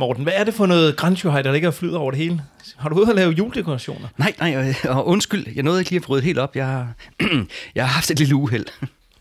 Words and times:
Morten, 0.00 0.22
hvad 0.22 0.32
er 0.36 0.44
det 0.44 0.54
for 0.54 0.66
noget 0.66 0.96
grænshøj, 0.96 1.42
der 1.42 1.52
ligger 1.52 1.68
og 1.68 1.74
flyder 1.74 1.98
over 1.98 2.10
det 2.10 2.18
hele? 2.20 2.42
Har 2.76 2.88
du 2.88 3.00
ude 3.00 3.10
at 3.10 3.16
lave 3.16 3.32
juledekorationer? 3.32 4.08
Nej, 4.18 4.34
nej, 4.38 4.74
og, 4.88 5.06
undskyld, 5.06 5.46
jeg 5.54 5.62
nåede 5.62 5.80
ikke 5.80 5.90
lige 5.90 6.00
at 6.02 6.10
rydde 6.10 6.24
helt 6.24 6.38
op. 6.38 6.56
Jeg, 6.56 6.66
har- 6.66 6.92
jeg 7.74 7.84
har 7.86 7.92
haft 7.94 8.10
et 8.10 8.18
lille 8.18 8.34
uheld. 8.34 8.66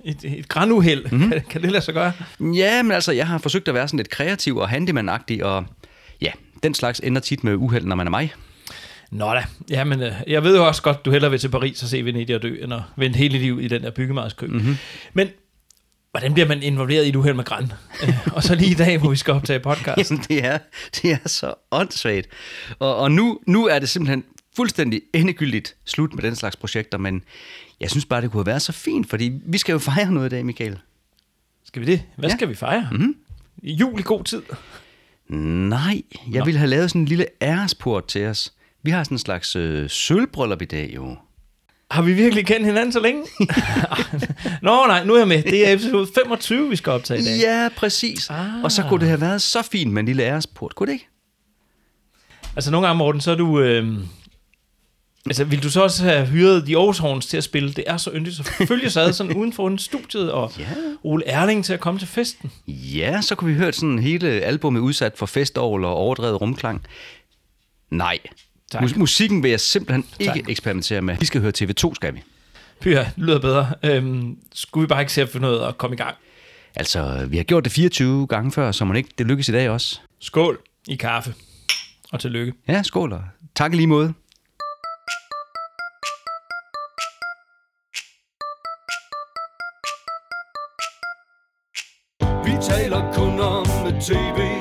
Et, 0.05 0.17
et 0.23 0.49
granuheld, 0.49 1.05
mm-hmm. 1.11 1.29
kan, 1.31 1.41
kan 1.49 1.61
det 1.61 1.71
lade 1.71 1.83
sig 1.83 1.93
gøre? 1.93 2.11
Ja, 2.39 2.83
men 2.83 2.91
altså, 2.91 3.11
jeg 3.11 3.27
har 3.27 3.37
forsøgt 3.37 3.67
at 3.67 3.73
være 3.73 3.87
sådan 3.87 3.97
lidt 3.97 4.09
kreativ 4.09 4.57
og 4.57 4.69
handyman 4.69 5.09
og 5.43 5.65
ja, 6.21 6.31
den 6.63 6.73
slags 6.73 6.99
ender 6.99 7.21
tit 7.21 7.43
med 7.43 7.55
uheld, 7.55 7.85
når 7.85 7.95
man 7.95 8.07
er 8.07 8.11
mig. 8.11 8.33
Nå 9.11 9.33
da, 9.33 9.43
jamen, 9.69 10.01
øh, 10.03 10.11
jeg 10.27 10.43
ved 10.43 10.55
jo 10.57 10.67
også 10.67 10.81
godt, 10.81 11.05
du 11.05 11.11
hellere 11.11 11.31
vil 11.31 11.39
til 11.39 11.49
Paris 11.49 11.83
og 11.83 11.89
se 11.89 12.05
Venedig 12.05 12.35
og 12.35 12.41
dø, 12.41 12.63
end 12.63 12.73
at 12.73 12.81
vente 12.95 13.17
hele 13.17 13.37
livet 13.37 13.63
i 13.63 13.67
den 13.67 13.83
der 13.83 13.91
byggemarskø. 13.91 14.45
Mm-hmm. 14.47 14.77
Men 15.13 15.27
hvordan 16.11 16.33
bliver 16.33 16.47
man 16.47 16.63
involveret 16.63 17.05
i 17.05 17.09
et 17.09 17.15
uheld 17.15 17.35
med 17.35 17.43
græn? 17.43 17.71
Og 18.35 18.43
så 18.43 18.55
lige 18.55 18.71
i 18.71 18.73
dag, 18.73 18.97
hvor 18.97 19.09
vi 19.09 19.15
skal 19.15 19.33
optage 19.33 19.59
podcast. 19.59 20.11
Jamen, 20.11 20.23
det 20.27 20.45
er, 20.45 20.57
det 20.95 21.11
er 21.11 21.17
så 21.25 21.53
åndssvagt. 21.71 22.27
Og, 22.79 22.95
og 22.95 23.11
nu, 23.11 23.39
nu 23.47 23.67
er 23.67 23.79
det 23.79 23.89
simpelthen 23.89 24.23
fuldstændig 24.55 25.01
endegyldigt 25.13 25.75
slut 25.85 26.13
med 26.13 26.23
den 26.23 26.35
slags 26.35 26.55
projekter, 26.55 26.97
men 26.97 27.23
jeg 27.79 27.89
synes 27.89 28.05
bare, 28.05 28.21
det 28.21 28.31
kunne 28.31 28.39
have 28.39 28.45
været 28.45 28.61
så 28.61 28.71
fint, 28.71 29.09
fordi 29.09 29.41
vi 29.45 29.57
skal 29.57 29.73
jo 29.73 29.79
fejre 29.79 30.11
noget 30.11 30.27
i 30.27 30.29
dag, 30.29 30.45
Michael. 30.45 30.79
Skal 31.65 31.81
vi 31.81 31.85
det? 31.85 32.03
Hvad 32.17 32.29
ja. 32.29 32.35
skal 32.35 32.49
vi 32.49 32.55
fejre? 32.55 32.87
Mm-hmm. 32.91 33.15
Jul 33.63 33.99
i 33.99 34.03
god 34.03 34.23
tid. 34.23 34.41
Nej, 35.29 36.01
jeg 36.31 36.39
Nå. 36.39 36.45
ville 36.45 36.57
have 36.57 36.69
lavet 36.69 36.89
sådan 36.89 37.01
en 37.01 37.07
lille 37.07 37.25
æresport 37.41 38.05
til 38.05 38.25
os. 38.25 38.53
Vi 38.83 38.91
har 38.91 39.03
sådan 39.03 39.15
en 39.15 39.19
slags 39.19 39.55
øh, 39.55 39.89
sølvbryllup 39.89 40.61
i 40.61 40.65
dag, 40.65 40.91
jo. 40.95 41.17
Har 41.91 42.01
vi 42.01 42.13
virkelig 42.13 42.45
kendt 42.45 42.65
hinanden 42.65 42.91
så 42.91 42.99
længe? 42.99 43.23
Nå 44.61 44.85
nej, 44.87 45.03
nu 45.05 45.13
er 45.13 45.17
jeg 45.17 45.27
med. 45.27 45.43
Det 45.43 45.69
er 45.69 45.73
episode 45.73 46.07
25, 46.15 46.69
vi 46.69 46.75
skal 46.75 46.91
optage 46.91 47.19
i 47.19 47.23
dag. 47.23 47.37
Ja, 47.39 47.69
præcis. 47.77 48.29
Ah. 48.29 48.63
Og 48.63 48.71
så 48.71 48.83
kunne 48.89 48.99
det 48.99 49.07
have 49.07 49.21
været 49.21 49.41
så 49.41 49.61
fint 49.61 49.91
med 49.93 49.99
en 49.99 50.05
lille 50.05 50.23
æresport, 50.23 50.75
kunne 50.75 50.87
det 50.87 50.93
ikke? 50.93 51.07
Altså 52.55 52.71
nogle 52.71 52.87
gange, 52.87 52.97
Morten, 52.97 53.21
så 53.21 53.31
er 53.31 53.35
du... 53.35 53.59
Øh, 53.59 53.97
altså, 55.25 55.43
vil 55.43 55.63
du 55.63 55.69
så 55.69 55.81
også 55.83 56.03
have 56.03 56.25
hyret 56.25 56.67
de 56.67 56.77
Aarhus 56.77 56.97
Horns 56.97 57.25
til 57.25 57.37
at 57.37 57.43
spille? 57.43 57.73
Det 57.73 57.83
er 57.87 57.97
så 57.97 58.11
yndigt, 58.13 58.35
så 58.35 58.43
følge 58.67 58.89
sig 58.89 59.03
ad 59.03 59.13
sådan 59.13 59.35
uden 59.39 59.53
for 59.53 59.77
studiet, 59.77 60.31
og 60.31 60.51
Ja. 60.59 60.65
Ole 61.03 61.27
Erling 61.27 61.65
til 61.65 61.73
at 61.73 61.79
komme 61.79 61.99
til 61.99 62.07
festen. 62.07 62.51
Ja, 62.67 63.21
så 63.21 63.35
kunne 63.35 63.51
vi 63.53 63.57
høre 63.57 63.73
sådan 63.73 63.99
hele 63.99 64.27
albumet 64.29 64.79
udsat 64.79 65.13
for 65.17 65.25
festovl 65.25 65.85
og 65.85 65.95
overdrevet 65.95 66.41
rumklang. 66.41 66.85
Nej, 67.91 68.19
Tak. 68.71 68.81
Mus- 68.81 68.95
musikken 68.97 69.43
vil 69.43 69.49
jeg 69.51 69.59
simpelthen 69.59 70.05
Tak. 70.25 70.35
ikke 70.37 70.51
eksperimentere 70.51 71.01
med. 71.01 71.17
Vi 71.19 71.25
skal 71.25 71.41
høre 71.41 71.51
TV2, 71.61 71.95
skal 71.95 72.13
vi. 72.15 72.23
Pyha, 72.81 72.99
det 72.99 73.11
lyder 73.15 73.39
bedre. 73.39 73.73
Øhm, 73.83 74.37
skulle 74.53 74.81
vi 74.81 74.87
bare 74.87 75.01
ikke 75.01 75.13
se 75.13 75.21
at 75.21 75.29
finde 75.29 75.41
noget 75.47 75.67
at 75.67 75.77
komme 75.77 75.93
i 75.93 75.97
gang? 75.97 76.15
Altså, 76.75 77.25
vi 77.29 77.37
har 77.37 77.43
gjort 77.43 77.63
det 77.63 77.71
24 77.71 78.27
gange 78.27 78.51
før, 78.51 78.71
så 78.71 78.85
må 78.85 78.93
ikke 78.93 79.09
det 79.17 79.25
lykkes 79.27 79.49
i 79.49 79.51
dag 79.51 79.69
også. 79.69 79.99
Skål 80.19 80.59
i 80.87 80.95
kaffe. 80.95 81.33
Og 82.11 82.19
tillykke. 82.19 82.53
Ja, 82.67 82.83
skål 82.83 83.13
og 83.13 83.23
tak 83.55 83.73
i 83.73 83.75
lige 83.75 83.87
måde. 83.87 84.13
Vi 92.45 92.51
taler 92.61 93.13
kun 93.13 93.39
om 93.39 93.65
TV2 93.65 94.58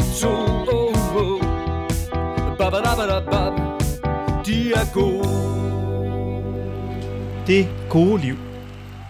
Det 7.49 7.69
gode 7.91 8.21
liv. 8.21 8.37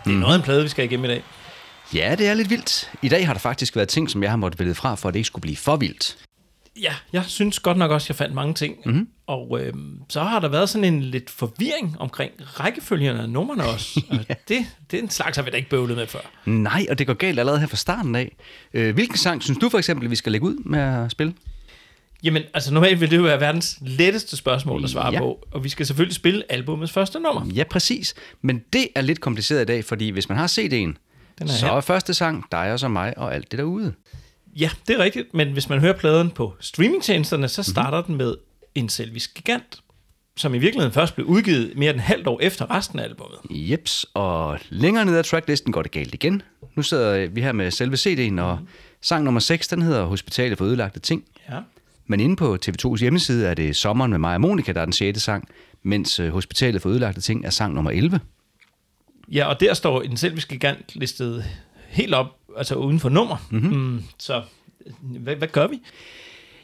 Det 0.04 0.12
er 0.12 0.18
noget 0.18 0.34
af 0.34 0.38
en 0.38 0.42
plade, 0.44 0.62
vi 0.62 0.68
skal 0.68 0.84
igennem 0.84 1.04
i 1.04 1.08
dag. 1.08 1.22
Ja, 1.94 2.14
det 2.18 2.26
er 2.28 2.34
lidt 2.34 2.50
vildt. 2.50 2.90
I 3.02 3.08
dag 3.08 3.26
har 3.26 3.32
der 3.32 3.40
faktisk 3.40 3.76
været 3.76 3.88
ting, 3.88 4.10
som 4.10 4.22
jeg 4.22 4.30
har 4.30 4.36
måttet 4.36 4.60
vælge 4.60 4.74
fra, 4.74 4.94
for 4.94 5.08
at 5.08 5.14
det 5.14 5.18
ikke 5.18 5.26
skulle 5.26 5.40
blive 5.40 5.56
for 5.56 5.76
vildt. 5.76 6.18
Ja, 6.80 6.94
jeg 7.12 7.24
synes 7.24 7.60
godt 7.60 7.78
nok 7.78 7.90
også, 7.90 8.04
at 8.04 8.08
jeg 8.08 8.16
fandt 8.16 8.34
mange 8.34 8.54
ting. 8.54 8.76
Mm-hmm. 8.84 9.08
Og 9.26 9.58
øhm, 9.60 10.00
så 10.08 10.22
har 10.22 10.40
der 10.40 10.48
været 10.48 10.68
sådan 10.68 10.94
en 10.94 11.02
lidt 11.02 11.30
forvirring 11.30 11.96
omkring 11.98 12.32
rækkefølgerne 12.38 13.22
af 13.22 13.28
numrene 13.28 13.64
også. 13.64 14.02
Og 14.10 14.36
det, 14.48 14.66
det 14.90 14.98
er 14.98 15.02
en 15.02 15.10
slags, 15.10 15.36
har 15.36 15.44
vi 15.44 15.50
da 15.50 15.56
ikke 15.56 15.70
bøvlet 15.70 15.96
med 15.96 16.06
før. 16.06 16.20
Nej, 16.44 16.86
og 16.90 16.98
det 16.98 17.06
går 17.06 17.14
galt 17.14 17.38
allerede 17.38 17.60
her 17.60 17.66
fra 17.66 17.76
starten 17.76 18.14
af. 18.14 18.36
Øh, 18.74 18.94
hvilken 18.94 19.16
sang 19.16 19.42
synes 19.42 19.58
du 19.58 19.68
for 19.68 19.78
eksempel, 19.78 20.10
vi 20.10 20.16
skal 20.16 20.32
lægge 20.32 20.46
ud 20.46 20.54
med 20.64 20.80
at 20.80 21.10
spille? 21.10 21.34
Jamen, 22.22 22.42
altså 22.54 22.74
normalt 22.74 23.00
vil 23.00 23.10
det 23.10 23.16
jo 23.16 23.22
være 23.22 23.40
verdens 23.40 23.78
letteste 23.80 24.36
spørgsmål 24.36 24.84
at 24.84 24.90
svare 24.90 25.12
Ja. 25.12 25.18
på. 25.18 25.48
Og 25.50 25.64
vi 25.64 25.68
skal 25.68 25.86
selvfølgelig 25.86 26.14
spille 26.14 26.52
albumets 26.52 26.92
første 26.92 27.20
nummer. 27.20 27.46
Ja, 27.54 27.64
præcis. 27.64 28.14
Men 28.42 28.62
det 28.72 28.88
er 28.94 29.00
lidt 29.00 29.20
kompliceret 29.20 29.62
i 29.62 29.64
dag, 29.64 29.84
fordi 29.84 30.08
hvis 30.08 30.28
man 30.28 30.38
har 30.38 30.46
CD'en, 30.46 30.70
Den 30.70 30.94
er 31.40 31.46
så 31.46 31.66
her. 31.66 31.72
er 31.72 31.80
første 31.80 32.14
sang 32.14 32.44
dig 32.52 32.72
og 32.72 32.78
så 32.80 32.88
mig 32.88 33.18
og 33.18 33.34
alt 33.34 33.50
det 33.50 33.58
derude. 33.58 33.94
Ja, 34.56 34.70
det 34.88 35.00
er 35.00 35.04
rigtigt. 35.04 35.34
Men 35.34 35.52
hvis 35.52 35.68
man 35.68 35.80
hører 35.80 35.92
pladen 35.96 36.30
på 36.30 36.54
streamingtjenesterne, 36.60 37.48
så 37.48 37.62
starter 37.62 37.98
mm-hmm. 37.98 38.18
den 38.18 38.26
med 38.26 38.34
en 38.74 38.88
selvisk 38.88 39.34
gigant, 39.34 39.78
som 40.36 40.54
i 40.54 40.58
virkeligheden 40.58 40.92
først 40.92 41.14
blev 41.14 41.26
udgivet 41.26 41.72
mere 41.76 41.92
end 41.92 42.00
halvt 42.00 42.26
år 42.26 42.38
efter 42.42 42.70
resten 42.70 42.98
af 42.98 43.04
albummet. 43.04 43.38
Jeps, 43.50 44.06
og 44.14 44.58
længere 44.70 45.04
ned 45.04 45.16
ad 45.16 45.24
tracklisten 45.24 45.72
går 45.72 45.82
det 45.82 45.90
galt 45.90 46.14
igen. 46.14 46.42
Nu 46.76 46.82
sidder 46.82 47.26
vi 47.26 47.40
her 47.42 47.52
med 47.52 47.70
selve 47.70 47.96
CD'en, 47.96 48.40
og 48.40 48.58
sang 49.00 49.24
nummer 49.24 49.40
6, 49.40 49.68
den 49.68 49.82
hedder 49.82 50.04
Hospitalet 50.04 50.58
for 50.58 50.64
ødelagte 50.64 51.00
ting. 51.00 51.24
Ja. 51.50 51.58
Men 52.10 52.20
inde 52.20 52.36
på 52.36 52.58
TV2's 52.66 52.96
hjemmeside 53.00 53.46
er 53.46 53.54
det 53.54 53.76
Sommeren 53.76 54.10
med 54.10 54.18
mig 54.18 54.34
og 54.34 54.40
Monika, 54.40 54.72
der 54.72 54.80
er 54.80 54.84
den 54.84 54.92
6. 54.92 55.22
sang, 55.22 55.48
mens 55.82 56.20
øh, 56.20 56.32
Hospitalet 56.32 56.82
for 56.82 56.88
ødelagte 56.88 57.20
ting 57.20 57.44
er 57.44 57.50
sang 57.50 57.74
nummer 57.74 57.90
11. 57.90 58.20
Ja, 59.32 59.46
og 59.46 59.60
der 59.60 59.74
står 59.74 60.02
en 60.02 60.16
selvisk 60.16 60.48
gigant 60.48 60.96
listet 60.96 61.44
helt 61.88 62.14
op, 62.14 62.26
altså 62.56 62.74
uden 62.74 63.00
for 63.00 63.08
nummer. 63.08 63.36
Mm-hmm. 63.50 63.76
Mm, 63.76 64.02
så 64.18 64.42
hvad, 65.00 65.36
hvad 65.36 65.48
gør 65.48 65.66
vi? 65.66 65.80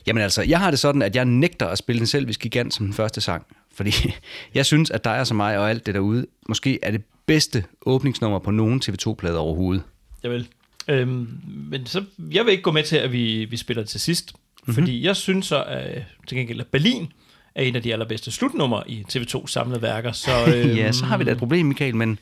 Jamen 0.07 0.23
altså, 0.23 0.43
jeg 0.43 0.61
har 0.61 0.71
det 0.71 0.79
sådan, 0.79 1.03
at 1.03 1.17
jeg 1.17 1.25
nægter 1.25 1.67
at 1.67 1.79
spille 1.79 1.99
den 1.99 2.07
selvisk 2.07 2.41
gigant 2.41 2.75
som 2.75 2.87
den 2.87 2.95
første 2.95 3.21
sang. 3.21 3.47
Fordi 3.75 3.93
jeg 4.55 4.67
synes, 4.67 4.91
at 4.91 5.05
dig 5.05 5.21
og 5.21 5.27
så 5.27 5.35
mig 5.35 5.59
og 5.59 5.71
alt 5.71 5.87
det 5.87 5.95
derude, 5.95 6.27
måske 6.49 6.79
er 6.83 6.91
det 6.91 7.03
bedste 7.27 7.65
åbningsnummer 7.87 8.39
på 8.39 8.51
nogen 8.51 8.83
TV2-plade 8.85 9.39
overhovedet. 9.39 9.83
Jeg 10.23 10.31
vil. 10.31 10.49
Øhm, 10.89 11.29
men 11.47 11.87
så, 11.87 12.05
jeg 12.33 12.45
vil 12.45 12.51
ikke 12.51 12.63
gå 12.63 12.73
med 12.73 12.83
til, 12.83 12.97
at 12.97 13.13
vi, 13.13 13.45
vi 13.45 13.57
spiller 13.57 13.85
til 13.85 14.01
sidst. 14.01 14.33
Mm-hmm. 14.67 14.75
Fordi 14.75 15.05
jeg 15.07 15.17
synes 15.17 15.47
så, 15.47 15.65
at 15.65 16.03
til 16.27 16.39
gengæld, 16.39 16.61
at 16.61 16.67
Berlin 16.67 17.13
er 17.55 17.63
en 17.63 17.77
af 17.77 17.83
de 17.83 17.93
allerbedste 17.93 18.31
slutnumre 18.31 18.91
i 18.91 19.05
TV2 19.13 19.47
samlede 19.47 19.83
værker. 19.83 20.13
Så, 20.13 20.31
øhm, 20.55 20.71
Ja, 20.77 20.93
så 20.93 21.05
har 21.05 21.17
vi 21.17 21.25
da 21.25 21.31
et 21.31 21.39
problem, 21.39 21.67
Michael, 21.67 21.97
men... 21.97 22.19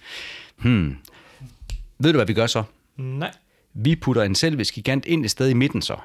Hmm. 0.56 0.96
Ved 1.98 2.12
du, 2.12 2.18
hvad 2.18 2.26
vi 2.26 2.34
gør 2.34 2.46
så? 2.46 2.62
Nej. 2.96 3.30
Vi 3.74 3.96
putter 3.96 4.22
en 4.22 4.34
selvisk 4.34 4.74
gigant 4.74 5.06
ind 5.06 5.24
et 5.24 5.30
sted 5.30 5.48
i 5.48 5.54
midten 5.54 5.82
så. 5.82 5.96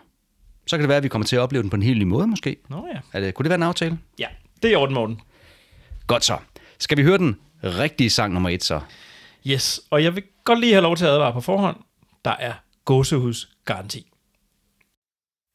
Så 0.67 0.77
kan 0.77 0.81
det 0.81 0.89
være, 0.89 0.97
at 0.97 1.03
vi 1.03 1.07
kommer 1.09 1.25
til 1.25 1.35
at 1.35 1.39
opleve 1.39 1.61
den 1.61 1.69
på 1.69 1.75
en 1.75 1.81
helt 1.81 1.99
ny 1.99 2.03
måde, 2.03 2.27
måske. 2.27 2.55
Nå 2.69 2.87
ja. 2.93 2.99
Er 3.13 3.19
det, 3.19 3.33
kunne 3.33 3.43
det 3.43 3.49
være 3.49 3.55
en 3.57 3.63
aftale? 3.63 3.99
Ja, 4.19 4.27
det 4.63 4.67
er 4.67 4.71
i 4.71 4.75
orden, 4.75 4.95
Morten. 4.95 5.21
Godt 6.07 6.25
så. 6.25 6.37
Skal 6.79 6.97
vi 6.97 7.03
høre 7.03 7.17
den 7.17 7.35
rigtige 7.63 8.09
sang 8.09 8.33
nummer 8.33 8.49
et 8.49 8.63
så? 8.63 8.79
Yes, 9.47 9.81
og 9.89 10.03
jeg 10.03 10.15
vil 10.15 10.23
godt 10.43 10.59
lige 10.59 10.73
have 10.73 10.81
lov 10.83 10.97
til 10.97 11.05
at 11.05 11.11
advare 11.11 11.33
på 11.33 11.41
forhånd. 11.41 11.77
Der 12.25 12.31
er 12.39 12.53
gåsehus 12.85 13.49
garanti 13.65 14.11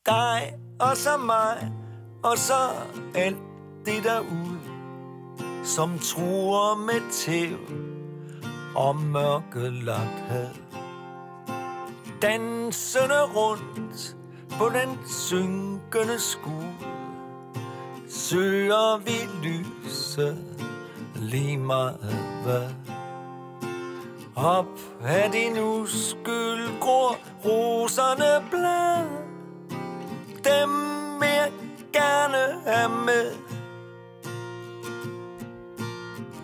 dig 0.07 0.55
og 0.81 0.97
så 0.97 1.17
mig, 1.17 1.73
og 2.23 2.39
så 2.39 2.71
alt 3.15 3.37
det 3.87 4.05
derude, 4.05 4.61
som 5.65 5.99
truer 5.99 6.77
med 6.77 7.13
tæv 7.13 7.59
og 8.77 8.97
mørke 8.97 9.71
had. 10.29 10.49
Dansende 12.23 13.23
rundt 13.23 14.17
på 14.51 14.69
den 14.69 14.99
synkende 15.07 16.19
skud, 16.19 16.87
søger 18.09 18.99
vi 18.99 19.49
lyset 19.49 20.69
lige 21.15 21.57
meget 21.57 22.17
hvad. 22.43 22.69
Op 24.37 24.79
af 25.03 25.33
din 25.33 25.59
uskyld 25.59 26.81
gror 26.81 27.17
roserne 27.45 28.51
blad 28.51 29.32
dem 30.45 30.71
vil 31.21 31.29
jeg 31.29 31.53
gerne 31.93 32.43
have 32.67 32.89
med. 33.07 33.27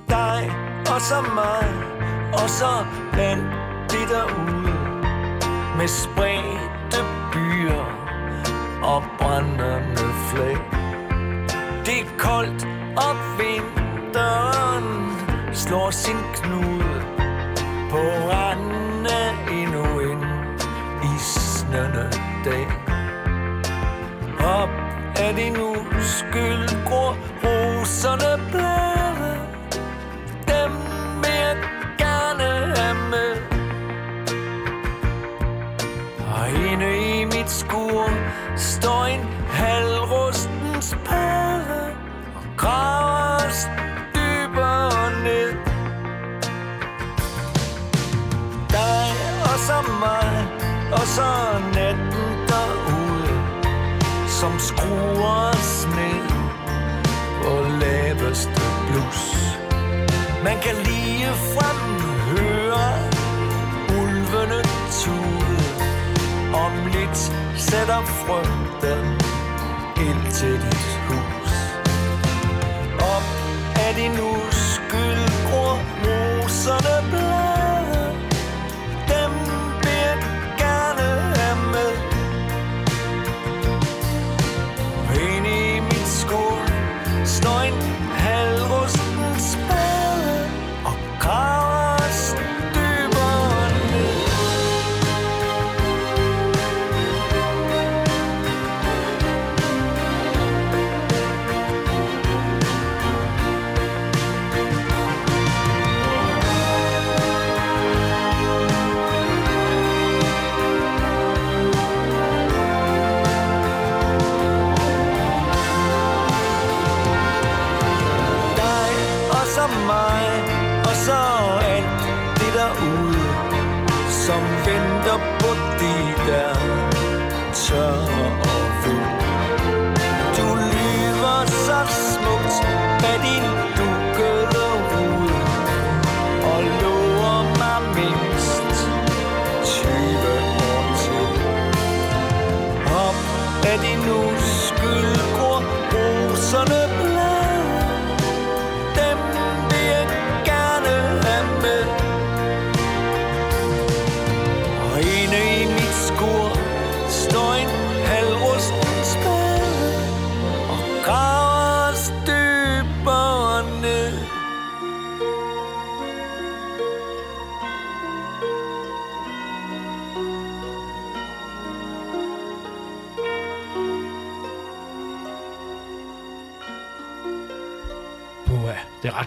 Dig 0.08 0.52
og 0.94 1.00
så 1.00 1.20
mig 1.34 1.68
Og 2.32 2.50
så 2.50 2.86
alt 3.18 3.50
de 3.90 4.00
derude. 4.14 4.78
Med 5.76 5.88
spredte 5.88 7.00
byer 7.32 7.84
Og 8.82 9.02
brændende 9.18 10.08
flag. 10.28 10.58
Det 11.86 12.00
er 12.00 12.18
koldt 12.18 12.66
og 12.96 13.16
vinteren 13.38 14.86
Slår 15.54 15.90
sin 15.90 16.16
knude 16.34 17.02
På 17.90 17.98
randen 18.32 19.06
af 19.06 19.52
endnu 19.52 20.00
en 20.00 20.24
isnende 21.16 22.10
dag 22.44 22.87
op 24.44 24.68
af 25.16 25.34
din 25.34 25.56
uskyld 25.56 26.84
gror 26.86 27.16
roserne 27.44 28.50
blade. 28.50 29.40
Dem 30.48 30.72
vil 31.22 31.36
jeg 31.46 31.56
gerne 31.98 32.76
have 32.76 32.96
med. 33.10 33.32
Og 36.34 36.50
inde 36.72 37.20
i 37.20 37.24
mit 37.24 37.50
skur 37.50 38.10
står 38.56 39.04
en 39.04 39.28
halvrusten 39.48 40.82
spade 40.82 41.90
og 42.34 42.42
graver 42.56 43.46
os 43.46 43.68
dybere 44.14 45.10
ned. 45.24 45.52
Dig 48.70 49.10
og 49.42 49.58
så 49.58 49.78
mig 50.00 50.48
og 50.92 51.06
så 51.06 51.30
natten 51.74 52.37
som 54.40 54.58
skruer 54.58 55.50
ned 55.96 56.28
på 57.42 57.52
laveste 57.80 58.62
blus. 58.88 59.22
Man 60.44 60.56
kan 60.62 60.74
lige 60.84 61.26
frem 61.54 61.80
høre 62.28 62.88
ulvene 64.00 64.62
tude. 65.00 65.58
Om 66.54 66.72
lidt 66.86 67.18
sætter 67.56 68.02
frygten 68.02 69.06
ild 70.06 70.32
til 70.32 70.52
dit 70.52 71.00
hus. 71.08 71.52
Op 73.14 73.26
af 73.86 73.94
din 73.94 74.12
uskyld 74.12 75.50
gror 75.50 75.78
moserne 76.04 77.10
blå. 77.10 77.37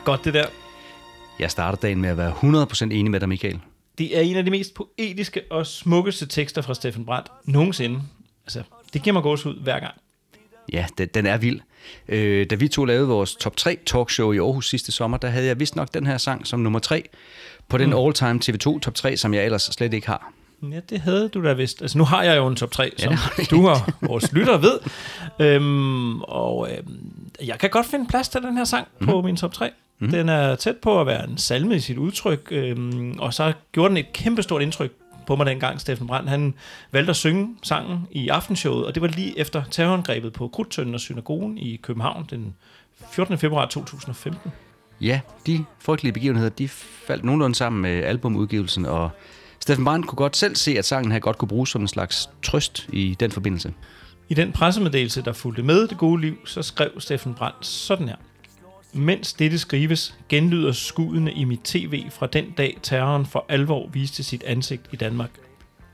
Ret 0.02 0.06
godt, 0.06 0.26
det 0.26 0.34
der. 0.34 0.46
Jeg 1.40 1.52
starter 1.52 1.78
dagen 1.78 2.02
med 2.02 2.10
at 2.10 2.18
være 2.18 2.32
100% 2.32 2.84
enig 2.84 3.12
med 3.12 3.20
dig, 3.20 3.30
Michael. 3.30 3.60
Det 3.98 4.18
er 4.18 4.22
en 4.22 4.38
af 4.38 4.46
de 4.46 4.52
mest 4.52 4.74
poetiske 4.74 5.42
og 5.50 5.68
smukkeste 5.68 6.26
tekster 6.26 6.62
fra 6.62 6.74
Steffen 6.74 7.06
Brandt 7.06 7.32
nogensinde. 7.46 8.02
Altså, 8.46 8.64
det 8.94 9.04
giver 9.04 9.14
mig 9.14 9.24
gås 9.24 9.46
ud 9.46 9.64
hver 9.64 9.80
gang. 9.80 9.94
Ja, 10.74 10.86
den, 10.98 11.08
den 11.14 11.26
er 11.26 11.38
vild. 11.38 11.60
Øh, 12.08 12.46
da 12.50 12.56
vi 12.56 12.68
to 12.68 12.86
lavede 12.86 13.08
vores 13.08 13.36
top 13.36 13.58
3 13.58 13.78
talkshow 13.86 14.32
i 14.32 14.38
Aarhus 14.38 14.70
sidste 14.70 14.92
sommer, 14.92 15.18
der 15.18 15.28
havde 15.28 15.46
jeg 15.46 15.60
vist 15.60 15.76
nok 15.76 15.94
den 15.94 16.08
her 16.08 16.18
sang 16.18 16.48
som 16.48 16.60
nummer 16.60 16.80
3 16.80 17.10
på 17.68 17.78
den 17.78 17.94
all-time 17.94 18.40
TV2 18.46 18.80
top 18.80 18.96
3, 18.96 19.18
som 19.18 19.34
jeg 19.34 19.46
ellers 19.46 19.62
slet 19.62 19.94
ikke 19.94 20.08
har. 20.08 20.34
Ja, 20.72 20.80
det 20.90 21.00
havde 21.00 21.30
du 21.30 21.44
da 21.44 21.54
vist. 21.54 21.82
Altså, 21.82 21.98
nu 21.98 22.04
har 22.04 22.24
jeg 22.24 22.38
jo 22.38 22.48
en 22.48 22.56
top 22.56 22.72
3, 22.72 22.92
som 22.98 23.10
det 23.10 23.20
har 23.20 23.46
du 23.50 23.70
og 23.70 23.78
vores 24.02 24.34
lyttere 24.34 24.62
ved. 24.62 24.80
Øhm, 25.40 26.22
og 26.22 26.70
øhm, 26.72 27.32
jeg 27.46 27.60
kan 27.60 27.70
godt 27.70 27.86
finde 27.86 28.08
plads 28.08 28.30
til 28.30 28.42
den 28.42 28.58
her 28.58 28.64
sang 28.64 28.88
mm. 29.00 29.08
på 29.08 29.22
min 29.22 29.36
top 29.36 29.54
3. 29.54 29.72
Mm. 30.02 30.10
Den 30.10 30.30
er 30.30 30.56
tæt 30.56 30.78
på 30.78 31.02
at 31.02 31.08
være 31.08 31.30
en 31.30 31.38
salme 31.38 31.76
i 31.76 31.80
sit 31.80 31.98
udtryk, 31.98 32.48
øhm, 32.52 33.16
og 33.20 33.34
så 33.34 33.54
gjorde 33.72 33.90
den 33.90 33.98
et 33.98 34.14
kæmpestort 34.14 34.62
indtryk 34.62 34.92
på 35.28 35.36
mig 35.36 35.46
dengang, 35.46 35.82
Steffen 35.82 36.08
Brandt. 36.08 36.30
Han 36.30 36.54
valgte 36.92 37.10
at 37.10 37.16
synge 37.16 37.56
sangen 37.64 38.08
i 38.12 38.28
aftenshowet, 38.28 38.86
og 38.86 38.96
det 38.96 39.02
var 39.02 39.08
lige 39.08 39.40
efter 39.40 39.64
terrorangrebet 39.72 40.34
på 40.34 40.48
Krudtønden 40.48 40.94
og 40.94 41.00
Synagogen 41.00 41.58
i 41.58 41.76
København 41.76 42.28
den 42.30 42.56
14. 43.12 43.38
februar 43.38 43.66
2015. 43.66 44.52
Ja, 45.02 45.20
de 45.48 45.66
frygtelige 45.80 46.14
begivenheder, 46.14 46.50
de 46.50 46.68
faldt 46.68 47.24
nogenlunde 47.24 47.56
sammen 47.56 47.82
med 47.82 48.04
albumudgivelsen, 48.04 48.86
og 48.86 49.10
Steffen 49.60 49.86
Brandt 49.86 50.08
kunne 50.08 50.18
godt 50.18 50.38
selv 50.38 50.56
se, 50.56 50.78
at 50.78 50.86
sangen 50.86 51.12
havde 51.12 51.22
godt 51.22 51.38
kunne 51.38 51.50
bruges 51.50 51.70
som 51.70 51.82
en 51.82 51.88
slags 51.88 52.30
trøst 52.44 52.90
i 52.94 53.16
den 53.20 53.32
forbindelse. 53.32 53.74
I 54.30 54.34
den 54.34 54.52
pressemeddelelse, 54.52 55.22
der 55.22 55.34
fulgte 55.34 55.64
med 55.64 55.88
det 55.88 55.98
gode 55.98 56.22
liv, 56.22 56.48
så 56.48 56.62
skrev 56.62 56.90
Steffen 57.00 57.34
Brandt 57.34 57.66
sådan 57.66 58.08
her. 58.08 58.16
Mens 58.94 59.34
dette 59.34 59.60
skrives, 59.60 60.18
genlyder 60.30 60.72
skuddene 60.72 61.34
i 61.34 61.44
mit 61.44 61.60
tv 61.64 62.10
fra 62.10 62.28
den 62.28 62.52
dag 62.52 62.78
terroren 62.82 63.26
for 63.26 63.46
alvor 63.50 63.88
viste 63.88 64.24
sit 64.24 64.44
ansigt 64.44 64.82
i 64.92 64.96
Danmark. 64.96 65.30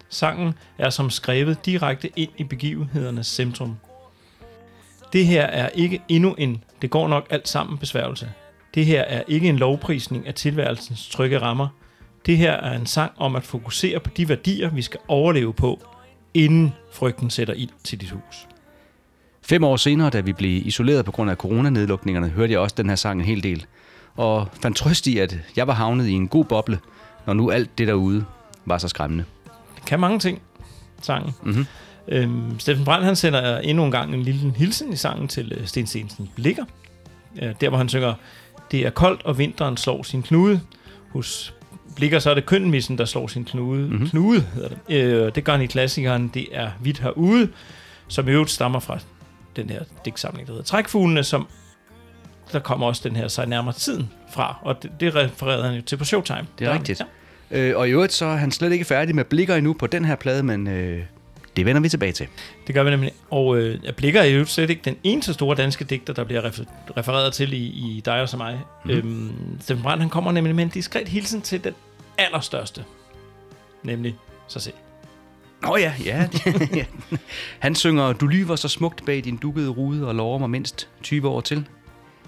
Sangen 0.09 0.53
er 0.77 0.89
som 0.89 1.09
skrevet 1.09 1.65
direkte 1.65 2.09
ind 2.15 2.31
i 2.37 2.43
begivenhedernes 2.43 3.27
centrum. 3.27 3.77
Det 5.13 5.25
her 5.25 5.43
er 5.43 5.69
ikke 5.69 6.01
endnu 6.09 6.33
en, 6.33 6.63
det 6.81 6.89
går 6.89 7.07
nok 7.07 7.27
alt 7.29 7.47
sammen 7.47 7.77
besværgelse. 7.77 8.31
Det 8.75 8.85
her 8.85 9.01
er 9.01 9.23
ikke 9.27 9.49
en 9.49 9.57
lovprisning 9.57 10.27
af 10.27 10.33
tilværelsens 10.33 11.09
trygge 11.09 11.39
rammer. 11.39 11.67
Det 12.25 12.37
her 12.37 12.51
er 12.51 12.77
en 12.77 12.85
sang 12.85 13.11
om 13.17 13.35
at 13.35 13.43
fokusere 13.43 13.99
på 13.99 14.09
de 14.17 14.29
værdier, 14.29 14.69
vi 14.69 14.81
skal 14.81 14.99
overleve 15.07 15.53
på, 15.53 15.81
inden 16.33 16.73
frygten 16.93 17.29
sætter 17.29 17.53
ild 17.53 17.69
til 17.83 18.01
dit 18.01 18.09
hus. 18.09 18.47
Fem 19.49 19.63
år 19.63 19.75
senere, 19.75 20.09
da 20.09 20.19
vi 20.19 20.33
blev 20.33 20.61
isoleret 20.65 21.05
på 21.05 21.11
grund 21.11 21.31
af 21.31 21.35
coronanedlukningerne, 21.35 22.29
hørte 22.29 22.53
jeg 22.53 22.59
også 22.59 22.75
den 22.77 22.89
her 22.89 22.95
sang 22.95 23.19
en 23.19 23.25
hel 23.25 23.43
del. 23.43 23.65
Og 24.15 24.47
fandt 24.61 24.77
trøst 24.77 25.07
i, 25.07 25.17
at 25.17 25.37
jeg 25.55 25.67
var 25.67 25.73
havnet 25.73 26.07
i 26.07 26.11
en 26.11 26.27
god 26.27 26.45
boble, 26.45 26.79
når 27.25 27.33
nu 27.33 27.51
alt 27.51 27.77
det 27.77 27.87
derude 27.87 28.25
var 28.65 28.77
så 28.77 28.87
skræmmende. 28.87 29.23
Det 29.75 29.85
kan 29.85 29.99
mange 29.99 30.19
ting, 30.19 30.41
sangen. 31.01 31.33
Mm-hmm. 31.43 31.65
Øhm, 32.07 32.59
Steffen 32.59 32.85
Brandt 32.85 33.05
han 33.05 33.15
sender 33.15 33.57
endnu 33.57 33.85
en 33.85 33.91
gang 33.91 34.13
en 34.13 34.21
lille 34.21 34.53
hilsen 34.57 34.93
i 34.93 34.95
sangen 34.95 35.27
til 35.27 35.53
øh, 35.57 35.67
Sten 35.67 35.87
Stensen 35.87 36.29
Blikker. 36.35 36.65
Øh, 37.41 37.53
der 37.61 37.69
hvor 37.69 37.77
han 37.77 37.89
synger, 37.89 38.13
det 38.71 38.85
er 38.85 38.89
koldt 38.89 39.25
og 39.25 39.37
vinteren 39.37 39.77
slår 39.77 40.03
sin 40.03 40.23
knude. 40.23 40.61
Hos 41.09 41.53
Blikker 41.95 42.19
så 42.19 42.29
er 42.29 42.33
det 42.33 42.45
kønmissen, 42.45 42.97
der 42.97 43.05
slår 43.05 43.27
sin 43.27 43.45
knude. 43.45 43.87
Mm-hmm. 43.87 44.09
Knude 44.09 44.45
hedder 44.53 44.69
det. 44.69 44.95
Øh, 44.95 45.35
det 45.35 45.43
gør 45.43 45.51
han 45.51 45.61
i 45.61 45.65
klassikeren, 45.67 46.31
det 46.33 46.47
er 46.51 46.69
Hvidt 46.81 46.99
herude, 46.99 47.49
som 48.07 48.27
i 48.27 48.31
øvrigt 48.31 48.51
stammer 48.51 48.79
fra 48.79 48.99
den 49.57 49.69
her 49.69 49.79
digtsamling, 50.05 50.47
der 50.47 50.53
hedder 50.53 50.65
Trækfuglene, 50.65 51.23
som 51.23 51.47
der 52.51 52.59
kommer 52.59 52.87
også 52.87 53.01
den 53.09 53.15
her 53.15 53.27
sig 53.27 53.45
nærmere 53.47 53.73
tiden 53.73 54.09
fra, 54.33 54.57
og 54.61 54.83
det, 54.83 54.91
det 54.99 55.15
refererede 55.15 55.63
han 55.63 55.75
jo 55.75 55.81
til 55.81 55.97
på 55.97 56.05
Showtime. 56.05 56.47
Det 56.59 56.65
er 56.67 56.69
Der- 56.71 56.79
rigtigt. 56.79 57.01
Ja. 57.51 57.57
Øh, 57.59 57.77
og 57.77 57.87
i 57.87 57.91
øvrigt 57.91 58.13
så 58.13 58.25
er 58.25 58.35
han 58.35 58.51
slet 58.51 58.71
ikke 58.71 58.85
færdig 58.85 59.15
med 59.15 59.23
blikker 59.25 59.55
endnu 59.55 59.73
på 59.73 59.87
den 59.87 60.05
her 60.05 60.15
plade, 60.15 60.43
men 60.43 60.67
øh, 60.67 61.03
det 61.55 61.65
vender 61.65 61.81
vi 61.81 61.89
tilbage 61.89 62.11
til. 62.11 62.27
Det 62.67 62.75
gør 62.75 62.83
vi 62.83 62.89
nemlig. 62.89 63.11
Og 63.29 63.57
øh, 63.57 63.79
jeg 63.83 63.95
blikker 63.95 64.21
er 64.21 64.25
jo 64.25 64.45
slet 64.45 64.69
ikke 64.69 64.81
den 64.85 64.97
eneste 65.03 65.33
store 65.33 65.55
danske 65.55 65.85
digter, 65.85 66.13
der 66.13 66.23
bliver 66.23 66.41
refer- 66.49 66.97
refereret 66.97 67.33
til 67.33 67.53
i, 67.53 67.57
i 67.57 68.01
dig 68.05 68.21
og 68.21 68.29
så 68.29 68.37
mig. 68.37 68.59
Mm. 68.85 68.91
Øhm, 68.91 69.57
Steffen 69.61 69.83
Brandt, 69.83 70.01
han 70.01 70.09
kommer 70.09 70.31
nemlig 70.31 70.55
med 70.55 70.63
en 70.63 70.69
diskret 70.69 71.07
hilsen 71.07 71.41
til 71.41 71.63
den 71.63 71.73
allerstørste. 72.17 72.83
Nemlig 73.83 74.15
sig 74.47 74.61
selv. 74.61 74.73
Oh, 75.65 75.81
ja, 75.81 75.93
ja. 76.05 76.27
Han 77.59 77.75
synger, 77.75 78.13
du 78.13 78.27
lyver 78.27 78.55
så 78.55 78.67
smukt 78.67 79.05
bag 79.05 79.23
din 79.23 79.37
dukkede 79.37 79.69
rude 79.69 80.07
og 80.07 80.15
lover 80.15 80.37
mig 80.37 80.49
mindst 80.49 80.89
20 81.03 81.27
år 81.29 81.41
til. 81.41 81.65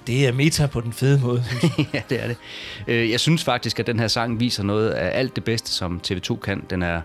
Det 0.08 0.28
er 0.28 0.32
meta 0.32 0.68
på 0.68 0.82
den 0.82 0.94
fede 0.94 1.20
måde. 1.22 1.44
ja, 1.94 2.02
det 2.10 2.24
er 2.24 2.28
det. 2.28 2.38
Øh, 2.88 3.10
Jeg 3.12 3.20
synes 3.20 3.44
faktisk, 3.44 3.80
at 3.80 3.88
den 3.88 4.00
her 4.00 4.08
sang 4.08 4.40
viser 4.40 4.64
noget 4.64 4.90
af 4.90 5.20
alt 5.20 5.36
det 5.36 5.44
bedste, 5.44 5.72
som 5.72 6.02
TV2 6.08 6.36
kan. 6.40 6.64
Den 6.70 6.84
er 6.84 7.02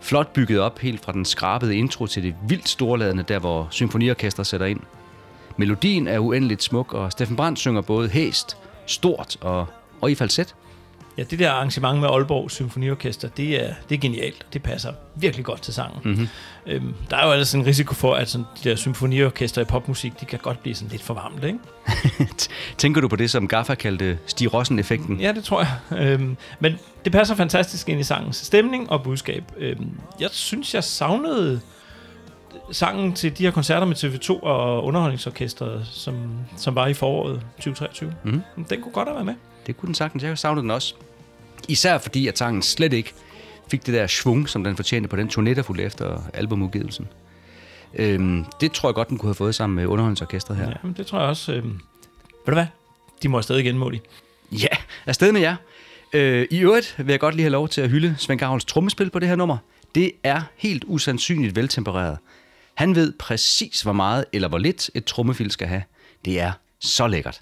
flot 0.00 0.32
bygget 0.32 0.60
op 0.60 0.78
helt 0.78 1.04
fra 1.04 1.12
den 1.12 1.24
skrabede 1.24 1.76
intro 1.76 2.06
til 2.06 2.22
det 2.22 2.34
vildt 2.48 2.68
storladende, 2.68 3.22
der 3.28 3.38
hvor 3.38 3.68
symfoniorkester 3.70 4.42
sætter 4.42 4.66
ind. 4.66 4.80
Melodien 5.56 6.08
er 6.08 6.18
uendeligt 6.18 6.62
smuk, 6.62 6.94
og 6.94 7.12
Steffen 7.12 7.36
Brandt 7.36 7.58
synger 7.58 7.80
både 7.80 8.08
hæst, 8.08 8.56
stort 8.86 9.36
og, 9.40 9.66
og 10.00 10.10
i 10.10 10.14
falset. 10.14 10.54
Ja, 11.18 11.22
det 11.22 11.38
der 11.38 11.50
arrangement 11.50 12.00
med 12.00 12.08
Aalborg 12.08 12.50
Symfoniorkester, 12.50 13.28
det 13.28 13.64
er, 13.64 13.74
det 13.88 13.94
er 13.94 13.98
genialt. 13.98 14.46
Det 14.52 14.62
passer 14.62 14.92
virkelig 15.14 15.44
godt 15.44 15.62
til 15.62 15.74
sangen. 15.74 16.00
Mhm. 16.04 16.28
Øhm, 16.66 16.94
der 17.10 17.16
er 17.16 17.26
jo 17.26 17.32
altså 17.32 17.58
en 17.58 17.66
risiko 17.66 17.94
for, 17.94 18.14
at 18.14 18.28
sådan, 18.28 18.46
de 18.64 18.70
der 18.70 18.76
symfoniorkester 18.76 19.62
i 19.62 19.64
popmusik, 19.64 20.20
de 20.20 20.26
kan 20.26 20.38
godt 20.38 20.62
blive 20.62 20.74
sådan 20.74 20.90
lidt 20.90 21.02
for 21.02 21.14
varmt, 21.14 21.44
ikke? 21.44 21.58
Tænker 22.78 23.00
du 23.00 23.08
på 23.08 23.16
det, 23.16 23.30
som 23.30 23.48
Gaffa 23.48 23.74
kaldte 23.74 24.18
Stig 24.26 24.54
Rossen-effekten? 24.54 25.20
Ja, 25.20 25.32
det 25.32 25.44
tror 25.44 25.60
jeg. 25.60 25.98
Øhm, 25.98 26.36
men 26.60 26.78
det 27.04 27.12
passer 27.12 27.34
fantastisk 27.34 27.88
ind 27.88 28.00
i 28.00 28.04
sangens 28.04 28.36
stemning 28.36 28.90
og 28.90 29.02
budskab. 29.02 29.44
Øhm, 29.56 29.90
jeg 30.20 30.28
synes, 30.32 30.74
jeg 30.74 30.84
savnede 30.84 31.60
sangen 32.72 33.12
til 33.12 33.38
de 33.38 33.42
her 33.44 33.50
koncerter 33.50 33.86
med 33.86 33.96
TV2 33.96 34.42
og 34.42 34.84
Underholdningsorkestret, 34.84 35.86
som, 35.92 36.14
som 36.56 36.74
var 36.74 36.86
i 36.86 36.94
foråret 36.94 37.40
2023. 37.56 38.14
Mhm. 38.24 38.42
Den 38.70 38.82
kunne 38.82 38.92
godt 38.92 39.08
have 39.08 39.14
været 39.14 39.26
med. 39.26 39.34
Det 39.66 39.76
kunne 39.76 39.86
den 39.86 39.94
sagtens. 39.94 40.22
Jeg 40.22 40.38
savnede 40.38 40.62
den 40.62 40.70
også. 40.70 40.94
Især 41.68 41.98
fordi, 41.98 42.28
at 42.28 42.38
sangen 42.38 42.62
slet 42.62 42.92
ikke 42.92 43.12
fik 43.68 43.86
det 43.86 43.94
der 43.94 44.06
svung, 44.06 44.48
som 44.48 44.64
den 44.64 44.76
fortjente 44.76 45.08
på 45.08 45.16
den 45.16 45.28
turné, 45.28 45.54
der 45.54 45.62
fulgte 45.62 45.84
efter 45.84 46.22
albumudgivelsen. 46.34 47.08
Øhm, 47.94 48.44
det 48.60 48.72
tror 48.72 48.88
jeg 48.88 48.94
godt, 48.94 49.08
den 49.08 49.18
kunne 49.18 49.28
have 49.28 49.34
fået 49.34 49.54
sammen 49.54 49.76
med 49.76 49.86
underholdningsorkestret 49.86 50.56
her. 50.56 50.68
Ja, 50.68 50.74
men 50.82 50.92
det 50.92 51.06
tror 51.06 51.18
jeg 51.18 51.28
også. 51.28 51.52
Øhm, 51.52 51.70
ved 51.70 52.46
du 52.46 52.52
hvad? 52.52 52.66
De 53.22 53.28
må 53.28 53.42
stadig 53.42 53.64
genmål 53.64 53.94
i. 53.94 54.00
Ja, 54.52 54.76
afsted 55.06 55.32
med 55.32 55.40
jer. 55.40 55.56
Øh, 56.12 56.46
I 56.50 56.58
øvrigt 56.58 56.94
vil 56.98 57.08
jeg 57.08 57.20
godt 57.20 57.34
lige 57.34 57.44
have 57.44 57.52
lov 57.52 57.68
til 57.68 57.80
at 57.80 57.90
hylde 57.90 58.14
Svend 58.18 58.40
Gavls 58.40 58.64
trommespil 58.64 59.10
på 59.10 59.18
det 59.18 59.28
her 59.28 59.36
nummer. 59.36 59.56
Det 59.94 60.12
er 60.22 60.42
helt 60.56 60.84
usandsynligt 60.86 61.56
veltempereret. 61.56 62.18
Han 62.74 62.94
ved 62.94 63.12
præcis, 63.18 63.82
hvor 63.82 63.92
meget 63.92 64.24
eller 64.32 64.48
hvor 64.48 64.58
lidt 64.58 64.90
et 64.94 65.04
trommefil 65.04 65.50
skal 65.50 65.68
have. 65.68 65.82
Det 66.24 66.40
er 66.40 66.52
så 66.80 67.06
lækkert. 67.06 67.40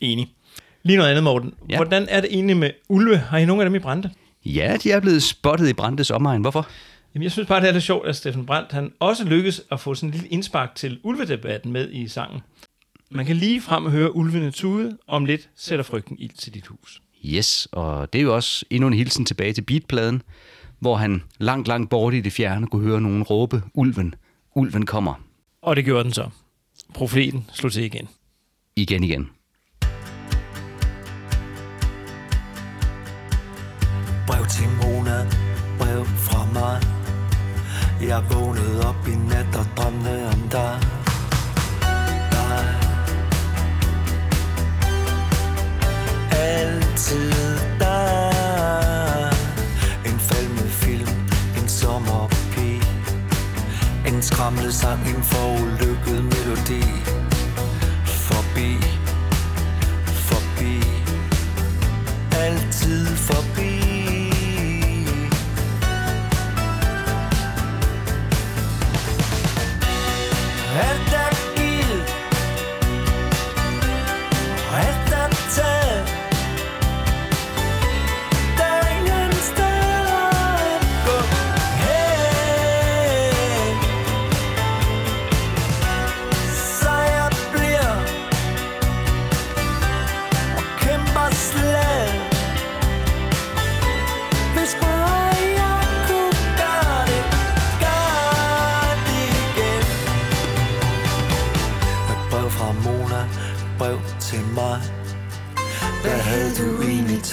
Enig. 0.00 0.34
Lige 0.82 0.96
noget 0.96 1.10
andet, 1.10 1.24
Morten. 1.24 1.54
Ja. 1.70 1.76
Hvordan 1.76 2.06
er 2.08 2.20
det 2.20 2.32
egentlig 2.32 2.56
med 2.56 2.70
ulve? 2.88 3.16
Har 3.16 3.38
I 3.38 3.44
nogen 3.44 3.60
af 3.60 3.66
dem 3.66 3.74
i 3.74 3.78
Brande? 3.78 4.10
Ja, 4.44 4.76
de 4.82 4.92
er 4.92 5.00
blevet 5.00 5.22
spottet 5.22 5.68
i 5.68 5.72
Brandes 5.72 6.10
omegn. 6.10 6.40
Hvorfor? 6.40 6.68
Jamen, 7.14 7.22
jeg 7.22 7.32
synes 7.32 7.48
bare, 7.48 7.60
det 7.60 7.68
er 7.68 7.72
lidt 7.72 7.84
sjovt, 7.84 8.08
at 8.08 8.16
Steffen 8.16 8.46
Brandt 8.46 8.72
han 8.72 8.92
også 9.00 9.24
lykkes 9.24 9.62
at 9.70 9.80
få 9.80 9.94
sådan 9.94 10.08
en 10.08 10.12
lille 10.12 10.28
indspark 10.28 10.74
til 10.74 11.00
ulvedebatten 11.02 11.72
med 11.72 11.90
i 11.90 12.08
sangen. 12.08 12.40
Man 13.10 13.26
kan 13.26 13.36
lige 13.36 13.60
frem 13.60 13.86
høre 13.86 14.16
ulvene 14.16 14.50
tude, 14.50 14.98
om 15.06 15.24
lidt 15.24 15.48
sætter 15.56 15.82
frygten 15.82 16.16
ild 16.18 16.36
til 16.38 16.54
dit 16.54 16.66
hus. 16.66 17.02
Yes, 17.24 17.68
og 17.72 18.12
det 18.12 18.18
er 18.18 18.22
jo 18.22 18.34
også 18.34 18.64
endnu 18.70 18.86
en 18.86 18.94
hilsen 18.94 19.24
tilbage 19.24 19.52
til 19.52 19.62
beatpladen, 19.62 20.22
hvor 20.78 20.96
han 20.96 21.22
langt, 21.38 21.68
langt 21.68 21.90
borte 21.90 22.18
i 22.18 22.20
det 22.20 22.32
fjerne 22.32 22.66
kunne 22.66 22.86
høre 22.86 23.00
nogen 23.00 23.22
råbe, 23.22 23.62
ulven, 23.74 24.14
ulven 24.54 24.86
kommer. 24.86 25.14
Og 25.62 25.76
det 25.76 25.84
gjorde 25.84 26.04
den 26.04 26.12
så. 26.12 26.28
Profeten 26.94 27.44
slog 27.52 27.72
til 27.72 27.84
igen. 27.84 28.08
Igen 28.76 29.04
igen. 29.04 29.30
Jeg 38.10 38.22
vågnede 38.30 38.88
op 38.88 39.08
i 39.08 39.14
nat 39.14 39.56
og 39.56 39.66
drømte 39.76 40.26
om 40.32 40.40
dig. 40.50 40.78
Dig 42.32 42.66
Altid 46.32 47.32
dig. 47.78 49.32
En 50.04 50.18
falmet 50.18 50.70
film, 50.70 51.08
en 51.62 51.68
sommerpige. 51.68 52.82
En 54.06 54.22
skramlet 54.22 54.74
sang, 54.74 55.00
en 55.06 55.22
forulykket 55.22 56.24
melodi. 56.24 57.19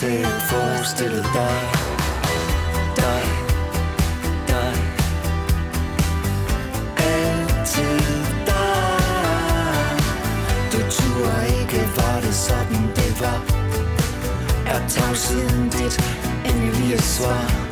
Du 0.02 0.24
forestillet 0.50 1.26
dig? 1.34 1.62
Dig, 2.96 3.24
dig. 4.48 4.74
Altid 6.98 8.00
dig. 8.46 9.98
Du 10.72 10.78
turde 10.78 11.48
ikke, 11.62 11.90
var 11.96 12.20
det 12.22 12.36
sådan 12.36 12.82
det 12.96 13.22
var. 13.22 13.42
Er 14.66 14.88
tavsheden 14.88 15.70
dit 15.70 15.96
endelige 16.46 17.02
Svar, 17.02 17.67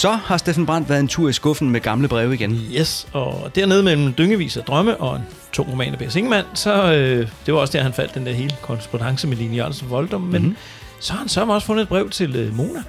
Så 0.00 0.10
har 0.10 0.36
Steffen 0.36 0.66
Brandt 0.66 0.88
været 0.88 1.00
en 1.00 1.08
tur 1.08 1.28
i 1.28 1.32
skuffen 1.32 1.70
med 1.70 1.80
gamle 1.80 2.08
breve 2.08 2.34
igen. 2.34 2.52
Yes, 2.72 3.08
og 3.12 3.50
dernede 3.54 3.82
mellem 3.82 4.14
dyngevis 4.14 4.56
af 4.56 4.64
drømme 4.64 4.96
og 4.96 5.16
en 5.16 5.22
tung 5.52 5.70
roman 5.72 5.92
af 5.92 5.98
B.S. 5.98 6.16
Ingemann, 6.16 6.46
så 6.54 6.92
øh, 6.92 7.28
det 7.46 7.54
var 7.54 7.60
også 7.60 7.72
der, 7.78 7.82
han 7.82 7.92
faldt 7.92 8.14
den 8.14 8.26
der 8.26 8.32
hele 8.32 8.56
korrespondence 8.62 9.26
med 9.26 9.36
Line 9.36 9.56
Jørgensen 9.56 9.90
Voldum, 9.90 10.20
men 10.20 10.30
Mhm. 10.30 10.40
mm-hmm. 10.42 10.56
så 11.00 11.12
har 11.12 11.18
han 11.20 11.28
så 11.28 11.44
også 11.44 11.66
fundet 11.66 11.82
et 11.82 11.88
brev 11.88 12.10
til 12.10 12.36
øh, 12.36 12.56
Mona. 12.56 12.82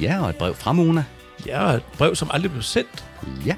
Ja, 0.00 0.22
og 0.22 0.30
et 0.30 0.36
brev 0.36 0.54
fra 0.54 0.72
Mona. 0.72 1.04
Ja, 1.46 1.64
og 1.64 1.74
et 1.74 1.82
brev, 1.98 2.14
som 2.14 2.30
aldrig 2.32 2.50
blev 2.50 2.62
sendt. 2.62 3.04
Ja. 3.46 3.54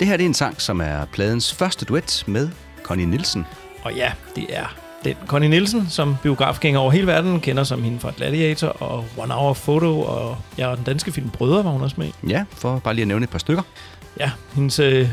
Det 0.00 0.08
her 0.08 0.16
det 0.16 0.24
er 0.24 0.28
en 0.28 0.34
sang, 0.34 0.60
som 0.62 0.80
er 0.80 1.04
pladens 1.12 1.54
første 1.54 1.84
duet 1.84 2.24
med 2.26 2.48
Connie 2.82 3.06
Nielsen. 3.06 3.46
Og 3.82 3.94
ja, 3.94 4.12
det 4.36 4.46
er 4.48 4.76
den 5.04 5.14
Connie 5.26 5.48
Nielsen, 5.48 5.86
som 5.88 6.16
biografgænger 6.22 6.80
over 6.80 6.90
hele 6.90 7.06
verden 7.06 7.40
kender 7.40 7.64
som 7.64 7.82
hende 7.82 8.00
fra 8.00 8.12
Gladiator 8.16 8.68
og 8.68 9.04
One 9.16 9.34
Hour 9.34 9.54
Photo, 9.54 10.00
og 10.00 10.38
ja, 10.58 10.66
og 10.66 10.76
den 10.76 10.84
danske 10.84 11.12
film 11.12 11.30
Brødre 11.30 11.64
var 11.64 11.70
hun 11.70 11.82
også 11.82 11.96
med. 11.98 12.10
Ja, 12.28 12.44
for 12.50 12.78
bare 12.78 12.94
lige 12.94 13.02
at 13.02 13.08
nævne 13.08 13.24
et 13.24 13.30
par 13.30 13.38
stykker. 13.38 13.62
Ja, 14.20 14.30
hendes 14.54 14.78
øh, 14.78 15.08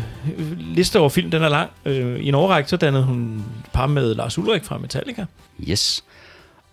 liste 0.57 0.99
over 0.99 1.09
film, 1.09 1.31
den 1.31 1.43
er 1.43 1.49
lang. 1.49 1.69
Øh, 1.85 2.19
I 2.19 2.27
en 2.27 2.35
overrække, 2.35 2.69
så 2.69 2.77
dannede 2.77 3.03
hun 3.03 3.45
par 3.73 3.87
med 3.87 4.15
Lars 4.15 4.37
Ulrik 4.37 4.63
fra 4.63 4.77
Metallica. 4.77 5.25
Yes. 5.69 6.03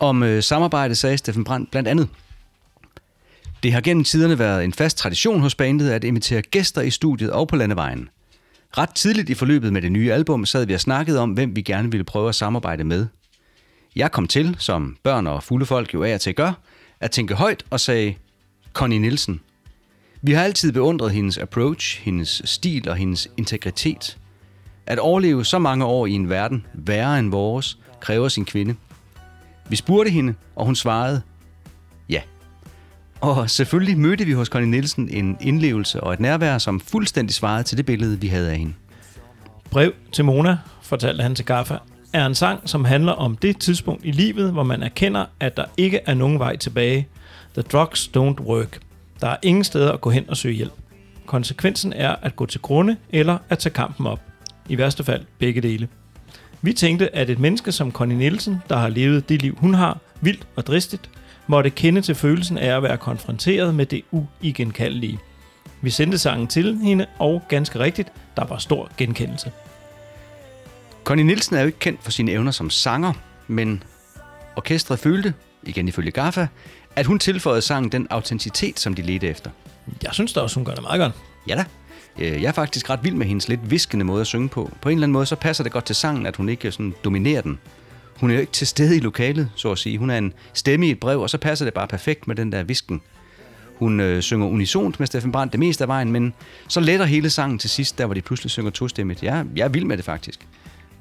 Om 0.01 0.23
øh, 0.23 0.43
samarbejde 0.43 0.95
sagde 0.95 1.19
Steffen 1.19 1.45
Brandt 1.45 1.71
blandt 1.71 1.89
andet. 1.89 2.09
Det 3.63 3.73
har 3.73 3.81
gennem 3.81 4.05
tiderne 4.05 4.39
været 4.39 4.65
en 4.65 4.73
fast 4.73 4.99
tradition 4.99 5.41
hos 5.41 5.55
bandet 5.55 5.91
at 5.91 6.05
invitere 6.05 6.43
gæster 6.43 6.81
i 6.81 6.91
studiet 6.91 7.31
og 7.31 7.49
på 7.49 7.57
landevejen. 7.57 8.09
Ret 8.79 8.95
tidligt 8.95 9.31
i 9.31 9.35
forløbet 9.35 9.73
med 9.73 9.83
det 9.83 9.93
nye 9.93 10.13
album 10.13 10.47
sad 10.47 10.67
vi 10.67 10.75
og 10.75 10.81
snakkede 10.81 11.21
om, 11.21 11.31
hvem 11.31 11.57
vi 11.57 11.63
gerne 11.63 11.91
ville 11.91 12.05
prøve 12.05 12.29
at 12.29 12.35
samarbejde 12.35 12.85
med. 12.85 13.07
Jeg 13.97 14.13
kom 14.13 14.27
til, 14.27 14.57
som 14.59 14.97
børn 15.03 15.27
og 15.27 15.43
fulde 15.43 15.67
folk 15.67 15.95
jo 15.95 16.03
af 16.03 16.15
og 16.15 16.21
til 16.21 16.35
gør, 16.35 16.53
at 17.01 17.11
tænke 17.11 17.35
højt 17.35 17.65
og 17.71 17.81
sagde, 17.81 18.15
Connie 18.73 18.99
Nielsen. 18.99 19.41
Vi 20.23 20.33
har 20.33 20.45
altid 20.45 20.73
beundret 20.73 21.13
hendes 21.13 21.39
approach, 21.39 22.01
hendes 22.03 22.43
stil 22.45 22.89
og 22.89 22.97
hendes 22.97 23.29
integritet. 23.37 24.19
At 24.87 24.99
overleve 24.99 25.45
så 25.45 25.59
mange 25.59 25.85
år 25.85 26.07
i 26.07 26.13
en 26.13 26.31
verden 26.31 26.67
værre 26.75 27.19
end 27.19 27.31
vores, 27.31 27.79
kræver 28.01 28.29
sin 28.29 28.45
kvinde. 28.45 28.75
Vi 29.69 29.77
spurgte 29.77 30.11
hende, 30.11 30.35
og 30.57 30.67
hun 30.67 30.77
svarede. 30.77 31.23
Og 33.25 33.51
selvfølgelig 33.51 33.99
mødte 33.99 34.25
vi 34.25 34.33
hos 34.33 34.49
Connie 34.49 34.71
Nielsen 34.71 35.09
en 35.09 35.37
indlevelse 35.41 36.01
og 36.01 36.13
et 36.13 36.21
nærvær, 36.21 36.59
som 36.59 36.81
fuldstændig 36.81 37.35
svarede 37.35 37.63
til 37.63 37.77
det 37.77 37.87
billede, 37.87 38.21
vi 38.21 38.27
havde 38.27 38.51
af 38.51 38.59
hende. 38.59 38.75
Brev 39.71 39.93
til 40.13 40.25
Mona, 40.25 40.59
fortalte 40.83 41.23
han 41.23 41.35
til 41.35 41.45
Gaffa, 41.45 41.77
er 42.13 42.27
en 42.27 42.35
sang, 42.35 42.69
som 42.69 42.85
handler 42.85 43.13
om 43.13 43.37
det 43.37 43.59
tidspunkt 43.59 44.05
i 44.05 44.11
livet, 44.11 44.53
hvor 44.53 44.63
man 44.63 44.83
erkender, 44.83 45.25
at 45.41 45.57
der 45.57 45.65
ikke 45.77 46.01
er 46.07 46.15
nogen 46.15 46.39
vej 46.39 46.57
tilbage. 46.57 47.09
The 47.55 47.63
drugs 47.63 48.11
don't 48.17 48.41
work. 48.41 48.79
Der 49.21 49.29
er 49.29 49.37
ingen 49.43 49.65
steder 49.65 49.93
at 49.93 50.01
gå 50.01 50.11
hen 50.11 50.31
og 50.31 50.37
søge 50.37 50.55
hjælp. 50.55 50.73
Konsekvensen 51.27 51.93
er 51.93 52.17
at 52.23 52.37
gå 52.37 52.47
til 52.47 52.61
grunde 52.61 52.97
eller 53.11 53.39
at 53.49 53.59
tage 53.59 53.73
kampen 53.73 54.07
op. 54.07 54.21
I 54.69 54.79
værste 54.79 55.05
fald 55.05 55.25
begge 55.39 55.61
dele. 55.61 55.89
Vi 56.63 56.73
tænkte, 56.73 57.15
at 57.17 57.31
et 57.31 57.39
menneske 57.39 57.73
som 57.73 57.93
Connie 57.93 58.19
Nielsen, 58.19 58.63
der 58.69 58.77
har 58.77 58.89
levet 58.89 59.29
det 59.29 59.43
liv, 59.43 59.57
hun 59.59 59.75
har, 59.75 59.99
vildt 60.21 60.47
og 60.57 60.67
dristigt, 60.67 61.11
måtte 61.47 61.71
kende 61.71 62.01
til 62.01 62.15
følelsen 62.15 62.59
af 62.59 62.77
at 62.77 62.83
være 62.83 62.97
konfronteret 62.97 63.75
med 63.75 63.87
det 63.87 64.03
uigenkaldelige. 64.11 65.19
Vi 65.81 65.91
sendte 65.91 66.19
sangen 66.19 66.47
til 66.47 66.79
hende, 66.83 67.07
og 67.19 67.43
ganske 67.49 67.79
rigtigt, 67.79 68.13
der 68.37 68.45
var 68.45 68.59
stor 68.59 68.91
genkendelse. 68.97 69.53
Connie 71.05 71.25
Nielsen 71.25 71.57
er 71.57 71.61
jo 71.61 71.67
ikke 71.67 71.79
kendt 71.79 72.03
for 72.03 72.11
sine 72.11 72.33
evner 72.33 72.51
som 72.51 72.71
sanger, 72.71 73.13
men 73.49 73.83
orkestret 74.57 74.99
følte, 74.99 75.35
igen 75.63 75.89
ifølge 75.89 76.11
Gaffa, 76.11 76.47
at 76.97 77.07
hun 77.07 77.19
tilføjede 77.19 77.63
sangen 77.63 77.93
den 77.93 78.07
autenticitet, 78.11 78.81
som 78.81 78.95
de 78.95 79.03
ledte 79.03 79.29
efter. 79.29 79.51
Jeg 80.03 80.11
synes 80.13 80.33
da 80.33 80.41
også, 80.41 80.57
hun 80.57 80.65
gør 80.65 80.75
det 80.75 80.83
meget 80.83 81.01
godt. 81.01 81.13
Ja 81.49 81.55
da. 81.55 81.65
Øh, 82.19 82.43
Jeg 82.43 82.49
er 82.49 82.53
faktisk 82.53 82.91
ret 82.91 83.01
vild 83.05 83.15
med 83.15 83.27
hendes 83.27 83.49
lidt 83.49 83.71
viskende 83.71 84.05
måde 84.05 84.21
at 84.21 84.27
synge 84.27 84.49
på. 84.49 84.71
På 84.81 84.89
en 84.89 84.93
eller 84.99 85.05
anden 85.05 85.13
måde, 85.13 85.27
så 85.27 85.37
passer 85.37 85.65
det 85.65 85.73
godt 85.73 85.85
til 85.85 85.97
sangen, 85.97 86.27
at 86.27 86.37
hun 86.37 86.49
ikke 86.49 86.73
sådan 86.73 86.95
dominerer 87.05 87.41
den. 87.43 87.59
Hun 88.21 88.31
er 88.31 88.35
jo 88.35 88.41
ikke 88.41 88.53
til 88.53 88.67
stede 88.67 88.97
i 88.97 89.01
lokalet, 89.01 89.51
så 89.55 89.73
at 89.73 89.79
sige. 89.79 89.99
Hun 89.99 90.11
er 90.11 90.19
en 90.19 90.33
stemme 90.53 90.87
i 90.87 90.91
et 90.91 91.01
brev, 91.01 91.21
og 91.21 91.31
så 91.31 91.39
passer 91.39 91.65
det 91.65 91.75
bare 91.75 91.87
perfekt 91.87 92.29
med 92.29 92.37
den 92.37 92.53
der 92.53 92.63
visken. 92.63 93.01
Hun 93.79 94.01
øh, 94.01 94.23
synger 94.23 94.47
unisont 94.47 95.01
med 95.01 95.07
Steffen 95.07 95.33
Brandt 95.33 95.53
det 95.53 95.61
meste 95.61 95.85
af 95.85 95.89
vejen, 95.89 96.13
men 96.13 96.35
så 96.69 96.81
letter 96.81 97.07
hele 97.07 97.31
sangen 97.31 97.59
til 97.59 97.71
sidst, 97.71 97.99
der 97.99 98.07
hvor 98.07 98.15
de 98.15 98.21
pludselig 98.21 98.51
synger 98.51 98.71
tostemmet. 98.71 99.23
Jeg, 99.23 99.45
jeg 99.57 99.65
er 99.65 99.69
vild 99.69 99.85
med 99.85 99.97
det 99.97 100.05
faktisk. 100.05 100.47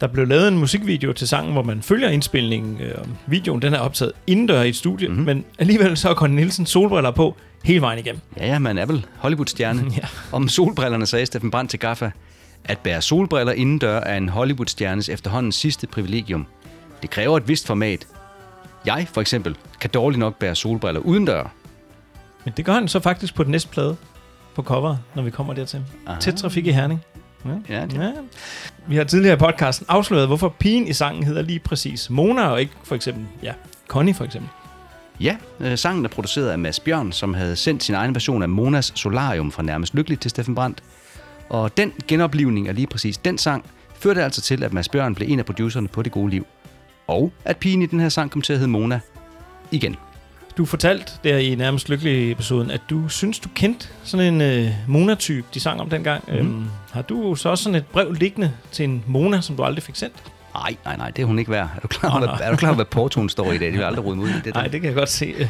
Der 0.02 0.08
blev 0.08 0.28
lavet 0.28 0.48
en 0.48 0.58
musikvideo 0.58 1.14
til 1.14 1.28
sangen, 1.28 1.54
hvor 1.54 1.64
man 1.64 1.82
følger 1.82 2.10
indspilningen. 2.10 2.82
Øh, 2.82 2.98
videoen 3.28 3.62
den 3.62 3.74
er 3.74 3.80
optaget 3.80 4.12
indendør 4.28 4.62
i 4.62 4.70
et 4.70 4.76
studie, 4.76 5.08
mm-hmm. 5.08 5.26
men 5.26 5.46
alligevel 5.60 5.98
så 5.98 6.10
er 6.10 6.14
Connie 6.14 6.36
Nielsen 6.36 6.66
solbriller 6.66 7.12
på 7.12 7.36
hele 7.64 7.82
vejen 7.82 8.00
igennem. 8.00 8.22
Ja, 8.38 8.48
ja, 8.48 8.60
man 8.60 8.78
er 8.78 8.86
vel 8.86 9.06
Hollywood-stjerne. 9.18 9.86
Ja. 9.98 10.08
Om 10.32 10.48
solbrillerne 10.48 11.06
sagde 11.06 11.26
Steffen 11.26 11.52
Brandt 11.52 11.70
til 11.70 11.80
Gaffa, 11.80 12.12
at 12.66 12.80
bære 12.80 13.02
solbriller 13.02 13.54
indendør 13.54 14.00
er 14.00 14.18
en 14.18 14.30
Hollywood-stjernes 14.30 15.10
efterhånden 15.10 15.52
sidste 15.52 15.88
privilegium. 15.88 16.48
Det 17.04 17.12
kræver 17.12 17.38
et 17.38 17.48
vist 17.48 17.68
format. 17.68 18.08
Jeg, 18.86 19.08
for 19.14 19.22
eksempel, 19.22 19.56
kan 19.82 19.90
dårligt 19.94 20.20
nok 20.20 20.36
bære 20.36 20.56
solbriller 20.56 21.02
udendør. 21.02 21.54
Men 22.46 22.54
det 22.58 22.66
gør 22.66 22.74
han 22.74 22.88
så 22.88 23.00
faktisk 23.00 23.36
på 23.36 23.44
den 23.44 23.52
næste 23.52 23.70
plade 23.70 23.96
på 24.56 24.64
cover, 24.64 24.98
når 25.16 25.24
vi 25.24 25.30
kommer 25.32 25.54
dertil. 25.54 25.82
Aha. 26.08 26.20
Tæt 26.20 26.34
trafik 26.34 26.68
i 26.68 26.72
Herning. 26.72 27.02
Ja, 27.70 27.82
det, 27.86 27.94
Ja. 27.94 28.12
Vi 28.88 28.96
har 28.96 29.04
tidligere 29.04 29.36
i 29.36 29.40
podcasten 29.40 29.86
afsløret, 29.90 30.28
hvorfor 30.28 30.50
pigen 30.50 30.88
i 30.88 30.94
sangen 30.94 31.24
hedder 31.24 31.42
lige 31.42 31.60
præcis 31.60 32.10
Mona, 32.10 32.48
og 32.48 32.62
ikke 32.62 32.74
for 32.84 32.96
eksempel, 32.96 33.26
ja, 33.44 33.54
Connie 33.88 34.14
for 34.14 34.24
eksempel. 34.24 34.50
ja 35.20 35.38
øh, 35.60 35.78
sangen 35.78 36.06
er 36.06 36.10
produceret 36.10 36.50
af 36.50 36.60
Mads 36.60 36.80
Bjørn, 36.80 37.12
som 37.12 37.34
havde 37.34 37.56
sendt 37.56 37.84
sin 37.84 37.96
egen 37.96 38.16
version 38.16 38.44
af 38.44 38.50
Monas 38.50 38.92
Solarium 38.96 39.52
fra 39.52 39.64
Nærmest 39.64 39.94
Lykkeligt 39.94 40.22
til 40.22 40.30
Steffen 40.30 40.56
Brandt. 40.56 40.84
Og 41.50 41.78
den 41.78 41.94
genoplivning 42.08 42.68
af 42.68 42.76
lige 42.76 42.88
præcis 42.88 43.18
den 43.18 43.38
sang 43.38 43.66
førte 43.96 44.24
altså 44.24 44.42
til, 44.42 44.64
at 44.64 44.74
Mads 44.74 44.90
Bjørn 44.90 45.16
blev 45.16 45.30
en 45.30 45.40
af 45.40 45.46
producerne 45.46 45.88
på 45.88 46.02
Det 46.02 46.12
Gode 46.12 46.30
Liv. 46.30 46.46
Og 47.08 47.32
at 47.46 47.58
pigen 47.58 47.82
i 47.82 47.86
den 47.86 48.00
her 48.00 48.10
sang 48.10 48.32
kom 48.32 48.42
til 48.42 48.54
at 48.54 48.60
hedde 48.60 48.72
Mona 48.72 49.00
igen. 49.72 49.96
Du 50.58 50.66
fortalte 50.66 51.12
der 51.24 51.38
i 51.38 51.56
nærmest 51.56 51.90
lykkelig 51.90 52.32
episoden, 52.32 52.72
at 52.72 52.82
du 52.90 53.10
synes, 53.10 53.40
du 53.40 53.50
kendte 53.56 53.88
sådan 54.04 54.34
en 54.34 54.42
øh, 54.42 54.70
Mona-type, 54.88 55.48
de 55.54 55.60
sang 55.60 55.82
om 55.82 55.90
dengang. 55.90 56.24
Mm. 56.28 56.34
Øhm, 56.34 56.66
har 56.92 57.02
du 57.02 57.36
så 57.36 57.50
også 57.50 57.64
sådan 57.64 57.76
et 57.76 57.86
brev 57.86 58.12
liggende 58.14 58.52
til 58.72 58.84
en 58.84 59.04
Mona, 59.08 59.42
som 59.42 59.56
du 59.56 59.64
aldrig 59.64 59.84
fik 59.84 59.96
sendt? 59.96 60.16
Nej, 60.54 60.76
nej, 60.86 60.98
nej, 60.98 61.10
det 61.10 61.22
er 61.22 61.26
hun 61.26 61.40
ikke 61.40 61.52
værd. 61.52 61.70
Er 61.76 61.80
du 61.80 61.88
klar 61.88 62.10
over, 62.10 62.20
Nå, 62.20 62.26
hvad, 62.26 62.48
er 62.48 62.52
du 62.52 62.58
klar 62.58 62.74
hvad 62.74 62.86
portoen 62.86 63.30
står 63.30 63.52
i 63.52 63.58
dag? 63.58 63.68
Det 63.68 63.78
vil 63.78 63.84
aldrig 63.84 64.06
rode 64.06 64.18
ud 64.18 64.30
i. 64.30 64.34
Det 64.46 64.54
Nej, 64.54 64.68
det 64.68 64.82
kan 64.82 64.88
jeg 64.88 64.96
godt 64.96 65.10
se. 65.10 65.26
øh, 65.38 65.50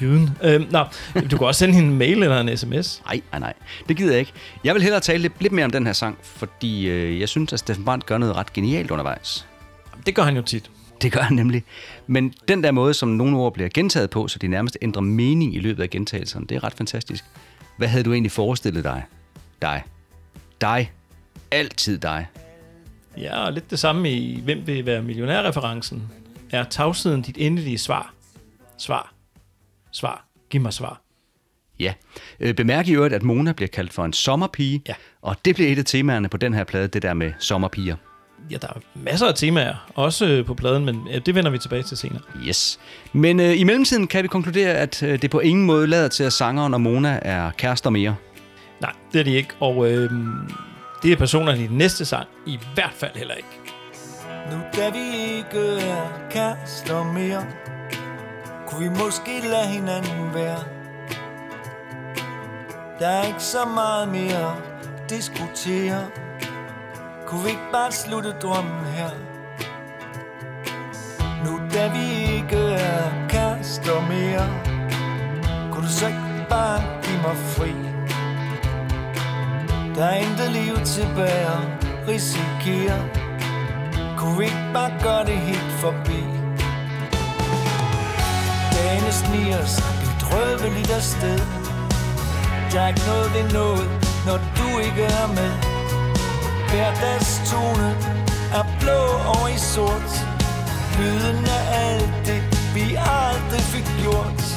Jyden. 0.00 0.30
Øhm, 0.42 0.66
nå, 0.70 0.84
du 1.30 1.38
kan 1.38 1.46
også 1.46 1.58
sende 1.58 1.74
hende 1.74 1.88
en 1.88 1.98
mail 1.98 2.22
eller 2.22 2.40
en 2.40 2.56
sms. 2.56 3.02
Nej, 3.06 3.20
nej, 3.32 3.40
nej. 3.40 3.52
Det 3.88 3.96
gider 3.96 4.10
jeg 4.10 4.20
ikke. 4.20 4.32
Jeg 4.64 4.74
vil 4.74 4.82
hellere 4.82 5.00
tale 5.00 5.22
lidt, 5.22 5.32
lidt 5.40 5.52
mere 5.52 5.64
om 5.64 5.70
den 5.70 5.86
her 5.86 5.92
sang, 5.92 6.18
fordi 6.22 6.88
øh, 6.88 7.20
jeg 7.20 7.28
synes, 7.28 7.52
at 7.52 7.58
Steffen 7.58 7.84
Brandt 7.84 8.06
gør 8.06 8.18
noget 8.18 8.36
ret 8.36 8.52
genialt 8.52 8.90
undervejs. 8.90 9.46
Det 10.06 10.14
gør 10.14 10.22
han 10.22 10.36
jo 10.36 10.42
tit. 10.42 10.70
Det 11.02 11.12
gør 11.12 11.20
han 11.20 11.36
nemlig. 11.36 11.64
Men 12.06 12.34
den 12.48 12.62
der 12.64 12.70
måde, 12.70 12.94
som 12.94 13.08
nogle 13.08 13.36
ord 13.36 13.54
bliver 13.54 13.68
gentaget 13.74 14.10
på, 14.10 14.28
så 14.28 14.38
de 14.38 14.48
nærmest 14.48 14.78
ændrer 14.82 15.02
mening 15.02 15.54
i 15.54 15.58
løbet 15.58 15.82
af 15.82 15.90
gentagelserne, 15.90 16.46
det 16.46 16.54
er 16.54 16.64
ret 16.64 16.74
fantastisk. 16.74 17.24
Hvad 17.78 17.88
havde 17.88 18.04
du 18.04 18.12
egentlig 18.12 18.32
forestillet 18.32 18.84
dig? 18.84 19.04
Dig. 19.62 19.82
Dig. 20.60 20.92
Altid 21.50 21.98
dig. 21.98 22.26
Ja, 23.18 23.44
og 23.44 23.52
lidt 23.52 23.70
det 23.70 23.78
samme 23.78 24.10
i 24.10 24.40
Hvem 24.40 24.66
vil 24.66 24.86
være 24.86 25.02
millionærreferencen. 25.02 26.02
Er 26.50 26.64
tavsheden 26.64 27.22
dit 27.22 27.36
endelige 27.38 27.78
svar? 27.78 28.14
Svar. 28.78 29.14
Svar. 29.92 30.26
Giv 30.50 30.60
mig 30.60 30.72
svar. 30.72 31.00
Ja. 31.80 31.94
Øh, 32.40 32.54
Bemærk 32.54 32.88
i 32.88 32.92
øvrigt, 32.94 33.14
at 33.14 33.22
Mona 33.22 33.52
bliver 33.52 33.68
kaldt 33.68 33.92
for 33.92 34.04
en 34.04 34.12
sommerpige, 34.12 34.82
Ja. 34.88 34.94
og 35.22 35.36
det 35.44 35.54
bliver 35.54 35.70
et 35.72 35.78
af 35.78 35.84
temaerne 35.84 36.28
på 36.28 36.36
den 36.36 36.54
her 36.54 36.64
plade, 36.64 36.88
det 36.88 37.02
der 37.02 37.14
med 37.14 37.32
sommerpiger. 37.38 37.96
Ja, 38.50 38.56
der 38.56 38.68
er 38.68 38.80
masser 38.94 39.26
af 39.26 39.34
temaer, 39.34 39.90
også 39.94 40.26
øh, 40.26 40.46
på 40.46 40.54
pladen, 40.54 40.84
men 40.84 41.08
ja, 41.10 41.18
det 41.18 41.34
vender 41.34 41.50
vi 41.50 41.58
tilbage 41.58 41.82
til 41.82 41.96
senere. 41.96 42.20
Yes. 42.46 42.78
Men 43.12 43.40
øh, 43.40 43.60
i 43.60 43.64
mellemtiden 43.64 44.06
kan 44.06 44.22
vi 44.22 44.28
konkludere, 44.28 44.72
at 44.72 45.02
øh, 45.02 45.22
det 45.22 45.30
på 45.30 45.40
ingen 45.40 45.66
måde 45.66 45.86
lader 45.86 46.08
til, 46.08 46.24
at 46.24 46.32
sangeren 46.32 46.74
og 46.74 46.80
Mona 46.80 47.18
er 47.22 47.50
kærester 47.50 47.90
mere. 47.90 48.16
Nej, 48.80 48.92
det 49.12 49.20
er 49.20 49.24
de 49.24 49.34
ikke, 49.34 49.54
og 49.60 49.90
øh, 49.90 50.10
det 51.02 51.12
er 51.12 51.16
personerne 51.16 51.64
i 51.64 51.66
den 51.66 51.78
næste 51.78 52.04
sang 52.04 52.28
i 52.46 52.58
hvert 52.74 52.92
fald 52.94 53.16
heller 53.16 53.34
ikke. 53.34 53.48
Nu 54.50 54.56
da 54.76 54.90
vi 54.90 55.34
ikke 55.36 55.80
er 55.80 56.28
kærester 56.30 57.12
mere 57.12 57.46
Kunne 58.66 58.80
vi 58.80 58.88
måske 58.88 59.48
lade 59.50 59.66
hinanden 59.66 60.34
være 60.34 60.58
Der 62.98 63.08
er 63.08 63.26
ikke 63.26 63.42
så 63.42 63.64
meget 63.74 64.08
mere 64.08 64.56
at 64.56 65.10
diskutere 65.10 66.06
kunne 67.34 67.44
vi 67.44 67.50
ikke 67.50 67.72
bare 67.72 67.92
slutte 67.92 68.32
drømmen 68.42 68.84
her? 68.84 69.10
Nu 71.44 71.60
da 71.74 71.88
vi 71.88 72.34
ikke 72.36 72.56
er 72.56 73.28
kærester 73.28 74.00
mere 74.08 74.46
Kunne 75.72 75.86
du 75.86 75.92
så 75.92 76.06
ikke 76.06 76.46
bare 76.50 76.80
give 77.02 77.20
mig 77.22 77.36
fri? 77.36 77.72
Der 79.94 80.04
er 80.04 80.14
intet 80.14 80.50
liv 80.50 80.74
tilbage 80.84 81.46
at 81.56 82.08
risikere. 82.08 82.98
Kunne 84.18 84.38
vi 84.38 84.44
ikke 84.44 84.70
bare 84.74 84.92
gøre 85.02 85.24
det 85.24 85.38
helt 85.38 85.72
forbi? 85.84 86.20
Dagene 88.74 89.12
sniger 89.12 89.64
sig 89.64 89.92
bedrøveligt 90.02 90.90
afsted. 90.90 91.38
Der 92.72 92.80
er 92.80 92.88
ikke 92.88 93.06
noget 93.06 93.28
ved 93.34 93.52
noget, 93.52 93.88
når 94.26 94.38
du 94.58 94.78
ikke 94.78 95.02
er 95.02 95.26
med. 95.26 95.73
Hverdagstone 96.74 97.88
er 98.58 98.64
blå 98.80 99.02
og 99.34 99.50
i 99.50 99.58
sort. 99.58 100.12
Lyden 100.98 101.44
af 101.44 101.62
alt 101.84 102.26
det, 102.26 102.42
vi 102.74 102.96
aldrig 102.98 103.60
fik 103.60 103.88
gjort. 104.02 104.53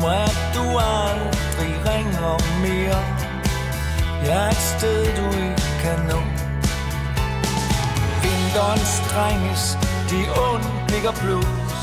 Mig, 0.00 0.22
at 0.30 0.38
du 0.56 0.64
aldrig 0.78 1.72
ringer 1.90 2.32
mere. 2.64 3.00
Jeg 4.26 4.46
er 4.46 4.50
et 4.50 4.64
sted, 4.76 4.98
du 5.18 5.26
ikke 5.44 5.66
kan 5.82 5.98
nå. 6.10 6.20
Vinteren 8.22 8.84
strenges, 8.98 9.78
de 10.10 10.20
undblikker 10.48 11.12
blues. 11.20 11.82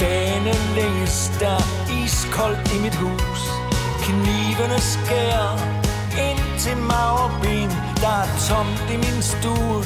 Dagene 0.00 0.54
længes 0.76 1.32
der 1.40 1.60
iskoldt 2.02 2.72
i 2.76 2.78
mit 2.82 2.94
hus. 2.94 3.42
Knivene 4.04 4.80
skærer 4.80 5.54
ind 6.28 6.58
til 6.58 6.76
mave 6.76 7.18
og 7.26 7.30
ben 7.42 7.70
Der 8.02 8.16
er 8.24 8.30
tomt 8.48 8.84
i 8.94 8.96
min 8.96 9.22
stue. 9.22 9.82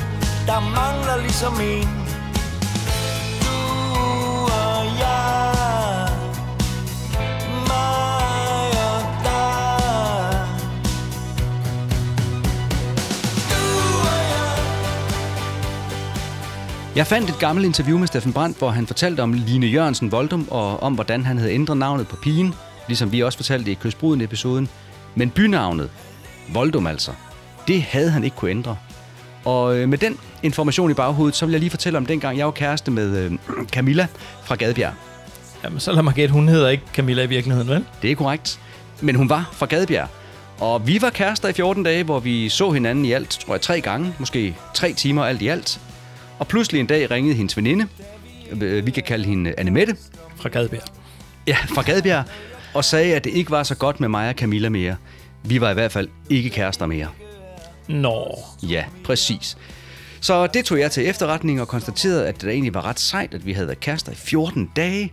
Der 0.47 0.61
mangler 0.61 1.17
ligesom 1.27 1.61
en 1.61 2.06
Jeg 16.97 17.07
fandt 17.07 17.31
et 17.31 17.39
gammelt 17.39 17.67
interview 17.67 17.99
med 17.99 18.07
Steffen 18.07 18.33
Brandt, 18.33 18.59
hvor 18.59 18.71
han 18.71 18.87
fortalte 18.87 19.21
om 19.21 19.33
Line 19.33 19.67
Jørgensen 19.67 20.13
Voldum, 20.13 20.49
og 20.51 20.83
om 20.83 20.95
hvordan 20.95 21.25
han 21.25 21.39
havde 21.39 21.53
ændret 21.53 21.77
navnet 21.77 22.09
på 22.09 22.17
pigen, 22.17 22.55
ligesom 22.89 23.13
vi 23.13 23.23
også 23.23 23.39
fortalte 23.39 23.71
i 23.71 23.75
Kystbruden-episoden. 23.75 24.69
Men 25.15 25.31
bynavnet, 25.31 25.91
Voldum 26.53 26.87
altså, 26.87 27.11
det 27.69 27.83
havde 27.83 28.11
han 28.11 28.25
ikke 28.25 28.37
kunne 28.37 28.51
ændre. 28.51 28.77
Og 29.45 29.77
øh, 29.77 29.89
med 29.89 29.99
den 29.99 30.19
information 30.43 30.91
i 30.91 30.95
baghovedet, 30.95 31.37
så 31.37 31.47
vil 31.47 31.53
jeg 31.53 31.61
lige 31.61 31.71
fortælle 31.71 31.97
om 31.97 32.07
dengang, 32.07 32.39
jeg 32.39 32.47
var 32.47 32.53
kæreste 32.53 32.91
med 32.91 33.17
øh, 33.17 33.33
Camilla 33.75 34.07
fra 34.45 34.55
Gadebjerg. 34.55 34.93
Jamen, 35.65 35.81
så 35.81 35.93
lad 35.93 36.03
mig 36.03 36.15
gætte, 36.15 36.33
hun 36.33 36.49
hedder 36.49 36.69
ikke 36.69 36.85
Camilla 36.95 37.23
i 37.23 37.29
virkeligheden, 37.29 37.69
vel? 37.69 37.85
Det 38.03 38.11
er 38.11 38.15
korrekt. 38.15 38.61
Men 39.01 39.15
hun 39.15 39.29
var 39.29 39.49
fra 39.53 39.67
Gadebjerg. 39.67 40.09
Og 40.61 40.87
vi 40.87 41.03
var 41.03 41.11
kærester 41.11 41.49
i 41.49 41.53
14 41.53 41.83
dage, 41.83 42.05
hvor 42.05 42.21
vi 42.21 42.49
så 42.49 42.71
hinanden 42.71 43.05
i 43.05 43.13
alt, 43.13 43.31
tror 43.31 43.55
jeg, 43.55 43.61
tre 43.61 43.81
gange. 43.81 44.15
Måske 44.19 44.57
tre 44.75 44.93
timer 44.93 45.25
alt 45.25 45.43
i 45.43 45.49
alt. 45.49 45.81
Og 46.39 46.49
pludselig 46.49 46.81
en 46.81 46.87
dag 46.87 47.11
ringede 47.11 47.35
hendes 47.35 47.57
veninde. 47.57 47.87
øh, 48.63 48.87
Vi 48.87 48.91
kan 48.91 49.03
kalde 49.03 49.25
hende 49.25 49.55
Annemette. 49.59 49.97
Fra 50.37 50.49
Gadebjerg. 50.49 50.83
Ja, 51.47 51.57
fra 51.75 51.83
Gadebjerg. 51.83 52.25
Og 52.75 52.85
sagde, 52.85 53.15
at 53.15 53.25
det 53.25 53.31
ikke 53.31 53.51
var 53.51 53.63
så 53.63 53.75
godt 53.75 54.01
med 54.01 54.09
mig 54.09 54.29
og 54.29 54.35
Camilla 54.35 54.69
mere. 54.69 54.97
Vi 55.45 55.61
var 55.61 55.71
i 55.71 55.75
hvert 55.75 55.93
fald 55.93 56.09
ikke 56.31 56.51
kærester 56.51 56.87
mere. 56.87 57.09
Nå, 57.89 58.39
Ja, 58.63 58.85
præcis. 59.05 59.57
Så 60.21 60.47
det 60.47 60.65
tog 60.65 60.79
jeg 60.79 60.91
til 60.91 61.09
efterretning 61.09 61.61
og 61.61 61.69
konstaterede, 61.69 62.29
at 62.29 62.41
det 62.43 62.51
egentlig 62.51 62.75
var 62.75 62.85
ret 62.85 63.01
sejt, 63.01 63.35
at 63.35 63.47
vi 63.47 63.53
havde 63.53 63.67
været 63.67 63.81
kærester 63.81 64.13
i 64.13 64.15
14 64.15 64.71
dage. 64.77 65.13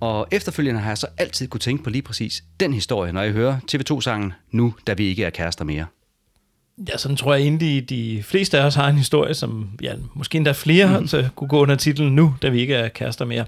Og 0.00 0.26
efterfølgende 0.30 0.80
har 0.80 0.90
jeg 0.90 0.98
så 0.98 1.06
altid 1.18 1.48
kunne 1.48 1.60
tænke 1.60 1.84
på 1.84 1.90
lige 1.90 2.02
præcis 2.02 2.44
den 2.60 2.72
historie, 2.74 3.12
når 3.12 3.22
jeg 3.22 3.32
hører 3.32 3.56
TV2-sangen 3.72 4.32
Nu, 4.50 4.74
da 4.86 4.92
vi 4.92 5.06
ikke 5.06 5.24
er 5.24 5.30
kærester 5.30 5.64
mere. 5.64 5.86
Ja, 6.88 6.96
sådan 6.96 7.16
tror 7.16 7.34
jeg 7.34 7.42
egentlig, 7.42 7.90
de 7.90 8.22
fleste 8.22 8.58
af 8.58 8.66
os 8.66 8.74
har 8.74 8.88
en 8.88 8.96
historie, 8.96 9.34
som 9.34 9.70
ja, 9.82 9.94
måske 10.14 10.36
endda 10.36 10.52
flere 10.52 11.00
mm. 11.00 11.06
så 11.06 11.28
kunne 11.36 11.48
gå 11.48 11.58
under 11.62 11.76
titlen 11.76 12.14
nu, 12.14 12.34
da 12.42 12.48
vi 12.48 12.60
ikke 12.60 12.74
er 12.74 12.88
kærester 12.88 13.24
mere. 13.24 13.44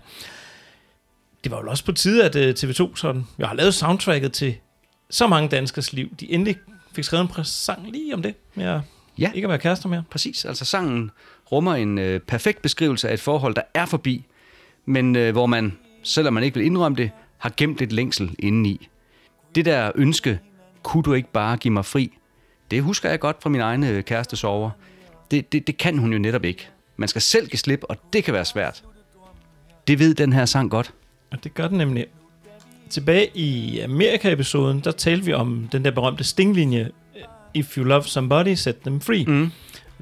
Det 1.44 1.52
var 1.52 1.60
jo 1.62 1.70
også 1.70 1.84
på 1.84 1.92
tide, 1.92 2.24
at 2.24 2.36
øh, 2.36 2.54
TV2 2.58 2.96
sådan, 2.96 3.26
jeg 3.38 3.48
har 3.48 3.54
lavet 3.54 3.74
soundtracket 3.74 4.32
til 4.32 4.54
så 5.10 5.26
mange 5.26 5.48
danskers 5.48 5.92
liv. 5.92 6.14
De 6.20 6.32
endelig 6.32 6.56
fik 6.92 7.04
skrevet 7.04 7.22
en 7.22 7.28
præsang 7.28 7.90
lige 7.90 8.14
om 8.14 8.22
det, 8.22 8.34
med 8.54 8.64
at 8.64 8.80
Ja. 9.18 9.30
ikke 9.34 9.46
at 9.46 9.48
være 9.48 9.58
kærester 9.58 9.88
mere. 9.88 10.02
Præcis, 10.10 10.44
altså 10.44 10.64
sangen 10.64 11.10
rummer 11.52 11.74
en 11.74 11.98
øh, 11.98 12.20
perfekt 12.20 12.62
beskrivelse 12.62 13.08
af 13.08 13.14
et 13.14 13.20
forhold, 13.20 13.54
der 13.54 13.62
er 13.74 13.86
forbi, 13.86 14.24
men 14.86 15.16
øh, 15.16 15.32
hvor 15.32 15.46
man, 15.46 15.78
selvom 16.02 16.34
man 16.34 16.42
ikke 16.42 16.56
vil 16.56 16.66
indrømme 16.66 16.96
det, 16.96 17.10
har 17.38 17.52
gemt 17.56 17.82
et 17.82 17.92
længsel 17.92 18.30
indeni. 18.38 18.88
Det 19.54 19.64
der 19.64 19.92
ønske, 19.94 20.38
kunne 20.82 21.02
du 21.02 21.12
ikke 21.12 21.32
bare 21.32 21.56
give 21.56 21.72
mig 21.72 21.84
fri, 21.84 22.12
det 22.70 22.82
husker 22.82 23.10
jeg 23.10 23.20
godt 23.20 23.36
fra 23.42 23.50
min 23.50 23.60
egen 23.60 23.84
øh, 23.84 24.04
kæreste 24.04 24.36
sover. 24.36 24.70
Det, 25.30 25.52
det, 25.52 25.66
det 25.66 25.76
kan 25.76 25.98
hun 25.98 26.12
jo 26.12 26.18
netop 26.18 26.44
ikke. 26.44 26.68
Man 26.96 27.08
skal 27.08 27.22
selv 27.22 27.48
give 27.48 27.58
slip, 27.58 27.84
og 27.88 27.96
det 28.12 28.24
kan 28.24 28.34
være 28.34 28.44
svært. 28.44 28.82
Det 29.86 29.98
ved 29.98 30.14
den 30.14 30.32
her 30.32 30.44
sang 30.44 30.70
godt. 30.70 30.92
Og 31.30 31.44
det 31.44 31.54
gør 31.54 31.68
den 31.68 31.78
nemlig. 31.78 32.06
Tilbage 32.90 33.30
i 33.34 33.80
Amerika-episoden, 33.80 34.80
der 34.80 34.90
talte 34.90 35.24
vi 35.24 35.32
om 35.32 35.68
den 35.72 35.84
der 35.84 35.90
berømte 35.90 36.24
stinglinje, 36.24 36.90
If 37.54 37.76
you 37.76 37.84
love 37.84 38.02
somebody, 38.02 38.54
set 38.54 38.76
them 38.76 39.00
free. 39.00 39.24
Mm. 39.24 39.50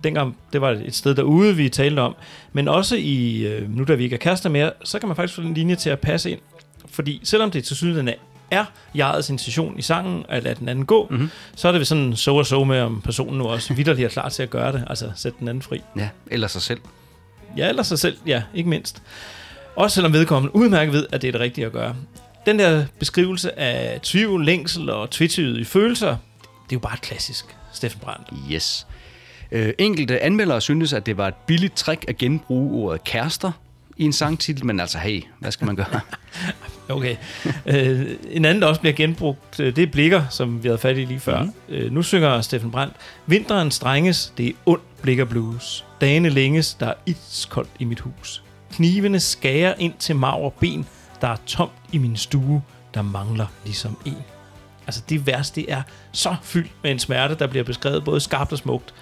Dengang, 0.04 0.36
det 0.52 0.60
var 0.60 0.70
et 0.70 0.94
sted 0.94 1.14
derude, 1.14 1.56
vi 1.56 1.68
talte 1.68 2.00
om. 2.00 2.14
Men 2.52 2.68
også 2.68 2.96
i, 2.96 3.46
øh, 3.46 3.76
nu 3.76 3.84
da 3.84 3.94
vi 3.94 4.04
ikke 4.04 4.14
er 4.14 4.20
kærester 4.20 4.50
mere, 4.50 4.72
så 4.84 4.98
kan 4.98 5.08
man 5.08 5.16
faktisk 5.16 5.34
få 5.34 5.42
den 5.42 5.54
linje 5.54 5.76
til 5.76 5.90
at 5.90 6.00
passe 6.00 6.30
ind. 6.30 6.40
Fordi 6.90 7.20
selvom 7.24 7.50
det 7.50 7.64
til 7.64 7.76
syden 7.76 8.08
er 8.08 8.14
jegets 8.94 9.30
intention 9.30 9.78
i 9.78 9.82
sangen, 9.82 10.24
at 10.28 10.42
lade 10.42 10.54
den 10.54 10.68
anden 10.68 10.86
gå, 10.86 11.06
mm-hmm. 11.10 11.30
så 11.56 11.68
er 11.68 11.72
det 11.72 11.86
sådan 11.86 12.16
så 12.16 12.34
og 12.34 12.46
så 12.46 12.64
med, 12.64 12.80
om 12.80 13.00
personen 13.00 13.38
nu 13.38 13.44
også 13.44 13.74
vidderligt 13.74 14.06
er 14.06 14.10
klar 14.10 14.28
til 14.28 14.42
at 14.42 14.50
gøre 14.50 14.72
det, 14.72 14.84
altså 14.86 15.10
sætte 15.16 15.38
den 15.40 15.48
anden 15.48 15.62
fri. 15.62 15.80
Ja, 15.96 16.08
eller 16.26 16.46
sig 16.46 16.62
selv. 16.62 16.80
Ja, 17.56 17.68
eller 17.68 17.82
sig 17.82 17.98
selv, 17.98 18.16
ja, 18.26 18.42
ikke 18.54 18.68
mindst. 18.68 19.02
Også 19.76 19.94
selvom 19.94 20.12
vedkommende 20.12 20.56
udmærket 20.56 20.92
ved, 20.92 21.06
at 21.12 21.22
det 21.22 21.28
er 21.28 21.32
det 21.32 21.40
rigtige 21.40 21.66
at 21.66 21.72
gøre. 21.72 21.96
Den 22.46 22.58
der 22.58 22.84
beskrivelse 22.98 23.58
af 23.58 24.00
tvivl, 24.02 24.44
længsel 24.44 24.90
og 24.90 25.10
tvetydige 25.10 25.64
følelser, 25.64 26.08
det 26.40 26.72
er 26.72 26.76
jo 26.76 26.78
bare 26.78 26.94
et 26.94 27.00
klassisk 27.00 27.56
Steffen 27.72 28.00
Brandt. 28.00 28.28
Yes. 28.52 28.86
Øh, 29.52 29.72
enkelte 29.78 30.20
anmeldere 30.20 30.60
syntes, 30.60 30.92
at 30.92 31.06
det 31.06 31.16
var 31.16 31.28
et 31.28 31.34
billigt 31.34 31.76
trick 31.76 32.04
at 32.08 32.18
genbruge 32.18 32.84
ordet 32.84 33.04
kærester 33.04 33.52
i 33.98 34.04
en 34.04 34.12
sangtitel, 34.12 34.66
men 34.66 34.80
altså 34.80 34.98
hey, 34.98 35.22
hvad 35.38 35.52
skal 35.52 35.66
man 35.66 35.76
gøre? 35.76 36.00
Okay. 36.90 37.16
øh, 37.66 38.06
en 38.30 38.44
anden, 38.44 38.62
der 38.62 38.68
også 38.68 38.80
bliver 38.80 38.94
genbrugt, 38.94 39.60
øh, 39.60 39.76
det 39.76 39.82
er 39.82 39.86
Blikker, 39.86 40.24
som 40.30 40.62
vi 40.62 40.68
havde 40.68 40.78
fat 40.78 40.96
i 40.96 41.04
lige 41.04 41.20
før. 41.20 41.42
Mm. 41.42 41.52
Øh, 41.68 41.92
nu 41.92 42.02
synger 42.02 42.40
Steffen 42.40 42.70
Brandt. 42.70 42.94
Vinteren 43.26 43.70
strenges, 43.70 44.32
det 44.38 44.48
er 44.48 44.52
ond 44.66 44.80
Blikker 45.02 45.24
blues. 45.24 45.84
Dagene 46.00 46.28
længes, 46.28 46.74
der 46.74 46.86
er 46.86 46.94
iskoldt 47.06 47.70
i 47.78 47.84
mit 47.84 48.00
hus. 48.00 48.42
Knivene 48.72 49.20
skærer 49.20 49.74
ind 49.78 49.92
til 49.98 50.16
maver 50.16 50.50
ben, 50.50 50.86
der 51.20 51.28
er 51.28 51.36
tomt 51.46 51.72
i 51.92 51.98
min 51.98 52.16
stue, 52.16 52.62
der 52.94 53.02
mangler 53.02 53.46
ligesom 53.64 53.98
en. 54.04 54.24
Altså 54.86 55.02
det 55.08 55.26
vers, 55.26 55.50
det 55.50 55.72
er 55.72 55.82
så 56.12 56.36
fyldt 56.42 56.70
med 56.82 56.90
en 56.90 56.98
smerte, 56.98 57.34
der 57.34 57.46
bliver 57.46 57.64
beskrevet 57.64 58.04
både 58.04 58.20
skarpt 58.20 58.52
og 58.52 58.58
smukt. 58.58 58.94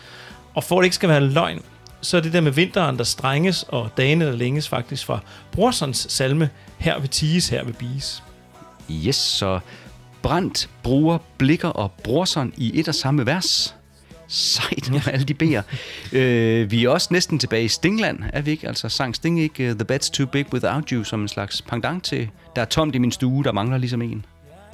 Og 0.55 0.65
for 0.65 0.79
at 0.79 0.83
det 0.83 0.87
ikke 0.87 0.97
skal 0.97 1.09
være 1.09 1.21
løgn, 1.21 1.63
så 2.07 2.17
er 2.17 2.21
det 2.21 2.33
der 2.33 2.41
med 2.41 2.53
vinteren, 2.53 2.99
der 2.99 3.05
strenges, 3.05 3.63
og 3.63 3.91
dagene, 3.97 4.27
der 4.27 4.33
længes 4.33 4.69
faktisk 4.69 5.07
fra 5.07 5.21
Brorsons 5.53 6.07
salme, 6.11 6.51
her 6.79 7.01
vil 7.01 7.09
tiges, 7.09 7.49
her 7.49 7.65
vil 7.65 7.73
bies. 7.73 8.23
Yes, 8.91 9.17
så 9.17 9.61
Brandt 10.23 10.69
bruger 10.83 11.19
blikker 11.39 11.69
og 11.69 11.93
brorson 12.05 12.53
i 12.57 12.81
et 12.81 12.89
og 12.89 12.95
samme 12.95 13.27
vers. 13.27 13.75
Sejt 14.29 14.91
med 14.91 15.01
alle 15.07 15.25
de 15.25 15.35
B'er. 15.43 15.63
øh, 16.19 16.71
vi 16.71 16.85
er 16.85 16.89
også 16.89 17.09
næsten 17.11 17.39
tilbage 17.39 17.65
i 17.65 17.69
Stingland, 17.69 18.19
er 18.33 18.41
vi 18.41 18.51
ikke? 18.51 18.69
Altså 18.69 18.89
sang 18.89 19.17
Sting 19.17 19.41
ikke 19.41 19.71
uh, 19.71 19.77
The 19.79 19.97
Bed's 19.97 20.11
Too 20.11 20.27
Big 20.27 20.53
Without 20.53 20.89
You 20.89 21.05
som 21.05 21.21
en 21.21 21.29
slags 21.29 21.63
pendant 21.63 22.05
til 22.05 22.29
Der 22.57 22.63
er 22.63 22.67
tomt 22.67 22.95
i 22.95 22.99
min 22.99 23.13
stue, 23.13 23.45
der 23.45 23.53
mangler 23.53 23.79
ligesom 23.79 24.03
en. 24.03 24.25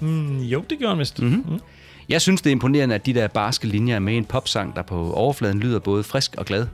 Mm, 0.00 0.38
jo, 0.38 0.64
det 0.70 0.78
gjorde 0.78 0.90
han 0.90 0.98
vist. 0.98 1.22
Mm-hmm. 1.22 1.52
Mm. 1.52 1.60
Jeg 2.08 2.20
synes, 2.20 2.42
det 2.42 2.50
er 2.50 2.52
imponerende, 2.52 2.94
at 2.94 3.06
de 3.06 3.14
der 3.14 3.28
barske 3.28 3.66
linjer 3.66 3.94
er 3.94 4.00
med 4.00 4.14
i 4.14 4.16
en 4.16 4.24
popsang, 4.24 4.76
der 4.76 4.82
på 4.82 5.12
overfladen 5.12 5.60
lyder 5.60 5.78
både 5.78 6.04
frisk 6.04 6.34
og 6.38 6.44
glad. 6.46 6.66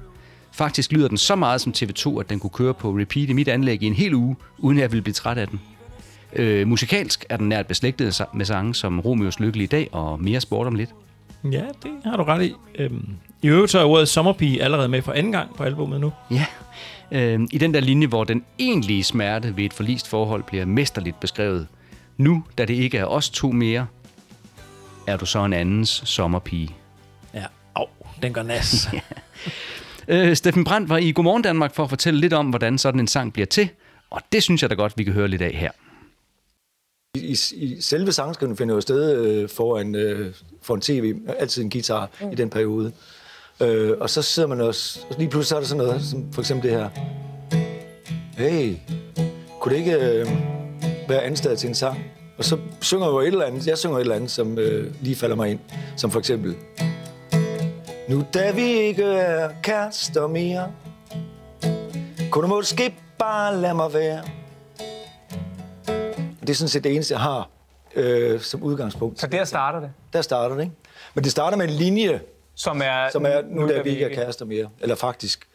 Faktisk 0.52 0.92
lyder 0.92 1.08
den 1.08 1.18
så 1.18 1.34
meget 1.34 1.60
som 1.60 1.72
TV2, 1.76 2.20
at 2.20 2.30
den 2.30 2.40
kunne 2.40 2.50
køre 2.50 2.74
på 2.74 2.90
repeat 2.90 3.28
i 3.28 3.32
mit 3.32 3.48
anlæg 3.48 3.82
i 3.82 3.86
en 3.86 3.94
hel 3.94 4.14
uge, 4.14 4.36
uden 4.58 4.78
at 4.78 4.82
jeg 4.82 4.92
ville 4.92 5.02
blive 5.02 5.14
træt 5.14 5.38
af 5.38 5.48
den. 5.48 5.60
Øh, 6.32 6.66
musikalsk 6.66 7.24
er 7.28 7.36
den 7.36 7.48
nært 7.48 7.66
beslægtet 7.66 8.22
med 8.34 8.44
sange 8.44 8.74
som 8.74 9.00
Romeos 9.00 9.40
Lykkelige 9.40 9.66
Dag 9.66 9.88
og 9.92 10.20
Mere 10.20 10.40
Sport 10.40 10.66
om 10.66 10.74
lidt. 10.74 10.90
Ja, 11.44 11.64
det 11.82 11.90
har 12.04 12.16
du 12.16 12.22
ret 12.22 12.44
i. 12.44 12.54
Øhm, 12.74 13.08
I 13.42 13.48
øvrigt 13.48 13.72
så 13.72 13.78
er 13.78 13.84
ordet 13.84 14.08
sommerpige 14.08 14.62
allerede 14.62 14.88
med 14.88 15.02
for 15.02 15.12
anden 15.12 15.32
gang 15.32 15.56
på 15.56 15.62
albumet 15.62 16.00
nu. 16.00 16.12
Ja, 16.30 16.46
øh, 17.12 17.40
i 17.50 17.58
den 17.58 17.74
der 17.74 17.80
linje, 17.80 18.06
hvor 18.06 18.24
den 18.24 18.44
egentlige 18.58 19.04
smerte 19.04 19.56
ved 19.56 19.64
et 19.64 19.72
forlist 19.72 20.08
forhold 20.08 20.42
bliver 20.42 20.64
mesterligt 20.64 21.20
beskrevet. 21.20 21.66
Nu, 22.16 22.44
da 22.58 22.64
det 22.64 22.74
ikke 22.74 22.98
er 22.98 23.04
os 23.04 23.30
to 23.30 23.50
mere, 23.50 23.86
er 25.06 25.16
du 25.16 25.26
så 25.26 25.44
en 25.44 25.52
andens 25.52 26.02
sommerpige. 26.04 26.70
Ja, 27.34 27.44
au, 27.74 27.86
den 28.22 28.32
går 28.32 28.42
nas. 28.42 28.88
Øh, 30.08 30.36
Steffen 30.36 30.64
Brandt 30.64 30.88
var 30.88 30.96
i 30.96 31.12
Godmorgen 31.12 31.42
Danmark 31.42 31.74
for 31.74 31.84
at 31.84 31.88
fortælle 31.88 32.20
lidt 32.20 32.32
om, 32.32 32.46
hvordan 32.46 32.78
sådan 32.78 33.00
en 33.00 33.06
sang 33.06 33.32
bliver 33.32 33.46
til, 33.46 33.68
og 34.10 34.20
det 34.32 34.42
synes 34.42 34.62
jeg 34.62 34.70
da 34.70 34.74
godt, 34.74 34.92
vi 34.96 35.04
kan 35.04 35.12
høre 35.12 35.28
lidt 35.28 35.42
af 35.42 35.52
her. 35.52 35.70
I, 37.14 37.38
i 37.56 37.80
selve 37.80 38.12
sangskrivningen 38.12 38.56
finder 38.56 38.74
jo 38.74 38.80
sted 38.80 39.26
øh, 39.26 39.48
foran, 39.48 39.94
øh, 39.94 40.34
foran 40.62 40.80
tv, 40.80 41.14
altid 41.38 41.62
en 41.62 41.70
guitar 41.70 42.10
mm. 42.20 42.32
i 42.32 42.34
den 42.34 42.50
periode. 42.50 42.92
Øh, 43.62 43.92
og 44.00 44.10
så 44.10 44.22
sidder 44.22 44.48
man 44.48 44.60
også, 44.60 45.00
og 45.10 45.16
lige 45.18 45.30
pludselig 45.30 45.48
så 45.48 45.56
er 45.56 45.60
der 45.60 45.66
sådan 45.66 45.84
noget, 45.84 46.04
som 46.04 46.32
for 46.32 46.42
eksempel 46.42 46.70
det 46.70 46.78
her. 46.78 46.88
Hey, 48.36 48.76
kunne 49.60 49.74
det 49.74 49.78
ikke 49.78 49.94
øh, 49.94 50.26
være 51.08 51.22
anstedet 51.22 51.58
til 51.58 51.68
en 51.68 51.74
sang? 51.74 52.04
Og 52.38 52.44
så 52.44 52.58
synger 52.80 53.06
jeg 53.06 53.12
jo 53.12 53.20
et 53.20 53.26
eller 53.26 53.44
andet, 53.44 53.66
jeg 53.66 53.78
synger 53.78 53.96
et 53.96 54.00
eller 54.00 54.14
andet, 54.14 54.30
som 54.30 54.58
øh, 54.58 54.92
lige 55.00 55.16
falder 55.16 55.36
mig 55.36 55.50
ind. 55.50 55.60
Som 55.96 56.10
for 56.10 56.18
eksempel. 56.18 56.56
Nu 58.08 58.24
da 58.34 58.50
vi 58.50 58.62
ikke 58.62 59.04
er 59.04 59.50
kærester 59.62 60.26
mere, 60.26 60.72
kunne 62.30 62.42
du 62.42 62.48
måske 62.48 62.94
bare 63.18 63.56
lade 63.56 63.74
mig 63.74 63.92
være. 63.92 64.22
Det 66.40 66.50
er 66.50 66.54
sådan 66.54 66.68
set 66.68 66.84
det 66.84 66.94
eneste, 66.94 67.14
jeg 67.14 67.20
har 67.20 67.48
øh, 67.94 68.40
som 68.40 68.62
udgangspunkt. 68.62 69.20
Så 69.20 69.26
der 69.26 69.44
starter 69.44 69.80
det, 69.80 69.90
Der 70.12 70.22
starter 70.22 70.54
det, 70.54 70.62
ikke? 70.62 70.74
Men 71.14 71.24
det 71.24 71.32
starter 71.32 71.56
med 71.56 71.68
en 71.68 71.74
linje, 71.74 72.20
som 72.54 72.82
er... 72.84 73.10
som 73.12 73.26
er 73.26 73.42
nu, 73.46 73.68
der 73.68 73.82
vi 73.82 73.90
ikke 73.90 74.04
er 74.04 74.14
kærester 74.14 74.44
mere. 74.44 74.68
Eller 74.80 74.94
faktisk, 74.94 75.48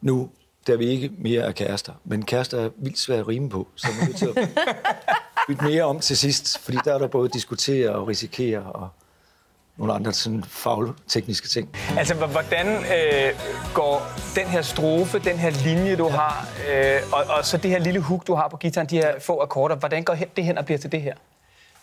nu, 0.00 0.30
der 0.66 0.76
vi 0.76 0.84
ikke 0.86 1.10
mere 1.18 1.42
er 1.42 1.52
kærester. 1.52 1.92
Men 2.04 2.24
kærester 2.24 2.60
er 2.60 2.70
vildt 2.76 2.98
svært 2.98 3.18
at 3.20 3.28
rime 3.28 3.50
på, 3.50 3.68
så 3.74 3.88
man 3.92 4.02
er 4.02 4.06
nødt 4.06 4.16
til 4.16 4.26
at 4.26 4.48
bytte 5.48 5.64
mere 5.64 5.82
om 5.82 6.00
til 6.00 6.16
sidst. 6.16 6.58
Fordi 6.58 6.78
der 6.84 6.94
er 6.94 6.98
der 6.98 7.08
både 7.08 7.28
diskutere 7.28 7.90
og 7.90 8.08
risikere 8.08 8.62
og 8.62 8.88
nogle 9.78 9.92
andre 9.92 10.12
sådan 10.12 10.44
fagtekniske 10.48 11.48
ting. 11.48 11.68
Altså, 11.98 12.14
hvordan 12.14 12.66
øh, 12.68 13.32
går 13.74 14.02
den 14.34 14.46
her 14.46 14.62
strofe, 14.62 15.18
den 15.18 15.38
her 15.38 15.50
linje, 15.50 15.96
du 15.96 16.08
har, 16.08 16.48
øh, 16.72 17.00
og, 17.12 17.36
og 17.38 17.44
så 17.44 17.56
det 17.56 17.70
her 17.70 17.78
lille 17.78 18.00
hook, 18.00 18.26
du 18.26 18.34
har 18.34 18.48
på 18.48 18.56
gitaren, 18.56 18.86
de 18.86 18.96
her 18.96 19.20
få 19.20 19.40
akkorder, 19.42 19.76
hvordan 19.76 20.04
går 20.04 20.16
det 20.36 20.44
hen 20.44 20.58
og 20.58 20.64
bliver 20.64 20.78
til 20.78 20.92
det 20.92 21.02
her? 21.02 21.14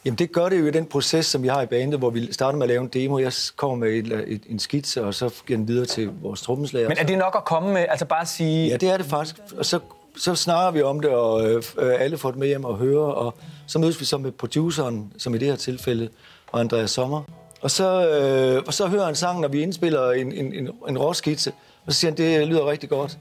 Jamen 0.06 0.18
det 0.18 0.32
gør 0.32 0.50
det 0.50 0.60
jo 0.60 0.66
i 0.66 0.72
den 0.72 0.86
proces, 0.86 1.26
som 1.26 1.44
vi 1.44 1.48
har 1.48 1.62
i 1.62 1.66
bandet, 1.66 2.00
hvor 2.00 2.10
vi 2.10 2.34
starter 2.34 2.58
med 2.58 2.66
at 2.66 2.70
lave 2.70 2.82
en 2.82 2.88
demo. 2.88 3.20
Jeg 3.20 3.34
kommer 3.56 3.78
med 3.78 3.90
et, 3.90 4.24
et, 4.28 4.42
en 4.50 4.60
skitse, 4.60 5.04
og 5.04 5.14
så 5.14 5.30
giver 5.48 5.58
den 5.58 5.68
videre 5.68 5.86
til 5.86 6.10
vores 6.22 6.42
trommeslager. 6.42 6.90
Men 6.90 6.98
er 6.98 7.04
det 7.04 7.18
nok 7.18 7.36
at 7.36 7.46
komme 7.46 7.74
med, 7.74 7.86
altså 7.90 8.06
bare 8.06 8.22
at 8.22 8.28
sige... 8.28 8.68
Ja, 8.68 8.78
det 8.78 8.90
er 8.90 8.98
det 8.98 9.06
faktisk. 9.06 9.36
Og 9.58 9.66
så, 9.66 9.80
så 10.18 10.36
snakker 10.36 10.72
vi 10.72 10.82
om 10.82 11.00
det, 11.00 11.10
og 11.10 11.50
øh, 11.50 11.64
øh, 11.78 12.02
alle 12.02 12.18
får 12.18 12.32
det 12.32 12.40
med 12.40 12.48
hjem 12.48 12.66
og 12.66 12.78
hører, 12.78 13.06
og 13.06 13.38
så 13.68 13.80
mødes 13.80 14.00
vi 14.00 14.06
så 14.06 14.18
med 14.18 14.32
produceren, 14.32 15.14
som 15.18 15.36
i 15.36 15.38
det 15.38 15.48
her 15.48 15.56
tilfælde, 15.56 16.10
og 16.52 16.60
Andreas 16.60 16.92
Sommer. 16.92 17.22
Og 17.64 17.72
så, 17.72 18.10
øh, 18.10 18.64
og 18.68 18.74
så 18.74 18.88
hører 18.88 19.06
han 19.06 19.16
sangen, 19.16 19.42
når 19.42 19.48
vi 19.48 19.62
indspiller 19.62 20.12
en, 20.12 20.32
en, 20.32 20.54
en, 20.54 20.70
en 20.90 20.98
råskitse, 20.98 21.52
og 21.86 21.94
så 21.94 22.00
siger 22.00 22.12
han, 22.12 22.18
det 22.18 22.48
lyder 22.48 22.72
rigtig 22.72 22.90
godt. 22.90 23.18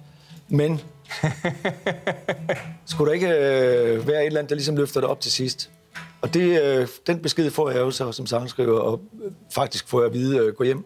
Men 0.48 0.80
skulle 2.86 3.08
der 3.08 3.14
ikke 3.14 3.28
øh, 3.28 4.08
være 4.08 4.20
et 4.20 4.26
eller 4.26 4.38
andet, 4.38 4.50
der 4.50 4.56
ligesom 4.56 4.76
løfter 4.76 5.00
det 5.00 5.10
op 5.10 5.20
til 5.20 5.32
sidst? 5.32 5.70
Og 6.22 6.34
det, 6.34 6.62
øh, 6.62 6.88
den 7.06 7.18
besked 7.18 7.50
får 7.50 7.70
jeg 7.70 7.78
jo 7.78 7.90
så 7.90 8.12
som 8.12 8.26
sangskriver, 8.26 8.78
og 8.78 9.00
øh, 9.24 9.32
faktisk 9.54 9.88
får 9.88 10.00
jeg 10.00 10.06
at 10.06 10.12
vide, 10.12 10.38
øh, 10.38 10.54
gå 10.54 10.64
hjem 10.64 10.84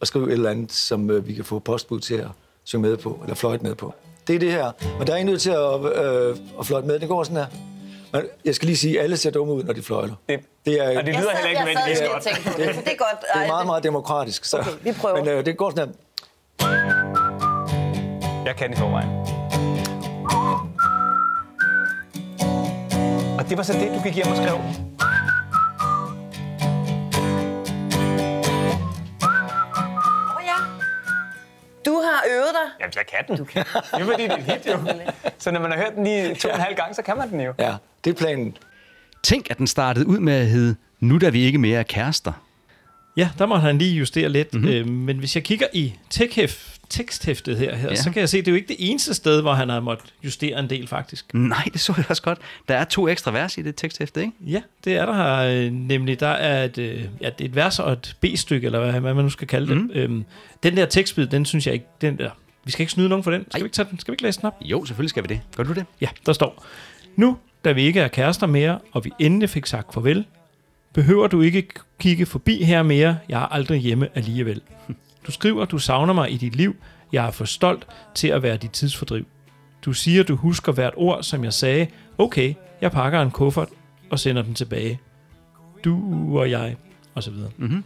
og 0.00 0.06
skrive 0.06 0.26
et 0.26 0.32
eller 0.32 0.50
andet, 0.50 0.72
som 0.72 1.10
øh, 1.10 1.26
vi 1.26 1.34
kan 1.34 1.44
få 1.44 1.58
postbud 1.58 2.00
til 2.00 2.14
at 2.14 2.28
synge 2.64 2.88
med 2.88 2.96
på, 2.96 3.18
eller 3.22 3.34
fløjte 3.34 3.64
med 3.64 3.74
på. 3.74 3.94
Det 4.26 4.34
er 4.34 4.38
det 4.38 4.52
her. 4.52 4.72
Men 4.98 5.06
der 5.06 5.12
er 5.12 5.16
ingen 5.16 5.32
nødt 5.32 5.42
til 5.42 5.50
at, 5.50 6.04
øh, 6.04 6.36
at 6.58 6.66
fløjte 6.66 6.86
med. 6.86 6.98
Det 6.98 7.08
går 7.08 7.24
sådan 7.24 7.36
her. 7.36 7.46
Men 8.12 8.22
jeg 8.44 8.54
skal 8.54 8.66
lige 8.66 8.76
sige, 8.76 8.98
at 8.98 9.04
alle 9.04 9.16
ser 9.16 9.30
dumme 9.30 9.52
ud, 9.52 9.62
når 9.64 9.72
de 9.72 9.82
fløjter. 9.82 10.14
Det- 10.28 10.40
det 10.66 10.80
er, 10.80 10.98
Og 10.98 11.06
det 11.06 11.14
lyder 11.14 11.30
heller 11.30 11.48
ikke 11.50 11.60
nødvendigvis 11.64 12.00
godt. 12.00 12.22
på 12.46 12.62
det, 12.62 12.74
så 12.74 12.80
det 12.80 12.92
er 12.92 12.96
godt. 13.06 13.20
det 13.34 13.42
er 13.42 13.46
meget, 13.46 13.66
meget 13.66 13.82
demokratisk. 13.82 14.44
Så. 14.44 14.58
Okay, 14.58 14.70
vi 14.82 14.92
prøver. 14.92 15.16
Men 15.24 15.28
øh, 15.28 15.46
det 15.46 15.56
går 15.56 15.70
sådan 15.70 15.88
her. 15.88 15.94
Jeg 18.46 18.56
kan 18.56 18.72
i 18.72 18.76
forvejen. 18.76 19.08
Og 23.38 23.48
det 23.48 23.56
var 23.56 23.62
så 23.62 23.72
det, 23.72 23.92
du 23.94 24.00
gik 24.02 24.14
hjem 24.14 24.26
og 24.28 24.36
skrev? 24.36 24.54
Åh, 30.36 30.44
ja. 30.44 30.56
Du 31.86 31.94
har 32.06 32.22
øvet 32.30 32.50
dig. 32.52 32.66
Jamen, 32.80 32.92
jeg 32.96 33.06
kan 33.06 33.18
den. 33.28 33.36
Du 33.36 33.44
kan. 33.44 33.64
Det 33.64 34.00
er 34.00 34.04
fordi, 34.04 34.22
det 34.22 34.32
er 34.32 34.36
et 34.36 34.42
hit, 34.42 34.66
jo. 34.66 34.78
Så 35.38 35.50
når 35.50 35.60
man 35.60 35.70
har 35.70 35.78
hørt 35.78 35.94
den 35.94 36.04
lige 36.04 36.34
to 36.34 36.48
og 36.48 36.54
en 36.54 36.60
halv 36.60 36.76
gang, 36.76 36.94
så 36.96 37.02
kan 37.02 37.16
man 37.16 37.30
den 37.30 37.40
jo. 37.40 37.52
Ja, 37.58 37.74
det 38.04 38.10
er 38.10 38.14
planen. 38.14 38.56
Tænk, 39.22 39.46
at 39.50 39.58
den 39.58 39.66
startede 39.66 40.06
ud 40.06 40.18
med 40.18 40.32
at 40.32 40.46
hedde 40.46 40.76
Nu 41.00 41.18
da 41.18 41.28
vi 41.28 41.40
ikke 41.40 41.58
mere 41.58 41.78
er 41.78 41.82
kærester. 41.82 42.32
Ja, 43.16 43.30
der 43.38 43.46
må 43.46 43.56
han 43.56 43.78
lige 43.78 43.94
justere 43.98 44.28
lidt. 44.28 44.54
Mm-hmm. 44.54 44.68
Øh, 44.68 44.88
men 44.88 45.18
hvis 45.18 45.34
jeg 45.36 45.44
kigger 45.44 45.66
i 45.72 45.94
tekhæft, 46.10 46.80
teksthæftet 46.90 47.58
her, 47.58 47.76
her 47.76 47.88
Ja. 47.88 47.94
så 47.94 48.10
kan 48.10 48.20
jeg 48.20 48.28
se, 48.28 48.38
at 48.38 48.44
det 48.44 48.50
er 48.50 48.52
jo 48.52 48.56
ikke 48.56 48.68
det 48.68 48.76
eneste 48.78 49.14
sted, 49.14 49.40
hvor 49.40 49.52
han 49.54 49.68
har 49.68 49.80
måttet 49.80 50.14
justere 50.24 50.58
en 50.58 50.70
del, 50.70 50.86
faktisk. 50.88 51.34
Nej, 51.34 51.64
det 51.72 51.80
så 51.80 51.94
jeg 51.96 52.04
også 52.08 52.22
godt. 52.22 52.38
Der 52.68 52.74
er 52.76 52.84
to 52.84 53.08
ekstra 53.08 53.30
vers 53.30 53.58
i 53.58 53.62
det 53.62 53.76
teksthæfte, 53.76 54.20
ikke? 54.20 54.32
Ja, 54.40 54.60
det 54.84 54.96
er 54.96 55.06
der 55.06 55.14
her. 55.14 55.64
øh, 55.66 55.72
Nemlig, 55.72 56.20
der 56.20 56.28
er 56.28 56.64
et, 56.64 56.78
øh, 56.78 57.04
ja, 57.20 57.30
det 57.30 57.44
er 57.44 57.48
et 57.48 57.54
vers 57.54 57.78
og 57.78 57.92
et 57.92 58.16
B-stykke, 58.20 58.64
eller 58.66 58.80
hvad, 58.90 59.00
hvad 59.00 59.14
man 59.14 59.24
nu 59.24 59.30
skal 59.30 59.48
kalde 59.48 59.74
det. 59.74 59.90
Øhm, 59.96 60.24
den 60.62 60.76
der 60.76 60.86
tekstbid, 60.86 61.26
den 61.26 61.44
synes 61.44 61.66
jeg 61.66 61.74
ikke... 61.74 61.86
Den 62.00 62.18
der, 62.18 62.30
vi 62.64 62.70
skal 62.70 62.82
ikke 62.82 62.92
snyde 62.92 63.08
nogen 63.08 63.24
for 63.24 63.30
den. 63.30 63.40
Skal 63.50 63.58
Ej. 63.58 63.62
vi 63.62 63.66
ikke, 63.66 63.74
tage 63.74 63.88
den? 63.90 63.98
Skal 63.98 64.12
vi 64.12 64.14
ikke 64.14 64.22
læse 64.22 64.40
den 64.40 64.46
op? 64.46 64.56
Jo, 64.60 64.84
selvfølgelig 64.84 65.10
skal 65.10 65.22
vi 65.22 65.28
det. 65.28 65.40
Gør 65.56 65.62
du 65.62 65.72
det? 65.72 65.84
Ja, 66.00 66.08
der 66.26 66.32
står. 66.32 66.66
Nu, 67.16 67.36
da 67.64 67.72
vi 67.72 67.82
ikke 67.82 68.00
er 68.00 68.08
kærester 68.08 68.46
mere, 68.46 68.78
og 68.92 69.04
vi 69.04 69.12
endelig 69.18 69.50
fik 69.50 69.66
sagt 69.66 69.94
farvel, 69.94 70.26
behøver 70.94 71.26
du 71.26 71.40
ikke 71.40 71.68
kigge 71.98 72.26
forbi 72.26 72.64
her 72.64 72.82
mere. 72.82 73.18
Jeg 73.28 73.42
er 73.42 73.46
aldrig 73.46 73.80
hjemme 73.80 74.08
alligevel. 74.14 74.60
Du 75.26 75.32
skriver, 75.32 75.64
du 75.64 75.78
savner 75.78 76.12
mig 76.14 76.32
i 76.32 76.36
dit 76.36 76.56
liv. 76.56 76.76
Jeg 77.12 77.26
er 77.26 77.30
for 77.30 77.44
stolt 77.44 77.86
til 78.14 78.28
at 78.28 78.42
være 78.42 78.56
dit 78.56 78.70
tidsfordriv. 78.70 79.26
Du 79.84 79.92
siger, 79.92 80.22
du 80.22 80.36
husker 80.36 80.72
hvert 80.72 80.94
ord, 80.96 81.22
som 81.22 81.44
jeg 81.44 81.52
sagde. 81.52 81.86
Okay, 82.18 82.54
jeg 82.80 82.92
pakker 82.92 83.22
en 83.22 83.30
kuffert 83.30 83.68
og 84.10 84.18
sender 84.18 84.42
den 84.42 84.54
tilbage. 84.54 85.00
Du 85.84 86.38
og 86.38 86.50
jeg, 86.50 86.76
og 87.14 87.22
så 87.22 87.30
videre. 87.30 87.50
Mm-hmm. 87.56 87.84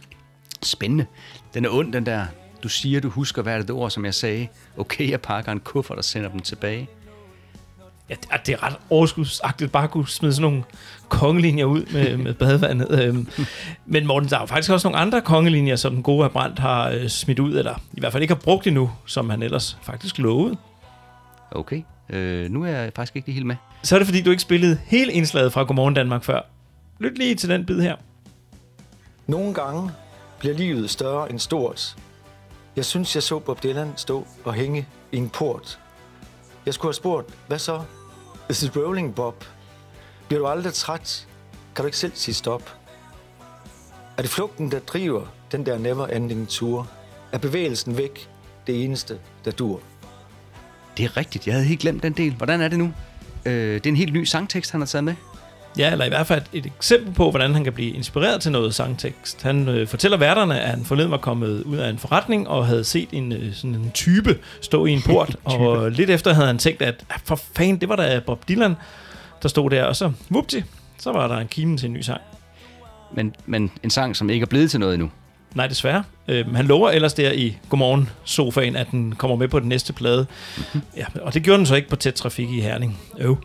Spændende. 0.63 1.05
Den 1.53 1.65
er 1.65 1.69
ond, 1.69 1.93
den 1.93 2.05
der. 2.05 2.25
Du 2.63 2.69
siger, 2.69 2.99
du 2.99 3.09
husker 3.09 3.41
hvert 3.41 3.69
ord, 3.69 3.91
som 3.91 4.05
jeg 4.05 4.13
sagde. 4.13 4.47
Okay, 4.77 5.09
jeg 5.09 5.21
pakker 5.21 5.51
en 5.51 5.59
kuffert 5.59 5.97
og 5.97 6.03
sender 6.03 6.29
den 6.29 6.39
tilbage. 6.39 6.89
Ja, 8.09 8.15
det 8.15 8.27
er- 8.31 8.37
det 8.37 8.53
er 8.53 8.63
ret 8.63 8.75
overskudsagtigt 8.89 9.71
bare 9.71 9.83
at 9.83 9.91
kunne 9.91 10.07
smide 10.07 10.33
sådan 10.33 10.41
nogle 10.41 10.63
kongelinjer 11.09 11.65
ud 11.65 11.85
med, 11.93 12.17
med 12.25 12.33
badevandet. 12.33 13.03
Øhm, 13.03 13.27
Men 13.85 14.07
Morten, 14.07 14.29
der 14.29 14.35
er 14.37 14.39
jo 14.41 14.45
faktisk 14.45 14.71
også 14.71 14.87
nogle 14.87 14.99
andre 14.99 15.21
kongelinjer, 15.21 15.75
som 15.75 15.93
den 15.93 16.03
gode 16.03 16.29
Brandt 16.29 16.59
har 16.59 16.89
øh, 16.89 17.07
smidt 17.09 17.39
ud, 17.39 17.57
eller 17.57 17.81
i 17.93 17.99
hvert 17.99 18.11
fald 18.11 18.23
ikke 18.23 18.33
har 18.33 18.41
brugt 18.41 18.67
endnu, 18.67 18.91
som 19.05 19.29
han 19.29 19.43
ellers 19.43 19.77
faktisk 19.83 20.17
lovede. 20.17 20.57
Okay. 21.51 21.81
Øh, 22.09 22.51
nu 22.51 22.63
er 22.63 22.67
jeg 22.69 22.91
faktisk 22.95 23.15
ikke 23.15 23.31
helt 23.31 23.45
med. 23.45 23.55
Så 23.83 23.95
er 23.95 23.99
det 23.99 24.07
fordi, 24.07 24.21
du 24.21 24.29
ikke 24.31 24.41
spillede 24.41 24.79
hele 24.85 25.11
indslaget 25.13 25.53
fra 25.53 25.63
Godmorgen 25.63 25.93
Danmark 25.93 26.23
før. 26.23 26.39
Lyt 26.99 27.17
lige 27.17 27.35
til 27.35 27.49
den 27.49 27.65
bid 27.65 27.81
her. 27.81 27.95
Nogle 29.27 29.53
gange 29.53 29.91
bliver 30.39 30.55
livet 30.55 30.89
større 30.89 31.29
end 31.31 31.39
stort. 31.39 31.95
Jeg 32.75 32.85
synes, 32.85 33.15
jeg 33.15 33.23
så 33.23 33.39
Bob 33.39 33.63
Dylan 33.63 33.93
stå 33.95 34.27
og 34.45 34.53
hænge 34.53 34.87
i 35.11 35.17
en 35.17 35.29
port. 35.29 35.79
Jeg 36.65 36.73
skulle 36.73 36.89
have 36.89 36.93
spurgt, 36.93 37.33
hvad 37.47 37.59
så? 37.59 37.81
Is 38.49 38.71
rolling, 38.75 39.15
Bob? 39.15 39.45
Bliver 40.27 40.39
du 40.39 40.47
aldrig 40.47 40.73
træt? 40.73 41.27
Kan 41.75 41.83
du 41.83 41.85
ikke 41.85 41.97
selv 41.97 42.11
sige 42.15 42.35
stop? 42.35 42.77
Er 44.17 44.21
det 44.21 44.31
flugten, 44.31 44.71
der 44.71 44.79
driver 44.79 45.25
den 45.51 45.65
der 45.65 45.77
never-ending 45.77 46.49
tour? 46.49 46.89
Er 47.31 47.37
bevægelsen 47.37 47.97
væk 47.97 48.29
det 48.67 48.83
eneste, 48.83 49.19
der 49.45 49.51
dur? 49.51 49.79
Det 50.97 51.05
er 51.05 51.17
rigtigt. 51.17 51.47
Jeg 51.47 51.55
havde 51.55 51.65
helt 51.65 51.79
glemt 51.79 52.03
den 52.03 52.13
del. 52.13 52.33
Hvordan 52.33 52.61
er 52.61 52.67
det 52.67 52.79
nu? 52.79 52.93
Øh, 53.45 53.73
det 53.73 53.85
er 53.85 53.89
en 53.89 53.95
helt 53.95 54.13
ny 54.13 54.23
sangtekst, 54.23 54.71
han 54.71 54.81
har 54.81 54.85
taget 54.85 55.03
med. 55.03 55.15
Ja, 55.77 55.91
eller 55.91 56.05
i 56.05 56.09
hvert 56.09 56.27
fald 56.27 56.41
et 56.53 56.65
eksempel 56.65 57.13
på, 57.13 57.29
hvordan 57.29 57.53
han 57.53 57.63
kan 57.63 57.73
blive 57.73 57.91
inspireret 57.91 58.41
til 58.41 58.51
noget 58.51 58.75
sangtekst. 58.75 59.41
Han 59.43 59.69
øh, 59.69 59.87
fortæller 59.87 60.17
værterne, 60.17 60.59
at 60.61 60.69
han 60.69 60.85
forleden 60.85 61.11
var 61.11 61.17
kommet 61.17 61.63
ud 61.63 61.77
af 61.77 61.89
en 61.89 61.97
forretning 61.97 62.47
og 62.47 62.67
havde 62.67 62.83
set 62.83 63.09
en, 63.11 63.31
øh, 63.31 63.53
sådan 63.53 63.75
en 63.75 63.91
type 63.93 64.37
stå 64.61 64.85
i 64.85 64.91
en 64.91 65.01
port. 65.09 65.35
og 65.43 65.91
lidt 65.91 66.09
efter 66.09 66.33
havde 66.33 66.47
han 66.47 66.57
tænkt, 66.57 66.81
at 66.81 67.03
"Ah, 67.09 67.19
for 67.25 67.39
fanden, 67.57 67.81
det 67.81 67.89
var 67.89 67.95
da 67.95 68.19
Bob 68.25 68.47
Dylan, 68.49 68.75
der 69.43 69.49
stod 69.49 69.69
der. 69.69 69.83
Og 69.83 69.95
så, 69.95 70.11
vupti, 70.29 70.63
så 70.99 71.11
var 71.11 71.27
der 71.27 71.37
en 71.37 71.47
kimen 71.47 71.77
til 71.77 71.87
en 71.87 71.93
ny 71.93 72.01
sang. 72.01 72.21
Men, 73.13 73.35
men 73.45 73.71
en 73.83 73.89
sang, 73.89 74.15
som 74.15 74.29
ikke 74.29 74.43
er 74.43 74.47
blevet 74.47 74.71
til 74.71 74.79
noget 74.79 74.93
endnu. 74.93 75.11
Nej, 75.55 75.67
desværre. 75.67 76.03
Øh, 76.27 76.55
han 76.55 76.65
lover 76.65 76.89
ellers 76.89 77.13
der 77.13 77.31
i 77.31 77.57
Godmorgen-sofaen, 77.69 78.75
at 78.75 78.87
den 78.91 79.15
kommer 79.15 79.37
med 79.37 79.47
på 79.47 79.59
den 79.59 79.69
næste 79.69 79.93
plade. 79.93 80.25
Ja, 80.97 81.05
og 81.21 81.33
det 81.33 81.43
gjorde 81.43 81.57
den 81.57 81.65
så 81.65 81.75
ikke 81.75 81.89
på 81.89 81.95
tæt 81.95 82.13
trafik 82.13 82.49
i 82.49 82.61
Herning. 82.61 82.99
Øv. 83.19 83.37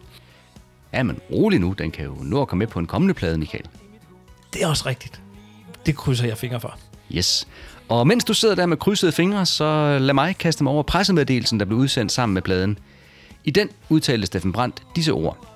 Ja, 0.93 1.03
men 1.03 1.21
rolig 1.33 1.61
nu. 1.61 1.75
Den 1.79 1.91
kan 1.91 2.05
jo 2.05 2.17
nå 2.21 2.43
at 2.43 2.49
komme 2.49 2.59
med 2.59 2.67
på 2.67 2.79
en 2.79 2.87
kommende 2.87 3.15
plade, 3.15 3.39
Michael. 3.39 3.65
Det 4.53 4.63
er 4.63 4.67
også 4.67 4.87
rigtigt. 4.87 5.21
Det 5.87 5.97
krydser 5.97 6.27
jeg 6.27 6.39
fingre 6.39 6.61
for. 6.61 6.79
Yes. 7.13 7.49
Og 7.89 8.07
mens 8.07 8.25
du 8.25 8.35
sidder 8.35 8.55
der 8.55 8.67
med 8.67 8.77
krydsede 8.77 9.13
fingre, 9.13 9.47
så 9.47 9.99
lad 10.01 10.15
mig 10.15 10.37
kaste 10.37 10.65
mig 10.65 10.73
over 10.73 10.83
pressemeddelelsen, 10.83 11.61
der 11.61 11.67
blev 11.67 11.79
udsendt 11.79 12.13
sammen 12.13 12.35
med 12.35 12.43
pladen. 12.43 12.79
I 13.45 13.51
den 13.51 13.69
udtalte 13.89 14.27
Steffen 14.27 14.53
Brandt 14.53 14.83
disse 14.97 15.13
ord. 15.13 15.47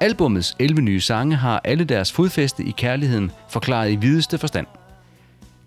Albummets 0.00 0.56
11 0.58 0.82
nye 0.82 1.00
sange 1.00 1.36
har 1.36 1.60
alle 1.64 1.84
deres 1.84 2.12
fodfæste 2.12 2.64
i 2.64 2.70
kærligheden 2.70 3.32
forklaret 3.48 3.92
i 3.92 3.96
videste 3.96 4.38
forstand. 4.38 4.66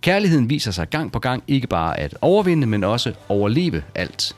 Kærligheden 0.02 0.50
viser 0.50 0.72
sig 0.72 0.89
gang 0.89 1.12
på 1.12 1.19
gang 1.19 1.43
ikke 1.48 1.67
bare 1.67 2.00
at 2.00 2.15
overvinde, 2.22 2.67
men 2.67 2.84
også 2.84 3.13
overleve 3.30 3.84
alt. 3.96 4.36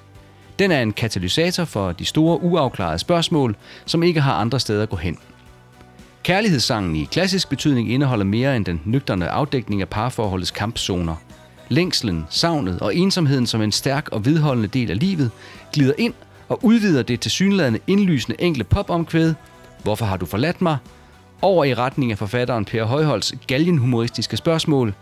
Den 0.60 0.72
er 0.72 0.82
en 0.82 0.94
katalysator 0.94 1.65
for 1.65 1.91
de 1.91 2.06
store 2.06 2.44
uafklarede 2.44 3.00
spørgsmål, 3.00 3.56
som 3.86 4.04
ikke 4.04 4.22
har 4.22 4.34
andre 4.34 4.60
steder 4.60 4.84
at 4.84 4.89
gå 4.89 4.96
hen. 4.96 5.18
Kærlighedssangen 6.24 6.96
i 6.96 7.08
klassisk 7.12 7.50
betydning 7.50 7.91
indeholder 7.91 8.26
mere 8.26 8.56
end 8.56 8.65
den 8.65 8.82
nøgterne 8.86 9.30
afdækning 9.30 9.82
af 9.82 9.89
parforholdets 9.89 10.52
kampzoner. 10.52 11.15
Længslen, 11.70 12.26
savnet 12.30 12.80
og 12.80 12.96
ensomheden 12.96 13.48
som 13.48 13.62
en 13.62 13.72
stærk 13.72 14.10
og 14.12 14.26
vedholdende 14.26 14.68
del 14.68 14.91
af 14.91 15.00
livet 15.00 15.32
glider 15.74 15.94
ind 15.98 16.13
og 16.50 16.60
udvider 16.63 17.04
det 17.04 17.20
til 17.20 17.32
synlædende 17.32 17.80
indlysende 17.88 18.41
enkle 18.41 18.63
popomkvæd 18.63 19.34
Hvorfor 19.84 20.06
har 20.06 20.18
du 20.18 20.26
forladt 20.26 20.62
mig? 20.62 20.78
Over 21.41 21.63
i 21.63 21.74
retning 21.74 22.12
af 22.12 22.18
forfatteren 22.18 22.65
Per 22.65 22.84
Højholds 22.84 23.34
galgenhumoristiske 23.48 24.38
spørgsmål 24.38 24.94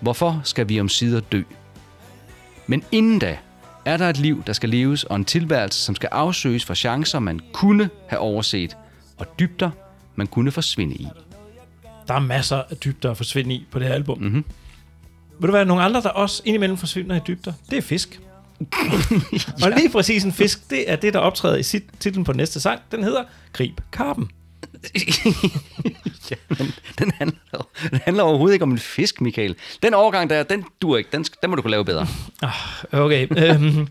Hvorfor 0.00 0.40
skal 0.44 0.68
vi 0.68 0.80
om 0.80 0.88
sider 0.88 1.20
dø? 1.20 1.42
Men 2.66 2.82
inden 2.92 3.18
da 3.18 3.38
er 3.88 3.96
der 3.96 4.10
et 4.10 4.18
liv, 4.18 4.42
der 4.46 4.52
skal 4.52 4.68
leves, 4.68 5.04
og 5.04 5.16
en 5.16 5.24
tilværelse, 5.24 5.80
som 5.80 5.94
skal 5.94 6.08
afsøges 6.12 6.64
for 6.64 6.74
chancer, 6.74 7.18
man 7.18 7.40
kunne 7.52 7.90
have 8.08 8.20
overset, 8.20 8.76
og 9.18 9.26
dybder, 9.38 9.70
man 10.16 10.26
kunne 10.26 10.50
forsvinde 10.50 10.94
i. 10.94 11.08
der 12.08 12.14
er 12.14 12.18
masser 12.18 12.56
af 12.70 12.76
dybder 12.76 13.10
at 13.10 13.16
forsvinde 13.16 13.54
i 13.54 13.66
på 13.70 13.78
det 13.78 13.86
her 13.86 13.94
album. 13.94 14.18
Mm-hmm. 14.18 14.44
Vil 15.40 15.48
du 15.48 15.52
være 15.52 15.64
nogle 15.64 15.82
andre, 15.82 16.02
der 16.02 16.08
også 16.08 16.42
indimellem 16.44 16.76
forsvinder 16.76 17.16
i 17.16 17.20
dybder? 17.26 17.52
Det 17.70 17.78
er 17.78 17.82
fisk. 17.82 18.20
Og 19.64 19.70
lige 19.70 19.90
præcis 19.90 20.24
en 20.24 20.32
fisk, 20.32 20.70
det 20.70 20.90
er 20.90 20.96
det, 20.96 21.14
der 21.14 21.20
optræder 21.20 21.56
i 21.56 21.62
sit, 21.62 21.84
titlen 22.00 22.24
på 22.24 22.32
næste 22.32 22.60
sang. 22.60 22.80
Den 22.92 23.04
hedder 23.04 23.24
Grib 23.52 23.80
Karpen. 23.92 24.30
Ja, 26.30 26.36
men 26.48 26.72
den 26.98 27.12
handler, 27.18 27.68
den 27.90 28.00
handler 28.04 28.22
overhovedet 28.22 28.54
ikke 28.54 28.62
om 28.62 28.70
en 28.70 28.78
fisk, 28.78 29.20
Michael. 29.20 29.56
Den 29.82 29.94
overgang 29.94 30.30
der, 30.30 30.42
den 30.42 30.64
dur 30.82 30.96
ikke. 30.96 31.10
Den, 31.12 31.24
den 31.42 31.50
må 31.50 31.56
du 31.56 31.62
kunne 31.62 31.70
lave 31.70 31.84
bedre. 31.84 32.06
Okay. 32.92 33.26
øhm, 33.36 33.88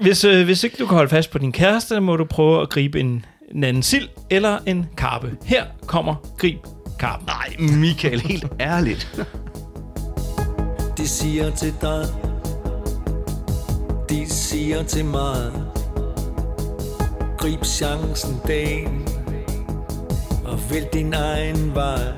hvis, 0.00 0.24
øh, 0.24 0.44
hvis 0.44 0.64
ikke 0.64 0.76
du 0.76 0.86
kan 0.86 0.94
holde 0.96 1.10
fast 1.10 1.30
på 1.30 1.38
din 1.38 1.52
kæreste, 1.52 2.00
må 2.00 2.16
du 2.16 2.24
prøve 2.24 2.62
at 2.62 2.68
gribe 2.70 3.00
en, 3.00 3.24
en 3.54 3.64
anden 3.64 3.82
sild 3.82 4.08
eller 4.30 4.58
en 4.66 4.86
karpe. 4.96 5.36
Her 5.44 5.64
kommer 5.86 6.14
Grib 6.38 6.58
Karpen. 6.98 7.26
Nej, 7.26 7.56
Michael, 7.76 8.20
helt 8.20 8.46
ærligt. 8.60 9.24
De 10.98 11.08
siger 11.08 11.50
til 11.50 11.74
dig 11.80 12.06
De 14.08 14.30
siger 14.30 14.82
til 14.82 15.04
mig 15.04 15.52
Grib 17.38 17.64
chancen 17.64 18.40
dagen 18.46 19.08
og 20.48 20.58
vælg 20.70 20.92
din 20.92 21.14
egen 21.14 21.74
vej. 21.74 22.12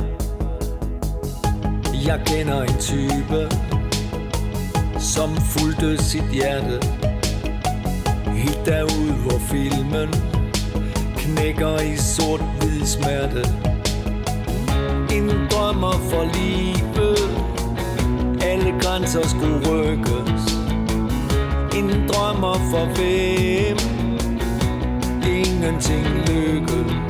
Jeg 2.06 2.20
kender 2.26 2.62
en 2.62 2.76
type 2.80 3.48
Som 4.98 5.36
fulgte 5.36 6.04
sit 6.04 6.30
hjerte. 6.32 6.80
Helt 8.26 8.66
derud 8.66 9.12
hvor 9.22 9.38
filmen 9.38 10.08
Knækker 11.16 11.80
i 11.80 11.96
sort-hvid 11.96 12.86
smerte. 12.86 13.42
En 15.16 15.30
drømmer 15.50 15.92
for 16.10 16.24
livet. 16.38 17.18
Alle 18.42 18.74
grænser 18.80 19.28
skulle 19.28 19.70
rykkes. 19.70 20.54
En 21.78 22.08
drømmer 22.08 22.54
for 22.70 22.84
hvem? 22.96 23.78
Ingenting 25.36 26.06
lykkes. 26.28 27.07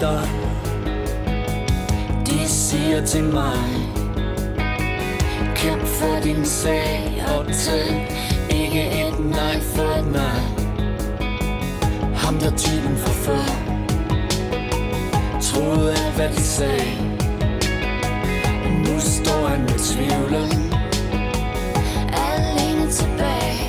Drømmer 0.00 0.39
siger 2.70 3.06
til 3.06 3.24
mig 3.24 3.64
Kæmp 5.54 5.82
for 5.82 6.20
din 6.24 6.44
sag 6.44 7.24
og 7.36 7.46
tag 7.46 8.08
Ikke 8.50 8.82
et 8.82 9.30
nej 9.30 9.60
for 9.60 9.98
et 9.98 10.12
nej 10.12 10.40
Ham 12.14 12.38
der 12.38 12.56
typen 12.56 12.96
for 12.96 13.10
før 13.10 13.70
Troede 15.42 15.90
alt 15.90 16.14
hvad 16.16 16.28
de 16.28 16.40
sagde. 16.40 16.90
Nu 18.84 19.00
står 19.00 19.46
han 19.48 19.60
med 19.60 19.78
tvivlen 19.78 20.74
alene 22.12 22.90
tilbage. 22.90 23.66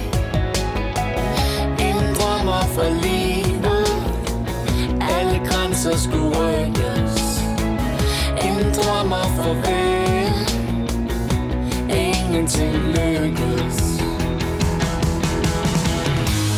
En 1.79 2.15
drømmer 2.15 2.61
for 2.75 2.89
livet 3.03 3.87
Alle 5.01 5.47
grænser 5.47 5.97
skulle 5.97 6.29
rykkes. 6.39 7.20
En 8.61 8.67
drømmer 8.73 9.27
for 9.35 9.53
hvem 9.53 10.33
Ingenting 11.89 12.75
lykkes. 12.95 13.77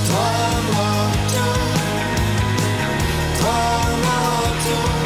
Drømmer 0.08 1.12
du 1.34 1.50
Drømmer 3.40 4.48
Du 4.66 5.03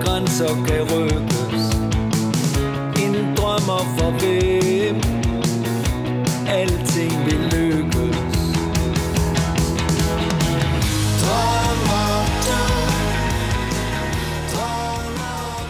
grænser 0.00 0.64
kan 0.66 0.82
rykkes. 0.92 1.64
En 3.02 3.36
drømmer 3.36 3.84
for 3.98 4.10
hvem 4.10 4.69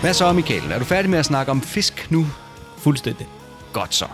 Hvad 0.00 0.14
så, 0.14 0.32
Michael? 0.32 0.72
Er 0.72 0.78
du 0.78 0.84
færdig 0.84 1.10
med 1.10 1.18
at 1.18 1.24
snakke 1.24 1.52
om 1.52 1.62
fisk 1.62 2.10
nu? 2.10 2.26
Fuldstændig. 2.78 3.26
Godt 3.72 3.94
så. 3.94 4.06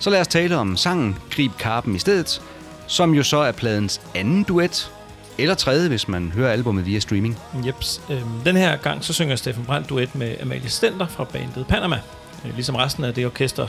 Så 0.00 0.10
lad 0.10 0.20
os 0.20 0.28
tale 0.28 0.56
om 0.56 0.76
sangen 0.76 1.18
Grib 1.30 1.52
Karpen 1.58 1.96
i 1.96 1.98
stedet, 1.98 2.42
som 2.86 3.14
jo 3.14 3.22
så 3.22 3.36
er 3.36 3.52
pladens 3.52 4.00
anden 4.14 4.42
duet, 4.42 4.92
eller 5.38 5.54
tredje, 5.54 5.88
hvis 5.88 6.08
man 6.08 6.32
hører 6.34 6.52
albummet 6.52 6.86
via 6.86 7.00
streaming. 7.00 7.38
Jeps. 7.66 8.02
Øhm, 8.10 8.40
den 8.44 8.56
her 8.56 8.76
gang 8.76 9.04
så 9.04 9.12
synger 9.12 9.36
Steffen 9.36 9.64
Brandt 9.64 9.88
duet 9.88 10.14
med 10.14 10.36
Amalie 10.42 10.68
Stenter 10.70 11.06
fra 11.06 11.24
bandet 11.24 11.66
Panama. 11.66 12.00
Øh, 12.44 12.54
ligesom 12.54 12.74
resten 12.74 13.04
af 13.04 13.14
det 13.14 13.26
orkester, 13.26 13.68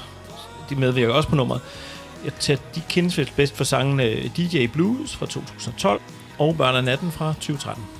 de 0.69 0.75
medvirker 0.75 1.13
også 1.13 1.29
på 1.29 1.35
nummeret. 1.35 1.61
Jeg 2.25 2.33
tager 2.39 2.59
de 2.75 2.81
kendes 2.89 3.31
bedst 3.35 3.57
for 3.57 3.63
sangen 3.63 3.99
øh, 3.99 4.29
DJ 4.37 4.67
Blues 4.67 5.15
fra 5.15 5.25
2012 5.25 6.01
og 6.37 6.57
Børn 6.57 6.75
af 6.75 6.83
natten 6.83 7.11
fra 7.11 7.33
2013. 7.33 7.98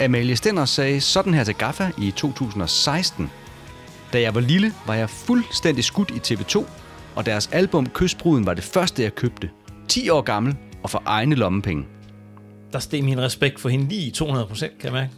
Amalie 0.00 0.36
Stenner 0.36 0.64
sagde 0.64 1.00
sådan 1.00 1.34
her 1.34 1.44
til 1.44 1.54
Gaffa 1.54 1.90
i 1.98 2.10
2016. 2.10 3.30
Da 4.12 4.20
jeg 4.20 4.34
var 4.34 4.40
lille, 4.40 4.72
var 4.86 4.94
jeg 4.94 5.10
fuldstændig 5.10 5.84
skudt 5.84 6.10
i 6.10 6.34
TV2, 6.34 6.64
og 7.14 7.26
deres 7.26 7.48
album 7.52 7.86
Kysbruden 7.86 8.46
var 8.46 8.54
det 8.54 8.64
første, 8.64 9.02
jeg 9.02 9.14
købte. 9.14 9.50
10 9.88 10.08
år 10.08 10.20
gammel 10.20 10.56
og 10.82 10.90
for 10.90 11.02
egne 11.06 11.34
lommepenge. 11.34 11.84
Der 12.72 12.78
steg 12.78 13.04
min 13.04 13.20
respekt 13.20 13.60
for 13.60 13.68
hende 13.68 13.88
lige 13.88 14.06
i 14.06 14.10
200 14.10 14.46
procent, 14.46 14.78
kan 14.78 14.84
jeg 14.84 14.92
mærke. 14.92 15.12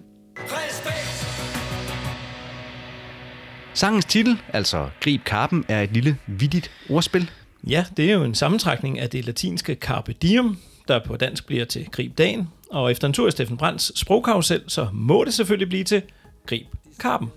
Sangens 3.74 4.04
titel, 4.04 4.38
altså 4.52 4.88
Grib 5.00 5.24
Karpen, 5.24 5.64
er 5.68 5.82
et 5.82 5.92
lille 5.92 6.16
vittigt 6.26 6.70
ordspil. 6.90 7.30
Ja, 7.66 7.84
det 7.96 8.10
er 8.10 8.14
jo 8.14 8.24
en 8.24 8.34
sammentrækning 8.34 8.98
af 8.98 9.10
det 9.10 9.24
latinske 9.24 9.74
carpe 9.74 10.12
diem, 10.12 10.56
der 10.88 11.04
på 11.06 11.16
dansk 11.16 11.46
bliver 11.46 11.64
til 11.64 11.88
grib 11.90 12.18
dagen. 12.18 12.48
Og 12.70 12.90
efter 12.90 13.06
en 13.06 13.12
tur 13.12 13.28
i 13.28 13.30
Steffen 13.30 13.56
Brands 13.56 13.98
sprogkarusel, 13.98 14.62
så 14.66 14.88
må 14.92 15.24
det 15.24 15.34
selvfølgelig 15.34 15.68
blive 15.68 15.84
til 15.84 16.02
grib 16.46 16.66
karpen. 17.00 17.28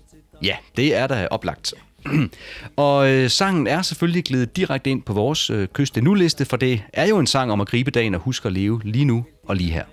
Ja, 0.42 0.56
det 0.76 0.96
er 0.96 1.06
da 1.06 1.28
oplagt. 1.30 1.74
og 2.76 3.10
øh, 3.10 3.30
sangen 3.30 3.66
er 3.66 3.82
selvfølgelig 3.82 4.24
glædet 4.24 4.56
direkte 4.56 4.90
ind 4.90 5.02
på 5.02 5.12
vores 5.12 5.50
øh, 5.50 5.68
Kyste 5.68 6.00
Nu-liste, 6.00 6.44
for 6.44 6.56
det 6.56 6.82
er 6.92 7.06
jo 7.06 7.18
en 7.18 7.26
sang 7.26 7.52
om 7.52 7.60
at 7.60 7.68
gribe 7.68 7.90
dagen 7.90 8.14
og 8.14 8.20
huske 8.20 8.46
at 8.46 8.52
leve 8.52 8.80
lige 8.84 9.04
nu 9.04 9.24
og 9.48 9.56
lige 9.56 9.72
her. 9.72 9.84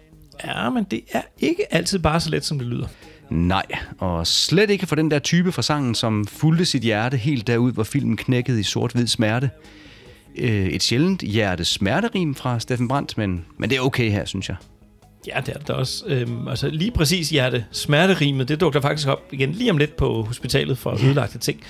Ja, 0.45 0.69
men 0.69 0.83
det 0.83 1.01
er 1.11 1.21
ikke 1.39 1.73
altid 1.73 1.99
bare 1.99 2.19
så 2.19 2.29
let, 2.29 2.45
som 2.45 2.59
det 2.59 2.67
lyder. 2.67 2.87
Nej, 3.29 3.65
og 3.99 4.27
slet 4.27 4.69
ikke 4.69 4.87
for 4.87 4.95
den 4.95 5.11
der 5.11 5.19
type 5.19 5.51
fra 5.51 5.61
sangen, 5.61 5.95
som 5.95 6.27
fulgte 6.27 6.65
sit 6.65 6.81
hjerte 6.81 7.17
helt 7.17 7.47
derud, 7.47 7.71
hvor 7.71 7.83
filmen 7.83 8.17
knækkede 8.17 8.59
i 8.59 8.63
sort-hvid 8.63 9.07
smerte. 9.07 9.49
Øh, 10.37 10.67
et 10.67 10.83
sjældent 10.83 11.21
hjertes 11.21 11.67
smerterim 11.67 12.35
fra 12.35 12.59
Steffen 12.59 12.87
Brandt, 12.87 13.17
men, 13.17 13.45
men 13.57 13.69
det 13.69 13.77
er 13.77 13.81
okay 13.81 14.11
her, 14.11 14.25
synes 14.25 14.49
jeg. 14.49 14.57
Ja, 15.27 15.41
det 15.45 15.55
er 15.55 15.59
det 15.59 15.69
også. 15.69 16.03
Øhm, 16.07 16.47
altså 16.47 16.69
lige 16.69 16.91
præcis 16.91 17.29
hjerte 17.29 17.65
smerterimet, 17.71 18.47
det 18.47 18.61
dukker 18.61 18.81
faktisk 18.81 19.07
op 19.07 19.23
igen 19.31 19.51
lige 19.51 19.71
om 19.71 19.77
lidt 19.77 19.95
på 19.95 20.23
hospitalet 20.23 20.77
for 20.77 21.05
ødelagte 21.05 21.37
ting. 21.37 21.63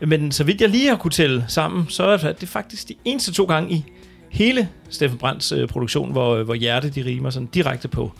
Men 0.00 0.32
så 0.32 0.44
vidt 0.44 0.60
jeg 0.60 0.68
lige 0.68 0.88
har 0.88 0.96
kunne 0.96 1.10
tælle 1.10 1.44
sammen, 1.48 1.86
så 1.88 2.04
er 2.04 2.32
det 2.32 2.48
faktisk 2.48 2.88
de 2.88 2.94
eneste 3.04 3.32
to 3.32 3.44
gange 3.44 3.70
i 3.74 3.84
hele 4.30 4.68
Steffen 4.90 5.18
Brandts 5.18 5.52
øh, 5.52 5.68
produktion, 5.68 6.12
hvor, 6.12 6.42
hvor 6.42 6.54
hjerte 6.54 6.90
de 6.90 7.04
rimer 7.04 7.30
sådan 7.30 7.46
direkte 7.46 7.88
på, 7.88 8.12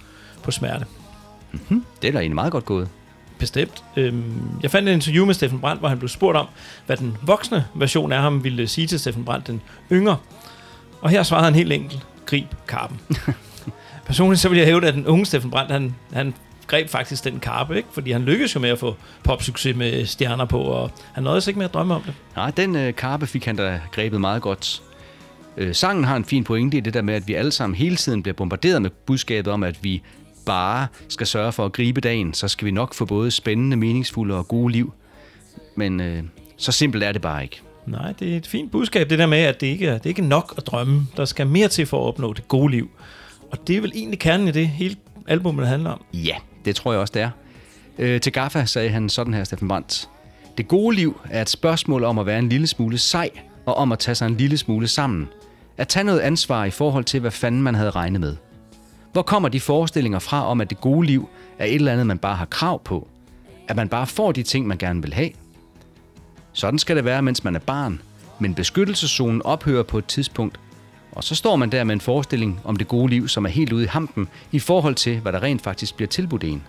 på 0.43 0.51
smerte. 0.51 0.85
Det 2.03 2.09
er 2.09 2.13
da 2.13 2.19
egentlig 2.19 2.35
meget 2.35 2.53
godt 2.53 2.65
gået. 2.65 2.89
Bestemt. 3.39 3.85
Øhm, 3.97 4.41
jeg 4.63 4.71
fandt 4.71 4.89
et 4.89 4.93
interview 4.93 5.27
med 5.27 5.35
Steffen 5.35 5.61
Brandt, 5.61 5.81
hvor 5.81 5.89
han 5.89 5.99
blev 5.99 6.09
spurgt 6.09 6.39
om, 6.39 6.47
hvad 6.87 6.97
den 6.97 7.17
voksne 7.23 7.65
version 7.75 8.13
af 8.13 8.21
ham 8.21 8.45
ville 8.45 8.69
sige 8.69 8.87
til 8.87 9.01
Steffen 9.01 9.25
Brandt, 9.25 9.47
den 9.47 9.63
yngre. 9.93 10.17
Og 11.01 11.11
her 11.11 11.23
svarede 11.23 11.45
han 11.45 11.55
helt 11.55 11.73
enkelt, 11.73 12.07
grib 12.27 12.47
karpen. 12.69 13.01
Personligt 14.13 14.41
så 14.41 14.49
vil 14.49 14.59
jeg 14.59 14.67
hævde, 14.67 14.89
at 14.89 14.95
den 14.95 15.07
unge 15.07 15.27
Steffen 15.27 15.51
Brandt, 15.51 15.73
han, 15.73 15.95
han 16.13 16.35
greb 16.67 16.89
faktisk 16.89 17.25
den 17.25 17.41
karpe, 17.41 17.77
ikke? 17.77 17.89
fordi 17.93 18.11
han 18.11 18.23
lykkedes 18.23 18.55
jo 18.55 18.61
med 18.61 18.71
at 18.71 18.79
få 18.79 18.97
popsucces 19.25 19.77
med 19.77 20.07
stjerner 20.07 20.45
på, 20.45 20.59
og 20.61 20.91
han 21.13 21.25
nåede 21.25 21.43
ikke 21.49 21.59
med 21.59 21.65
at 21.65 21.75
drømme 21.75 21.95
om 21.95 22.03
det. 22.03 22.15
Nej, 22.37 22.51
den 22.51 22.77
øh, 22.77 22.95
karpe 22.95 23.27
fik 23.27 23.45
han 23.45 23.57
da 23.57 23.81
grebet 23.93 24.21
meget 24.21 24.43
godt. 24.43 24.83
Øh, 25.57 25.75
sangen 25.75 26.05
har 26.05 26.17
en 26.17 26.25
fin 26.25 26.45
pointe 26.45 26.77
i 26.77 26.81
det 26.81 26.95
der 26.95 27.03
med, 27.03 27.15
at 27.15 27.29
vi 27.29 27.35
alle 27.35 27.53
sammen 27.53 27.77
hele 27.77 27.97
tiden 27.97 28.23
bliver 28.23 28.35
bombarderet 28.35 28.83
med 28.83 28.91
budskabet 28.91 29.53
om, 29.53 29.63
at 29.63 29.85
vi 29.85 30.03
bare 30.47 30.87
skal 31.09 31.27
sørge 31.27 31.53
for 31.53 31.65
at 31.65 31.73
gribe 31.73 32.01
dagen, 32.01 32.35
så 32.35 32.49
skal 32.49 32.67
vi 32.67 32.71
nok 32.71 32.95
få 32.95 33.05
både 33.05 33.31
spændende, 33.31 33.77
meningsfulde 33.77 34.35
og 34.35 34.49
gode 34.49 34.73
liv. 34.73 34.93
Men 35.77 36.01
øh, 36.01 36.23
så 36.57 36.73
simpelt 36.73 37.05
er 37.05 37.13
det 37.13 37.23
bare 37.23 37.43
ikke. 37.43 37.61
Nej, 37.87 38.13
det 38.13 38.33
er 38.33 38.37
et 38.37 38.47
fint 38.47 38.73
budskab, 38.73 39.11
det 39.11 39.19
der 39.19 39.27
med, 39.27 39.39
at 39.39 39.61
det 39.61 39.67
ikke 39.67 39.87
er, 39.87 39.93
det 39.93 40.07
er 40.07 40.09
ikke 40.09 40.23
nok 40.23 40.55
at 40.57 40.67
drømme. 40.67 41.07
Der 41.17 41.25
skal 41.25 41.47
mere 41.47 41.69
til 41.69 41.87
for 41.87 42.03
at 42.03 42.09
opnå 42.09 42.33
det 42.33 42.49
gode 42.49 42.71
liv. 42.71 42.91
Og 43.53 43.59
det 43.67 43.77
er 43.77 43.81
vel 43.81 43.93
egentlig 43.95 44.19
kernen 44.19 44.49
i 44.49 44.51
det, 44.51 44.69
hele 44.69 44.97
albumet 45.29 45.69
handler 45.69 45.91
om. 45.91 46.05
Ja, 46.15 46.37
det 46.65 46.77
tror 46.77 46.93
jeg 46.93 47.01
også, 47.01 47.13
det 47.13 47.23
er. 47.23 47.31
Øh, 47.99 48.21
til 48.21 48.33
Gaffa 48.33 48.65
sagde 48.65 48.89
han 48.89 49.09
sådan 49.09 49.35
her, 49.35 49.45
Steffen 49.45 49.69
Brandt. 49.69 50.09
Det 50.59 50.69
gode 50.69 50.97
liv 50.97 51.21
er 51.31 51.43
et 51.43 51.51
spørgsmål 51.51 52.05
om 52.05 52.19
at 52.19 52.27
være 52.27 52.39
en 52.39 52.49
lille 52.49 52.67
smule 52.67 52.99
sej, 52.99 53.31
og 53.67 53.75
om 53.75 53.93
at 53.93 53.99
tage 53.99 54.15
sig 54.15 54.27
en 54.27 54.37
lille 54.37 54.57
smule 54.57 54.89
sammen. 54.89 55.29
At 55.77 55.89
tage 55.89 56.05
noget 56.05 56.21
ansvar 56.21 56.65
i 56.65 56.71
forhold 56.71 57.05
til, 57.05 57.21
hvad 57.21 57.31
fanden 57.31 57.63
man 57.63 57.75
havde 57.75 57.91
regnet 57.91 58.21
med. 58.21 58.37
Hvor 59.13 59.23
kommer 59.23 59.49
de 59.49 59.61
forestillinger 59.61 60.19
fra 60.19 60.47
om, 60.47 60.61
at 60.61 60.71
det 60.71 60.81
gode 60.81 61.07
liv 61.07 61.29
er 61.59 61.65
et 61.65 61.75
eller 61.75 61.93
andet, 61.93 62.07
man 62.07 62.19
bare 62.19 62.37
har 62.37 62.45
krav 62.45 62.83
på? 62.83 63.09
At 63.69 63.77
man 63.77 63.89
bare 63.89 64.07
får 64.07 64.33
de 64.33 64.43
ting, 64.43 64.67
man 64.67 64.79
gerne 64.79 65.03
vil 65.03 65.15
have? 65.15 65.31
Sådan 66.53 66.79
skal 66.79 66.97
det 66.97 67.05
være, 67.05 67.23
mens 67.23 67.45
man 67.45 67.55
er 67.55 67.61
barn. 67.61 68.01
Men 68.39 68.55
beskyttelseszonen 68.55 69.43
ophører 69.43 69.83
på 69.83 69.99
et 69.99 70.07
tidspunkt, 70.07 70.61
og 71.13 71.25
så 71.25 71.35
står 71.35 71.57
man 71.57 71.73
der 71.73 71.85
med 71.85 71.95
en 71.95 72.01
forestilling 72.01 72.61
om 72.65 72.77
det 72.77 72.89
gode 72.89 73.11
liv, 73.11 73.29
som 73.29 73.45
er 73.45 73.49
helt 73.49 73.73
ude 73.73 73.85
i 73.85 73.87
hampen 73.87 74.29
i 74.53 74.59
forhold 74.59 74.95
til, 74.95 75.21
hvad 75.21 75.33
der 75.33 75.43
rent 75.43 75.63
faktisk 75.63 75.97
bliver 75.97 76.09
tilbudt 76.09 76.45
en. 76.45 76.63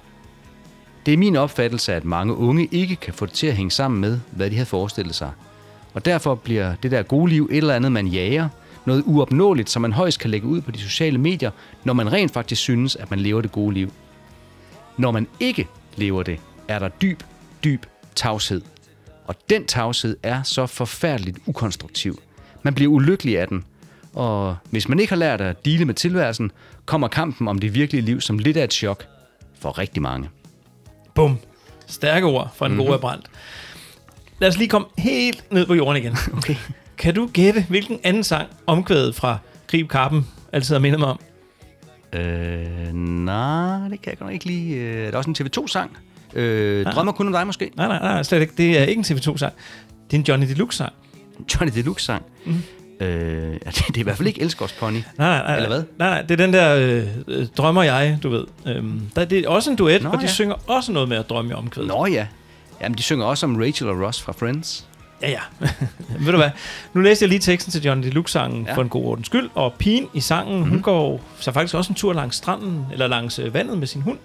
Det 1.05 1.13
er 1.13 1.17
min 1.17 1.35
opfattelse, 1.35 1.93
at 1.93 2.05
mange 2.05 2.35
unge 2.35 2.67
ikke 2.71 2.95
kan 2.95 3.13
få 3.13 3.25
det 3.25 3.33
til 3.33 3.47
at 3.47 3.55
hænge 3.55 3.71
sammen 3.71 4.01
med, 4.01 4.19
hvad 4.31 4.49
de 4.49 4.55
havde 4.55 4.65
forestillet 4.65 5.15
sig. 5.15 5.31
Og 5.93 6.05
derfor 6.05 6.35
bliver 6.35 6.75
det 6.83 6.91
der 6.91 7.03
gode 7.03 7.29
liv 7.29 7.47
et 7.51 7.57
eller 7.57 7.75
andet, 7.75 7.91
man 7.91 8.07
jager, 8.07 8.49
noget 8.85 9.03
uopnåeligt, 9.05 9.69
som 9.69 9.81
man 9.81 9.93
højst 9.93 10.19
kan 10.19 10.29
lægge 10.29 10.47
ud 10.47 10.61
på 10.61 10.71
de 10.71 10.79
sociale 10.79 11.17
medier, 11.17 11.51
når 11.83 11.93
man 11.93 12.11
rent 12.11 12.31
faktisk 12.31 12.61
synes, 12.61 12.95
at 12.95 13.11
man 13.11 13.19
lever 13.19 13.41
det 13.41 13.51
gode 13.51 13.73
liv. 13.73 13.93
Når 14.97 15.11
man 15.11 15.27
ikke 15.39 15.67
lever 15.95 16.23
det, 16.23 16.39
er 16.67 16.79
der 16.79 16.87
dyb, 16.87 17.23
dyb 17.63 17.85
tavshed. 18.15 18.61
Og 19.25 19.35
den 19.49 19.65
tavshed 19.65 20.17
er 20.23 20.43
så 20.43 20.65
forfærdeligt 20.65 21.37
ukonstruktiv. 21.45 22.19
Man 22.63 22.73
bliver 22.73 22.91
ulykkelig 22.91 23.39
af 23.39 23.47
den. 23.47 23.63
Og 24.13 24.55
hvis 24.69 24.89
man 24.89 24.99
ikke 24.99 25.11
har 25.11 25.17
lært 25.17 25.41
at 25.41 25.65
dele 25.65 25.85
med 25.85 25.93
tilværelsen, 25.93 26.51
kommer 26.85 27.07
kampen 27.07 27.47
om 27.47 27.59
det 27.59 27.75
virkelige 27.75 28.01
liv 28.01 28.21
som 28.21 28.37
lidt 28.37 28.57
af 28.57 28.63
et 28.63 28.73
chok 28.73 29.05
for 29.59 29.77
rigtig 29.77 30.01
mange. 30.01 30.29
Bum. 31.15 31.37
Stærke 31.87 32.25
ord 32.25 32.51
fra 32.55 32.65
en 32.65 32.71
mm-hmm. 32.71 32.87
god 32.87 32.99
brændt. 32.99 33.25
Lad 34.39 34.49
os 34.49 34.57
lige 34.57 34.67
komme 34.69 34.87
helt 34.97 35.51
ned 35.51 35.65
på 35.65 35.73
jorden 35.73 36.03
igen. 36.03 36.17
Okay. 36.37 36.55
Kan 36.97 37.15
du 37.15 37.29
gætte, 37.33 37.65
hvilken 37.69 37.99
anden 38.03 38.23
sang 38.23 38.49
omkvædet 38.67 39.15
fra 39.15 39.37
Grib 39.67 39.89
Karpen 39.89 40.27
altid 40.51 40.75
har 40.75 40.79
mindet 40.79 40.99
mig 40.99 41.09
om? 41.09 41.19
Øh, 42.13 42.93
nej, 42.93 43.87
det 43.87 44.01
kan 44.01 44.09
jeg 44.09 44.17
godt 44.17 44.33
ikke 44.33 44.45
lige. 44.45 44.75
Øh, 44.75 45.07
Er 45.07 45.11
der 45.11 45.17
også 45.17 45.29
en 45.29 45.35
TV2-sang? 45.39 45.97
Øh, 46.33 46.85
Drømmer 46.85 47.11
kun 47.11 47.27
om 47.27 47.33
dig 47.33 47.45
måske? 47.47 47.71
Nej, 47.75 47.87
nej, 47.87 47.99
nej, 47.99 48.23
slet 48.23 48.41
ikke. 48.41 48.53
Det 48.57 48.79
er 48.79 48.83
ikke 48.83 48.99
en 48.99 49.05
TV2-sang. 49.17 49.53
Det 50.11 50.13
er 50.13 50.19
en 50.19 50.25
Johnny 50.27 50.47
Deluxe-sang. 50.47 50.93
Johnny 51.55 51.75
Deluxe-sang? 51.75 52.23
Mm. 52.45 52.61
Øh, 52.99 53.07
det, 53.65 53.83
det 53.87 53.95
er 53.95 53.99
i 53.99 54.03
hvert 54.03 54.17
fald 54.17 54.27
ikke 54.27 54.41
Elskårs 54.41 54.73
Pony. 54.73 54.93
Nej, 54.93 55.03
nej. 55.17 55.55
Eller 55.55 55.69
hvad? 55.69 55.83
Nej, 55.97 56.09
nej, 56.09 56.21
det 56.21 56.31
er 56.31 56.45
den 56.45 56.53
der 56.53 56.75
øh, 56.75 57.07
øh, 57.27 57.47
Drømmer 57.57 57.83
jeg, 57.83 58.19
du 58.23 58.29
ved. 58.29 58.45
Øhm, 58.67 59.01
der, 59.15 59.25
det 59.25 59.39
er 59.39 59.49
også 59.49 59.69
en 59.71 59.75
duet, 59.75 60.03
Nå, 60.03 60.09
og 60.09 60.17
de 60.17 60.21
ja. 60.21 60.27
synger 60.27 60.55
også 60.67 60.91
noget 60.91 61.09
med 61.09 61.17
at 61.17 61.29
drømme 61.29 61.51
i 61.51 61.53
omkvædet. 61.53 61.87
Nå 61.87 62.05
ja. 62.05 62.27
Jamen, 62.81 62.97
de 62.97 63.03
synger 63.03 63.25
også 63.25 63.45
om 63.45 63.55
Rachel 63.55 63.89
og 63.89 64.01
Ross 64.01 64.21
fra 64.21 64.31
Friends. 64.31 64.87
Ja, 65.21 65.29
ja. 65.29 65.39
Ved 66.19 66.31
du 66.31 66.37
hvad? 66.37 66.49
Nu 66.93 67.01
læste 67.01 67.23
jeg 67.23 67.29
lige 67.29 67.39
teksten 67.39 67.71
til 67.71 67.83
Johnny 67.83 68.03
Deluxe-sangen 68.03 68.65
ja. 68.65 68.75
For 68.75 68.81
en 68.81 68.89
god 68.89 69.05
ordens 69.05 69.27
skyld, 69.27 69.49
og 69.55 69.73
pigen 69.73 70.07
i 70.13 70.19
sangen, 70.19 70.55
mm-hmm. 70.55 70.71
hun 70.71 70.81
går 70.81 71.21
så 71.39 71.51
faktisk 71.51 71.75
også 71.75 71.91
en 71.91 71.95
tur 71.95 72.13
langs 72.13 72.35
stranden, 72.35 72.85
eller 72.91 73.07
langs 73.07 73.39
øh, 73.39 73.53
vandet 73.53 73.77
med 73.77 73.87
sin 73.87 74.01
hund. 74.01 74.17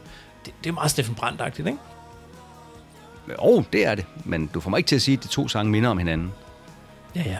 Det, 0.45 0.55
det 0.65 0.71
er 0.71 0.75
meget 0.75 0.91
Steffen 0.91 1.15
Brandt-agtigt, 1.15 1.67
ikke? 1.67 1.79
Jo, 3.29 3.35
oh, 3.39 3.65
det 3.73 3.87
er 3.87 3.95
det. 3.95 4.05
Men 4.25 4.47
du 4.55 4.61
får 4.61 4.71
mig 4.71 4.79
ikke 4.79 4.89
til 4.89 4.97
at 4.97 5.03
sige, 5.03 5.17
at 5.17 5.23
de 5.23 5.29
to 5.29 5.49
sange 5.49 5.73
minder 5.73 5.91
om 5.91 5.99
hinanden. 5.99 6.33
Ja, 7.17 7.23
ja. 7.27 7.37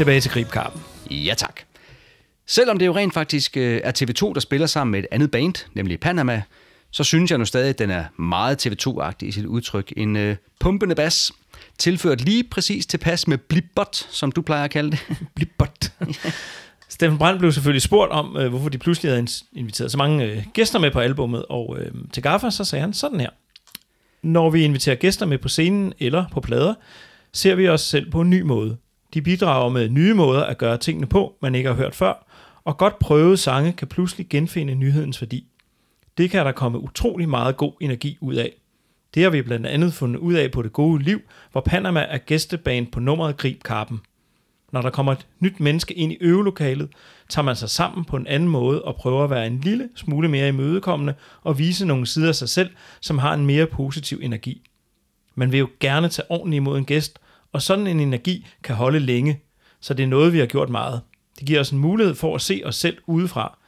Tilbage 0.00 0.20
til 0.20 0.30
Gribkarpen. 0.30 0.82
Ja, 1.10 1.34
tak. 1.34 1.60
Selvom 2.46 2.78
det 2.78 2.86
jo 2.86 2.96
rent 2.96 3.14
faktisk 3.14 3.56
øh, 3.56 3.80
er 3.84 3.92
TV2, 3.92 4.32
der 4.34 4.40
spiller 4.40 4.66
sammen 4.66 4.92
med 4.92 4.98
et 5.00 5.06
andet 5.10 5.30
band, 5.30 5.54
nemlig 5.74 6.00
Panama, 6.00 6.42
så 6.90 7.04
synes 7.04 7.30
jeg 7.30 7.38
nu 7.38 7.44
stadig, 7.44 7.68
at 7.68 7.78
den 7.78 7.90
er 7.90 8.04
meget 8.16 8.66
TV2-agtig 8.66 9.28
i 9.28 9.32
sit 9.32 9.44
udtryk. 9.44 9.92
En 9.96 10.16
øh, 10.16 10.36
pumpende 10.60 10.94
bas, 10.94 11.32
tilført 11.78 12.20
lige 12.20 12.44
præcis 12.44 12.86
tilpas 12.86 13.28
med 13.28 13.38
blibbot, 13.38 13.96
som 13.96 14.32
du 14.32 14.42
plejer 14.42 14.64
at 14.64 14.70
kalde 14.70 14.90
det. 14.90 15.00
Blibbot. 15.34 15.92
Steffen 16.88 17.18
Brandt 17.18 17.38
blev 17.38 17.52
selvfølgelig 17.52 17.82
spurgt 17.82 18.12
om, 18.12 18.36
øh, 18.36 18.48
hvorfor 18.48 18.68
de 18.68 18.78
pludselig 18.78 19.12
havde 19.12 19.26
inviteret 19.52 19.90
så 19.90 19.98
mange 19.98 20.24
øh, 20.24 20.42
gæster 20.54 20.78
med 20.78 20.90
på 20.90 21.00
albummet, 21.00 21.44
og 21.48 21.76
øh, 21.80 21.92
til 22.12 22.22
Gaffa 22.22 22.50
så 22.50 22.64
sagde 22.64 22.80
han 22.80 22.92
sådan 22.92 23.20
her. 23.20 23.30
Når 24.22 24.50
vi 24.50 24.62
inviterer 24.62 24.96
gæster 24.96 25.26
med 25.26 25.38
på 25.38 25.48
scenen 25.48 25.92
eller 25.98 26.24
på 26.32 26.40
plader, 26.40 26.74
ser 27.32 27.54
vi 27.54 27.68
os 27.68 27.80
selv 27.80 28.10
på 28.10 28.20
en 28.20 28.30
ny 28.30 28.40
måde. 28.40 28.76
De 29.14 29.22
bidrager 29.22 29.68
med 29.68 29.88
nye 29.88 30.14
måder 30.14 30.44
at 30.44 30.58
gøre 30.58 30.76
tingene 30.76 31.06
på, 31.06 31.36
man 31.42 31.54
ikke 31.54 31.68
har 31.68 31.76
hørt 31.76 31.94
før, 31.94 32.26
og 32.64 32.78
godt 32.78 32.98
prøvede 32.98 33.36
sange 33.36 33.72
kan 33.72 33.88
pludselig 33.88 34.28
genfinde 34.28 34.74
nyhedens 34.74 35.22
værdi. 35.22 35.46
Det 36.18 36.30
kan 36.30 36.46
der 36.46 36.52
komme 36.52 36.78
utrolig 36.78 37.28
meget 37.28 37.56
god 37.56 37.72
energi 37.80 38.18
ud 38.20 38.34
af. 38.34 38.52
Det 39.14 39.22
har 39.22 39.30
vi 39.30 39.42
blandt 39.42 39.66
andet 39.66 39.94
fundet 39.94 40.20
ud 40.20 40.34
af 40.34 40.50
på 40.50 40.62
Det 40.62 40.72
Gode 40.72 41.02
Liv, 41.02 41.20
hvor 41.52 41.60
Panama 41.60 42.00
er 42.08 42.18
gæsteband 42.18 42.86
på 42.86 43.00
nummeret 43.00 43.36
Grib 43.36 43.62
Karpen. 43.62 44.00
Når 44.72 44.82
der 44.82 44.90
kommer 44.90 45.12
et 45.12 45.26
nyt 45.40 45.60
menneske 45.60 45.94
ind 45.94 46.12
i 46.12 46.18
øvelokalet, 46.20 46.88
tager 47.28 47.44
man 47.44 47.56
sig 47.56 47.70
sammen 47.70 48.04
på 48.04 48.16
en 48.16 48.26
anden 48.26 48.48
måde 48.48 48.82
og 48.82 48.96
prøver 48.96 49.24
at 49.24 49.30
være 49.30 49.46
en 49.46 49.60
lille 49.60 49.88
smule 49.96 50.28
mere 50.28 50.48
imødekommende 50.48 51.14
og 51.42 51.58
vise 51.58 51.86
nogle 51.86 52.06
sider 52.06 52.28
af 52.28 52.34
sig 52.34 52.48
selv, 52.48 52.70
som 53.00 53.18
har 53.18 53.34
en 53.34 53.46
mere 53.46 53.66
positiv 53.66 54.18
energi. 54.22 54.62
Man 55.34 55.52
vil 55.52 55.58
jo 55.58 55.68
gerne 55.80 56.08
tage 56.08 56.30
ordentligt 56.30 56.60
imod 56.60 56.78
en 56.78 56.84
gæst, 56.84 57.18
og 57.52 57.62
sådan 57.62 57.86
en 57.86 58.00
energi 58.00 58.46
kan 58.62 58.74
holde 58.76 58.98
længe, 59.00 59.42
så 59.80 59.94
det 59.94 60.02
er 60.02 60.06
noget, 60.06 60.32
vi 60.32 60.38
har 60.38 60.46
gjort 60.46 60.68
meget. 60.68 61.00
Det 61.38 61.46
giver 61.46 61.60
os 61.60 61.70
en 61.70 61.78
mulighed 61.78 62.14
for 62.14 62.34
at 62.34 62.40
se 62.40 62.62
os 62.64 62.76
selv 62.76 62.98
udefra. 63.06 63.58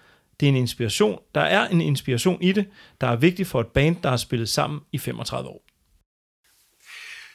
Det 0.40 0.46
er 0.46 0.50
en 0.50 0.56
inspiration. 0.56 1.20
Der 1.34 1.40
er 1.40 1.68
en 1.68 1.80
inspiration 1.80 2.42
i 2.42 2.52
det, 2.52 2.66
der 3.00 3.06
er 3.06 3.16
vigtig 3.16 3.46
for 3.46 3.60
et 3.60 3.66
band, 3.66 3.96
der 4.02 4.08
har 4.10 4.16
spillet 4.16 4.48
sammen 4.48 4.80
i 4.92 4.98
35 4.98 5.48
år. 5.48 5.64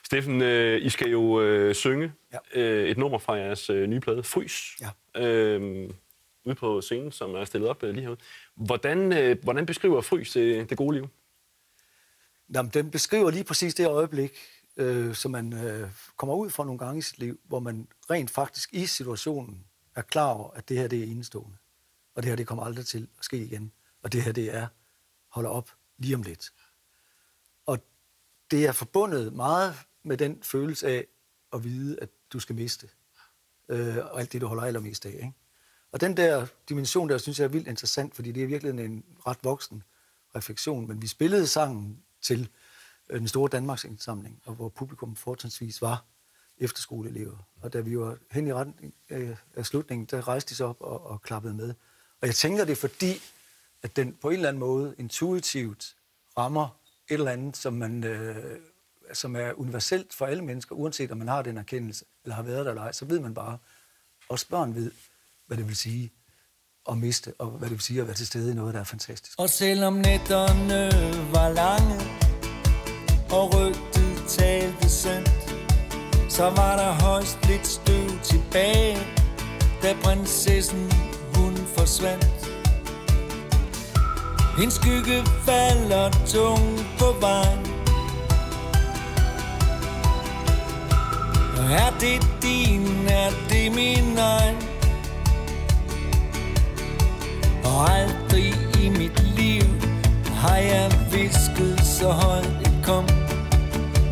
Steffen, 0.05 0.41
øh, 0.41 0.85
I 0.85 0.89
skal 0.89 1.09
jo 1.09 1.41
øh, 1.41 1.75
synge 1.75 2.11
Ja. 2.33 2.61
øh, 2.61 2.89
et 2.89 2.97
nummer 2.97 3.17
fra 3.17 3.33
jeres 3.33 3.69
øh, 3.69 3.87
nye 3.87 3.99
plade, 3.99 4.23
Frys, 4.23 4.77
Ja. 5.15 5.23
øh, 5.25 5.89
ude 6.45 6.55
på 6.55 6.81
scenen, 6.81 7.11
som 7.11 7.35
er 7.35 7.45
stillet 7.45 7.69
op 7.69 7.83
øh, 7.83 7.89
lige 7.89 8.01
herude. 8.01 8.19
Hvordan, 8.55 9.13
øh, 9.13 9.37
hvordan 9.43 9.65
beskriver 9.65 10.01
Frys 10.01 10.31
det, 10.31 10.69
det 10.69 10.77
gode 10.77 10.95
liv? 10.95 11.07
Jamen, 12.55 12.71
den 12.73 12.91
beskriver 12.91 13.31
lige 13.31 13.43
præcis 13.43 13.75
det 13.75 13.87
øjeblik, 13.87 14.31
øh, 14.77 15.15
som 15.15 15.31
man 15.31 15.53
øh, 15.53 15.91
kommer 16.17 16.35
ud 16.35 16.49
fra 16.49 16.65
nogle 16.65 16.79
gange 16.79 16.99
i 16.99 17.01
sit 17.01 17.19
liv, 17.19 17.39
hvor 17.43 17.59
man 17.59 17.87
rent 18.09 18.29
faktisk 18.29 18.73
i 18.73 18.85
situationen 18.85 19.65
er 19.95 20.01
klar 20.01 20.33
over, 20.33 20.51
at 20.51 20.69
det 20.69 20.77
her 20.77 20.87
det 20.87 20.99
er 20.99 21.03
enestående. 21.03 21.57
Og 22.15 22.23
det 22.23 22.29
her 22.29 22.35
det 22.35 22.47
kommer 22.47 22.63
aldrig 22.63 22.85
til 22.85 23.07
at 23.19 23.25
ske 23.25 23.37
igen. 23.37 23.71
Og 24.01 24.13
det 24.13 24.21
her 24.23 24.31
det 24.31 24.55
er 24.55 24.67
holder 25.27 25.49
op 25.49 25.71
lige 25.97 26.15
om 26.15 26.23
lidt. 26.23 26.53
Og 27.65 27.79
det 28.51 28.67
er 28.67 28.71
forbundet 28.71 29.33
meget 29.33 29.75
med 30.03 30.17
den 30.17 30.43
følelse 30.43 30.87
af 30.87 31.07
at 31.53 31.63
vide, 31.63 31.99
at 32.01 32.09
du 32.33 32.39
skal 32.39 32.55
miste. 32.55 32.89
øh, 33.69 33.97
og 33.97 34.19
alt 34.19 34.33
det, 34.33 34.41
du 34.41 34.47
holder 34.47 34.63
allermest 34.63 35.05
af. 35.05 35.11
Ikke? 35.11 35.33
Og 35.91 36.01
den 36.01 36.17
der 36.17 36.47
dimension 36.69 37.09
der, 37.09 37.17
synes 37.17 37.39
jeg 37.39 37.45
er 37.45 37.49
vildt 37.49 37.67
interessant, 37.67 38.15
fordi 38.15 38.31
det 38.31 38.43
er 38.43 38.47
virkelig 38.47 38.85
en 38.85 39.03
ret 39.27 39.37
voksen 39.43 39.83
refleksion. 40.35 40.87
Men 40.87 41.01
vi 41.01 41.07
spillede 41.07 41.47
sangen 41.47 42.03
til 42.21 42.49
Øh, 43.09 43.19
den 43.19 43.27
store 43.27 43.49
Danmarks 43.51 43.83
indsamling, 43.83 44.41
og 44.45 44.55
hvor 44.55 44.69
publikum 44.69 45.15
fortrinsvis 45.15 45.81
var 45.81 46.05
efterskoleelever. 46.57 47.37
Og 47.61 47.73
da 47.73 47.79
vi 47.79 47.99
var 47.99 48.17
hen 48.31 48.47
i 48.47 48.53
retning 48.53 48.93
øh, 49.09 49.35
af 49.55 49.65
slutningen, 49.65 50.05
der 50.05 50.27
rejste 50.27 50.49
de 50.49 50.55
sig 50.55 50.65
op 50.65 50.81
og, 50.81 51.07
og 51.07 51.21
klappede 51.21 51.53
med. 51.53 51.73
Og 52.21 52.27
jeg 52.27 52.35
tænker, 52.35 52.65
det 52.65 52.71
er 52.71 52.75
fordi, 52.75 53.21
at 53.83 53.95
den 53.95 54.17
på 54.21 54.29
en 54.29 54.35
eller 54.35 54.49
anden 54.49 54.59
måde 54.59 54.95
intuitivt 54.97 55.95
rammer 56.37 56.67
et 57.09 57.13
eller 57.13 57.31
andet, 57.31 57.57
som, 57.57 57.73
man, 57.73 58.03
øh, 58.03 58.59
som 59.13 59.35
er 59.35 59.53
universelt 59.53 60.13
for 60.13 60.25
alle 60.25 60.43
mennesker, 60.43 60.75
uanset 60.75 61.11
om 61.11 61.17
man 61.17 61.27
har 61.27 61.41
den 61.41 61.57
erkendelse, 61.57 62.05
eller 62.23 62.35
har 62.35 62.43
været 62.43 62.65
der 62.65 62.71
eller 62.71 62.83
ej, 62.83 62.91
så 62.91 63.05
ved 63.05 63.19
man 63.19 63.33
bare, 63.33 63.57
også 64.29 64.47
børn 64.49 64.75
ved, 64.75 64.91
hvad 65.47 65.57
det 65.57 65.67
vil 65.67 65.75
sige 65.75 66.11
at 66.89 66.97
miste, 66.97 67.33
og 67.39 67.49
hvad 67.49 67.69
det 67.69 67.75
vil 67.75 67.81
sige 67.81 68.01
at 68.01 68.07
være 68.07 68.15
til 68.15 68.27
stede 68.27 68.51
i 68.51 68.55
noget, 68.55 68.73
der 68.73 68.79
er 68.79 68.83
fantastisk. 68.83 69.39
Og 69.39 69.49
selvom 69.49 69.93
nætterne 69.93 70.91
var 71.33 71.49
lange, 71.49 72.16
og 73.31 73.55
rygtet 73.55 74.23
talte 74.27 74.89
sandt, 74.89 75.55
så 76.29 76.43
var 76.43 76.77
der 76.77 76.91
højst 77.03 77.47
lidt 77.47 77.67
støv 77.67 78.09
tilbage, 78.23 78.97
da 79.81 79.95
prinsessen 80.03 80.91
hun 81.35 81.57
forsvandt. 81.77 82.51
En 84.63 84.71
skygge 84.71 85.23
falder 85.45 86.09
tung 86.25 86.85
på 86.99 87.15
vejen. 87.19 87.67
Er 91.71 91.91
det 91.99 92.27
din, 92.41 93.07
er 93.07 93.31
det 93.49 93.75
min 93.75 94.17
egen? 94.17 94.66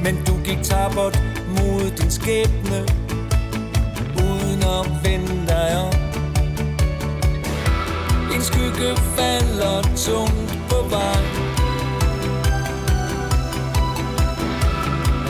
Men 0.05 0.23
du 0.23 0.33
gik 0.43 0.63
tabert 0.63 1.23
mod 1.47 1.91
din 1.97 2.11
skæbne, 2.11 2.79
uden 4.17 4.63
at 4.63 4.85
vende 5.03 5.47
dig 5.47 5.77
om. 5.77 5.93
En 8.35 8.41
skygge 8.41 8.95
falder 9.15 9.81
tungt 9.95 10.59
på 10.69 10.75
vej. 10.89 11.21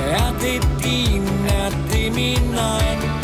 Er 0.10 0.32
det 0.42 0.68
din, 0.84 1.24
er 1.48 1.70
det 1.92 2.16
min 2.16 2.56
egen? 2.58 3.15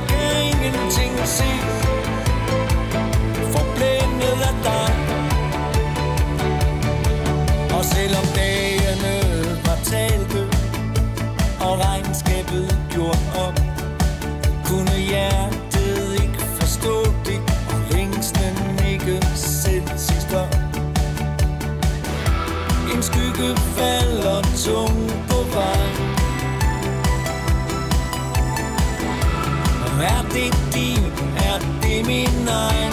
Jeg 0.00 0.08
kan 0.08 0.44
ingenting 0.46 1.18
se, 1.26 1.50
forblændet 3.52 4.42
af 4.48 4.54
dig. 4.64 4.89
Er 32.00 32.06
det 32.06 32.89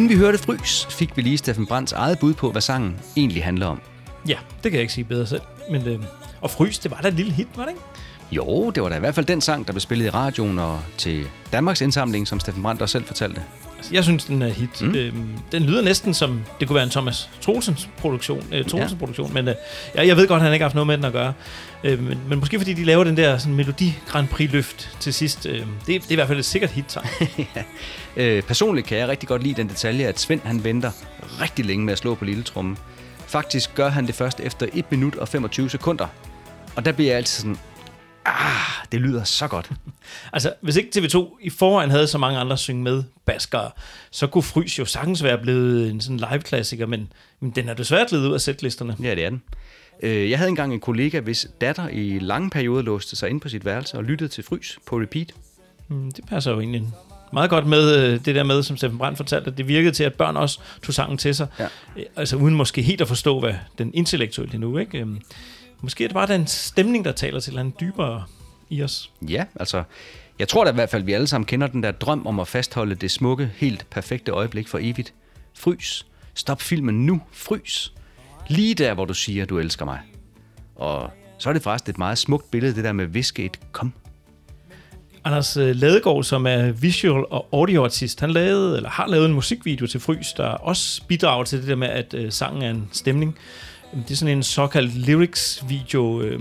Inden 0.00 0.18
vi 0.18 0.24
hørte 0.24 0.38
Frys, 0.38 0.86
fik 0.90 1.16
vi 1.16 1.22
lige 1.22 1.38
Steffen 1.38 1.66
Brands 1.66 1.92
eget 1.92 2.18
bud 2.18 2.34
på, 2.34 2.50
hvad 2.50 2.62
sangen 2.62 2.96
egentlig 3.16 3.44
handler 3.44 3.66
om. 3.66 3.80
Ja, 4.28 4.36
det 4.54 4.62
kan 4.62 4.72
jeg 4.72 4.80
ikke 4.80 4.92
sige 4.92 5.04
bedre 5.04 5.26
selv. 5.26 5.40
Men, 5.70 5.86
øh, 5.86 5.98
og 6.40 6.50
Frys, 6.50 6.78
det 6.78 6.90
var 6.90 7.00
da 7.02 7.08
et 7.08 7.14
lille 7.14 7.32
hit, 7.32 7.48
var 7.56 7.62
det 7.62 7.70
ikke? 7.70 7.82
Jo, 8.32 8.70
det 8.70 8.82
var 8.82 8.88
da 8.88 8.96
i 8.96 9.00
hvert 9.00 9.14
fald 9.14 9.26
den 9.26 9.40
sang, 9.40 9.66
der 9.66 9.72
blev 9.72 9.80
spillet 9.80 10.06
i 10.06 10.10
radioen 10.10 10.58
og 10.58 10.80
til 10.98 11.26
Danmarks 11.52 11.80
indsamling, 11.80 12.28
som 12.28 12.40
Steffen 12.40 12.62
Brandt 12.62 12.82
også 12.82 12.92
selv 12.92 13.04
fortalte. 13.04 13.42
Altså, 13.76 13.94
jeg 13.94 14.04
synes, 14.04 14.24
den 14.24 14.42
er 14.42 14.48
hit. 14.48 14.82
Mm. 14.82 14.94
Øhm, 14.94 15.28
den 15.52 15.62
lyder 15.62 15.82
næsten 15.82 16.14
som, 16.14 16.40
det 16.60 16.68
kunne 16.68 16.74
være 16.74 16.84
en 16.84 16.90
Thomas 16.90 17.30
Troelsens 17.40 17.88
produktion, 17.98 18.44
øh, 18.52 18.64
Troelsens 18.64 18.92
Ja. 18.92 18.98
produktion 18.98 19.34
men 19.34 19.48
øh, 19.48 19.54
jeg, 19.94 20.06
jeg 20.06 20.16
ved 20.16 20.28
godt, 20.28 20.40
at 20.40 20.44
han 20.44 20.52
ikke 20.52 20.62
har 20.62 20.68
haft 20.68 20.74
noget 20.74 20.86
med 20.86 20.96
den 20.96 21.04
at 21.04 21.12
gøre. 21.12 21.32
Øh, 21.84 22.02
men, 22.02 22.18
men 22.28 22.38
måske 22.38 22.58
fordi 22.58 22.72
de 22.72 22.84
laver 22.84 23.04
den 23.04 23.16
der 23.16 23.38
sådan, 23.38 23.54
Melodi 23.54 23.98
Grand 24.08 24.28
Prix 24.28 24.52
løft 24.52 24.96
til 25.00 25.14
sidst. 25.14 25.46
Øh, 25.46 25.58
det, 25.58 25.66
det 25.86 25.96
er 25.96 26.02
i 26.10 26.14
hvert 26.14 26.28
fald 26.28 26.38
et 26.38 26.44
sikkert 26.44 26.70
hit 26.70 26.92
sang. 26.92 27.06
Øh, 28.16 28.42
personligt 28.42 28.86
kan 28.86 28.98
jeg 28.98 29.08
rigtig 29.08 29.28
godt 29.28 29.42
lide 29.42 29.54
den 29.54 29.68
detalje, 29.68 30.06
at 30.06 30.20
Svend 30.20 30.40
han 30.40 30.64
venter 30.64 30.90
rigtig 31.40 31.64
længe 31.64 31.84
med 31.84 31.92
at 31.92 31.98
slå 31.98 32.14
på 32.14 32.24
lille 32.24 32.42
tromme. 32.42 32.76
Faktisk 33.26 33.74
gør 33.74 33.88
han 33.88 34.06
det 34.06 34.14
først 34.14 34.40
efter 34.40 34.66
1 34.72 34.90
minut 34.90 35.16
og 35.16 35.28
25 35.28 35.70
sekunder. 35.70 36.06
Og 36.76 36.84
der 36.84 36.92
bliver 36.92 37.10
jeg 37.10 37.16
altid 37.16 37.40
sådan, 37.40 37.58
ah, 38.24 38.86
det 38.92 39.00
lyder 39.00 39.24
så 39.24 39.48
godt. 39.48 39.70
altså, 40.32 40.52
hvis 40.60 40.76
ikke 40.76 40.90
TV2 40.96 41.38
i 41.40 41.50
forvejen 41.50 41.90
havde 41.90 42.06
så 42.06 42.18
mange 42.18 42.38
andre 42.38 42.58
synge 42.58 42.82
med 42.82 43.02
baskere, 43.24 43.70
så 44.10 44.26
kunne 44.26 44.42
Frys 44.42 44.78
jo 44.78 44.84
sagtens 44.84 45.22
være 45.22 45.38
blevet 45.38 45.90
en 45.90 46.00
sådan 46.00 46.16
live-klassiker, 46.16 46.86
men, 46.86 47.12
men 47.40 47.50
den 47.50 47.68
er 47.68 47.74
desværre 47.74 48.06
glædet 48.08 48.28
ud 48.28 48.34
af 48.34 48.40
sætlisterne. 48.40 48.96
Ja, 49.02 49.14
det 49.14 49.24
er 49.24 49.30
den. 49.30 49.42
Øh, 50.02 50.30
Jeg 50.30 50.38
havde 50.38 50.48
engang 50.48 50.74
en 50.74 50.80
kollega, 50.80 51.20
hvis 51.20 51.46
datter 51.60 51.88
i 51.88 52.18
lange 52.18 52.50
perioder 52.50 52.82
låste 52.82 53.16
sig 53.16 53.30
ind 53.30 53.40
på 53.40 53.48
sit 53.48 53.64
værelse 53.64 53.96
og 53.96 54.04
lyttede 54.04 54.30
til 54.30 54.44
Frys 54.44 54.78
på 54.86 55.00
repeat. 55.00 55.34
Mm, 55.88 56.10
det 56.10 56.26
passer 56.26 56.50
jo 56.50 56.60
egentlig 56.60 56.86
meget 57.32 57.50
godt 57.50 57.66
med 57.66 57.96
øh, 57.96 58.24
det 58.24 58.34
der 58.34 58.42
med, 58.42 58.62
som 58.62 58.76
Steffen 58.76 58.98
Brandt 58.98 59.16
fortalte, 59.16 59.50
at 59.50 59.58
det 59.58 59.68
virkede 59.68 59.92
til, 59.92 60.04
at 60.04 60.14
børn 60.14 60.36
også 60.36 60.60
tog 60.82 60.94
sangen 60.94 61.18
til 61.18 61.34
sig. 61.34 61.46
Ja. 61.58 61.64
Øh, 61.96 62.04
Altså 62.16 62.36
uden 62.36 62.54
måske 62.54 62.82
helt 62.82 63.00
at 63.00 63.08
forstå, 63.08 63.40
hvad 63.40 63.54
den 63.78 63.94
intellektuelle 63.94 64.58
nu, 64.58 64.78
ikke? 64.78 64.98
Øhm, 64.98 65.20
Måske 65.82 66.04
er 66.04 66.08
det 66.08 66.14
bare 66.14 66.26
den 66.26 66.46
stemning, 66.46 67.04
der 67.04 67.12
taler 67.12 67.40
til 67.40 67.58
en 67.58 67.74
dybere 67.80 68.24
i 68.70 68.82
os. 68.82 69.10
Ja, 69.22 69.44
altså, 69.60 69.82
jeg 70.38 70.48
tror 70.48 70.64
da 70.64 70.70
i 70.70 70.74
hvert 70.74 70.90
fald, 70.90 71.02
at 71.02 71.06
vi 71.06 71.12
alle 71.12 71.26
sammen 71.26 71.46
kender 71.46 71.66
den 71.66 71.82
der 71.82 71.90
drøm 71.90 72.26
om 72.26 72.40
at 72.40 72.48
fastholde 72.48 72.94
det 72.94 73.10
smukke, 73.10 73.50
helt 73.56 73.86
perfekte 73.90 74.32
øjeblik 74.32 74.68
for 74.68 74.78
evigt. 74.82 75.14
Frys. 75.54 76.06
Stop 76.34 76.62
filmen 76.62 77.06
nu. 77.06 77.20
Frys. 77.32 77.92
Lige 78.48 78.74
der, 78.74 78.94
hvor 78.94 79.04
du 79.04 79.14
siger, 79.14 79.44
du 79.44 79.58
elsker 79.58 79.84
mig. 79.84 80.00
Og 80.76 81.10
så 81.38 81.48
er 81.48 81.52
det 81.52 81.62
forresten 81.62 81.90
et 81.90 81.98
meget 81.98 82.18
smukt 82.18 82.50
billede, 82.50 82.74
det 82.74 82.84
der 82.84 82.92
med 82.92 83.06
viske 83.06 83.44
et 83.44 83.60
kom. 83.72 83.92
Anders 85.24 85.56
øh, 85.56 85.76
Ladegaard, 85.76 86.24
som 86.24 86.46
er 86.46 86.70
visual 86.72 87.24
og 87.30 87.46
audio 87.52 87.84
artist, 87.84 88.20
han 88.20 88.30
lavede, 88.30 88.76
eller 88.76 88.88
har 88.90 89.06
lavet 89.06 89.26
en 89.26 89.32
musikvideo 89.32 89.86
til 89.86 90.00
Frys, 90.00 90.32
der 90.32 90.44
også 90.44 91.02
bidrager 91.08 91.44
til 91.44 91.58
det 91.60 91.68
der 91.68 91.74
med, 91.74 91.88
at 91.88 92.14
øh, 92.14 92.32
sangen 92.32 92.62
er 92.62 92.70
en 92.70 92.88
stemning. 92.92 93.36
Øhm, 93.94 94.02
Det 94.02 94.10
er 94.10 94.16
sådan 94.16 94.36
en 94.36 94.42
såkaldt 94.42 94.96
lyrics-video, 95.08 96.20
øh, 96.22 96.40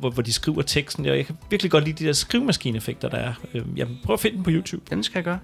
hvor, 0.00 0.10
hvor 0.10 0.22
de 0.22 0.32
skriver 0.32 0.62
teksten. 0.62 1.04
Jeg, 1.06 1.16
jeg 1.16 1.26
kan 1.26 1.36
virkelig 1.50 1.70
godt 1.70 1.84
lide 1.84 2.04
de 2.04 2.06
der 2.06 2.12
skrivemaskine-effekter, 2.12 3.08
der 3.08 3.16
er. 3.18 3.32
Øh, 3.54 3.62
jeg 3.76 3.86
prøver 4.04 4.16
at 4.16 4.20
finde 4.20 4.36
den 4.36 4.44
på 4.44 4.50
YouTube. 4.50 4.82
Den 4.90 5.02
skal 5.04 5.18
jeg 5.18 5.24
gøre. 5.24 5.38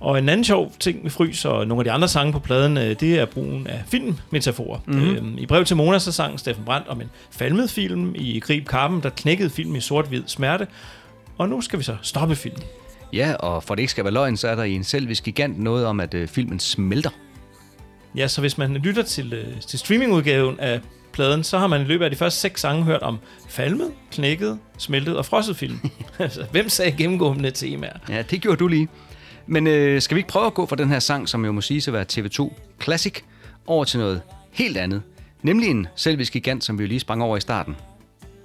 Og 0.00 0.18
en 0.18 0.28
anden 0.28 0.44
sjov 0.44 0.72
ting 0.80 1.02
med 1.02 1.10
Frys 1.10 1.44
og 1.44 1.66
nogle 1.66 1.80
af 1.80 1.84
de 1.84 1.90
andre 1.92 2.08
sange 2.08 2.32
på 2.32 2.38
pladen, 2.38 2.76
øh, 2.76 2.96
det 3.00 3.18
er 3.18 3.24
brugen 3.24 3.66
af 3.66 3.82
filmmetaforer. 3.86 4.78
Mhm. 4.86 4.96
Mm-hmm. 4.98 5.16
Øhm, 5.16 5.38
I 5.38 5.46
brev 5.46 5.64
til 5.64 5.76
Mona, 5.76 5.98
så 5.98 6.12
sang 6.12 6.40
Steffen 6.40 6.64
Brandt 6.64 6.88
om 6.88 7.00
en 7.00 7.10
falmet 7.30 7.70
film 7.70 8.14
i 8.18 8.40
Grib 8.40 8.66
Karpen, 8.68 9.00
der 9.02 9.10
knækkede 9.10 9.50
film 9.50 9.76
i 9.76 9.80
sort-hvid 9.80 10.22
smerte. 10.26 10.66
Og 11.38 11.48
nu 11.48 11.60
skal 11.60 11.78
vi 11.78 11.84
så 11.84 11.96
stoppe 12.02 12.36
filmen. 12.36 12.62
Ja, 13.12 13.34
og 13.34 13.62
for 13.62 13.74
det 13.74 13.82
ikke 13.82 13.90
skal 13.90 14.04
være 14.04 14.12
løgn, 14.12 14.36
så 14.36 14.48
er 14.48 14.54
der 14.54 14.64
i 14.64 14.72
en 14.72 14.84
selvisk 14.84 15.24
gigant 15.24 15.58
noget 15.58 15.86
om, 15.86 16.00
at 16.00 16.14
øh, 16.14 16.28
filmen 16.28 16.60
smelter. 16.60 17.10
Ja, 18.16 18.28
så 18.28 18.40
hvis 18.40 18.58
man 18.58 18.72
lytter 18.74 19.02
til, 19.02 19.32
øh, 19.32 19.60
til 19.60 19.78
streamingudgaven 19.78 20.60
af 20.60 20.80
pladen, 21.12 21.44
så 21.44 21.58
har 21.58 21.66
man 21.66 21.80
i 21.80 21.84
løbet 21.84 22.04
af 22.04 22.10
de 22.10 22.16
første 22.16 22.40
seks 22.40 22.60
sange 22.60 22.84
hørt 22.84 23.02
om 23.02 23.18
falmet, 23.48 23.92
knækket, 24.12 24.58
smeltet 24.78 25.16
og 25.16 25.26
frosset 25.26 25.56
film. 25.56 25.80
altså, 26.18 26.44
hvem 26.50 26.68
sagde 26.68 26.92
gennemgående 26.92 27.50
temaer? 27.50 27.98
Ja, 28.08 28.22
det 28.22 28.40
gjorde 28.40 28.56
du 28.56 28.68
lige. 28.68 28.88
Men 29.46 29.66
øh, 29.66 30.02
skal 30.02 30.14
vi 30.14 30.18
ikke 30.18 30.28
prøve 30.28 30.46
at 30.46 30.54
gå 30.54 30.66
fra 30.66 30.76
den 30.76 30.88
her 30.88 30.98
sang, 30.98 31.28
som 31.28 31.44
jo 31.44 31.52
må 31.52 31.60
sige 31.60 31.82
at 31.86 31.92
være 31.92 32.04
TV2 32.12 32.52
Classic, 32.82 33.14
over 33.66 33.84
til 33.84 33.98
noget 33.98 34.22
helt 34.50 34.76
andet? 34.76 35.02
Nemlig 35.42 35.68
en 35.68 35.86
selvisk 35.94 36.32
gigant, 36.32 36.64
som 36.64 36.78
vi 36.78 36.84
jo 36.84 36.88
lige 36.88 37.00
sprang 37.00 37.22
over 37.22 37.36
i 37.36 37.40
starten. 37.40 37.76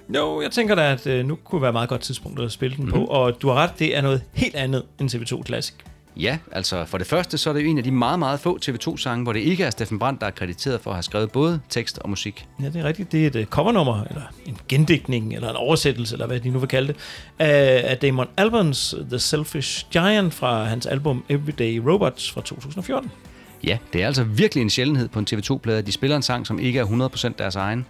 Jo, 0.09 0.41
jeg 0.41 0.51
tænker 0.51 0.75
da, 0.75 0.91
at 0.91 1.07
øh, 1.07 1.25
nu 1.25 1.35
kunne 1.35 1.61
være 1.61 1.69
et 1.69 1.73
meget 1.73 1.89
godt 1.89 2.01
tidspunkt 2.01 2.39
at 2.39 2.51
spille 2.51 2.77
den. 2.77 2.85
Mhm. 2.85 2.93
på. 2.93 3.05
Og 3.05 3.41
du 3.41 3.47
har 3.47 3.55
ret, 3.55 3.79
det 3.79 3.97
er 3.97 4.01
noget 4.01 4.21
helt 4.33 4.55
andet 4.55 4.83
end 4.99 5.09
TV2 5.15 5.43
Classic. 5.43 5.75
Ja, 6.17 6.37
altså 6.51 6.85
for 6.85 6.97
det 6.97 7.07
første, 7.07 7.37
så 7.37 7.49
er 7.49 7.53
det 7.53 7.63
jo 7.63 7.67
en 7.69 7.77
af 7.77 7.83
de 7.83 7.91
meget, 7.91 8.19
meget 8.19 8.39
få 8.39 8.59
TV2-sange, 8.65 9.23
hvor 9.23 9.33
det 9.33 9.39
ikke 9.39 9.63
er 9.63 9.69
Steffen 9.69 9.99
Brandt, 9.99 10.21
der 10.21 10.27
er 10.27 10.31
krediteret 10.31 10.81
for 10.81 10.89
at 10.89 10.95
have 10.95 11.03
skrevet 11.03 11.31
både 11.31 11.59
tekst 11.69 11.99
og 11.99 12.09
musik. 12.09 12.45
Ja, 12.61 12.65
det 12.65 12.75
er 12.75 12.83
rigtigt. 12.83 13.11
Det 13.11 13.23
er 13.23 13.27
et 13.27 13.35
øh, 13.35 13.45
covernummer, 13.45 14.03
eller 14.03 14.21
en 14.45 14.57
gendækning, 14.69 15.33
eller 15.35 15.49
en 15.49 15.55
oversættelse, 15.55 16.15
eller 16.15 16.27
hvad 16.27 16.39
de 16.39 16.49
nu 16.49 16.59
vil 16.59 16.69
kalde 16.69 16.87
det, 16.87 16.95
af, 17.39 17.81
af 17.85 17.97
Damon 17.97 18.27
Albarns 18.37 18.95
The 19.09 19.19
Selfish 19.19 19.85
Giant 19.91 20.33
fra 20.33 20.63
hans 20.63 20.85
album 20.85 21.23
Everyday 21.29 21.77
Robots 21.77 22.31
fra 22.31 22.41
2014. 22.41 23.11
Ja, 23.63 23.77
det 23.93 24.01
er 24.01 24.07
altså 24.07 24.23
virkelig 24.23 24.61
en 24.61 24.69
sjældenhed 24.69 25.07
på 25.07 25.19
en 25.19 25.27
TV2-plade, 25.33 25.77
at 25.77 25.87
de 25.87 25.91
spiller 25.91 26.15
en 26.15 26.23
sang, 26.23 26.47
som 26.47 26.59
ikke 26.59 26.79
er 26.79 26.85
100% 26.85 27.33
deres 27.37 27.55
egen. 27.55 27.85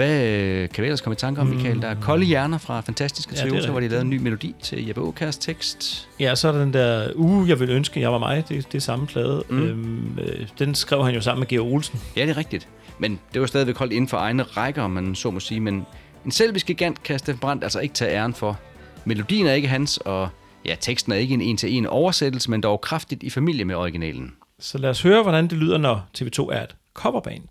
Hvad 0.00 0.26
øh, 0.26 0.68
kan 0.68 0.82
vi 0.82 0.86
ellers 0.86 1.00
komme 1.00 1.14
i 1.14 1.16
tanke 1.16 1.40
om, 1.40 1.46
Michael? 1.46 1.82
Der 1.82 1.88
er 1.88 1.94
Kolde 1.94 2.24
Hjerner 2.24 2.58
fra 2.58 2.80
Fantastiske 2.80 3.30
Mm. 3.44 3.54
Ja, 3.54 3.70
hvor 3.70 3.80
de 3.80 3.88
lavede 3.88 4.02
en 4.04 4.10
ny 4.10 4.18
melodi 4.18 4.54
til 4.62 4.86
Jeppe 4.86 5.00
Aukers 5.00 5.38
tekst. 5.38 6.08
Ja, 6.20 6.34
så 6.34 6.48
er 6.48 6.52
der 6.52 6.58
den 6.58 6.72
der 6.72 7.10
uge, 7.14 7.48
jeg 7.48 7.60
vil 7.60 7.70
ønske, 7.70 8.00
jeg 8.00 8.12
var 8.12 8.18
mig. 8.18 8.44
Det, 8.48 8.72
det 8.72 8.74
er 8.78 8.80
samme 8.80 9.06
plade. 9.06 9.44
Mm. 9.48 9.56
Mm. 9.56 9.62
Øhm, 9.62 10.18
øh, 10.18 10.46
den 10.58 10.74
skrev 10.74 11.04
han 11.04 11.14
jo 11.14 11.20
sammen 11.20 11.40
med 11.40 11.46
Georg 11.46 11.72
Olsen. 11.72 12.00
Ja, 12.16 12.22
det 12.22 12.30
er 12.30 12.36
rigtigt. 12.36 12.68
Men 12.98 13.20
det 13.32 13.40
var 13.40 13.46
stadigvæk 13.46 13.76
holdt 13.76 13.92
inden 13.92 14.08
for 14.08 14.16
egne 14.16 14.42
rækker, 14.42 14.82
om 14.82 14.90
man 14.90 15.14
så 15.14 15.30
må 15.30 15.40
sige. 15.40 15.60
Men 15.60 15.86
en 16.24 16.30
selvisk 16.30 16.66
gigant 16.66 17.02
kan 17.02 17.18
Steffen 17.18 17.40
Brandt 17.40 17.64
altså 17.64 17.80
ikke 17.80 17.94
tage 17.94 18.12
æren 18.12 18.34
for. 18.34 18.58
Melodien 19.04 19.46
er 19.46 19.52
ikke 19.52 19.68
hans, 19.68 19.96
og 19.96 20.28
ja, 20.64 20.74
teksten 20.80 21.12
er 21.12 21.16
ikke 21.16 21.34
en 21.34 21.40
en-til-en 21.40 21.86
oversættelse, 21.86 22.50
men 22.50 22.60
dog 22.60 22.80
kraftigt 22.80 23.22
i 23.22 23.30
familie 23.30 23.64
med 23.64 23.74
originalen. 23.74 24.32
Så 24.60 24.78
lad 24.78 24.90
os 24.90 25.02
høre, 25.02 25.22
hvordan 25.22 25.44
det 25.48 25.58
lyder, 25.58 25.78
når 25.78 26.06
TV2 26.18 26.52
er 26.52 26.62
et 26.62 26.76
coverband. 26.94 27.44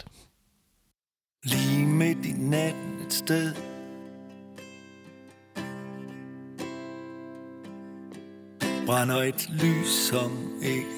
Lige 1.43 1.85
midt 1.85 2.25
i 2.25 2.33
natten 2.37 2.99
et 3.05 3.13
sted. 3.13 3.53
Brænder 8.85 9.21
et 9.21 9.49
lys, 9.49 9.87
som 9.87 10.31
ikke 10.61 10.89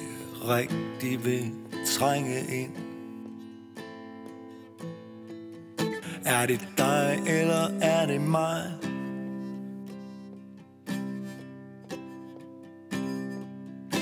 rigtig 0.48 1.24
vil 1.24 1.52
trænge 1.86 2.40
ind. 2.62 2.72
Er 6.24 6.46
det 6.46 6.68
dig, 6.78 7.22
eller 7.26 7.78
er 7.82 8.06
det 8.06 8.20
mig? 8.20 8.72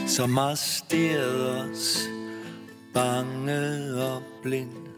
Som 0.07 0.37
har 0.37 0.55
stirret 0.55 1.71
os 1.71 2.09
bange 2.95 3.95
og 4.05 4.23
blind. 4.43 4.91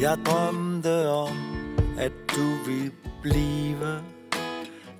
Jeg 0.00 0.18
drømte 0.26 1.08
om, 1.08 1.36
at 1.98 2.12
du 2.28 2.70
ville 2.70 2.92
blive. 3.22 4.02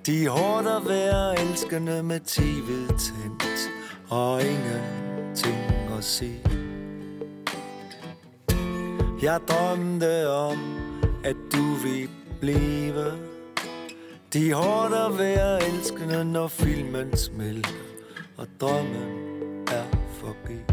De 0.05 0.27
hårdt 0.27 0.67
at 0.67 0.89
være 0.89 1.41
elskende 1.41 2.03
med 2.03 2.19
tv'et 2.19 2.87
tændt 2.87 3.69
Og 4.09 4.41
ingenting 4.41 5.57
at 5.97 6.03
se. 6.03 6.31
Jeg 9.21 9.39
drømte 9.47 10.29
om, 10.29 10.57
at 11.23 11.35
du 11.53 11.73
ville 11.83 12.09
blive. 12.39 13.11
De 14.33 14.53
hårdt 14.53 14.93
at 14.93 15.19
være 15.19 15.63
elskende, 15.67 16.25
når 16.25 16.47
filmen 16.47 17.17
smelter 17.17 17.69
Og 18.37 18.47
drømmen 18.61 19.67
er 19.67 19.85
forbi. 20.13 20.70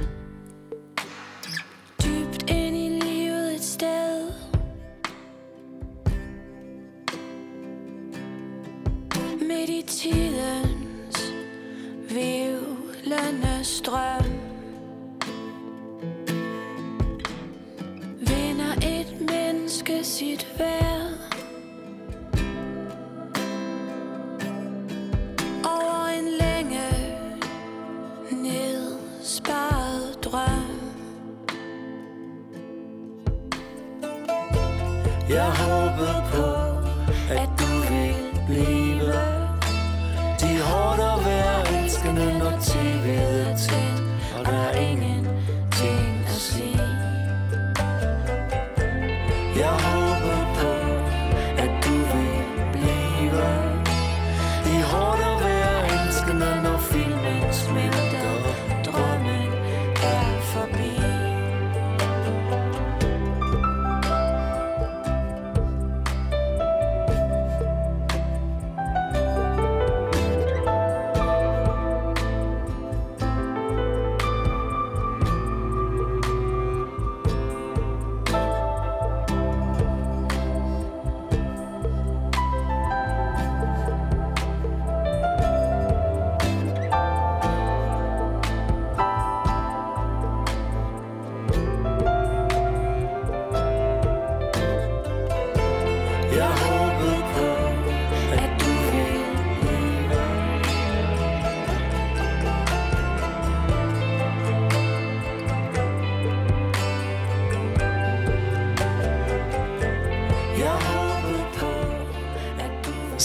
Midt 9.48 9.70
i 9.70 9.82
tidens 9.82 11.32
vivlende 12.10 13.64
strøm. 13.64 14.24
Vinder 18.20 18.72
et 18.82 19.20
menneske 19.20 20.04
sit 20.04 20.46
værd. 20.58 21.12
Over 25.64 26.06
en 26.18 26.28
længe 26.40 26.88
nedsparet 28.30 30.24
drøm. 30.24 30.80
Jeg 35.28 35.50
håber 35.50 36.30
på, 36.32 36.46
at 37.34 37.48
du 37.58 37.92
vil 37.92 38.14
blive 38.46 38.77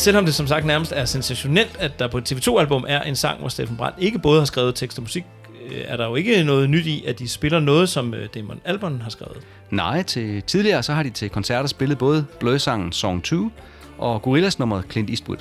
Selvom 0.04 0.26
det 0.26 0.36
som 0.36 0.48
sagt 0.48 0.66
nærmest 0.66 0.94
er 0.96 1.06
sensationelt, 1.06 1.78
at 1.80 2.00
der 2.00 2.08
på 2.08 2.18
et 2.18 2.32
TV2-album 2.32 2.86
er 2.88 3.02
en 3.02 3.16
sang, 3.16 3.40
hvor 3.40 3.50
Steffen 3.50 3.78
Brandt 3.78 3.98
ikke 4.00 4.20
både 4.20 4.40
har 4.40 4.46
skrevet 4.46 4.76
tekst 4.76 4.98
og 4.98 5.02
musik, 5.02 5.24
øh, 5.72 5.82
er 5.86 5.98
der 5.98 6.08
jo 6.08 6.16
ikke 6.16 6.44
noget 6.44 6.70
nyt 6.70 6.86
i, 6.86 7.04
at 7.08 7.20
de 7.20 7.30
spiller 7.30 7.60
noget, 7.60 7.90
som 7.90 8.14
øh, 8.14 8.30
Damon 8.36 8.60
Albarn 8.66 9.02
har 9.02 9.10
skrevet. 9.10 9.38
Nej, 9.70 10.04
til 10.04 10.42
tidligere 10.42 10.84
så 10.84 10.94
har 10.94 11.04
de 11.04 11.10
til 11.10 11.30
koncerter 11.30 11.68
spillet 11.68 11.98
både 11.98 12.26
Blødsangen 12.40 12.92
Song 12.92 13.24
2 13.24 13.50
og 13.98 14.22
Gorillas 14.22 14.60
nummeret 14.60 14.86
Clint 14.92 15.10
Eastwood. 15.10 15.38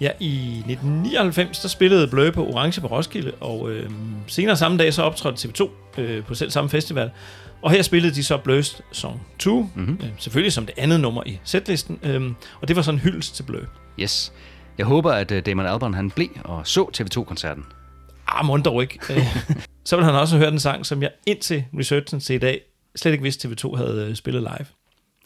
Ja, 0.00 0.10
i 0.20 0.48
1999, 0.58 1.58
der 1.58 1.68
spillede 1.68 2.08
Blø 2.08 2.30
på 2.30 2.46
Orange 2.46 2.80
på 2.80 2.86
Roskilde, 2.86 3.32
og 3.40 3.70
øh, 3.70 3.90
senere 4.26 4.56
samme 4.56 4.78
dag, 4.78 4.94
så 4.94 5.02
optrådte 5.02 5.48
TV2 5.48 5.70
øh, 6.00 6.24
på 6.24 6.34
selv 6.34 6.50
samme 6.50 6.70
festival. 6.70 7.10
Og 7.62 7.70
her 7.70 7.82
spillede 7.82 8.14
de 8.14 8.24
så 8.24 8.36
Bløs 8.36 8.82
Song 8.92 9.20
2, 9.38 9.68
mm-hmm. 9.74 9.98
øh, 10.02 10.08
selvfølgelig 10.18 10.52
som 10.52 10.66
det 10.66 10.74
andet 10.78 11.00
nummer 11.00 11.22
i 11.26 11.40
setlisten, 11.44 11.98
øh, 12.02 12.30
og 12.60 12.68
det 12.68 12.76
var 12.76 12.82
sådan 12.82 12.96
en 12.96 13.02
hyldest 13.02 13.36
til 13.36 13.42
Blø. 13.42 13.60
Yes. 14.02 14.32
Jeg 14.78 14.86
håber, 14.86 15.12
at 15.12 15.30
øh, 15.30 15.46
Damon 15.46 15.66
Albarn 15.66 15.94
han 15.94 16.10
blev 16.10 16.28
og 16.44 16.66
så 16.66 16.90
TV2-koncerten. 16.96 17.64
Ah, 18.26 18.44
må 18.44 18.56
dog 18.56 18.82
ikke. 18.82 18.98
Øh, 19.10 19.36
så 19.84 19.96
vil 19.96 20.04
han 20.04 20.14
også 20.14 20.36
have 20.36 20.44
hørt 20.44 20.52
en 20.52 20.60
sang, 20.60 20.86
som 20.86 21.02
jeg 21.02 21.10
indtil 21.26 21.64
researchen 21.78 22.20
til 22.20 22.34
i 22.34 22.38
dag 22.38 22.60
slet 22.96 23.12
ikke 23.12 23.22
vidste 23.22 23.48
TV2 23.48 23.76
havde 23.76 24.06
øh, 24.08 24.14
spillet 24.14 24.42
live. 24.42 24.66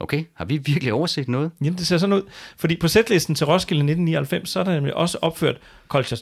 Okay, 0.01 0.25
har 0.35 0.45
vi 0.45 0.57
virkelig 0.57 0.93
overset 0.93 1.29
noget? 1.29 1.51
Jamen, 1.61 1.79
det 1.79 1.87
ser 1.87 1.99
sådan 1.99 2.13
ud. 2.13 2.23
Fordi 2.57 2.77
på 2.77 2.89
setlisten 2.89 3.35
til 3.35 3.47
Roskilde 3.47 3.79
1999, 3.79 4.51
så 4.51 4.61
er 4.61 4.65
der 4.65 4.75
nemlig 4.75 4.95
også 4.95 5.19
opført 5.23 5.57
Culture 5.89 6.19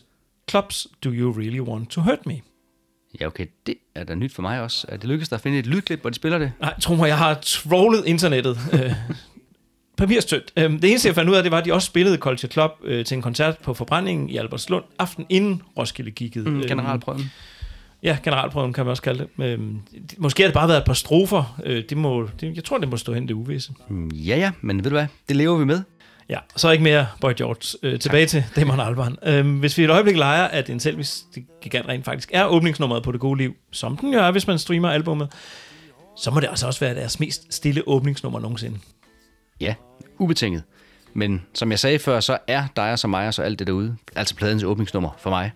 Clubs 0.50 0.86
Do 1.04 1.10
You 1.10 1.32
Really 1.32 1.60
Want 1.60 1.90
To 1.90 2.00
Hurt 2.00 2.26
Me? 2.26 2.40
Ja, 3.20 3.26
okay, 3.26 3.46
det 3.66 3.74
er 3.94 4.04
da 4.04 4.14
nyt 4.14 4.34
for 4.34 4.42
mig 4.42 4.60
også. 4.60 4.86
Er 4.88 4.96
det 4.96 5.04
lykkedes 5.04 5.28
dig 5.28 5.36
at 5.36 5.40
finde 5.40 5.58
et 5.58 5.66
lydklip, 5.66 6.00
hvor 6.00 6.10
de 6.10 6.16
spiller 6.16 6.38
det? 6.38 6.52
Nej, 6.60 6.80
tro 6.80 6.94
mig, 6.94 7.08
jeg 7.08 7.18
har 7.18 7.34
trollet 7.42 8.06
internettet. 8.06 8.58
Papirstødt. 9.96 10.52
Øhm, 10.56 10.80
det 10.80 10.90
eneste, 10.90 11.08
jeg 11.08 11.14
fandt 11.14 11.30
ud 11.30 11.34
af, 11.36 11.42
det 11.42 11.52
var, 11.52 11.58
at 11.58 11.64
de 11.64 11.72
også 11.72 11.86
spillede 11.86 12.16
Culture 12.16 12.52
Club 12.52 12.70
øh, 12.84 13.04
til 13.04 13.14
en 13.14 13.22
koncert 13.22 13.58
på 13.58 13.74
Forbrændingen 13.74 14.30
i 14.30 14.36
Albertslund 14.36 14.84
aften 14.98 15.26
inden 15.28 15.62
Roskilde 15.78 16.10
kiggede. 16.10 16.50
Mm, 16.50 16.62
generalprøven. 16.62 17.30
Ja, 18.02 18.18
generalprøven 18.24 18.72
kan 18.72 18.84
man 18.84 18.90
også 18.90 19.02
kalde 19.02 19.26
det. 19.38 19.44
Øhm, 19.44 19.78
måske 20.18 20.42
har 20.42 20.48
det 20.48 20.54
bare 20.54 20.68
været 20.68 20.78
et 20.78 20.84
par 20.84 20.92
strofer. 20.94 21.58
Øh, 21.64 21.82
det 21.88 21.96
må, 21.98 22.28
det, 22.40 22.56
jeg 22.56 22.64
tror, 22.64 22.78
det 22.78 22.88
må 22.88 22.96
stå 22.96 23.14
hen 23.14 23.28
det 23.28 23.34
uvisse. 23.34 23.72
Mm, 23.88 24.08
Ja, 24.08 24.36
ja, 24.36 24.50
men 24.60 24.76
ved 24.84 24.90
du 24.90 24.96
hvad? 24.96 25.06
Det 25.28 25.36
lever 25.36 25.56
vi 25.58 25.64
med. 25.64 25.80
Ja, 26.28 26.38
så 26.56 26.70
ikke 26.70 26.84
mere 26.84 27.06
Boy 27.20 27.32
George. 27.36 27.78
Øh, 27.82 28.00
tilbage 28.00 28.26
til 28.26 28.44
Damon 28.56 28.80
Albarn. 28.80 29.16
Øhm, 29.26 29.58
hvis 29.58 29.78
vi 29.78 29.84
et 29.84 29.90
øjeblik 29.90 30.16
leger, 30.16 30.44
at 30.44 30.70
en 30.70 30.80
selvis 30.80 31.24
gigant 31.62 31.88
rent 31.88 32.04
faktisk 32.04 32.30
er 32.32 32.44
åbningsnummeret 32.46 33.02
på 33.02 33.12
det 33.12 33.20
gode 33.20 33.38
liv, 33.38 33.54
som 33.72 33.96
den 33.96 34.12
jo 34.12 34.18
er, 34.18 34.30
hvis 34.30 34.46
man 34.46 34.58
streamer 34.58 34.90
albummet, 34.90 35.28
så 36.16 36.30
må 36.30 36.40
det 36.40 36.48
altså 36.48 36.66
også 36.66 36.80
være 36.80 36.94
deres 36.94 37.20
mest 37.20 37.54
stille 37.54 37.82
åbningsnummer 37.88 38.40
nogensinde. 38.40 38.78
Ja, 39.62 39.74
ubetinget. 40.18 40.62
Men 41.14 41.42
som 41.54 41.70
jeg 41.70 41.78
sagde 41.78 41.98
før, 41.98 42.20
så 42.20 42.38
er 42.46 42.64
dig 42.76 42.92
og 42.92 42.98
så 42.98 43.08
mig 43.08 43.26
og 43.26 43.34
så 43.34 43.42
alt 43.42 43.58
det 43.58 43.66
derude, 43.66 43.96
altså 44.16 44.36
pladens 44.36 44.64
åbningsnummer 44.64 45.10
for 45.18 45.30
mig. 45.30 45.52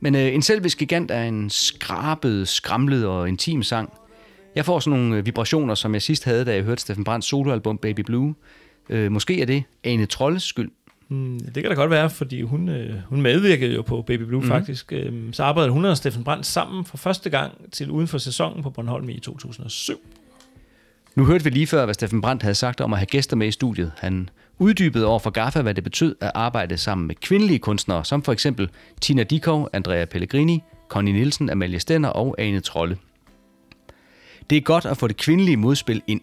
Men 0.00 0.14
øh, 0.14 0.34
en 0.34 0.42
selvisk 0.42 0.78
gigant 0.78 1.10
er 1.10 1.22
en 1.22 1.50
skrabet, 1.50 2.48
skramlet 2.48 3.06
og 3.06 3.28
intim 3.28 3.62
sang. 3.62 3.92
Jeg 4.54 4.64
får 4.64 4.78
sådan 4.78 4.98
nogle 4.98 5.16
øh, 5.16 5.26
vibrationer, 5.26 5.74
som 5.74 5.94
jeg 5.94 6.02
sidst 6.02 6.24
havde, 6.24 6.44
da 6.44 6.54
jeg 6.54 6.62
hørte 6.62 6.80
Steffen 6.80 7.04
Brandts 7.04 7.28
soloalbum 7.28 7.78
Baby 7.78 8.00
Blue. 8.00 8.34
Øh, 8.88 9.12
måske 9.12 9.40
er 9.40 9.46
det 9.46 9.62
Ane 9.84 10.06
Trolles 10.06 10.42
skyld. 10.42 10.70
Mm, 11.08 11.40
det 11.40 11.62
kan 11.62 11.64
da 11.64 11.74
godt 11.74 11.90
være, 11.90 12.10
fordi 12.10 12.42
hun, 12.42 12.68
øh, 12.68 12.94
hun 13.06 13.22
medvirkede 13.22 13.74
jo 13.74 13.82
på 13.82 14.02
Baby 14.02 14.22
Blue 14.22 14.40
mm. 14.40 14.48
faktisk. 14.48 14.92
Øhm, 14.92 15.32
så 15.32 15.44
arbejdede 15.44 15.72
hun 15.72 15.84
og 15.84 15.96
Steffen 15.96 16.24
Brandt 16.24 16.46
sammen 16.46 16.84
for 16.84 16.96
første 16.96 17.30
gang 17.30 17.52
til 17.72 17.90
uden 17.90 18.08
for 18.08 18.18
sæsonen 18.18 18.62
på 18.62 18.70
Bornholm 18.70 19.08
i 19.08 19.20
2007. 19.20 20.00
Nu 21.18 21.24
hørte 21.24 21.44
vi 21.44 21.50
lige 21.50 21.66
før, 21.66 21.84
hvad 21.84 21.94
Steffen 21.94 22.20
Brandt 22.20 22.42
havde 22.42 22.54
sagt 22.54 22.80
om 22.80 22.92
at 22.92 22.98
have 22.98 23.06
gæster 23.06 23.36
med 23.36 23.48
i 23.48 23.50
studiet. 23.50 23.92
Han 23.98 24.28
uddybede 24.58 25.06
over 25.06 25.18
for 25.18 25.30
Gaffa, 25.30 25.62
hvad 25.62 25.74
det 25.74 25.84
betød 25.84 26.16
at 26.20 26.32
arbejde 26.34 26.76
sammen 26.76 27.06
med 27.06 27.14
kvindelige 27.14 27.58
kunstnere, 27.58 28.04
som 28.04 28.22
for 28.22 28.32
eksempel 28.32 28.70
Tina 29.00 29.22
Dikov, 29.22 29.68
Andrea 29.72 30.04
Pellegrini, 30.04 30.62
Connie 30.88 31.14
Nielsen, 31.14 31.50
Amalie 31.50 31.80
Stenner 31.80 32.08
og 32.08 32.34
Ane 32.38 32.60
Trolle. 32.60 32.98
Det 34.50 34.56
er 34.56 34.60
godt 34.60 34.86
at 34.86 34.96
få 34.96 35.06
det 35.06 35.16
kvindelige 35.16 35.56
modspil 35.56 36.02
ind. 36.06 36.20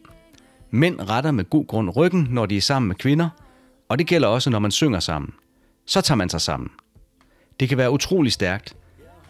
Mænd 0.71 1.09
retter 1.09 1.31
med 1.31 1.49
god 1.49 1.67
grund 1.67 1.95
ryggen, 1.95 2.27
når 2.29 2.45
de 2.45 2.57
er 2.57 2.61
sammen 2.61 2.87
med 2.87 2.95
kvinder, 2.95 3.29
og 3.89 3.99
det 3.99 4.07
gælder 4.07 4.27
også, 4.27 4.49
når 4.49 4.59
man 4.59 4.71
synger 4.71 4.99
sammen. 4.99 5.33
Så 5.85 6.01
tager 6.01 6.17
man 6.17 6.29
sig 6.29 6.41
sammen. 6.41 6.69
Det 7.59 7.69
kan 7.69 7.77
være 7.77 7.91
utrolig 7.91 8.31
stærkt. 8.31 8.75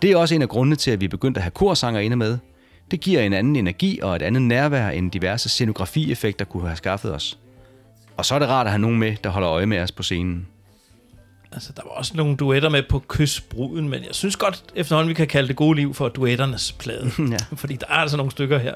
Det 0.01 0.11
er 0.11 0.17
også 0.17 0.35
en 0.35 0.41
af 0.41 0.49
grundene 0.49 0.75
til, 0.75 0.91
at 0.91 1.01
vi 1.01 1.07
begyndte 1.07 1.37
at 1.37 1.43
have 1.43 1.51
korsanger 1.51 1.99
inde 1.99 2.15
med. 2.15 2.37
Det 2.91 3.01
giver 3.01 3.21
en 3.21 3.33
anden 3.33 3.55
energi 3.55 3.99
og 4.03 4.15
et 4.15 4.21
andet 4.21 4.41
nærvær, 4.41 4.89
end 4.89 5.11
diverse 5.11 5.49
scenografieffekter 5.49 6.45
kunne 6.45 6.67
have 6.67 6.75
skaffet 6.75 7.13
os. 7.13 7.37
Og 8.17 8.25
så 8.25 8.35
er 8.35 8.39
det 8.39 8.47
rart 8.47 8.67
at 8.67 8.71
have 8.71 8.81
nogen 8.81 8.99
med, 8.99 9.15
der 9.23 9.29
holder 9.29 9.49
øje 9.49 9.65
med 9.65 9.79
os 9.79 9.91
på 9.91 10.03
scenen. 10.03 10.47
Altså, 11.51 11.73
der 11.75 11.81
var 11.85 11.91
også 11.91 12.17
nogle 12.17 12.35
duetter 12.35 12.69
med 12.69 12.83
på 12.89 13.03
Kysbruden, 13.07 13.89
men 13.89 14.03
jeg 14.03 14.15
synes 14.15 14.35
godt 14.35 14.63
efterhånden, 14.75 15.09
vi 15.09 15.13
kan 15.13 15.27
kalde 15.27 15.47
det 15.47 15.55
gode 15.55 15.75
liv 15.75 15.93
for 15.93 16.09
duetternes 16.09 16.71
plade. 16.71 17.11
Ja. 17.31 17.37
Fordi 17.55 17.75
der 17.75 17.85
er 17.89 17.93
altså 17.93 18.17
nogle 18.17 18.31
stykker 18.31 18.57
her. 18.57 18.75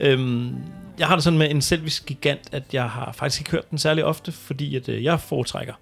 Øhm, 0.00 0.54
jeg 0.98 1.06
har 1.06 1.14
det 1.14 1.24
sådan 1.24 1.38
med 1.38 1.50
en 1.50 1.62
selvisk 1.62 2.06
gigant, 2.06 2.40
at 2.52 2.62
jeg 2.72 2.90
har 2.90 3.12
faktisk 3.12 3.40
ikke 3.40 3.50
hørt 3.50 3.70
den 3.70 3.78
særlig 3.78 4.04
ofte, 4.04 4.32
fordi 4.32 4.76
at, 4.76 4.88
øh, 4.88 5.04
jeg 5.04 5.20
foretrækker 5.20 5.74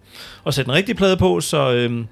at 0.47 0.55
sætte 0.55 0.69
en 0.69 0.75
rigtig 0.75 0.97
plade 0.97 1.17
på, 1.17 1.41
så 1.41 1.73
øhm, 1.73 2.07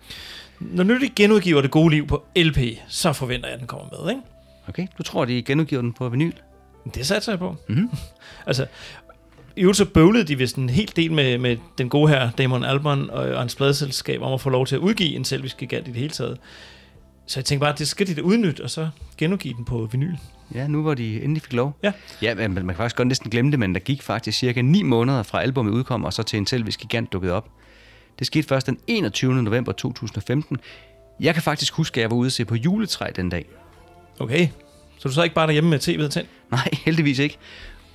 når 0.60 0.84
nu 0.84 1.00
de 1.00 1.08
genudgiver 1.16 1.60
det 1.60 1.70
gode 1.70 1.90
liv 1.94 2.06
på 2.06 2.24
LP, 2.36 2.58
så 2.88 3.12
forventer 3.12 3.46
jeg, 3.46 3.54
at 3.54 3.60
den 3.60 3.66
kommer 3.66 3.86
med, 3.92 4.10
ikke? 4.10 4.22
Okay, 4.68 4.86
du 4.98 5.02
tror, 5.02 5.24
de 5.24 5.42
genudgiver 5.42 5.82
den 5.82 5.92
på 5.92 6.08
vinyl? 6.08 6.32
Det 6.94 7.06
satser 7.06 7.32
jeg 7.32 7.38
på. 7.38 7.56
Mhm. 7.68 7.90
altså, 8.46 8.66
i 9.56 9.60
øvrigt 9.60 9.76
så 9.76 9.84
bøvlede 9.84 10.24
de 10.24 10.38
vist 10.38 10.56
en 10.56 10.70
hel 10.70 10.92
del 10.96 11.12
med, 11.12 11.38
med 11.38 11.56
den 11.78 11.88
gode 11.88 12.08
her 12.08 12.30
Damon 12.30 12.64
Albarn 12.64 13.10
og, 13.10 13.24
og 13.24 13.38
hans 13.38 13.56
pladeselskab 13.56 14.22
om 14.22 14.32
at 14.32 14.40
få 14.40 14.50
lov 14.50 14.66
til 14.66 14.74
at 14.74 14.80
udgive 14.80 15.14
en 15.16 15.24
selvisk 15.24 15.56
gigant 15.56 15.88
i 15.88 15.90
det 15.90 16.00
hele 16.00 16.10
taget. 16.10 16.38
Så 17.26 17.40
jeg 17.40 17.44
tænkte 17.44 17.60
bare, 17.60 17.72
at 17.72 17.78
det 17.78 17.88
skal 17.88 18.06
de 18.06 18.14
da 18.14 18.20
udnytte, 18.20 18.62
og 18.62 18.70
så 18.70 18.88
genudgive 19.18 19.54
den 19.54 19.64
på 19.64 19.88
vinyl. 19.92 20.14
Ja, 20.54 20.66
nu 20.66 20.82
hvor 20.82 20.94
de 20.94 21.22
endelig 21.22 21.42
fik 21.42 21.52
lov. 21.52 21.76
Ja. 21.82 21.92
Ja, 22.22 22.34
men 22.34 22.54
man 22.54 22.66
kan 22.66 22.76
faktisk 22.76 22.96
godt 22.96 23.08
næsten 23.08 23.30
glemme 23.30 23.50
det, 23.50 23.58
men 23.58 23.74
der 23.74 23.80
gik 23.80 24.02
faktisk 24.02 24.38
cirka 24.38 24.62
9 24.62 24.82
måneder 24.82 25.22
fra 25.22 25.42
albumet 25.42 25.72
udkom, 25.72 26.04
og 26.04 26.12
så 26.12 26.22
til 26.22 26.36
en 26.36 26.46
selvisk 26.46 26.80
gigant 26.80 27.12
dukkede 27.12 27.32
op. 27.32 27.48
Det 28.18 28.26
skete 28.26 28.48
først 28.48 28.66
den 28.66 28.78
21. 28.86 29.42
november 29.42 29.72
2015. 29.72 30.58
Jeg 31.20 31.34
kan 31.34 31.42
faktisk 31.42 31.74
huske, 31.74 32.00
at 32.00 32.02
jeg 32.02 32.10
var 32.10 32.16
ude 32.16 32.26
at 32.26 32.32
se 32.32 32.44
på 32.44 32.54
juletræ 32.54 33.10
den 33.16 33.28
dag. 33.28 33.46
Okay, 34.22 34.48
så 34.98 35.08
du 35.08 35.14
så 35.14 35.22
ikke 35.22 35.34
bare 35.34 35.46
derhjemme 35.46 35.70
med 35.70 35.78
tv'et 35.78 36.08
tændt? 36.08 36.28
Nej, 36.50 36.68
heldigvis 36.84 37.18
ikke. 37.18 37.38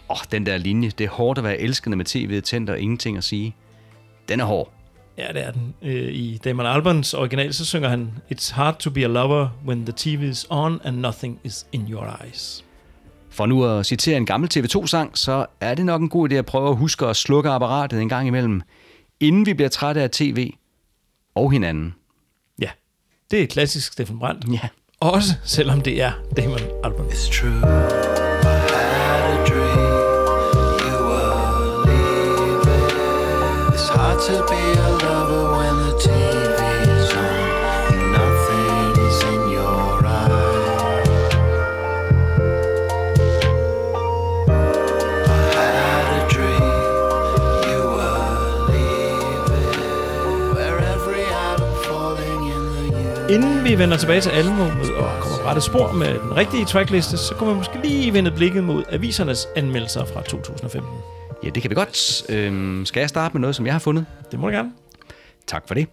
Åh, 0.10 0.16
oh, 0.16 0.18
den 0.32 0.46
der 0.46 0.58
linje. 0.58 0.92
Det 0.98 1.04
er 1.04 1.10
hårdt 1.10 1.38
at 1.38 1.44
være 1.44 1.60
elskende 1.60 1.98
med 1.98 2.06
tv'et 2.06 2.42
tændt 2.42 2.70
og 2.70 2.80
ingenting 2.80 3.18
at 3.18 3.24
sige. 3.24 3.56
Den 4.30 4.40
er 4.40 4.46
hård. 4.46 4.74
Ja, 5.18 5.28
det 5.34 5.46
er 5.46 5.52
den. 5.52 5.74
Øh, 5.82 6.14
I 6.14 6.38
Damon 6.38 6.66
Albarns 6.66 7.14
original, 7.14 7.54
så 7.54 7.66
synger 7.66 7.90
han 7.90 8.12
It's 8.34 8.54
hard 8.54 8.78
to 8.80 8.90
be 8.90 9.04
a 9.04 9.08
lover 9.08 9.50
when 9.68 9.86
the 9.86 9.94
TV 9.98 10.24
is 10.24 10.46
on 10.50 10.80
and 10.84 10.98
nothing 10.98 11.40
is 11.44 11.68
in 11.72 11.88
your 11.90 12.18
eyes. 12.24 12.66
For 13.30 13.46
nu 13.46 13.66
at 13.66 13.86
citere 13.86 14.18
en 14.18 14.26
gammel 14.26 14.50
TV2-sang, 14.54 15.18
så 15.18 15.46
er 15.62 15.76
det 15.76 15.86
nok 15.86 16.02
en 16.02 16.10
god 16.10 16.32
idé 16.32 16.36
at 16.36 16.46
prøve 16.46 16.70
at 16.70 16.76
huske 16.76 17.06
at 17.06 17.16
slukke 17.16 17.50
apparatet 17.50 18.02
en 18.02 18.10
gang 18.10 18.28
imellem, 18.28 18.62
inden 19.20 19.46
vi 19.46 19.54
bliver 19.54 19.70
trætte 19.70 20.02
af 20.02 20.12
tv 20.12 20.54
og 21.36 21.52
hinanden. 21.52 21.96
Ja, 22.62 22.70
det 23.32 23.44
er 23.44 23.48
klassisk 23.48 23.94
Steffen 23.94 24.20
Brandt. 24.20 24.46
Ja. 24.54 24.68
Også 25.02 25.34
selvom 25.44 25.82
det 25.82 26.02
er 26.02 26.12
Damon 26.38 26.60
Albarn. 26.84 27.06
It's 27.08 27.30
true. 27.30 27.62
Dream 29.48 29.80
you 30.86 30.98
were 31.10 31.86
leaving. 31.86 32.88
Hard 33.94 34.20
to 34.28 34.36
be 34.52 34.62
a 34.80 34.90
lover 35.04 35.44
when 35.58 35.76
the 35.84 35.94
TV's 36.04 36.37
Inden 53.30 53.64
vi 53.64 53.80
vender 53.80 53.98
tilbage 53.98 54.22
til 54.22 54.30
albumet 54.30 54.92
og 54.96 55.22
kommer 55.22 55.38
på 55.38 55.44
rette 55.44 55.62
spor 55.62 55.92
med 55.92 56.20
den 56.20 56.36
rigtige 56.36 56.66
trackliste, 56.66 57.18
så 57.18 57.36
kommer 57.36 57.54
vi 57.54 57.58
måske 57.58 57.80
lige 57.84 58.14
vende 58.14 58.32
blikket 58.32 58.64
mod 58.64 58.84
avisernes 58.90 59.48
anmeldelser 59.56 60.06
fra 60.06 60.22
2015. 60.22 60.92
Ja, 61.44 61.50
det 61.50 61.62
kan 61.62 61.70
vi 61.70 61.76
godt. 61.76 62.24
Øhm, 62.30 62.86
skal 62.86 63.00
jeg 63.00 63.10
starte 63.10 63.34
med 63.34 63.42
noget, 63.42 63.56
som 63.56 63.66
jeg 63.66 63.74
har 63.74 63.80
fundet? 63.80 64.06
Det 64.32 64.40
må 64.40 64.48
du 64.50 64.54
gerne. 64.54 64.72
Tak 65.48 65.68
for 65.68 65.74
det. 65.74 65.88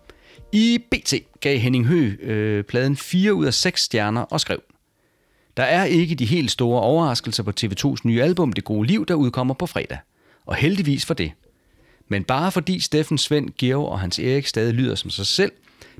I 0.53 0.79
BT 0.91 1.15
gav 1.41 1.59
Henning 1.59 1.87
Hø 1.87 2.13
øh, 2.23 2.65
pladen 2.65 2.97
4 2.97 3.35
ud 3.35 3.47
af 3.47 3.55
6 3.55 3.83
stjerner 3.83 4.21
og 4.21 4.41
skrev, 4.41 4.63
Der 5.57 5.63
er 5.63 5.85
ikke 5.85 6.15
de 6.15 6.25
helt 6.25 6.51
store 6.51 6.81
overraskelser 6.81 7.43
på 7.43 7.53
TV2's 7.61 8.01
nye 8.05 8.23
album 8.23 8.53
Det 8.53 8.65
Gode 8.65 8.87
Liv, 8.87 9.07
der 9.07 9.15
udkommer 9.15 9.55
på 9.55 9.67
fredag. 9.67 9.99
Og 10.47 10.55
heldigvis 10.55 11.07
for 11.07 11.15
det. 11.15 11.33
Men 12.09 12.25
bare 12.25 12.53
fordi 12.53 12.81
Steffen, 12.81 13.19
Svend, 13.19 13.51
Georg 13.59 13.89
og 13.89 14.01
Hans 14.01 14.19
Erik 14.19 14.47
stadig 14.47 14.75
lyder 14.75 14.95
som 14.95 15.11
sig 15.11 15.27
selv, 15.27 15.53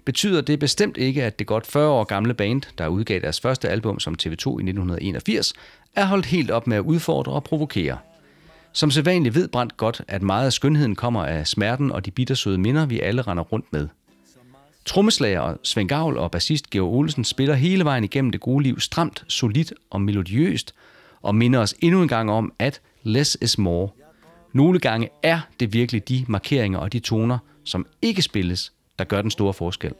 betyder 0.05 0.41
det 0.41 0.59
bestemt 0.59 0.97
ikke, 0.97 1.25
at 1.25 1.39
det 1.39 1.47
godt 1.47 1.67
40 1.67 1.89
år 1.89 2.05
gamle 2.05 2.35
band, 2.35 2.63
der 2.79 2.87
udgav 2.87 3.21
deres 3.21 3.41
første 3.41 3.69
album 3.69 4.01
som 4.01 4.15
TV2 4.23 4.29
i 4.29 4.33
1981, 4.33 5.55
er 5.97 6.05
holdt 6.05 6.27
helt 6.27 6.51
op 6.51 6.67
med 6.67 6.77
at 6.77 6.81
udfordre 6.81 7.33
og 7.33 7.45
provokere. 7.45 7.99
Som 8.73 8.91
sædvanligt 8.91 9.35
ved 9.35 9.49
Brandt 9.49 9.77
godt, 9.77 10.03
at 10.09 10.23
meget 10.23 10.47
af 10.47 10.53
skønheden 10.53 10.95
kommer 10.95 11.25
af 11.25 11.47
smerten 11.47 11.93
og 11.93 12.07
de 12.07 12.11
bittersøde 12.11 12.59
minder, 12.59 12.87
vi 12.87 13.01
alle 13.01 13.23
render 13.23 13.45
rundt 13.45 13.73
med. 13.73 13.89
Trommeslager 14.85 15.55
Svend 15.63 15.89
Gavl 15.89 16.19
og 16.19 16.31
bassist 16.31 16.71
Georg 16.71 16.95
Olsen 16.95 17.25
spiller 17.25 17.55
hele 17.55 17.85
vejen 17.85 18.05
igennem 18.05 18.31
det 18.31 18.41
gode 18.41 18.63
liv 18.63 18.81
stramt, 18.81 19.25
solidt 19.29 19.73
og 19.91 20.01
melodiøst, 20.01 20.75
og 21.23 21.35
minder 21.35 21.61
os 21.61 21.75
endnu 21.81 22.03
en 22.03 22.09
gang 22.09 22.31
om, 22.31 22.53
at 22.59 22.81
less 23.03 23.39
is 23.43 23.59
more. 23.59 23.89
Nogle 24.53 24.79
gange 24.79 25.09
er 25.23 25.41
det 25.61 25.73
virkelig 25.73 26.09
de 26.09 26.25
markeringer 26.29 26.79
og 26.79 26.93
de 26.93 26.99
toner, 26.99 27.39
som 27.65 27.87
ikke 28.03 28.23
spilles, 28.23 28.73
der 28.99 29.05
gør 29.05 29.23
den 29.23 29.31
store 29.31 29.55
forskel. 29.55 29.93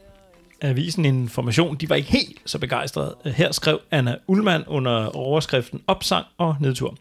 Avisen 0.61 1.05
Information, 1.05 1.75
de 1.75 1.89
var 1.89 1.95
ikke 1.95 2.11
helt 2.11 2.41
så 2.45 2.59
begejstrede. 2.59 3.15
Her 3.25 3.51
skrev 3.51 3.79
Anna 3.91 4.15
Ullmann 4.27 4.63
under 4.67 5.15
overskriften 5.15 5.81
Opsang 5.87 6.25
og 6.37 6.55
Nedtur. 6.59 6.97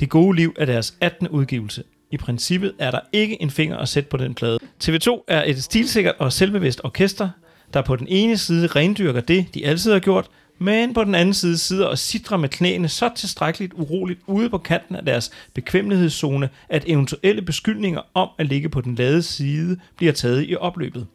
Det 0.00 0.10
gode 0.10 0.36
liv 0.36 0.54
er 0.58 0.64
deres 0.64 0.94
18. 1.00 1.28
udgivelse. 1.28 1.82
I 2.10 2.16
princippet 2.16 2.74
er 2.78 2.90
der 2.90 3.00
ikke 3.12 3.42
en 3.42 3.50
finger 3.50 3.76
at 3.76 3.88
sætte 3.88 4.10
på 4.10 4.16
den 4.16 4.34
plade. 4.34 4.58
TV2 4.84 5.24
er 5.28 5.42
et 5.46 5.62
stilsikkert 5.62 6.14
og 6.18 6.32
selvbevidst 6.32 6.80
orkester, 6.84 7.28
der 7.74 7.82
på 7.82 7.96
den 7.96 8.06
ene 8.08 8.38
side 8.38 8.66
rendyrker 8.66 9.20
det, 9.20 9.46
de 9.54 9.66
altid 9.66 9.92
har 9.92 9.98
gjort, 9.98 10.28
men 10.58 10.94
på 10.94 11.04
den 11.04 11.14
anden 11.14 11.34
side 11.34 11.58
sidder 11.58 11.86
og 11.86 11.98
sidrer 11.98 12.36
med 12.36 12.48
knæene 12.48 12.88
så 12.88 13.10
tilstrækkeligt 13.16 13.72
uroligt 13.72 14.20
ude 14.26 14.50
på 14.50 14.58
kanten 14.58 14.96
af 14.96 15.04
deres 15.04 15.30
bekvemmelighedszone, 15.54 16.48
at 16.68 16.84
eventuelle 16.86 17.42
beskyldninger 17.42 18.00
om 18.14 18.28
at 18.38 18.46
ligge 18.46 18.68
på 18.68 18.80
den 18.80 18.94
lade 18.94 19.22
side 19.22 19.80
bliver 19.96 20.12
taget 20.12 20.44
i 20.48 20.56
opløbet. 20.56 21.06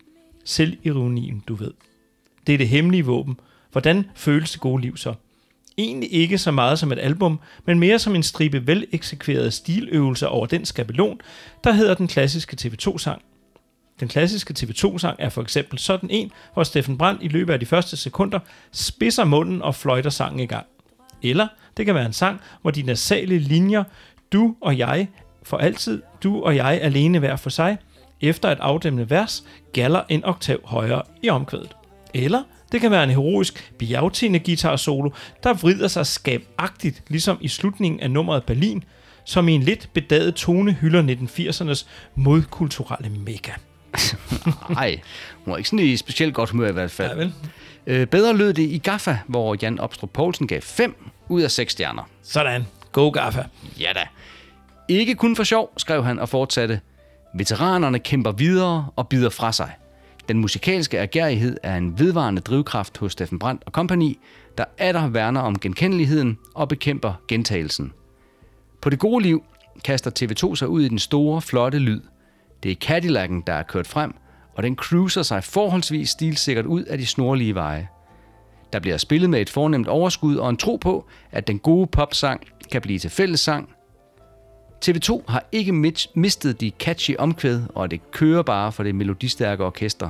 Selvironien, 0.46 1.44
du 1.48 1.56
ved. 1.56 1.72
Det 2.48 2.54
er 2.54 2.58
det 2.58 2.68
hemmelige 2.68 3.06
våben. 3.06 3.40
Hvordan 3.72 4.06
føles 4.16 4.52
det 4.52 4.62
gode 4.62 4.82
liv 4.82 4.98
så? 4.98 5.14
Egentlig 5.78 6.14
ikke 6.14 6.38
så 6.38 6.52
meget 6.52 6.80
som 6.80 6.92
et 6.92 7.00
album, 7.00 7.40
men 7.66 7.80
mere 7.80 8.00
som 8.00 8.16
en 8.16 8.24
stribe 8.24 8.68
veleksekverede 8.68 9.52
stiløvelser 9.52 10.28
over 10.28 10.46
den 10.46 10.66
skabelon, 10.66 11.22
der 11.64 11.72
hedder 11.72 11.94
den 11.94 12.08
klassiske 12.08 12.58
TV2-sang. 12.62 13.22
Den 14.02 14.10
klassiske 14.10 14.54
TV2-sang 14.60 15.16
er 15.20 15.30
for 15.30 15.42
eksempel 15.42 15.80
sådan 15.80 16.10
en, 16.10 16.32
hvor 16.54 16.64
Steffen 16.64 16.98
Brandt 16.98 17.24
i 17.24 17.28
løbet 17.28 17.54
af 17.54 17.60
de 17.60 17.66
første 17.66 17.98
sekunder 17.98 18.40
spidser 18.72 19.26
munden 19.26 19.62
og 19.62 19.76
fløjter 19.76 20.10
sangen 20.10 20.40
i 20.40 20.46
gang. 20.46 20.66
Eller 21.24 21.48
det 21.78 21.86
kan 21.86 21.96
være 21.96 22.06
en 22.06 22.14
sang, 22.14 22.42
hvor 22.62 22.72
de 22.72 22.82
nasale 22.82 23.40
linjer, 23.40 23.84
du 24.34 24.56
og 24.62 24.78
jeg 24.78 25.08
for 25.44 25.58
altid, 25.58 26.02
du 26.24 26.44
og 26.44 26.56
jeg 26.56 26.80
alene 26.82 27.20
hver 27.20 27.36
for 27.36 27.50
sig, 27.50 27.78
efter 28.22 28.50
et 28.50 28.58
afdæmmende 28.62 29.10
vers, 29.10 29.44
galler 29.74 30.04
en 30.10 30.26
oktav 30.26 30.58
højere 30.64 31.02
i 31.24 31.30
omkvædet. 31.30 31.76
Eller 32.14 32.44
det 32.72 32.82
kan 32.82 32.92
være 32.92 33.04
en 33.04 33.10
heroisk 33.10 33.74
bjergtinde 33.80 34.40
guitar 34.40 34.76
solo, 34.76 35.10
der 35.44 35.54
vrider 35.54 35.88
sig 35.88 36.08
skabagtigt, 36.08 37.04
ligesom 37.08 37.38
i 37.42 37.48
slutningen 37.48 38.00
af 38.00 38.12
nummeret 38.12 38.44
Berlin, 38.44 38.84
som 39.26 39.48
i 39.48 39.54
en 39.54 39.64
lidt 39.64 39.90
bedaget 39.94 40.36
tone 40.36 40.74
hylder 40.74 41.04
1980'ernes 41.04 41.88
modkulturelle 42.16 43.10
mega. 43.10 43.52
Nej, 44.70 45.02
hun 45.34 45.52
var 45.52 45.58
ikke 45.58 45.70
sådan 45.70 45.86
i 45.86 45.98
specielt 45.98 46.34
godt 46.34 46.50
humør 46.50 46.70
i 46.70 46.72
hvert 46.72 46.92
fald. 46.92 47.10
Ja, 47.10 47.16
vel. 47.16 47.34
Øh, 47.88 48.08
bedre 48.08 48.38
lød 48.38 48.54
det 48.54 48.64
i 48.64 48.78
Gaffa, 48.78 49.18
hvor 49.28 49.58
Jan 49.62 49.80
Opstrup 49.80 50.10
Poulsen 50.10 50.48
gav 50.48 50.62
5 50.62 50.96
ud 51.30 51.42
af 51.42 51.52
6 51.52 51.72
stjerner. 51.72 52.04
Sådan. 52.24 52.66
Go 52.92 53.10
Gaffa. 53.10 53.44
Ja 53.80 53.92
da. 53.96 54.08
Ikke 54.88 55.16
kun 55.16 55.36
for 55.36 55.44
sjov, 55.44 55.74
skrev 55.78 56.04
han 56.04 56.20
og 56.20 56.30
fortsatte. 56.30 56.80
Veteranerne 57.36 58.00
kæmper 58.00 58.32
videre 58.32 58.88
og 58.96 59.08
bider 59.08 59.30
fra 59.30 59.52
sig. 59.52 59.72
Den 60.28 60.38
musikalske 60.38 60.98
ergærighed 60.98 61.58
er 61.64 61.76
en 61.76 62.00
vedvarende 62.00 62.42
drivkraft 62.42 62.98
hos 62.98 63.12
Steffen 63.12 63.40
Brandt 63.40 63.64
og 63.66 63.72
kompagni, 63.72 64.20
der 64.58 64.66
atter 64.78 65.08
værner 65.08 65.42
om 65.42 65.60
genkendeligheden 65.60 66.38
og 66.56 66.68
bekæmper 66.68 67.14
gentagelsen. 67.28 67.94
På 68.82 68.90
det 68.90 69.00
gode 69.00 69.24
liv 69.24 69.44
kaster 69.84 70.12
TV2 70.20 70.56
sig 70.56 70.68
ud 70.68 70.82
i 70.82 70.88
den 70.88 71.00
store, 71.00 71.42
flotte 71.42 71.80
lyd. 71.80 72.02
Det 72.64 72.72
er 72.72 72.76
Cadillacen, 72.76 73.44
der 73.48 73.54
er 73.54 73.64
kørt 73.64 73.88
frem, 73.88 74.14
og 74.56 74.64
den 74.64 74.76
cruiser 74.76 75.24
sig 75.24 75.44
forholdsvis 75.44 76.10
stilsikkert 76.10 76.66
ud 76.66 76.84
af 76.84 76.98
de 76.98 77.06
snorlige 77.06 77.56
veje. 77.56 77.88
Der 78.74 78.80
bliver 78.80 78.98
spillet 78.98 79.30
med 79.30 79.42
et 79.42 79.50
fornemt 79.50 79.88
overskud 79.88 80.36
og 80.36 80.50
en 80.50 80.58
tro 80.58 80.76
på, 80.76 81.06
at 81.32 81.48
den 81.48 81.60
gode 81.60 81.88
popsang 81.88 82.42
kan 82.72 82.82
blive 82.82 83.00
til 83.00 83.10
fællessang. 83.10 83.70
TV2 84.86 85.22
har 85.28 85.44
ikke 85.52 85.96
mistet 86.16 86.62
de 86.62 86.72
catchy 86.80 87.16
omkvæd, 87.20 87.62
og 87.76 87.92
det 87.92 88.12
kører 88.12 88.44
bare 88.44 88.72
for 88.72 88.84
det 88.84 88.96
melodistærke 88.96 89.66
orkester. 89.66 90.10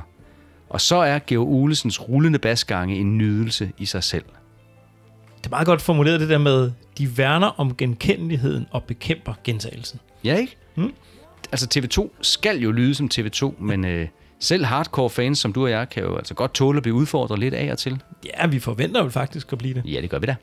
Og 0.68 0.80
så 0.80 0.96
er 0.96 1.18
Georg 1.26 1.48
Olesens 1.48 2.08
rullende 2.08 2.38
basgange 2.38 2.96
en 2.96 3.18
nydelse 3.18 3.72
i 3.78 3.86
sig 3.86 4.04
selv. 4.04 4.24
Det 5.38 5.46
er 5.46 5.50
meget 5.50 5.66
godt 5.66 5.82
formuleret 5.82 6.20
det 6.20 6.28
der 6.28 6.38
med, 6.38 6.72
de 6.98 7.18
værner 7.18 7.60
om 7.60 7.76
genkendeligheden 7.76 8.66
og 8.70 8.82
bekæmper 8.84 9.34
gentagelsen. 9.44 10.00
Ja, 10.24 10.36
ikke? 10.36 10.56
Mm. 10.76 10.92
Altså 11.52 11.68
TV2 11.74 12.10
skal 12.22 12.58
jo 12.58 12.70
lyde 12.70 12.94
som 12.94 13.10
TV2, 13.14 13.62
men 13.62 13.84
øh, 13.84 14.08
selv 14.38 14.64
hardcore 14.64 15.10
fans 15.10 15.38
som 15.38 15.52
du 15.52 15.62
og 15.64 15.70
jeg 15.70 15.88
kan 15.88 16.02
jo 16.02 16.16
altså 16.16 16.34
godt 16.34 16.54
tåle 16.54 16.76
at 16.76 16.82
blive 16.82 16.94
udfordret 16.94 17.38
lidt 17.38 17.54
af 17.54 17.72
og 17.72 17.78
til. 17.78 18.02
Ja, 18.24 18.46
vi 18.46 18.58
forventer 18.58 19.02
vel 19.02 19.10
faktisk 19.10 19.52
at 19.52 19.58
blive 19.58 19.74
det. 19.74 19.82
Ja, 19.84 20.00
det 20.00 20.10
gør 20.10 20.18
vi 20.18 20.26
da. 20.26 20.34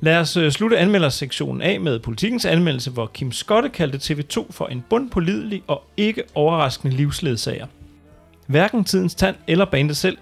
Lad 0.00 0.16
os 0.16 0.36
øh, 0.36 0.50
slutte 0.50 0.78
anmeldersektionen 0.78 1.62
af 1.62 1.80
med 1.80 1.98
politikens 1.98 2.44
anmeldelse, 2.44 2.90
hvor 2.90 3.06
Kim 3.06 3.32
Skotte 3.32 3.68
kaldte 3.68 4.14
TV2 4.14 4.52
for 4.52 4.66
en 4.66 4.84
bundpålidelig 4.90 5.62
og 5.66 5.84
ikke 5.96 6.22
overraskende 6.34 6.96
livsledsager. 6.96 7.66
Hverken 8.46 8.84
tidens 8.84 9.14
tand 9.14 9.36
eller 9.46 9.64
bandet 9.64 9.96
selv 9.96 10.18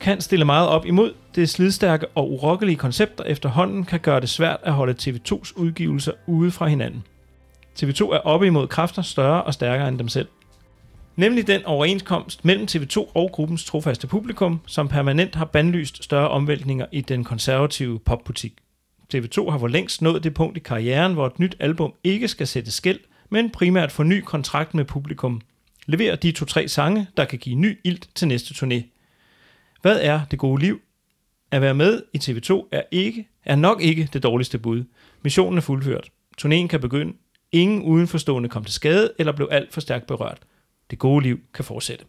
kan 0.00 0.20
stille 0.20 0.44
meget 0.44 0.68
op 0.68 0.86
imod 0.86 1.12
det 1.34 1.48
slidstærke 1.48 2.06
og 2.14 2.32
urokkelige 2.32 2.76
koncept, 2.76 3.18
der 3.18 3.24
efterhånden 3.24 3.84
kan 3.84 4.00
gøre 4.00 4.20
det 4.20 4.28
svært 4.28 4.60
at 4.62 4.72
holde 4.72 4.94
TV2's 5.02 5.52
udgivelser 5.56 6.12
ude 6.26 6.50
fra 6.50 6.66
hinanden. 6.66 7.04
TV2 7.82 8.14
er 8.14 8.18
oppe 8.18 8.46
imod 8.46 8.66
kræfter 8.66 9.02
større 9.02 9.42
og 9.42 9.54
stærkere 9.54 9.88
end 9.88 9.98
dem 9.98 10.08
selv. 10.08 10.28
Nemlig 11.16 11.46
den 11.46 11.64
overenskomst 11.64 12.44
mellem 12.44 12.66
TV2 12.70 13.10
og 13.14 13.30
gruppens 13.32 13.64
trofaste 13.64 14.06
publikum, 14.06 14.60
som 14.66 14.88
permanent 14.88 15.34
har 15.34 15.44
bandlyst 15.44 16.04
større 16.04 16.28
omvæltninger 16.28 16.86
i 16.92 17.00
den 17.00 17.24
konservative 17.24 17.98
popbutik. 17.98 18.52
TV2 19.14 19.50
har 19.50 19.58
for 19.58 19.68
længst 19.68 20.02
nået 20.02 20.24
det 20.24 20.34
punkt 20.34 20.56
i 20.56 20.60
karrieren, 20.60 21.12
hvor 21.12 21.26
et 21.26 21.38
nyt 21.38 21.56
album 21.60 21.94
ikke 22.04 22.28
skal 22.28 22.46
sætte 22.46 22.70
skæld, 22.70 23.00
men 23.30 23.50
primært 23.50 23.92
forny 23.92 24.20
kontrakt 24.20 24.74
med 24.74 24.84
publikum. 24.84 25.40
Lever 25.86 26.16
de 26.16 26.32
to-tre 26.32 26.68
sange, 26.68 27.06
der 27.16 27.24
kan 27.24 27.38
give 27.38 27.56
ny 27.56 27.78
ilt 27.84 28.08
til 28.14 28.28
næste 28.28 28.54
turné. 28.54 28.82
Hvad 29.82 30.00
er 30.02 30.20
det 30.30 30.38
gode 30.38 30.60
liv? 30.60 30.80
At 31.50 31.62
være 31.62 31.74
med 31.74 32.02
i 32.12 32.18
TV2 32.18 32.68
er, 32.72 32.82
ikke, 32.90 33.28
er 33.44 33.56
nok 33.56 33.82
ikke 33.82 34.08
det 34.12 34.22
dårligste 34.22 34.58
bud. 34.58 34.84
Missionen 35.22 35.58
er 35.58 35.62
fuldført. 35.62 36.10
Turnéen 36.42 36.66
kan 36.66 36.80
begynde. 36.80 37.12
Ingen 37.52 37.82
udenforstående 37.82 38.48
kom 38.48 38.64
til 38.64 38.74
skade 38.74 39.12
eller 39.18 39.32
blev 39.32 39.48
alt 39.50 39.74
for 39.74 39.80
stærkt 39.80 40.06
berørt. 40.06 40.38
Det 40.90 40.98
gode 40.98 41.22
liv 41.22 41.38
kan 41.54 41.64
fortsætte. 41.64 42.04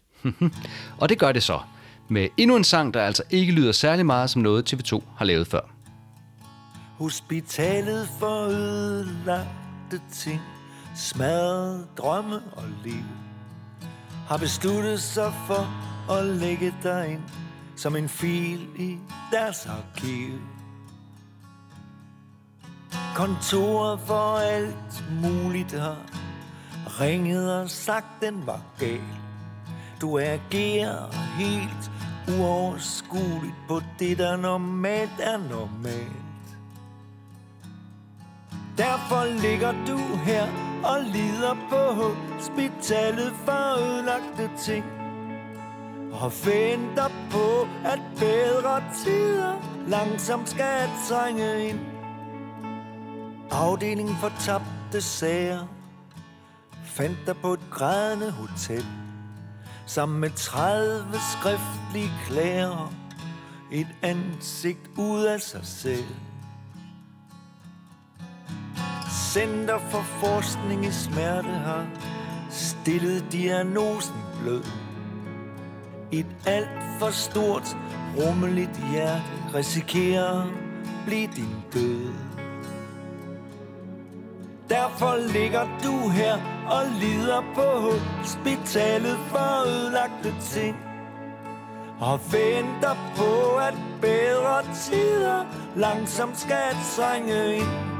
Og 1.00 1.08
det 1.08 1.18
gør 1.18 1.32
det 1.32 1.42
så. 1.42 1.60
Med 2.08 2.28
endnu 2.36 2.56
en 2.56 2.64
sang, 2.64 2.94
der 2.94 3.02
altså 3.02 3.22
ikke 3.30 3.52
lyder 3.52 3.72
særlig 3.72 4.06
meget 4.06 4.30
som 4.30 4.42
noget 4.42 4.74
TV2 4.74 5.02
har 5.16 5.24
lavet 5.24 5.46
før. 5.46 5.60
Hospitalet 6.98 8.08
for 8.18 8.40
ødelagte 8.40 10.00
ting 10.12 10.40
Smadrede 10.96 11.86
drømme 11.96 12.36
og 12.52 12.64
liv 12.84 13.04
Har 14.28 14.36
besluttet 14.36 15.00
sig 15.00 15.32
for 15.46 15.68
at 16.12 16.24
lægge 16.24 16.74
dig 16.82 17.08
ind 17.12 17.22
Som 17.76 17.96
en 17.96 18.08
fil 18.08 18.66
i 18.78 18.96
deres 19.32 19.66
arkiv 19.66 20.40
Kontoret 23.16 24.00
for 24.00 24.38
alt 24.38 25.04
muligt 25.22 25.72
har 25.72 25.96
Ringet 27.00 27.60
og 27.60 27.70
sagt, 27.70 28.06
den 28.20 28.46
var 28.46 28.60
gal 28.78 29.00
Du 30.00 30.18
agerer 30.18 31.12
helt 31.38 31.90
uoverskueligt 32.28 33.54
På 33.68 33.80
det, 33.98 34.18
der 34.18 34.36
normalt 34.36 35.20
er 35.20 35.36
normalt 35.50 36.28
Derfor 38.78 39.40
ligger 39.42 39.72
du 39.86 39.98
her 39.98 40.46
og 40.84 41.00
lider 41.02 41.56
på 41.70 42.02
hospitalet 42.02 43.32
for 43.44 43.78
ødelagte 43.80 44.50
ting. 44.58 44.84
Og 46.12 46.32
venter 46.44 47.10
på, 47.30 47.68
at 47.84 48.00
bedre 48.18 48.82
tider 49.04 49.54
langsomt 49.88 50.48
skal 50.48 50.88
trænge 51.08 51.68
ind. 51.68 51.97
Afdelingen 53.50 54.16
for 54.16 54.32
tabte 54.40 55.02
sager 55.02 55.66
fandt 56.84 57.18
dig 57.26 57.36
på 57.36 57.52
et 57.52 57.60
grædende 57.70 58.30
hotel. 58.30 58.86
Sammen 59.86 60.20
med 60.20 60.30
30 60.30 61.04
skriftlige 61.38 62.12
klager. 62.26 62.92
Et 63.72 63.86
ansigt 64.02 64.90
ud 64.96 65.24
af 65.24 65.40
sig 65.40 65.60
selv. 65.62 66.06
Center 69.32 69.78
for 69.78 70.02
Forskning 70.02 70.86
i 70.86 70.90
Smerte 70.90 71.48
har 71.48 71.86
stillet 72.50 73.24
diagnosen 73.32 74.16
blød. 74.42 74.64
Et 76.12 76.26
alt 76.46 76.98
for 76.98 77.10
stort, 77.10 77.76
rummeligt 78.16 78.90
hjerte 78.92 79.22
risikerer 79.54 80.42
at 80.42 80.52
blive 81.06 81.28
din 81.36 81.56
død. 81.72 82.27
Derfor 84.68 85.32
ligger 85.32 85.64
du 85.84 86.08
her 86.08 86.34
og 86.70 86.86
lider 87.00 87.42
på 87.54 87.90
hospitalet 87.90 89.18
for 89.28 89.66
ødelagte 89.66 90.34
ting. 90.40 90.76
Og 92.00 92.20
venter 92.32 92.96
på, 93.16 93.56
at 93.56 93.74
bedre 94.00 94.62
tider 94.74 95.44
langsomt 95.76 96.38
skal 96.38 96.74
trænge 96.96 97.56
ind. 97.56 97.98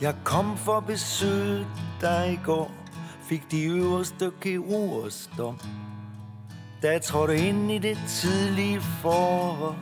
Jeg 0.00 0.14
kom 0.24 0.56
for 0.56 0.80
besøg 0.80 1.66
dig 2.00 2.32
i 2.32 2.44
går 2.44 2.85
Fik 3.28 3.50
de 3.50 3.64
øverste 3.64 4.32
kirurgers 4.40 5.30
dom 5.38 5.58
Da 6.82 6.92
jeg 6.92 7.02
trådte 7.02 7.38
ind 7.48 7.70
i 7.70 7.78
det 7.78 7.98
tidlige 8.08 8.80
forår 8.80 9.76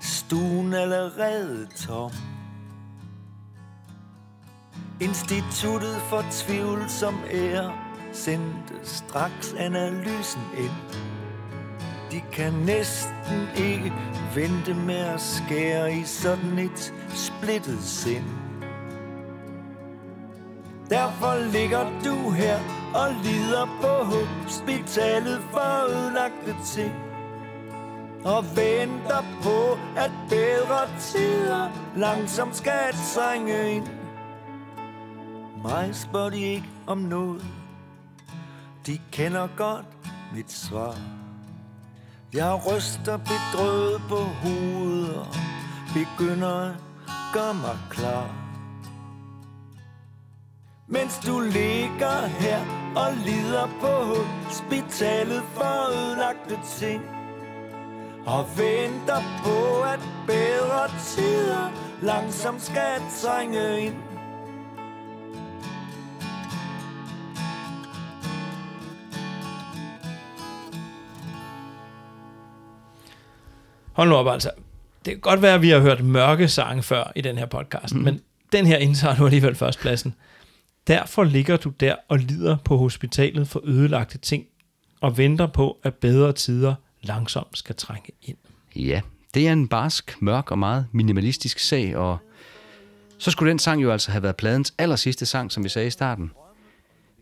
Stuen 0.00 0.74
allerede 0.74 1.66
tom. 1.76 2.10
Instituttet 5.00 5.96
for 5.96 6.24
tvivl 6.30 6.88
som 6.88 7.14
ære 7.30 7.72
Sendte 8.12 8.74
straks 8.82 9.52
analysen 9.52 10.42
ind. 10.58 11.00
De 12.10 12.20
kan 12.32 12.52
næsten 12.52 13.48
ikke 13.56 13.92
vente 14.34 14.74
med 14.74 14.94
at 14.94 15.20
skære 15.20 15.94
i 15.94 16.04
sådan 16.04 16.58
et 16.58 16.94
splittet 17.08 17.82
sind. 17.82 18.49
Derfor 20.90 21.52
ligger 21.52 22.02
du 22.04 22.30
her 22.30 22.58
og 22.94 23.14
lider 23.24 23.66
på 23.82 24.04
hospitalet 24.04 25.40
for 25.50 25.90
ødelagte 25.90 26.56
ting. 26.64 26.94
Og 28.24 28.44
venter 28.56 29.24
på, 29.42 29.78
at 29.96 30.10
bedre 30.28 30.98
tider 30.98 31.68
langsomt 31.96 32.56
skal 32.56 32.94
trænge 33.14 33.72
ind. 33.72 33.86
Mig 35.62 35.94
spørger 35.94 36.30
de 36.30 36.40
ikke 36.40 36.68
om 36.86 36.98
noget. 36.98 37.44
De 38.86 38.98
kender 39.12 39.48
godt 39.56 39.86
mit 40.34 40.52
svar. 40.52 40.96
Jeg 42.32 42.60
ryster 42.66 43.16
bedrøvet 43.16 44.02
på 44.08 44.16
hovedet 44.16 45.16
og 45.16 45.26
begynder 45.94 46.68
at 46.68 46.74
gøre 47.32 47.54
mig 47.54 47.78
klar 47.90 48.49
mens 50.90 51.18
du 51.26 51.40
ligger 51.40 52.26
her 52.26 52.58
og 52.96 53.12
lider 53.26 53.68
på 53.80 54.14
hospitalet 54.46 55.42
for 55.54 55.90
ødelagte 55.92 56.58
ting 56.78 57.02
Og 58.26 58.46
venter 58.58 59.22
på, 59.44 59.82
at 59.82 60.00
bedre 60.26 60.88
tider 60.98 61.72
langsomt 62.02 62.62
skal 62.62 63.00
trænge 63.22 63.80
ind 63.80 63.94
Hold 73.92 74.08
nu 74.08 74.14
op 74.14 74.28
altså. 74.28 74.50
Det 75.04 75.12
kan 75.12 75.20
godt 75.20 75.42
være, 75.42 75.54
at 75.54 75.62
vi 75.62 75.70
har 75.70 75.80
hørt 75.80 76.04
mørke 76.04 76.48
sange 76.48 76.82
før 76.82 77.12
i 77.16 77.20
den 77.20 77.38
her 77.38 77.46
podcast, 77.46 77.94
mm. 77.94 78.00
men 78.00 78.20
den 78.52 78.66
her 78.66 78.76
indtager 78.76 79.18
nu 79.18 79.24
alligevel 79.24 79.54
førstpladsen. 79.54 80.14
Derfor 80.86 81.24
ligger 81.24 81.56
du 81.56 81.68
der 81.80 81.96
og 82.08 82.18
lider 82.18 82.56
på 82.64 82.76
hospitalet 82.76 83.48
for 83.48 83.60
ødelagte 83.64 84.18
ting, 84.18 84.44
og 85.00 85.18
venter 85.18 85.46
på, 85.46 85.78
at 85.82 85.94
bedre 85.94 86.32
tider 86.32 86.74
langsomt 87.02 87.58
skal 87.58 87.74
trænge 87.74 88.10
ind. 88.22 88.36
Ja, 88.76 89.00
det 89.34 89.48
er 89.48 89.52
en 89.52 89.68
barsk, 89.68 90.22
mørk 90.22 90.50
og 90.50 90.58
meget 90.58 90.86
minimalistisk 90.92 91.58
sag, 91.58 91.96
og 91.96 92.18
så 93.18 93.30
skulle 93.30 93.50
den 93.50 93.58
sang 93.58 93.82
jo 93.82 93.92
altså 93.92 94.10
have 94.10 94.22
været 94.22 94.36
pladens 94.36 94.74
aller 94.78 94.96
sidste 94.96 95.26
sang, 95.26 95.52
som 95.52 95.64
vi 95.64 95.68
sagde 95.68 95.86
i 95.86 95.90
starten. 95.90 96.32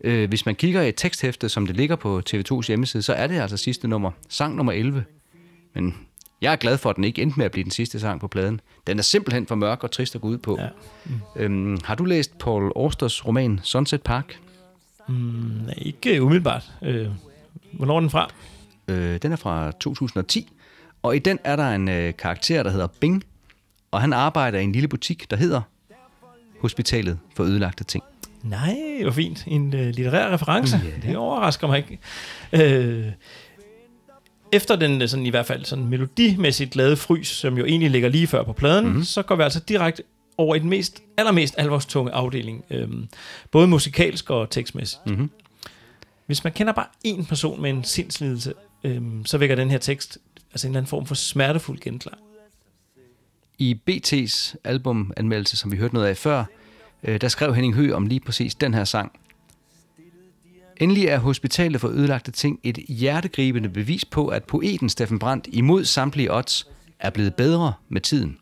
Øh, 0.03 0.29
hvis 0.29 0.45
man 0.45 0.55
kigger 0.55 0.81
i 0.81 0.89
et 0.89 0.95
teksthæfte, 0.95 1.49
som 1.49 1.67
det 1.67 1.75
ligger 1.75 1.95
på 1.95 2.21
TV2's 2.29 2.67
hjemmeside, 2.67 3.03
så 3.03 3.13
er 3.13 3.27
det 3.27 3.39
altså 3.39 3.57
sidste 3.57 3.87
nummer, 3.87 4.11
sang 4.29 4.55
nummer 4.55 4.71
11. 4.71 5.05
Men 5.75 5.95
jeg 6.41 6.51
er 6.51 6.55
glad 6.55 6.77
for, 6.77 6.89
at 6.89 6.95
den 6.95 7.03
ikke 7.03 7.21
endte 7.21 7.37
med 7.37 7.45
at 7.45 7.51
blive 7.51 7.63
den 7.63 7.71
sidste 7.71 7.99
sang 7.99 8.19
på 8.19 8.27
pladen. 8.27 8.61
Den 8.87 8.97
er 8.97 9.03
simpelthen 9.03 9.47
for 9.47 9.55
mørk 9.55 9.83
og 9.83 9.91
trist 9.91 10.15
at 10.15 10.21
gå 10.21 10.27
ud 10.27 10.37
på. 10.37 10.57
Ja. 10.59 10.67
Mm. 11.05 11.11
Øhm, 11.35 11.77
har 11.83 11.95
du 11.95 12.05
læst 12.05 12.37
Paul 12.37 12.71
Austers 12.75 13.25
roman 13.25 13.59
Sunset 13.63 14.01
Park? 14.01 14.39
Mm, 15.07 15.15
nej, 15.15 15.73
ikke 15.77 16.21
umiddelbart. 16.21 16.71
Øh, 16.81 17.07
hvornår 17.71 17.95
er 17.95 17.99
den 17.99 18.09
fra? 18.09 18.29
Øh, 18.87 19.17
den 19.21 19.31
er 19.31 19.35
fra 19.35 19.71
2010, 19.71 20.51
og 21.03 21.15
i 21.15 21.19
den 21.19 21.39
er 21.43 21.55
der 21.55 21.69
en 21.69 21.87
øh, 21.89 22.13
karakter, 22.17 22.63
der 22.63 22.69
hedder 22.69 22.87
Bing, 22.87 23.23
og 23.91 24.01
han 24.01 24.13
arbejder 24.13 24.59
i 24.59 24.63
en 24.63 24.71
lille 24.71 24.87
butik, 24.87 25.31
der 25.31 25.37
hedder 25.37 25.61
Hospitalet 26.59 27.19
for 27.35 27.43
ødelagte 27.43 27.83
ting. 27.83 28.03
Nej, 28.43 28.75
hvor 29.01 29.11
fint. 29.11 29.43
En 29.47 29.75
øh, 29.75 29.87
litterær 29.87 30.33
reference. 30.33 30.81
Ja. 30.83 31.07
Det 31.07 31.17
overrasker 31.17 31.67
mig 31.67 31.77
ikke. 31.77 31.99
Øh, 32.53 33.05
efter 34.51 34.75
den 34.75 35.07
sådan, 35.07 35.25
i 35.25 35.29
hvert 35.29 35.45
fald 35.45 35.65
sådan 35.65 35.85
melodimæssigt 35.85 36.71
glade 36.71 36.95
frys, 36.95 37.27
som 37.27 37.57
jo 37.57 37.65
egentlig 37.65 37.91
ligger 37.91 38.09
lige 38.09 38.27
før 38.27 38.43
på 38.43 38.53
pladen, 38.53 38.85
mm-hmm. 38.85 39.03
så 39.03 39.21
går 39.21 39.35
vi 39.35 39.43
altså 39.43 39.59
direkte 39.59 40.03
over 40.37 40.55
i 40.55 40.59
den 40.59 40.69
mest, 40.69 41.03
allermest 41.17 41.55
alvorstunge 41.57 42.11
afdeling. 42.11 42.65
Øhm, 42.69 43.07
både 43.51 43.67
musikalsk 43.67 44.29
og 44.29 44.49
tekstmæssigt. 44.49 45.05
Mm-hmm. 45.05 45.31
Hvis 46.25 46.43
man 46.43 46.53
kender 46.53 46.73
bare 46.73 46.85
én 47.07 47.25
person 47.25 47.61
med 47.61 47.69
en 47.69 47.83
sindslidelse, 47.83 48.53
øhm, 48.83 49.25
så 49.25 49.37
vækker 49.37 49.55
den 49.55 49.69
her 49.69 49.77
tekst 49.77 50.17
altså 50.51 50.67
en 50.67 50.71
eller 50.71 50.79
anden 50.79 50.89
form 50.89 51.05
for 51.05 51.15
smertefuld 51.15 51.79
genklang. 51.79 52.17
I 53.57 53.77
BT's 53.89 54.55
albumanmeldelse, 54.63 55.57
som 55.57 55.71
vi 55.71 55.77
hørte 55.77 55.93
noget 55.93 56.07
af 56.07 56.17
før, 56.17 56.43
øh, 57.03 57.21
der 57.21 57.27
skrev 57.27 57.55
Henning 57.55 57.75
Høgh 57.75 57.95
om 57.95 58.05
lige 58.05 58.19
præcis 58.19 58.55
den 58.55 58.73
her 58.73 58.83
sang. 58.83 59.19
Endelig 60.79 61.05
er 61.05 61.17
Hospitalet 61.17 61.81
for 61.81 61.87
ødelagte 61.87 62.31
ting 62.31 62.59
et 62.63 62.77
hjertegribende 62.77 63.69
bevis 63.69 64.05
på, 64.05 64.27
at 64.27 64.43
poeten 64.43 64.89
Steffen 64.89 65.19
Brandt 65.19 65.47
imod 65.51 65.85
samtlige 65.85 66.33
odds 66.33 66.67
er 66.99 67.09
blevet 67.09 67.35
bedre 67.35 67.73
med 67.89 68.01
tiden. 68.01 68.37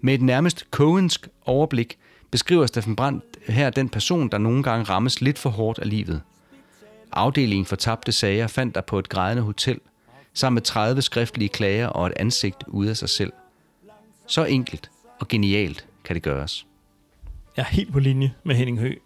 Med 0.00 0.14
et 0.14 0.22
nærmest 0.22 0.70
kogensk 0.70 1.28
overblik 1.44 1.98
beskriver 2.30 2.66
Steffen 2.66 2.96
Brandt 2.96 3.24
her 3.48 3.70
den 3.70 3.88
person, 3.88 4.28
der 4.28 4.38
nogle 4.38 4.62
gange 4.62 4.84
rammes 4.84 5.20
lidt 5.20 5.38
for 5.38 5.50
hårdt 5.50 5.78
af 5.78 5.90
livet. 5.90 6.22
Afdelingen 7.12 7.66
for 7.66 7.76
tabte 7.76 8.12
sager 8.12 8.46
fandt 8.46 8.74
der 8.74 8.80
på 8.80 8.98
et 8.98 9.08
grædende 9.08 9.42
hotel, 9.42 9.80
sammen 10.34 10.54
med 10.54 10.62
30 10.62 11.02
skriftlige 11.02 11.48
klager 11.48 11.86
og 11.86 12.06
et 12.06 12.12
ansigt 12.16 12.64
ude 12.66 12.90
af 12.90 12.96
sig 12.96 13.08
selv. 13.08 13.32
Så 14.26 14.44
enkelt 14.44 14.90
og 15.20 15.28
genialt 15.28 15.86
kan 16.04 16.14
det 16.14 16.22
gøres. 16.22 16.66
Jeg 17.56 17.62
er 17.62 17.66
helt 17.66 17.92
på 17.92 17.98
linje 17.98 18.34
med 18.44 18.54
Henning 18.54 18.78
Høgh. 18.78 18.96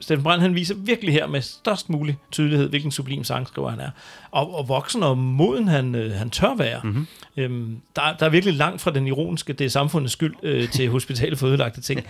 Steffen 0.00 0.22
Brandt 0.22 0.42
han 0.42 0.54
viser 0.54 0.74
virkelig 0.74 1.14
her 1.14 1.26
med 1.26 1.42
størst 1.42 1.90
mulig 1.90 2.16
tydelighed, 2.30 2.68
hvilken 2.68 2.90
sublim 2.90 3.24
sangskriver 3.24 3.70
han 3.70 3.80
er. 3.80 3.90
Og, 4.30 4.54
og 4.54 4.68
voksen 4.68 5.02
og 5.02 5.18
moden 5.18 5.68
han, 5.68 5.94
øh, 5.94 6.12
han 6.12 6.30
tør 6.30 6.54
være. 6.54 6.80
Mm-hmm. 6.84 7.06
Øhm, 7.36 7.76
der, 7.96 8.02
der 8.18 8.26
er 8.26 8.30
virkelig 8.30 8.54
langt 8.54 8.80
fra 8.80 8.90
den 8.90 9.06
ironiske, 9.06 9.52
det 9.52 9.64
er 9.64 9.68
samfundets 9.68 10.12
skyld, 10.12 10.34
øh, 10.42 10.68
til 10.74 10.88
hospitalet 10.88 11.38
for 11.38 11.46
ødelagte 11.46 11.80
ting. 11.80 12.00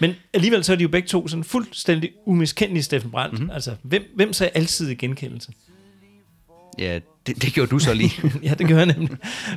Men 0.00 0.14
alligevel 0.32 0.64
så 0.64 0.72
er 0.72 0.76
de 0.76 0.82
jo 0.82 0.88
begge 0.88 1.08
to 1.08 1.28
sådan 1.28 1.44
fuldstændig 1.44 2.10
umiskendelige 2.26 2.82
Steffen 2.82 3.10
Brandt. 3.10 3.34
Mm-hmm. 3.34 3.50
Altså, 3.50 3.74
hvem, 3.82 4.12
hvem 4.14 4.32
sagde 4.32 4.50
altid 4.54 4.90
i 4.90 4.94
genkendelse? 4.94 5.52
Ja, 6.78 6.98
det, 7.26 7.42
det 7.42 7.52
gjorde 7.52 7.70
du 7.70 7.78
så 7.78 7.94
lige. 7.94 8.12
ja, 8.42 8.54
det 8.54 8.68
gør 8.68 8.76
jeg 8.76 8.86
nemlig. 8.86 9.10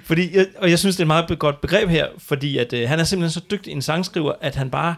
Fordi, 0.03 0.38
jeg, 0.38 0.47
og 0.57 0.69
jeg 0.69 0.79
synes, 0.79 0.95
det 0.95 0.99
er 0.99 1.03
et 1.03 1.07
meget 1.07 1.39
godt 1.39 1.61
begreb 1.61 1.89
her, 1.89 2.07
fordi 2.17 2.57
at, 2.57 2.73
øh, 2.73 2.89
han 2.89 2.99
er 2.99 3.03
simpelthen 3.03 3.41
så 3.41 3.45
dygtig 3.51 3.71
en 3.71 3.81
sangskriver, 3.81 4.34
at 4.41 4.55
han 4.55 4.69
bare 4.69 4.95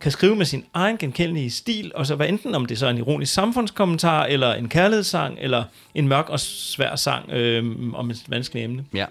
kan 0.00 0.12
skrive 0.12 0.36
med 0.36 0.46
sin 0.46 0.64
egen 0.74 0.96
genkendelige 0.96 1.50
stil, 1.50 1.92
og 1.94 2.06
så 2.06 2.14
hvad 2.14 2.28
enten 2.28 2.54
om 2.54 2.66
det 2.66 2.78
så 2.78 2.86
er 2.86 2.90
en 2.90 2.98
ironisk 2.98 3.32
samfundskommentar, 3.32 4.24
eller 4.24 4.54
en 4.54 4.68
kærlighedssang, 4.68 5.38
eller 5.40 5.64
en 5.94 6.08
mørk 6.08 6.28
og 6.28 6.40
svær 6.40 6.96
sang 6.96 7.30
øh, 7.30 7.94
om 7.94 8.10
et 8.10 8.24
vanskeligt 8.28 8.64
emne. 8.64 8.84
Ja. 8.94 9.06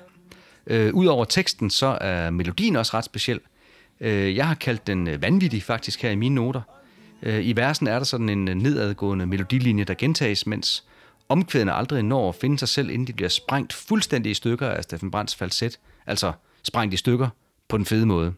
Øh, 0.67 0.93
Udover 0.93 1.25
teksten, 1.25 1.69
så 1.69 1.97
er 2.01 2.29
melodien 2.29 2.75
også 2.75 2.97
ret 2.97 3.05
speciel. 3.05 3.39
Øh, 3.99 4.35
jeg 4.35 4.47
har 4.47 4.55
kaldt 4.55 4.87
den 4.87 5.07
øh, 5.07 5.21
vanvittig 5.21 5.63
faktisk 5.63 6.01
her 6.01 6.09
i 6.09 6.15
mine 6.15 6.35
noter. 6.35 6.61
Øh, 7.23 7.45
I 7.45 7.55
versen 7.55 7.87
er 7.87 7.97
der 7.97 8.03
sådan 8.03 8.29
en 8.29 8.47
øh, 8.47 8.55
nedadgående 8.55 9.25
melodilinje, 9.25 9.83
der 9.83 9.93
gentages, 9.93 10.47
mens 10.47 10.83
omkvædene 11.29 11.73
aldrig 11.73 12.03
når 12.03 12.29
at 12.29 12.35
finde 12.35 12.59
sig 12.59 12.67
selv, 12.67 12.89
inden 12.89 13.07
de 13.07 13.13
bliver 13.13 13.29
sprængt 13.29 13.73
fuldstændig 13.73 14.29
i 14.29 14.33
stykker 14.33 14.69
af 14.69 14.83
Steffen 14.83 15.11
Brands 15.11 15.35
falset. 15.35 15.79
Altså 16.07 16.31
sprængt 16.63 16.93
i 16.93 16.97
stykker 16.97 17.29
på 17.67 17.77
den 17.77 17.85
fede 17.85 18.05
måde. 18.05 18.33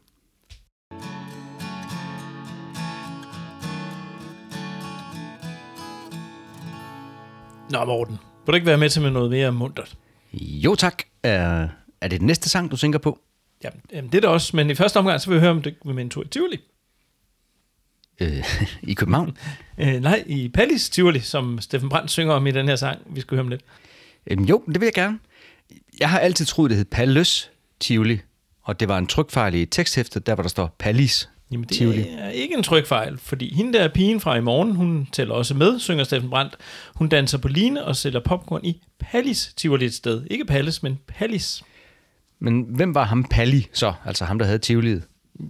Nå, 7.76 7.86
Morten, 7.86 8.18
vil 8.46 8.52
du 8.52 8.56
ikke 8.56 8.68
være 8.68 8.78
med 8.78 8.90
til 8.90 9.02
med 9.02 9.12
noget 9.12 9.32
mere 9.32 9.52
muntert? 9.52 9.98
Jo 10.34 10.76
tak. 10.76 11.04
Er, 11.24 11.68
er 12.02 12.08
det 12.08 12.20
den 12.20 12.28
næste 12.28 12.50
sang, 12.50 12.72
du 12.72 12.78
tænker 12.78 13.00
på? 13.00 13.20
Ja, 13.64 13.70
jamen, 13.94 14.12
det 14.12 14.18
er 14.18 14.22
det 14.22 14.30
også, 14.30 14.56
men 14.56 14.70
i 14.70 14.76
første 14.76 14.98
omgang, 14.98 15.22
så 15.22 15.30
vil 15.30 15.36
jeg 15.36 15.42
høre, 15.42 15.52
om 15.52 15.62
ikke 15.66 15.78
vil 15.86 15.96
med 15.96 16.04
en 16.04 16.10
tur 16.10 16.24
i 16.24 16.28
Tivoli. 16.28 16.60
Øh, 18.20 18.44
I 18.92 18.94
København? 18.94 19.38
Øh, 19.78 20.02
nej, 20.02 20.24
i 20.26 20.50
Pallis 20.50 20.90
Tivoli, 20.90 21.20
som 21.20 21.62
Steffen 21.62 21.90
Brandt 21.90 22.12
synger 22.12 22.34
om 22.34 22.48
i 22.48 22.52
den 22.52 22.68
her 22.68 22.76
sang. 22.76 23.02
Vi 23.10 23.22
skal 23.22 23.36
høre 23.36 23.44
om 23.44 23.50
lidt. 23.50 23.62
Øhm, 24.28 24.44
jo, 24.44 24.64
det 24.68 24.82
vil 24.82 24.86
jeg 24.86 24.94
gerne. 24.94 25.20
Jeg 26.00 26.10
har 26.10 26.20
altid 26.20 26.46
troet, 26.46 26.70
det 26.70 26.78
hed 26.78 26.86
Palles 26.86 27.52
Tivoli, 27.80 28.20
og 28.62 28.80
det 28.80 28.88
var 28.88 28.98
en 28.98 29.08
trykfejl 29.08 29.54
i 29.54 29.66
teksthæftet, 29.66 30.28
der 30.28 30.36
hvor 30.36 30.42
der 30.42 30.50
står 30.50 30.76
Pallis 30.80 31.30
Jamen, 31.52 31.68
det 31.68 31.78
Tivoli. 31.78 32.06
er 32.18 32.30
ikke 32.30 32.56
en 32.56 32.64
trykfejl, 32.64 33.18
fordi 33.18 33.56
hende 33.56 33.74
der 33.74 33.88
pigen 33.88 34.20
fra 34.20 34.36
i 34.36 34.42
morgen, 34.42 34.76
hun 34.76 35.08
tæller 35.12 35.34
også 35.34 35.54
med, 35.54 35.80
synger 35.80 36.04
Steffen 36.04 36.30
Brandt. 36.30 36.58
Hun 36.96 37.10
danser 37.10 37.38
på 37.38 37.48
line 37.48 37.86
og 37.86 37.96
sælger 37.96 38.20
popcorn 38.20 38.66
i 38.66 38.82
Pallis 39.00 39.54
Tivoli 39.58 39.86
et 39.86 39.94
sted. 39.94 40.26
Ikke 40.32 40.46
Palles, 40.46 40.84
men 40.84 41.00
Pallis. 41.08 41.64
Men 42.40 42.62
hvem 42.70 42.96
var 42.96 43.04
ham 43.04 43.24
Palli 43.24 43.68
så? 43.74 43.94
Altså 44.06 44.26
ham, 44.26 44.40
der 44.40 44.46
havde 44.46 44.60
Tivoliet? 44.60 45.04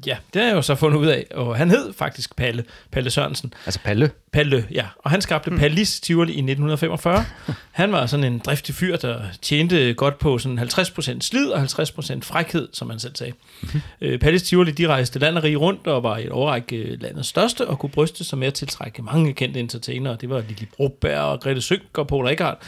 Ja, 0.05 0.17
det 0.33 0.41
har 0.41 0.49
jeg 0.49 0.55
jo 0.55 0.61
så 0.61 0.75
fundet 0.75 0.97
ud 0.97 1.07
af. 1.07 1.25
Og 1.31 1.57
han 1.57 1.69
hed 1.69 1.93
faktisk 1.93 2.36
Palle, 2.36 2.63
Palle 2.91 3.09
Sørensen. 3.09 3.53
Altså 3.65 3.79
Palle? 3.83 4.11
Palle, 4.33 4.67
ja. 4.71 4.86
Og 4.97 5.11
han 5.11 5.21
skabte 5.21 5.51
mm. 5.51 5.57
Pallis 5.57 5.99
Tivoli 5.99 6.31
i 6.31 6.38
1945. 6.38 7.25
Han 7.71 7.91
var 7.91 8.05
sådan 8.05 8.23
en 8.23 8.39
driftig 8.39 8.75
fyr, 8.75 8.97
der 8.97 9.21
tjente 9.41 9.93
godt 9.93 10.19
på 10.19 10.38
sådan 10.38 10.59
50% 10.59 11.19
slid 11.21 11.49
og 11.49 11.63
50% 11.63 12.19
frækhed, 12.21 12.67
som 12.73 12.89
han 12.89 12.99
selv 12.99 13.15
sagde. 13.15 13.33
Mm. 13.61 13.81
Øh, 14.01 14.19
Pallis 14.19 14.43
Tivoli, 14.43 14.71
de 14.71 14.88
rejste 14.88 15.19
land 15.19 15.38
og 15.38 15.43
rige 15.43 15.55
rundt 15.55 15.88
og 15.88 16.03
var 16.03 16.17
i 16.17 16.25
et 16.25 16.29
overrække 16.29 16.95
landets 16.95 17.27
største 17.27 17.67
og 17.67 17.79
kunne 17.79 17.89
bryste 17.89 18.23
sig 18.23 18.38
med 18.38 18.47
at 18.47 18.53
tiltrække 18.53 19.01
mange 19.01 19.33
kendte 19.33 19.59
entertainere. 19.59 20.17
Det 20.21 20.29
var 20.29 20.43
Lili 20.47 20.67
Broberg 20.77 21.19
og 21.19 21.39
Grete 21.39 21.61
Sønk 21.61 21.97
og 21.97 22.07
Paul 22.07 22.25
Rikard. 22.25 22.61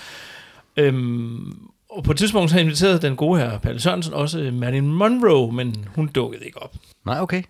Øhm, 0.78 1.70
og 1.90 2.04
på 2.04 2.12
et 2.12 2.18
tidspunkt 2.18 2.52
så 2.52 2.60
inviterede 2.60 3.02
den 3.02 3.16
gode 3.16 3.40
her 3.40 3.60
Palle 3.60 3.82
Sørensen 3.82 4.14
også 4.14 4.52
Marilyn 4.54 4.88
Monroe, 4.88 5.52
men 5.52 5.86
hun 5.96 6.08
dukkede 6.08 6.46
ikke 6.46 6.62
op. 6.62 6.76
Nej, 7.06 7.22
okay. 7.22 7.44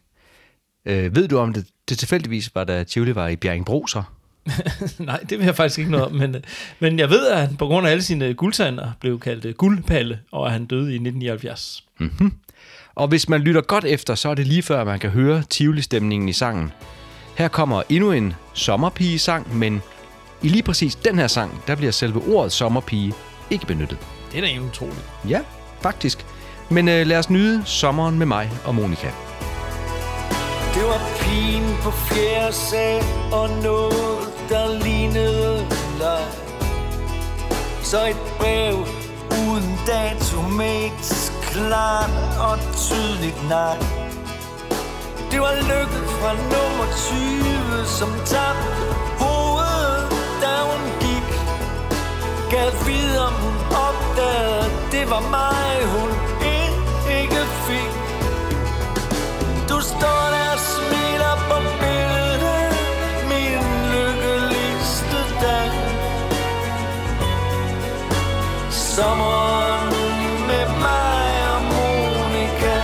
Øh, 0.85 1.15
ved 1.15 1.27
du 1.27 1.37
om 1.37 1.53
det, 1.53 1.65
det 1.89 1.97
tilfældigvis 1.97 2.55
var, 2.55 2.63
da 2.63 2.83
Tivoli 2.83 3.15
var 3.15 3.27
i 3.27 3.35
Bjerringbro 3.35 3.87
så? 3.87 4.03
Nej, 4.99 5.19
det 5.19 5.37
ved 5.37 5.45
jeg 5.45 5.55
faktisk 5.55 5.79
ikke 5.79 5.91
noget 5.91 6.05
om, 6.05 6.11
men, 6.11 6.35
men 6.79 6.99
jeg 6.99 7.09
ved, 7.09 7.27
at 7.27 7.47
han 7.47 7.57
på 7.57 7.65
grund 7.65 7.87
af 7.87 7.91
alle 7.91 8.03
sine 8.03 8.33
guldtander 8.33 8.91
blev 8.99 9.19
kaldt 9.19 9.45
øh, 9.45 9.53
guldpalle, 9.53 10.19
og 10.31 10.45
at 10.45 10.51
han 10.51 10.65
døde 10.65 10.91
i 10.91 10.95
1979. 10.95 11.83
Mm-hmm. 11.99 12.33
Og 12.95 13.07
hvis 13.07 13.29
man 13.29 13.41
lytter 13.41 13.61
godt 13.61 13.85
efter, 13.85 14.15
så 14.15 14.29
er 14.29 14.35
det 14.35 14.47
lige 14.47 14.63
før, 14.63 14.83
man 14.83 14.99
kan 14.99 15.09
høre 15.09 15.43
Tivoli-stemningen 15.49 16.29
i 16.29 16.33
sangen. 16.33 16.71
Her 17.37 17.47
kommer 17.47 17.83
endnu 17.89 18.11
en 18.11 18.33
sommerpige-sang, 18.53 19.57
men 19.57 19.81
i 20.43 20.47
lige 20.47 20.63
præcis 20.63 20.95
den 20.95 21.19
her 21.19 21.27
sang, 21.27 21.63
der 21.67 21.75
bliver 21.75 21.91
selve 21.91 22.35
ordet 22.35 22.51
sommerpige 22.51 23.13
ikke 23.49 23.65
benyttet. 23.65 24.16
Det 24.31 24.37
er 24.37 24.41
da 24.41 24.47
egentlig 24.47 24.69
utroligt. 24.69 25.05
Ja, 25.29 25.39
faktisk. 25.81 26.25
Men 26.69 26.87
øh, 26.87 27.07
lad 27.07 27.17
os 27.17 27.29
nyde 27.29 27.61
sommeren 27.65 28.17
med 28.17 28.25
mig 28.25 28.51
og 28.65 28.75
Monika. 28.75 29.07
Det 30.73 30.83
var 30.83 31.01
pigen 31.19 31.75
på 31.83 31.91
fjerde 31.91 32.53
sal 32.53 33.03
og 33.31 33.49
noget, 33.49 34.19
der 34.49 34.83
lignede 34.83 35.67
leg. 35.99 36.27
Så 37.83 38.07
et 38.07 38.17
brev 38.39 38.75
uden 39.31 39.79
dato 39.87 40.41
med 40.41 40.85
et 40.85 41.31
klart 41.51 42.11
og 42.39 42.57
tydeligt 42.77 43.49
nej. 43.49 43.77
Det 45.31 45.39
var 45.39 45.55
lykke 45.55 45.99
fra 46.19 46.31
nummer 46.33 46.87
20, 47.77 47.85
som 47.97 48.09
tabte 48.25 48.69
hovedet, 49.23 50.09
da 50.43 50.53
hun 50.69 50.83
gik. 51.05 51.29
Gad 52.51 52.71
vide, 52.85 53.19
om 53.27 53.33
hun 53.33 53.56
opdagede, 53.87 54.71
det 54.91 55.09
var 55.09 55.23
mig, 55.37 55.85
hun 55.93 56.09
ikke 57.19 57.43
fik. 57.67 57.93
Du 59.69 59.81
står 59.81 60.23
der 60.33 60.47
og 60.53 60.59
smiler 60.59 61.35
på 61.49 61.57
billedet 61.79 62.73
Min 63.29 63.63
lykkeligste 63.93 65.19
dag. 65.41 65.71
Sommeren 68.69 69.89
med 70.49 70.67
mig 70.85 71.31
og 71.53 71.61
Monika 71.73 72.77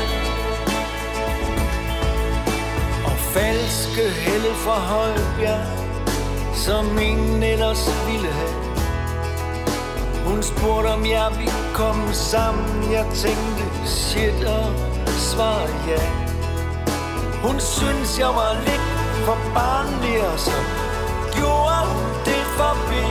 Og 3.06 3.18
falske 3.34 4.10
helle 4.10 4.54
fra 4.54 4.80
Højbjerg 4.80 5.68
Som 6.56 7.00
ingen 7.00 7.44
ellers 7.44 7.90
ville 8.08 8.28
have. 8.28 8.73
Hun 10.26 10.44
spurgte 10.44 10.88
om 10.88 11.06
jeg 11.06 11.30
ville 11.38 11.64
komme 11.74 12.14
sammen 12.14 12.92
Jeg 12.92 13.06
tænkte 13.14 13.64
shit 13.86 14.44
og 14.46 14.66
svar 15.18 15.68
ja 15.88 16.24
hun 17.44 17.60
synes, 17.60 18.20
jeg 18.20 18.28
var 18.28 18.54
lidt 18.68 18.88
for 19.26 19.38
barnlig, 19.54 20.28
og 20.32 20.40
så 20.40 20.58
gjorde 21.36 21.82
det 22.28 22.44
forbi. 22.60 23.06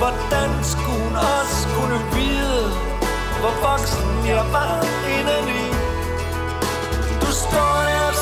Hvordan 0.00 0.50
skulle 0.70 1.00
hun 1.04 1.16
også 1.16 1.60
kunne 1.76 1.98
vide, 2.16 2.64
hvor 3.40 3.54
voksen 3.68 4.10
jeg 4.32 4.44
var 4.56 4.74
indeni? 5.16 5.64
Du 7.22 7.30
står 7.42 7.76
der 7.90 8.12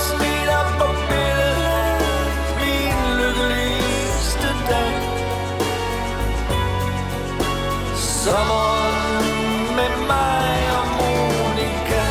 Sommeren 8.27 9.77
med 9.77 9.93
mig 10.07 10.59
og 10.79 10.87
Monika. 10.99 12.05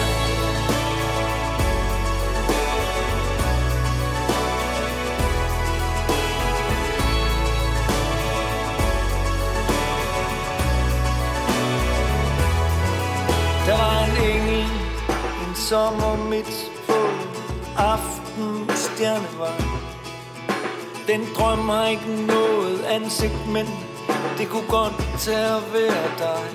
Der 13.66 13.78
var 13.78 13.98
en 14.06 14.16
engel 14.32 14.64
en 15.48 15.56
sommer 15.56 16.16
midt 16.30 16.72
på 16.88 17.00
aftenstjernevej. 17.78 19.62
Den 21.08 21.22
drøm 21.38 21.70
har 21.70 21.88
ikke 21.88 22.26
noget 22.28 22.84
ansigt, 22.84 23.48
men 23.48 23.68
det 24.38 24.50
kunne 24.50 24.70
godt 24.70 24.94
tage 25.20 25.56
at 25.60 25.64
være 25.74 26.08
dig. 26.18 26.46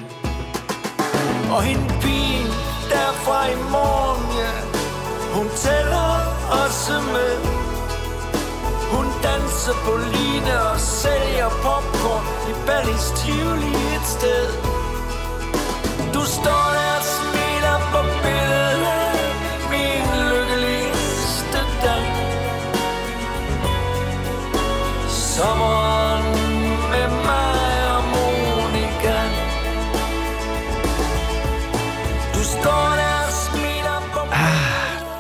Og 1.55 1.63
hende 1.63 1.87
pigen 2.03 2.51
derfra 2.93 3.39
i 3.49 3.57
morgen, 3.77 4.25
ja, 4.43 4.55
hun 5.37 5.49
tæller 5.57 6.11
også 6.63 6.95
med. 7.15 7.35
Hun 8.93 9.07
danser 9.23 9.77
på 9.85 9.93
line 10.15 10.53
og 10.71 10.81
sælger 10.81 11.49
popcorn 11.49 12.25
i 12.51 12.53
Ballis 12.67 13.07
Tivoli 13.19 13.75
et 13.97 14.07
sted. 14.17 14.47
Du 16.15 16.23
står 16.39 16.67
der 16.77 16.90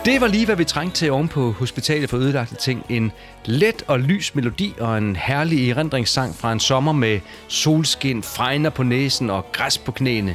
Det 0.04 0.20
var 0.20 0.26
lige, 0.26 0.46
hvad 0.46 0.56
vi 0.56 0.64
trængte 0.64 0.96
til 0.96 1.10
oven 1.10 1.28
på 1.28 1.52
Hospitalet 1.52 2.10
for 2.10 2.16
Ødelagte 2.16 2.54
Ting. 2.54 2.86
En 2.88 3.12
let 3.44 3.82
og 3.86 4.00
lys 4.00 4.34
melodi 4.34 4.74
og 4.80 4.98
en 4.98 5.16
herlig 5.16 5.70
erindringssang 5.70 6.34
fra 6.34 6.52
en 6.52 6.60
sommer 6.60 6.92
med 6.92 7.20
solskin, 7.48 8.22
fregner 8.22 8.70
på 8.70 8.82
næsen 8.82 9.30
og 9.30 9.52
græs 9.52 9.78
på 9.78 9.92
knæene. 9.92 10.34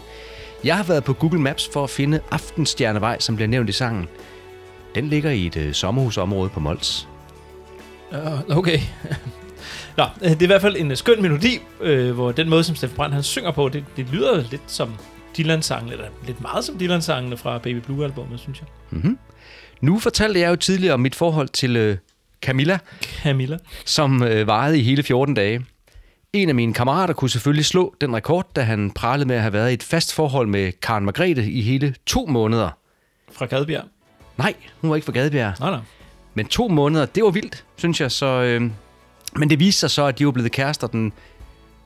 Jeg 0.64 0.78
har 0.78 0.84
været 0.84 1.04
på 1.04 1.14
Google 1.14 1.42
Maps 1.42 1.70
for 1.74 1.84
at 1.84 1.90
finde 1.90 2.20
Aftenstjernevej, 2.32 3.20
som 3.20 3.36
bliver 3.36 3.48
nævnt 3.48 3.70
i 3.70 3.72
sangen. 3.72 4.08
Den 4.96 5.10
ligger 5.10 5.32
i 5.32 5.46
et 5.46 5.58
øh, 5.58 5.74
sommerhusområde 5.74 6.50
på 6.50 6.60
Mols. 6.60 7.08
Uh, 8.12 8.58
okay. 8.58 8.80
Nå, 9.98 10.04
øh, 10.22 10.30
det 10.30 10.42
er 10.42 10.44
i 10.44 10.46
hvert 10.46 10.62
fald 10.62 10.76
en 10.76 10.96
skøn 10.96 11.22
melodi, 11.22 11.60
øh, 11.82 12.12
hvor 12.12 12.32
den 12.32 12.50
måde, 12.50 12.64
som 12.64 12.76
Steffen 12.76 12.96
Brandt 12.96 13.14
han 13.14 13.24
synger 13.24 13.52
på, 13.52 13.70
det, 13.70 13.86
det 13.98 14.08
lyder 14.12 14.44
lidt 14.52 14.62
som 14.68 14.96
Dylan-sangen, 15.38 15.92
eller 15.92 16.06
lidt 16.26 16.42
meget 16.42 16.66
som 16.66 16.80
Dylan-sangene 16.80 17.38
fra 17.38 17.58
Baby 17.58 17.78
Blue-albumet, 17.78 18.40
synes 18.40 18.60
jeg. 18.60 18.68
Mm-hmm. 18.90 19.18
Nu 19.82 20.00
fortalte 20.00 20.40
jeg 20.40 20.50
jo 20.50 20.56
tidligere 20.56 20.94
om 20.94 21.00
mit 21.00 21.16
forhold 21.16 21.48
til 21.48 21.78
øh, 21.78 21.98
Camilla, 22.42 22.80
Camilla. 23.24 23.58
som 23.86 24.24
øh, 24.24 24.48
varede 24.48 24.80
i 24.80 24.82
hele 24.84 25.04
14 25.04 25.36
dage. 25.36 25.66
En 26.34 26.50
af 26.50 26.56
mine 26.56 26.74
kammerater 26.74 27.14
kunne 27.14 27.30
selvfølgelig 27.30 27.66
slå 27.66 27.96
den 28.02 28.16
rekord, 28.16 28.54
da 28.56 28.62
han 28.62 28.92
pralede 28.92 29.28
med 29.28 29.36
at 29.36 29.42
have 29.42 29.54
været 29.54 29.72
i 29.72 29.74
et 29.74 29.84
fast 29.84 30.14
forhold 30.14 30.48
med 30.48 30.72
Karen 30.82 31.06
Margrethe 31.06 31.52
i 31.52 31.62
hele 31.62 31.96
to 32.06 32.26
måneder. 32.26 32.70
Fra 33.32 33.46
Gadebjerg. 33.46 33.84
Nej, 34.38 34.54
hun 34.82 34.90
var 34.90 34.96
ikke 34.96 35.06
fra 35.06 35.12
Gadebjerg. 35.12 35.54
Nej, 35.60 35.70
nej. 35.72 35.80
Men 36.34 36.46
to 36.46 36.68
måneder, 36.68 37.06
det 37.06 37.24
var 37.24 37.30
vildt, 37.30 37.64
synes 37.76 38.02
jeg. 38.02 38.12
Så, 38.12 38.26
øh, 38.26 38.62
men 39.36 39.50
det 39.50 39.60
viste 39.60 39.80
sig 39.80 39.92
så, 39.92 40.06
at 40.06 40.20
de 40.20 40.26
var 40.26 40.32
blevet 40.32 40.52
kærester 40.52 40.88
den 40.88 41.14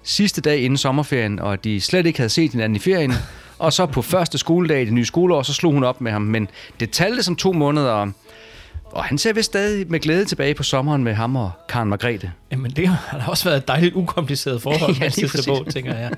sidste 0.03 0.41
dag 0.41 0.59
inden 0.59 0.77
sommerferien, 0.77 1.39
og 1.39 1.63
de 1.63 1.81
slet 1.81 2.05
ikke 2.05 2.19
havde 2.19 2.29
set 2.29 2.51
hinanden 2.51 2.75
i 2.75 2.79
ferien. 2.79 3.13
og 3.59 3.73
så 3.73 3.85
på 3.85 4.01
første 4.01 4.37
skoledag 4.37 4.81
i 4.81 4.85
det 4.85 4.93
nye 4.93 5.05
skoleår, 5.05 5.43
så 5.43 5.53
slog 5.53 5.73
hun 5.73 5.83
op 5.83 6.01
med 6.01 6.11
ham. 6.11 6.21
Men 6.21 6.49
det 6.79 6.91
talte 6.91 7.23
som 7.23 7.35
to 7.35 7.53
måneder, 7.53 8.11
og, 8.85 9.03
han 9.03 9.17
ser 9.17 9.33
vist 9.33 9.45
stadig 9.45 9.91
med 9.91 9.99
glæde 9.99 10.25
tilbage 10.25 10.53
på 10.53 10.63
sommeren 10.63 11.03
med 11.03 11.13
ham 11.13 11.35
og 11.35 11.51
Karen 11.69 11.89
Margrethe. 11.89 12.31
Jamen, 12.51 12.71
det 12.71 12.87
har 12.87 13.17
da 13.17 13.23
også 13.27 13.43
været 13.43 13.57
et 13.57 13.67
dejligt 13.67 13.95
ukompliceret 13.95 14.61
forhold, 14.61 14.95
Ja, 15.01 15.09
lige 15.15 15.27
præcis. 15.27 15.45
bog, 15.45 15.65
tænker 15.73 15.95
jeg. 15.95 16.11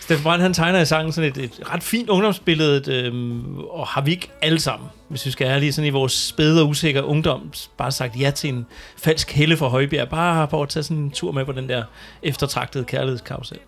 Steffen 0.00 0.22
Brandt, 0.24 0.42
han 0.42 0.54
tegner 0.54 0.80
i 0.80 0.86
sangen 0.86 1.12
sådan 1.12 1.30
et, 1.30 1.36
et 1.38 1.60
ret 1.72 1.82
fint 1.82 2.08
ungdomsbillede, 2.08 2.92
øhm, 2.92 3.58
og 3.58 3.86
har 3.86 4.00
vi 4.00 4.10
ikke 4.10 4.28
alle 4.42 4.60
sammen, 4.60 4.88
hvis 5.08 5.26
vi 5.26 5.30
skal 5.30 5.48
være 5.48 5.60
lige 5.60 5.72
sådan 5.72 5.86
i 5.86 5.90
vores 5.90 6.12
spæde 6.12 6.62
og 6.62 6.68
usikre 6.68 7.04
ungdom, 7.04 7.52
bare 7.76 7.92
sagt 7.92 8.20
ja 8.20 8.30
til 8.30 8.50
en 8.50 8.66
falsk 8.96 9.30
helle 9.32 9.56
fra 9.56 9.68
Højbjerg, 9.68 10.08
bare 10.08 10.48
for 10.48 10.62
at 10.62 10.68
tage 10.68 10.82
sådan 10.82 10.96
en 10.96 11.10
tur 11.10 11.32
med 11.32 11.44
på 11.44 11.52
den 11.52 11.68
der 11.68 11.84
eftertragtede 12.22 12.84
kærlighedskarusel. 12.84 13.58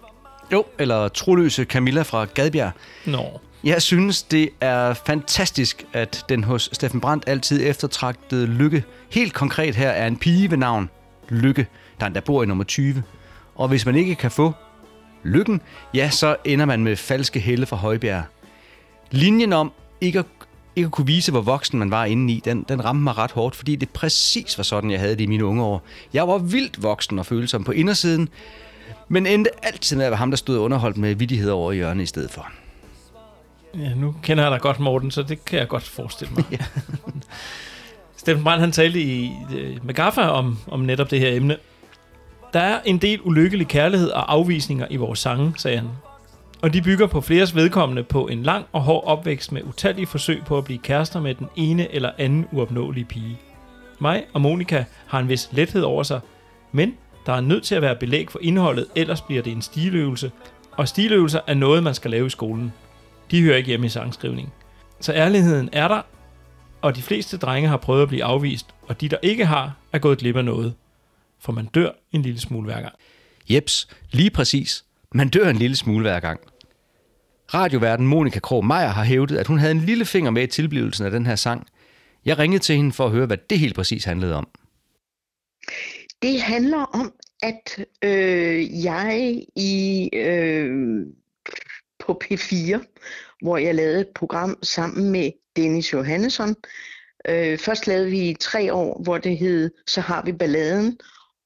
Jo, 0.53 0.65
eller 0.79 1.09
troløse 1.09 1.65
Camilla 1.65 2.03
fra 2.03 2.25
Gadbjerg. 2.25 2.73
Nå. 3.07 3.41
Jeg 3.65 3.83
synes, 3.83 4.23
det 4.23 4.51
er 4.61 4.95
fantastisk, 4.95 5.85
at 5.93 6.25
den 6.29 6.45
hos 6.45 6.71
Steffen 6.73 7.01
Brandt 7.01 7.25
altid 7.27 7.67
eftertragtede 7.67 8.47
Lykke, 8.47 8.85
helt 9.11 9.35
konkret 9.35 9.75
her, 9.75 9.91
er 9.91 10.07
en 10.07 10.17
pige 10.17 10.51
ved 10.51 10.59
navn 10.59 10.91
Lykke, 11.29 11.67
der 12.01 12.07
endda 12.07 12.21
bor 12.21 12.43
i 12.43 12.47
nummer 12.47 12.65
20. 12.65 13.03
Og 13.55 13.69
hvis 13.69 13.87
man 13.87 13.97
ikke 13.97 14.15
kan 14.15 14.31
få 14.31 14.53
lykken, 15.23 15.61
ja, 15.95 16.11
så 16.11 16.37
ender 16.45 16.65
man 16.65 16.85
med 16.85 16.97
falske 16.97 17.41
helle 17.41 17.67
fra 17.67 17.77
Højbjerg. 17.77 18.23
Linjen 19.11 19.53
om 19.53 19.73
ikke 20.01 20.19
at, 20.19 20.25
ikke 20.77 20.87
at 20.87 20.93
kunne 20.93 21.07
vise, 21.07 21.33
hvor 21.33 21.41
voksen 21.41 21.79
man 21.79 21.91
var 21.91 22.05
indeni, 22.05 22.43
den, 22.45 22.65
den 22.69 22.85
ramte 22.85 23.03
mig 23.03 23.19
ret 23.19 23.31
hårdt, 23.31 23.57
fordi 23.57 23.77
det 23.77 23.91
præcis 23.91 24.59
var 24.59 24.65
sådan, 24.65 24.91
jeg 24.91 25.01
havde 25.01 25.13
det 25.17 25.21
i 25.21 25.27
mine 25.27 25.45
unge 25.45 25.63
år. 25.63 25.83
Jeg 26.13 26.29
var 26.29 26.39
vildt 26.39 26.83
voksen 26.83 27.19
og 27.19 27.27
følsom 27.27 27.65
på 27.65 27.73
indersiden, 27.73 28.29
men 29.09 29.27
endte 29.27 29.51
altid 29.63 29.97
med 29.97 30.05
at 30.05 30.11
være 30.11 30.19
ham, 30.19 30.31
der 30.31 30.37
stod 30.37 30.59
underholdt 30.59 30.97
med 30.97 31.15
vidigheder 31.15 31.55
over 31.55 31.73
i 31.73 31.75
hjørnet 31.75 32.03
i 32.03 32.07
stedet 32.07 32.31
for. 32.31 32.49
Ja, 33.75 33.95
nu 33.95 34.15
kender 34.23 34.45
jeg 34.45 34.53
dig 34.53 34.61
godt, 34.61 34.81
Morten, 34.81 35.11
så 35.11 35.23
det 35.23 35.45
kan 35.45 35.59
jeg 35.59 35.69
godt 35.69 35.83
forestille 35.83 36.35
mig. 36.35 36.45
ja. 36.53 36.65
Steffen 38.17 38.45
Brandt, 38.45 38.61
han 38.61 38.73
talte 38.73 39.01
i, 39.01 39.33
øh, 39.57 39.87
med 39.87 39.95
Gaffa 39.95 40.29
om, 40.29 40.59
om 40.69 40.81
netop 40.81 41.11
det 41.11 41.21
her 41.21 41.37
emne. 41.37 41.57
Der 42.53 42.61
er 42.61 42.81
en 42.85 42.99
del 42.99 43.21
ulykkelig 43.25 43.69
kærlighed 43.69 44.11
og 44.11 44.33
afvisninger 44.33 44.87
i 44.91 44.97
vores 44.97 45.19
sange, 45.19 45.53
sagde 45.57 45.77
han. 45.77 45.89
Og 46.63 46.73
de 46.73 46.83
bygger 46.83 47.07
på 47.07 47.21
fleres 47.21 47.55
vedkommende 47.55 48.03
på 48.03 48.29
en 48.29 48.43
lang 48.43 48.65
og 48.73 48.81
hård 48.81 49.05
opvækst 49.07 49.53
med 49.53 49.63
utallige 49.63 50.07
forsøg 50.07 50.43
på 50.47 50.59
at 50.59 50.65
blive 50.65 50.79
kærester 50.79 51.21
med 51.21 51.35
den 51.35 51.47
ene 51.57 51.95
eller 51.95 52.11
anden 52.19 52.47
uopnåelige 52.53 53.05
pige. 53.05 53.39
Mig 53.99 54.25
og 54.33 54.41
Monika 54.41 54.85
har 55.07 55.19
en 55.19 55.29
vis 55.29 55.49
lethed 55.53 55.83
over 55.83 56.03
sig, 56.03 56.21
men 56.73 56.95
der 57.29 57.35
er 57.35 57.41
nødt 57.41 57.65
til 57.65 57.75
at 57.75 57.83
være 57.83 57.97
belæg 57.97 58.31
for 58.31 58.39
indholdet, 58.43 58.87
ellers 58.97 59.23
bliver 59.23 59.43
det 59.43 59.53
en 59.53 59.63
stiløvelse. 59.63 60.33
Og 60.73 60.89
stiløvelser 60.89 61.41
er 61.47 61.55
noget, 61.55 61.83
man 61.83 61.95
skal 61.95 62.11
lave 62.11 62.27
i 62.27 62.31
skolen. 62.31 62.73
De 63.31 63.43
hører 63.43 63.57
ikke 63.57 63.67
hjemme 63.67 63.87
i 63.87 63.89
sangskrivning. 63.89 64.53
Så 65.01 65.13
ærligheden 65.13 65.69
er 65.73 65.89
der, 65.89 66.03
og 66.83 66.97
de 66.97 67.03
fleste 67.03 67.37
drenge 67.37 67.69
har 67.69 67.77
prøvet 67.77 68.03
at 68.03 68.09
blive 68.09 68.25
afvist, 68.25 68.67
og 68.83 69.01
de, 69.01 69.09
der 69.09 69.17
ikke 69.23 69.47
har, 69.47 69.77
er 69.93 69.99
gået 69.99 70.19
glip 70.19 70.37
af 70.37 70.45
noget. 70.45 70.75
For 71.41 71.53
man 71.53 71.67
dør 71.67 71.91
en 72.13 72.23
lille 72.23 72.41
smule 72.41 72.65
hver 72.65 72.81
gang. 72.81 72.95
Jeps, 73.51 73.89
lige 74.11 74.31
præcis. 74.31 74.85
Man 75.15 75.29
dør 75.29 75.49
en 75.49 75.57
lille 75.57 75.77
smule 75.77 76.03
hver 76.03 76.21
gang. 76.21 76.41
Radioverden 77.55 78.07
Monika 78.07 78.41
Krog 78.41 78.67
Meier 78.67 78.89
har 78.89 79.05
hævdet, 79.05 79.37
at 79.37 79.47
hun 79.47 79.59
havde 79.59 79.73
en 79.73 79.81
lille 79.81 80.05
finger 80.05 80.31
med 80.31 80.43
i 80.43 80.47
tilblivelsen 80.47 81.05
af 81.05 81.11
den 81.11 81.27
her 81.27 81.37
sang. 81.37 81.67
Jeg 82.25 82.39
ringede 82.39 82.63
til 82.63 82.77
hende 82.77 82.93
for 82.93 83.05
at 83.07 83.11
høre, 83.11 83.27
hvad 83.27 83.39
det 83.51 83.59
helt 83.59 83.75
præcis 83.75 84.05
handlede 84.05 84.35
om. 84.35 84.49
Det 86.23 86.41
handler 86.41 86.79
om, 86.79 87.15
at 87.43 87.85
øh, 88.05 88.85
jeg 88.85 89.43
i 89.57 90.11
øh, 90.13 91.07
på 91.99 92.21
P4, 92.25 92.79
hvor 93.43 93.57
jeg 93.57 93.75
lavede 93.75 94.01
et 94.01 94.09
program 94.15 94.59
sammen 94.63 95.11
med 95.11 95.31
Dennis 95.57 95.93
Johannesson. 95.93 96.55
Øh, 97.29 97.59
først 97.59 97.87
lavede 97.87 98.11
vi 98.11 98.31
i 98.31 98.35
tre 98.35 98.75
år, 98.75 99.03
hvor 99.03 99.19
det 99.19 99.39
hed 99.39 99.71
Så 99.87 100.01
har 100.01 100.23
vi 100.25 100.33
balladen. 100.33 100.99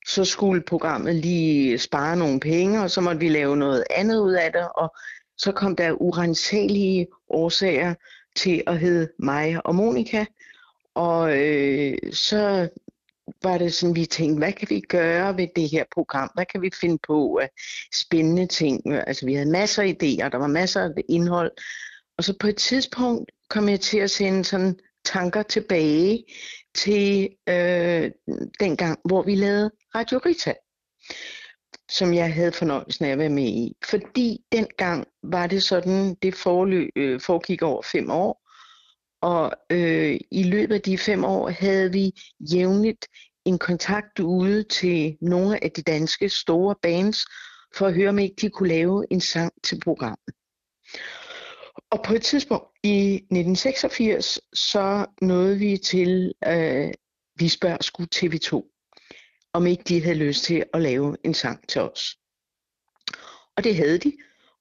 Så 0.06 0.24
skulle 0.24 0.62
programmet 0.62 1.14
lige 1.14 1.78
spare 1.78 2.16
nogle 2.16 2.40
penge, 2.40 2.82
og 2.82 2.90
så 2.90 3.00
måtte 3.00 3.20
vi 3.20 3.28
lave 3.28 3.56
noget 3.56 3.84
andet 3.90 4.18
ud 4.18 4.32
af 4.32 4.52
det. 4.52 4.68
Og 4.74 4.94
så 5.38 5.52
kom 5.52 5.76
der 5.76 5.92
urensagelige 5.92 7.06
årsager 7.28 7.94
til 8.36 8.62
at 8.66 8.78
hedde 8.78 9.08
mig 9.18 9.66
og 9.66 9.74
Monika. 9.74 10.24
Og 10.94 11.38
øh, 11.38 11.94
så 12.12 12.68
var 13.42 13.58
det 13.58 13.74
sådan, 13.74 13.96
vi 13.96 14.06
tænkte, 14.06 14.38
hvad 14.38 14.52
kan 14.52 14.70
vi 14.70 14.80
gøre 14.80 15.36
ved 15.36 15.48
det 15.56 15.70
her 15.70 15.84
program? 15.94 16.30
Hvad 16.34 16.46
kan 16.46 16.62
vi 16.62 16.70
finde 16.80 16.98
på 17.06 17.38
af 17.42 17.50
spændende 17.94 18.46
ting? 18.46 18.92
Altså, 18.92 19.26
vi 19.26 19.34
havde 19.34 19.50
masser 19.50 19.82
af 19.82 19.86
idéer, 19.86 20.28
der 20.28 20.36
var 20.38 20.46
masser 20.46 20.80
af 20.82 20.90
indhold. 21.08 21.52
Og 22.18 22.24
så 22.24 22.34
på 22.40 22.46
et 22.46 22.56
tidspunkt 22.56 23.30
kom 23.50 23.68
jeg 23.68 23.80
til 23.80 23.98
at 23.98 24.10
sende 24.10 24.44
sådan 24.44 24.78
tanker 25.04 25.42
tilbage 25.42 26.24
til 26.74 27.28
øh, 27.48 28.10
den 28.60 28.76
gang, 28.76 28.98
hvor 29.04 29.22
vi 29.22 29.34
lavede 29.34 29.70
Radio 29.94 30.20
Rita, 30.26 30.54
som 31.90 32.14
jeg 32.14 32.34
havde 32.34 32.52
fornøjelsen 32.52 33.04
af 33.04 33.10
at 33.10 33.18
være 33.18 33.28
med 33.28 33.48
i. 33.48 33.76
Fordi 33.84 34.44
dengang 34.52 35.06
var 35.22 35.46
det 35.46 35.62
sådan, 35.62 36.14
det 36.22 36.34
forløb, 36.34 36.90
øh, 36.96 37.20
foregik 37.20 37.62
over 37.62 37.82
fem 37.82 38.10
år, 38.10 38.41
og 39.22 39.52
øh, 39.70 40.20
i 40.30 40.42
løbet 40.42 40.74
af 40.74 40.82
de 40.82 40.98
fem 40.98 41.24
år 41.24 41.48
havde 41.50 41.92
vi 41.92 42.12
jævnligt 42.40 43.06
en 43.44 43.58
kontakt 43.58 44.20
ude 44.20 44.62
til 44.62 45.16
nogle 45.20 45.64
af 45.64 45.70
de 45.70 45.82
danske 45.82 46.28
store 46.28 46.74
bands, 46.82 47.24
for 47.76 47.86
at 47.86 47.94
høre, 47.94 48.08
om 48.08 48.18
ikke 48.18 48.34
de 48.40 48.50
kunne 48.50 48.68
lave 48.68 49.06
en 49.10 49.20
sang 49.20 49.52
til 49.62 49.80
programmet. 49.84 50.34
Og 51.90 52.02
på 52.04 52.14
et 52.14 52.22
tidspunkt 52.22 52.66
i 52.82 53.14
1986, 53.14 54.40
så 54.52 55.06
nåede 55.22 55.58
vi 55.58 55.76
til, 55.76 56.32
øh, 56.46 56.92
vi 57.36 57.48
spørger 57.48 57.78
skulle 57.80 58.08
TV2, 58.14 58.68
om 59.52 59.66
ikke 59.66 59.82
de 59.88 60.02
havde 60.02 60.18
lyst 60.18 60.44
til 60.44 60.64
at 60.72 60.82
lave 60.82 61.16
en 61.24 61.34
sang 61.34 61.68
til 61.68 61.80
os. 61.80 62.16
Og 63.56 63.64
det 63.64 63.76
havde 63.76 63.98
de, 63.98 64.12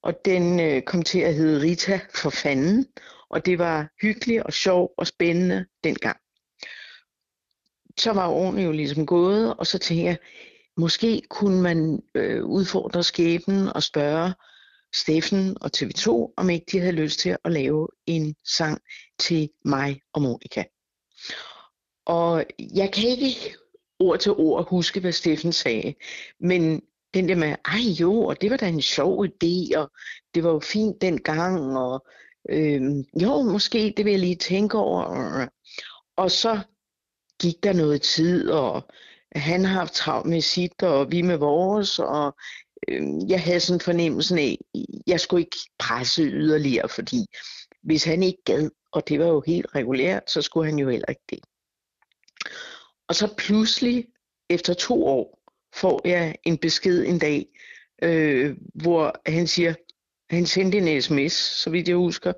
og 0.04 0.14
den 0.26 0.60
øh, 0.60 0.82
kom 0.82 1.02
til 1.02 1.20
at 1.20 1.36
hedde 1.36 1.62
Rita 1.62 2.00
for 2.16 2.30
fanden, 2.30 2.88
og 3.32 3.46
det 3.46 3.60
var 3.60 3.90
hyggeligt 4.02 4.44
og 4.44 4.54
sjov 4.54 4.94
og 4.98 5.08
spændende 5.08 5.66
dengang. 5.84 6.18
Så 7.98 8.14
var 8.14 8.28
årene 8.28 8.62
jo 8.62 8.72
ligesom 8.72 9.06
gået, 9.06 9.54
og 9.54 9.68
så 9.68 9.78
tænkte 9.78 10.06
jeg, 10.06 10.18
måske 10.78 11.22
kunne 11.30 11.62
man 11.62 12.02
øh, 12.16 12.46
udfordre 12.46 13.04
skæbnen 13.04 13.68
og 13.68 13.84
spørge 13.84 14.34
Steffen 14.96 15.58
og 15.62 15.72
TV2, 15.78 16.34
om 16.38 16.50
ikke 16.50 16.66
de 16.72 16.80
havde 16.80 16.92
lyst 16.92 17.20
til 17.20 17.38
at 17.44 17.52
lave 17.52 17.88
en 18.06 18.36
sang 18.46 18.82
til 19.20 19.50
mig 19.66 20.02
og 20.14 20.22
Monika. 20.22 20.64
Og 22.06 22.46
jeg 22.60 22.92
kan 22.94 23.10
ikke 23.10 23.56
ord 24.00 24.20
til 24.20 24.32
ord 24.32 24.70
huske, 24.70 25.00
hvad 25.00 25.12
Steffen 25.12 25.54
sagde, 25.54 25.94
men 26.40 26.82
den 27.14 27.30
der 27.30 27.36
med, 27.36 27.56
ej 27.66 27.80
jo, 28.00 28.22
og 28.22 28.42
det 28.42 28.52
var 28.52 28.58
da 28.58 28.68
en 28.68 28.82
sjov 28.82 29.26
idé, 29.26 29.78
og 29.78 29.92
det 30.36 30.44
var 30.44 30.52
jo 30.52 30.60
fint 30.60 31.02
dengang, 31.02 31.78
og 31.78 32.08
øh, 32.50 32.82
jo, 33.22 33.42
måske, 33.42 33.94
det 33.98 34.06
vil 34.06 34.12
jeg 34.12 34.20
lige 34.20 34.36
tænke 34.36 34.78
over. 34.78 35.48
Og 36.18 36.32
så 36.32 36.60
gik 37.42 37.64
der 37.64 37.74
noget 37.74 38.02
tid, 38.02 38.50
og 38.50 38.88
han 39.36 39.66
har 39.66 39.74
haft 39.80 39.94
travlt 39.94 40.30
med 40.30 40.42
sit, 40.42 40.84
og 40.84 41.12
vi 41.12 41.22
med 41.22 41.38
vores, 41.38 42.00
og 42.00 42.36
øh, 42.88 43.02
jeg 43.28 43.42
havde 43.42 43.60
sådan 43.60 43.80
fornemmelsen 43.80 44.38
af, 44.38 44.58
jeg 45.08 45.20
skulle 45.20 45.42
ikke 45.42 45.58
presse 45.80 46.24
yderligere, 46.24 46.90
fordi 46.90 47.26
hvis 47.84 48.04
han 48.04 48.24
ikke 48.24 48.44
gad, 48.46 48.70
og 48.92 49.08
det 49.08 49.20
var 49.20 49.28
jo 49.28 49.44
helt 49.48 49.76
regulært, 49.76 50.32
så 50.32 50.42
skulle 50.42 50.70
han 50.70 50.80
jo 50.80 50.90
heller 50.90 51.10
ikke 51.10 51.26
det. 51.30 51.40
Og 53.08 53.16
så 53.16 53.34
pludselig, 53.38 54.06
efter 54.50 54.74
to 54.74 55.06
år, 55.06 55.42
får 55.76 56.02
jeg 56.06 56.36
en 56.44 56.58
besked 56.58 57.06
en 57.06 57.20
dag, 57.20 57.46
øh, 58.04 58.58
hvor 58.74 59.22
han 59.32 59.48
siger, 59.48 59.74
han 60.32 60.46
sendte 60.46 60.78
en 60.78 61.02
sms, 61.02 61.34
så 61.34 61.70
vidt 61.70 61.88
jeg 61.88 61.96
husker, 61.96 62.34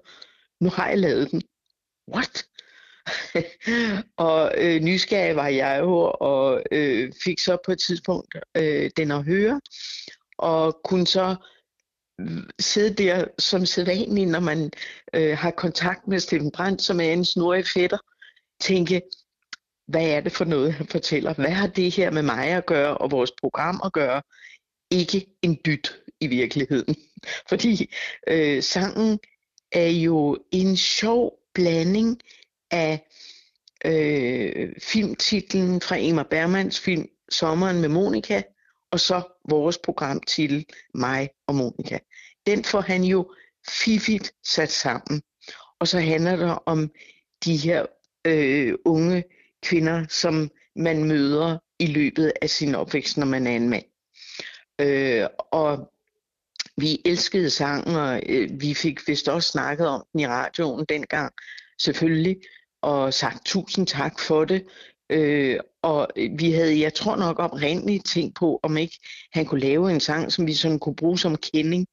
nu 0.63 0.69
har 0.69 0.89
jeg 0.89 0.99
lavet 0.99 1.31
den. 1.31 1.41
What? 2.13 2.45
og 4.17 4.53
øh, 4.57 4.81
nysgerrig 4.81 5.35
var 5.35 5.47
jeg 5.47 5.79
jo, 5.79 6.13
og 6.19 6.63
øh, 6.71 7.11
fik 7.23 7.39
så 7.39 7.57
på 7.65 7.71
et 7.71 7.79
tidspunkt 7.79 8.35
øh, 8.57 8.91
den 8.97 9.11
at 9.11 9.23
høre, 9.23 9.61
og 10.37 10.79
kunne 10.83 11.07
så 11.07 11.35
øh, 12.21 12.43
sidde 12.59 13.03
der 13.03 13.25
som 13.39 13.65
sædvanligt, 13.65 14.29
når 14.29 14.39
man 14.39 14.71
øh, 15.13 15.37
har 15.37 15.51
kontakt 15.51 16.07
med 16.07 16.19
Steffen 16.19 16.51
Brandt, 16.51 16.81
som 16.81 16.99
er 16.99 17.13
en 17.13 17.25
snorig 17.25 17.65
fætter, 17.73 17.97
tænke, 18.61 19.01
hvad 19.87 20.05
er 20.05 20.21
det 20.21 20.31
for 20.31 20.45
noget, 20.45 20.73
han 20.73 20.87
fortæller? 20.87 21.33
Hvad 21.33 21.49
har 21.49 21.67
det 21.67 21.95
her 21.95 22.11
med 22.11 22.21
mig 22.21 22.47
at 22.47 22.65
gøre, 22.65 22.97
og 22.97 23.11
vores 23.11 23.31
program 23.41 23.81
at 23.85 23.93
gøre? 23.93 24.21
Ikke 24.91 25.25
en 25.41 25.57
dyt 25.65 25.95
i 26.19 26.27
virkeligheden. 26.27 26.95
Fordi 27.49 27.93
øh, 28.27 28.63
sangen 28.63 29.19
er 29.71 29.87
jo 29.87 30.37
en 30.51 30.77
sjov 30.77 31.39
blanding 31.53 32.21
af 32.71 33.07
øh, 33.85 34.69
filmtitlen 34.81 35.81
fra 35.81 35.95
Emma 35.99 36.23
Bermans 36.23 36.79
film 36.79 37.07
Sommeren 37.29 37.81
med 37.81 37.89
Monika, 37.89 38.41
og 38.91 38.99
så 38.99 39.21
vores 39.49 39.77
programtitel 39.77 40.65
Mig 40.93 41.29
og 41.47 41.55
Monika. 41.55 41.97
Den 42.45 42.63
får 42.63 42.81
han 42.81 43.03
jo 43.03 43.33
fiffigt 43.69 44.33
sat 44.43 44.71
sammen. 44.71 45.21
Og 45.79 45.87
så 45.87 45.99
handler 45.99 46.35
det 46.35 46.59
om 46.65 46.91
de 47.45 47.57
her 47.57 47.85
øh, 48.25 48.73
unge 48.85 49.23
kvinder, 49.63 50.05
som 50.09 50.51
man 50.75 51.03
møder 51.03 51.57
i 51.79 51.85
løbet 51.85 52.33
af 52.41 52.49
sin 52.49 52.75
opvækst, 52.75 53.17
når 53.17 53.25
man 53.25 53.47
er 53.47 53.55
en 53.55 53.69
mand. 53.69 53.85
Øh, 54.81 55.27
og 55.51 55.92
vi 56.77 57.01
elskede 57.05 57.49
sangen, 57.49 57.95
og 57.95 58.21
øh, 58.29 58.49
vi 58.61 58.73
fik 58.73 59.07
vist 59.07 59.29
også 59.29 59.49
snakket 59.49 59.87
om 59.87 60.03
den 60.11 60.19
i 60.19 60.27
radioen 60.27 60.85
dengang, 60.89 61.33
selvfølgelig, 61.81 62.37
og 62.81 63.13
sagt 63.13 63.45
tusind 63.45 63.87
tak 63.87 64.19
for 64.19 64.45
det. 64.45 64.65
Øh, 65.09 65.59
og 65.81 66.07
øh, 66.15 66.29
vi 66.39 66.51
havde, 66.51 66.79
jeg 66.79 66.93
tror 66.93 67.15
nok 67.15 67.39
oprindeligt 67.39 68.05
tænkt 68.05 68.35
på, 68.35 68.59
om 68.63 68.77
ikke 68.77 68.99
han 69.33 69.45
kunne 69.45 69.61
lave 69.61 69.91
en 69.91 69.99
sang, 69.99 70.31
som 70.31 70.47
vi 70.47 70.53
sådan 70.53 70.79
kunne 70.79 70.95
bruge 70.95 71.19
som 71.19 71.35
kending. 71.35 71.87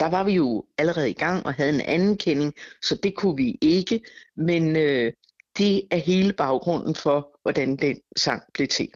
Der 0.00 0.06
var 0.06 0.24
vi 0.24 0.32
jo 0.32 0.64
allerede 0.78 1.10
i 1.10 1.14
gang 1.14 1.46
og 1.46 1.54
havde 1.54 1.74
en 1.74 1.80
anden 1.80 2.18
kending, 2.18 2.54
så 2.82 2.98
det 3.02 3.14
kunne 3.14 3.36
vi 3.36 3.58
ikke. 3.60 4.00
Men 4.36 4.76
øh, 4.76 5.12
det 5.58 5.82
er 5.90 5.96
hele 5.96 6.32
baggrunden 6.32 6.94
for, 6.94 7.38
hvordan 7.42 7.76
den 7.76 8.00
sang 8.16 8.42
blev 8.54 8.68
til. 8.68 8.88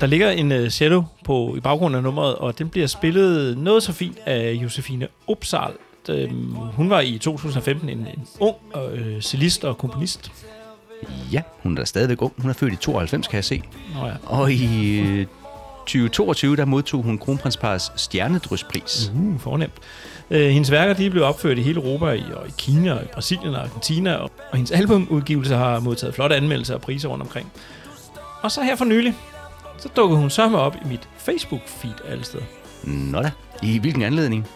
Der 0.00 0.06
ligger 0.06 0.30
en 0.30 0.52
uh, 0.52 0.68
cello 0.68 1.02
på, 1.24 1.54
i 1.56 1.60
baggrunden 1.60 1.96
af 1.96 2.02
nummeret, 2.02 2.34
og 2.34 2.58
den 2.58 2.68
bliver 2.68 2.86
spillet 2.86 3.58
noget 3.58 3.82
så 3.82 3.92
fint 3.92 4.18
af 4.26 4.52
Josefine 4.52 5.08
Opsal. 5.28 5.72
Øhm, 6.08 6.54
hun 6.54 6.90
var 6.90 7.00
i 7.00 7.18
2015 7.18 7.88
en, 7.88 7.98
en 7.98 8.26
ung 8.40 8.56
øh, 8.92 9.20
cellist 9.20 9.64
og 9.64 9.78
komponist. 9.78 10.32
Ja, 11.32 11.42
hun 11.62 11.78
er 11.78 11.84
stadigvæk 11.84 12.22
ung. 12.22 12.32
Hun 12.38 12.50
er 12.50 12.54
født 12.54 12.72
i 12.72 12.76
92, 12.76 13.26
kan 13.26 13.36
jeg 13.36 13.44
se. 13.44 13.62
Nå 13.94 14.06
ja. 14.06 14.12
Og 14.26 14.52
i 14.52 14.98
øh, 15.00 15.26
2022, 15.80 16.56
der 16.56 16.64
modtog 16.64 17.02
hun 17.02 17.18
kronprinsparets 17.18 17.92
stjernedryspris. 17.96 19.12
Uh, 19.14 19.40
fornemt. 19.40 19.74
Øh, 20.30 20.48
hendes 20.48 20.70
værker 20.70 20.94
de 20.94 21.10
blev 21.10 21.24
opført 21.24 21.58
i 21.58 21.62
hele 21.62 21.80
Europa, 21.80 22.10
i, 22.10 22.24
og 22.34 22.48
i 22.48 22.52
Kina, 22.58 22.92
og 22.92 23.02
i 23.02 23.06
Brasilien 23.14 23.54
og 23.54 23.62
Argentina, 23.62 24.14
og, 24.14 24.30
og 24.50 24.56
hendes 24.56 24.70
albumudgivelser 24.70 25.56
har 25.56 25.80
modtaget 25.80 26.14
flotte 26.14 26.36
anmeldelser 26.36 26.74
og 26.74 26.80
priser 26.80 27.08
rundt 27.08 27.22
omkring. 27.22 27.52
Og 28.42 28.50
så 28.50 28.62
her 28.62 28.76
for 28.76 28.84
nylig, 28.84 29.14
så 29.80 29.88
dukkede 29.96 30.20
hun 30.20 30.30
sammen 30.30 30.60
op 30.60 30.76
i 30.84 30.88
mit 30.88 31.08
Facebook-feed 31.28 32.10
alle 32.10 32.24
steder. 32.24 32.44
Nå 32.84 33.22
da. 33.22 33.30
I 33.62 33.78
hvilken 33.78 34.02
anledning? 34.02 34.46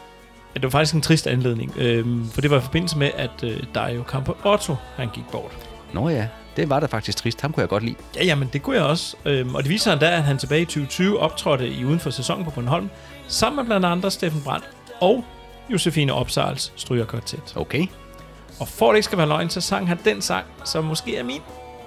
Ja, 0.54 0.60
det 0.60 0.62
var 0.62 0.70
faktisk 0.70 0.94
en 0.94 1.02
trist 1.02 1.26
anledning, 1.26 1.72
øhm, 1.76 2.30
for 2.30 2.40
det 2.40 2.50
var 2.50 2.58
i 2.58 2.60
forbindelse 2.60 2.98
med, 2.98 3.10
at 3.16 3.30
øh, 3.42 3.62
Dario 3.74 4.02
Campo 4.02 4.32
Otto, 4.44 4.76
han 4.96 5.08
gik 5.14 5.24
bort. 5.32 5.52
Nå 5.92 6.08
ja, 6.08 6.28
det 6.56 6.70
var 6.70 6.80
da 6.80 6.86
faktisk 6.86 7.18
trist. 7.18 7.40
Ham 7.40 7.52
kunne 7.52 7.60
jeg 7.60 7.68
godt 7.68 7.82
lide. 7.82 7.96
Ja, 8.16 8.24
jamen, 8.24 8.50
det 8.52 8.62
kunne 8.62 8.76
jeg 8.76 8.84
også. 8.84 9.16
Øhm, 9.24 9.54
og 9.54 9.62
det 9.62 9.70
viser 9.70 9.92
endda, 9.92 10.16
at 10.16 10.22
han 10.22 10.38
tilbage 10.38 10.62
i 10.62 10.64
2020 10.64 11.18
optrådte 11.18 11.68
i 11.68 11.84
uden 11.84 12.00
for 12.00 12.10
sæsonen 12.10 12.44
på 12.44 12.50
Bornholm, 12.50 12.90
sammen 13.28 13.56
med 13.56 13.64
blandt 13.64 13.86
andre 13.86 14.10
Steffen 14.10 14.42
Brandt 14.42 14.64
og 15.00 15.24
Josefine 15.72 16.12
Opsals 16.12 16.72
strygerkvartet. 16.76 17.52
Okay. 17.56 17.86
Og 18.60 18.68
for 18.68 18.88
det 18.88 18.96
ikke 18.96 19.04
skal 19.04 19.18
være 19.18 19.28
løgn, 19.28 19.50
så 19.50 19.60
sang 19.60 19.88
han 19.88 19.98
den 20.04 20.22
sang, 20.22 20.44
som 20.64 20.84
måske 20.84 21.16
er 21.16 21.22
min 21.22 21.40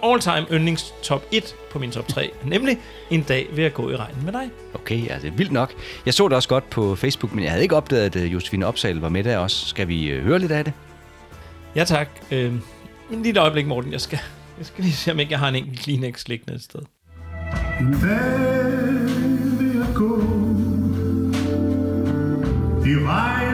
all-time 0.03 0.45
yndlings 0.51 0.93
top 1.03 1.25
1 1.31 1.55
på 1.71 1.79
min 1.79 1.91
top 1.91 2.07
3, 2.07 2.31
nemlig 2.43 2.77
En 3.09 3.21
dag 3.21 3.47
vil 3.53 3.61
jeg 3.61 3.73
gå 3.73 3.91
i 3.91 3.95
regnen 3.95 4.25
med 4.25 4.33
dig. 4.33 4.49
Okay, 4.73 5.07
ja, 5.07 5.15
det 5.21 5.27
er 5.27 5.31
vildt 5.31 5.51
nok. 5.51 5.73
Jeg 6.05 6.13
så 6.13 6.27
det 6.27 6.35
også 6.35 6.49
godt 6.49 6.69
på 6.69 6.95
Facebook, 6.95 7.33
men 7.33 7.43
jeg 7.43 7.51
havde 7.51 7.63
ikke 7.63 7.75
opdaget, 7.75 8.15
at 8.15 8.23
øh, 8.23 8.33
Josefine 8.33 8.65
Opsal 8.65 8.95
var 8.95 9.09
med 9.09 9.23
der 9.23 9.37
også. 9.37 9.67
Skal 9.67 9.87
vi 9.87 10.05
øh, 10.05 10.23
høre 10.23 10.39
lidt 10.39 10.51
af 10.51 10.63
det? 10.65 10.73
Ja 11.75 11.83
tak. 11.83 12.07
Øhm, 12.31 12.61
men 13.09 13.21
lige 13.23 13.31
et 13.31 13.37
øjeblik, 13.37 13.67
Morten. 13.67 13.91
Jeg 13.91 14.01
skal, 14.01 14.19
jeg 14.57 14.65
skal 14.65 14.83
lige 14.83 14.93
se, 14.93 15.11
om 15.11 15.19
ikke 15.19 15.31
jeg 15.31 15.39
har 15.39 15.49
en 15.49 15.55
enkelt 15.55 15.79
Kleenex 15.79 16.27
liggende 16.27 16.55
et 16.55 16.63
sted. 16.63 16.79
En 17.79 17.91
dag 17.91 18.39
vil 19.59 19.77
jeg 19.77 19.87
gå 19.95 20.17
i 22.85 22.95
regnen 23.05 23.46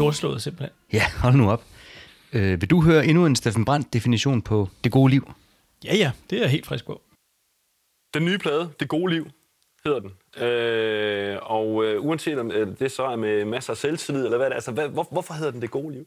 storslået 0.00 0.42
simpelthen. 0.42 0.76
Ja, 0.92 1.04
hold 1.16 1.34
nu 1.34 1.50
op. 1.50 1.64
Øh, 2.32 2.60
vil 2.60 2.70
du 2.70 2.82
høre 2.82 3.06
endnu 3.06 3.26
en 3.26 3.36
Steffen 3.36 3.64
Brandt 3.64 3.92
definition 3.92 4.42
på 4.42 4.68
det 4.84 4.92
gode 4.92 5.10
liv? 5.10 5.32
Ja, 5.84 5.96
ja. 5.96 6.12
Det 6.30 6.36
er 6.36 6.42
jeg 6.42 6.50
helt 6.50 6.66
frisk 6.66 6.86
på. 6.86 7.02
Den 8.14 8.24
nye 8.24 8.38
plade, 8.38 8.70
Det 8.80 8.88
gode 8.88 9.12
liv, 9.12 9.26
hedder 9.84 10.00
den. 10.00 10.42
Øh, 10.42 11.38
og 11.42 11.84
øh, 11.84 12.04
uanset 12.04 12.38
om 12.38 12.50
øh, 12.50 12.78
det 12.78 12.92
så 12.92 13.04
er 13.04 13.16
med 13.16 13.44
masser 13.44 13.72
af 13.72 13.76
selvtillid, 13.76 14.24
eller 14.24 14.36
hvad 14.36 14.46
det 14.46 14.52
er, 14.52 14.56
altså, 14.56 14.72
hvad, 14.72 14.88
hvor, 14.88 15.08
hvorfor 15.10 15.34
hedder 15.34 15.50
den 15.50 15.62
Det 15.62 15.70
gode 15.70 15.92
liv? 15.94 16.06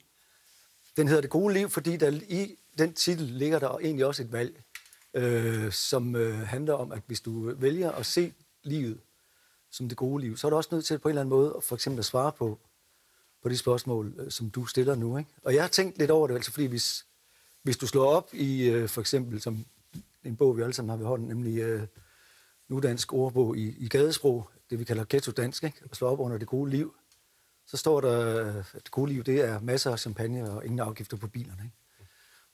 Den 0.98 1.08
hedder 1.08 1.22
Det 1.22 1.30
gode 1.30 1.54
liv, 1.54 1.70
fordi 1.70 1.98
der 1.98 2.12
i 2.30 2.56
den 2.78 2.94
titel 2.94 3.26
ligger 3.26 3.60
der 3.60 3.78
egentlig 3.78 4.06
også 4.06 4.24
et 4.24 4.32
valg, 4.32 4.64
øh, 5.14 5.72
som 5.72 6.16
øh, 6.16 6.40
handler 6.40 6.74
om, 6.74 6.92
at 6.92 7.02
hvis 7.08 7.22
du 7.22 7.56
vælger 7.56 7.92
at 7.92 8.06
se 8.06 8.34
livet 8.64 9.00
som 9.72 9.90
det 9.90 9.98
gode 9.98 10.24
liv, 10.24 10.38
så 10.38 10.48
er 10.48 10.50
du 10.50 10.56
også 10.56 10.70
nødt 10.72 10.86
til 10.86 11.00
på 11.00 11.08
en 11.08 11.12
eller 11.12 11.22
anden 11.22 11.36
måde 11.36 11.60
for 11.68 11.76
eksempel 11.76 12.00
at 12.00 12.06
svare 12.06 12.32
på, 12.32 12.60
på 13.44 13.50
de 13.50 13.58
spørgsmål, 13.58 14.14
øh, 14.20 14.32
som 14.32 14.50
du 14.50 14.66
stiller 14.66 14.96
nu. 14.96 15.18
Ikke? 15.18 15.30
Og 15.44 15.54
jeg 15.54 15.64
har 15.64 15.68
tænkt 15.68 15.98
lidt 15.98 16.12
over 16.12 16.28
det, 16.28 16.36
altså 16.36 16.52
fordi 16.52 16.66
hvis, 16.66 17.06
hvis 17.64 17.78
du 17.78 17.88
slår 17.88 18.06
op 18.06 18.30
i 18.34 18.70
øh, 18.70 18.90
for 18.90 19.02
eksempel 19.02 19.42
som 19.42 19.66
en 20.24 20.36
bog, 20.36 20.58
vi 20.58 20.62
alle 20.62 20.74
sammen 20.74 20.90
har 20.90 20.98
ved 20.98 21.06
hånden, 21.06 21.28
nemlig 21.28 21.58
øh, 21.60 21.88
nudansk 22.70 23.14
ordbog 23.14 23.58
i, 23.58 23.76
i 23.78 23.88
gadesprog, 23.88 24.50
det 24.70 24.80
vi 24.80 24.84
kalder 24.84 25.06
ghetto-dansk, 25.10 25.64
ikke? 25.64 25.78
og 25.90 25.96
slår 25.96 26.10
op 26.10 26.20
under 26.20 26.38
det 26.38 26.48
gode 26.48 26.72
liv, 26.72 26.96
så 27.68 27.78
står 27.78 28.02
der, 28.02 28.48
øh, 28.48 28.56
at 28.58 28.84
det 28.84 28.92
gode 28.92 29.12
liv, 29.12 29.24
det 29.24 29.42
er 29.42 29.60
masser 29.60 29.92
af 29.92 30.00
champagne 30.00 30.52
og 30.52 30.66
ingen 30.66 30.80
afgifter 30.80 31.18
på 31.18 31.28
bilerne. 31.28 31.64
Ikke? 31.64 31.76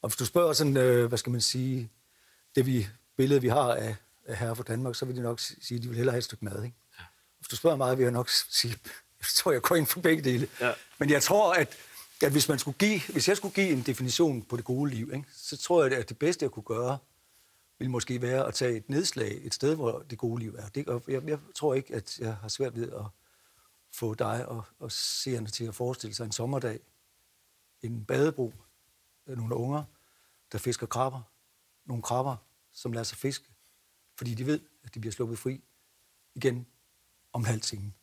Og 0.02 0.10
hvis 0.10 0.18
du 0.18 0.26
spørger 0.26 0.54
sådan, 0.54 0.78
øh, 0.78 1.06
hvad 1.06 1.18
skal 1.18 1.32
man 1.32 1.42
sige, 1.42 1.90
det 2.56 2.66
vi, 2.66 2.88
billede, 3.18 3.42
vi 3.42 3.48
har 3.48 3.76
af, 3.76 3.96
af 4.26 4.38
herre 4.38 4.56
for 4.56 4.64
Danmark, 4.64 4.96
så 4.96 5.06
vil 5.06 5.16
de 5.16 5.22
nok 5.22 5.40
sige, 5.40 5.78
at 5.78 5.84
de 5.84 5.88
vil 5.88 5.98
hellere 5.98 6.14
have 6.14 6.18
et 6.18 6.24
stykke 6.24 6.46
mad. 6.46 6.64
Ikke? 6.64 6.78
Ja. 7.00 7.04
Hvis 7.38 7.48
du 7.48 7.56
spørger 7.56 7.78
mig, 7.78 7.98
vil 7.98 8.04
jeg 8.04 8.12
nok 8.12 8.30
sige, 8.30 8.76
jeg 9.20 9.28
tror, 9.36 9.52
jeg 9.52 9.62
går 9.62 9.76
ind 9.76 9.88
for 9.88 10.00
begge 10.00 10.24
dele. 10.24 10.48
Ja. 10.62 10.74
Men 10.98 11.10
jeg 11.10 11.24
tror, 11.24 11.54
at, 11.54 11.78
at 12.22 12.32
hvis, 12.32 12.50
man 12.50 12.60
skulle 12.60 12.78
give, 12.78 13.02
hvis 13.10 13.28
jeg 13.28 13.38
skulle 13.38 13.54
give 13.56 13.70
en 13.70 13.82
definition 13.82 14.42
på 14.42 14.58
det 14.58 14.66
gode 14.66 14.92
liv, 14.92 15.12
ikke, 15.14 15.26
så 15.34 15.58
tror 15.58 15.84
jeg, 15.84 15.98
at 15.98 16.10
det 16.10 16.18
bedste, 16.18 16.44
jeg 16.44 16.52
kunne 16.52 16.64
gøre, 16.64 16.98
ville 17.80 17.92
måske 17.92 18.22
være 18.22 18.48
at 18.48 18.54
tage 18.54 18.78
et 18.78 18.90
nedslag 18.90 19.40
et 19.44 19.54
sted, 19.54 19.76
hvor 19.76 20.00
det 20.10 20.18
gode 20.18 20.40
liv 20.40 20.56
er. 20.60 20.70
Det, 20.70 20.88
og 20.88 21.04
jeg, 21.08 21.28
jeg 21.28 21.40
tror 21.56 21.74
ikke, 21.74 21.96
at 21.96 22.20
jeg 22.20 22.36
har 22.36 22.48
svært 22.48 22.76
ved 22.76 22.92
at 22.92 23.06
få 23.92 24.14
dig 24.14 24.46
og, 24.46 24.64
og 24.80 24.92
seerne 24.92 25.48
til 25.48 25.66
at 25.66 25.76
forestille 25.76 26.16
sig 26.16 26.26
en 26.26 26.32
sommerdag, 26.32 26.80
en 27.82 28.06
badebro, 28.06 28.54
øh, 29.28 29.38
nogle 29.38 29.56
unger, 29.56 29.84
der 30.52 30.58
fisker 30.58 30.88
krabber, 30.88 31.22
nogle 31.86 32.04
krabber, 32.04 32.36
som 32.72 32.94
lader 32.94 33.04
sig 33.04 33.18
fiske, 33.18 33.46
fordi 34.16 34.34
de 34.34 34.46
ved, 34.46 34.60
at 34.84 34.96
de 34.96 35.00
bliver 35.00 35.14
sluppet 35.14 35.40
fri 35.40 35.62
igen 36.36 36.68
om 37.34 37.44
halv 37.44 37.62
time. 37.62 37.94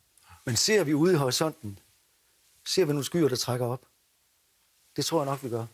Men 0.47 0.55
ser 0.55 0.83
vi 0.83 0.93
ude 0.93 1.13
i 1.13 1.15
horisonten, 1.15 1.79
ser 2.65 2.85
vi 2.85 2.91
nogle 2.91 3.05
skyer, 3.05 3.27
der 3.27 3.35
trækker 3.35 3.65
op. 3.65 3.81
Det 4.95 5.05
tror 5.05 5.19
jeg 5.19 5.25
nok, 5.25 5.43
vi 5.43 5.49
gør. 5.49 5.65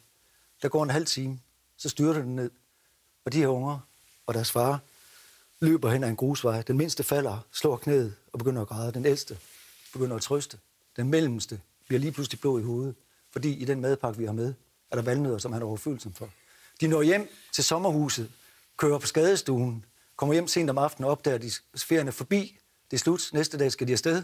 Der 0.61 0.69
går 0.69 0.83
en 0.83 0.89
halv 0.89 1.05
time, 1.05 1.39
så 1.77 1.89
styrter 1.89 2.21
den 2.21 2.35
ned, 2.35 2.51
og 3.25 3.33
de 3.33 3.37
her 3.37 3.47
unger 3.47 3.79
og 4.25 4.33
deres 4.33 4.51
far 4.51 4.79
løber 5.59 5.91
hen 5.91 6.03
ad 6.03 6.09
en 6.09 6.15
grusvej. 6.15 6.61
Den 6.61 6.77
mindste 6.77 7.03
falder, 7.03 7.39
slår 7.51 7.77
knæet 7.77 8.15
og 8.31 8.39
begynder 8.39 8.61
at 8.61 8.67
græde. 8.67 8.93
Den 8.93 9.05
ældste 9.05 9.39
begynder 9.93 10.15
at 10.15 10.21
trøste. 10.21 10.59
Den 10.95 11.09
mellemste 11.09 11.61
bliver 11.87 11.99
lige 11.99 12.11
pludselig 12.11 12.39
blå 12.39 12.59
i 12.59 12.63
hovedet, 12.63 12.95
fordi 13.31 13.53
i 13.53 13.65
den 13.65 13.81
madpakke, 13.81 14.19
vi 14.19 14.25
har 14.25 14.33
med, 14.33 14.53
er 14.91 14.95
der 14.95 15.03
valnødder, 15.03 15.37
som 15.37 15.53
han 15.53 15.61
er 15.61 15.65
overfølsom 15.65 16.13
for. 16.13 16.29
De 16.81 16.87
når 16.87 17.01
hjem 17.01 17.29
til 17.51 17.63
sommerhuset, 17.63 18.31
kører 18.77 18.99
på 18.99 19.07
skadestuen, 19.07 19.85
kommer 20.15 20.33
hjem 20.33 20.47
sent 20.47 20.69
om 20.69 20.77
aftenen 20.77 21.05
og 21.05 21.11
opdager, 21.11 21.35
at 21.35 21.41
de 21.41 21.51
ferien 21.75 22.07
er 22.07 22.11
forbi. 22.11 22.59
Det 22.91 22.97
er 22.97 23.01
slut. 23.01 23.29
Næste 23.33 23.57
dag 23.57 23.71
skal 23.71 23.87
de 23.87 23.91
afsted. 23.91 24.23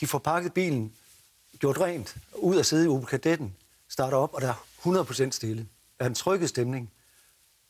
De 0.00 0.06
får 0.06 0.18
pakket 0.18 0.52
bilen, 0.52 0.92
gjort 1.58 1.80
rent, 1.80 2.16
ud 2.34 2.56
og 2.56 2.66
sidde 2.66 2.84
i 2.84 2.88
Opel 2.88 3.06
Kadetten, 3.06 3.54
starter 3.88 4.16
op, 4.16 4.34
og 4.34 4.40
der 4.40 4.48
er 4.48 5.04
100% 5.26 5.30
stille. 5.30 5.66
Der 5.98 6.04
er 6.04 6.08
en 6.08 6.14
trykket 6.14 6.48
stemning. 6.48 6.90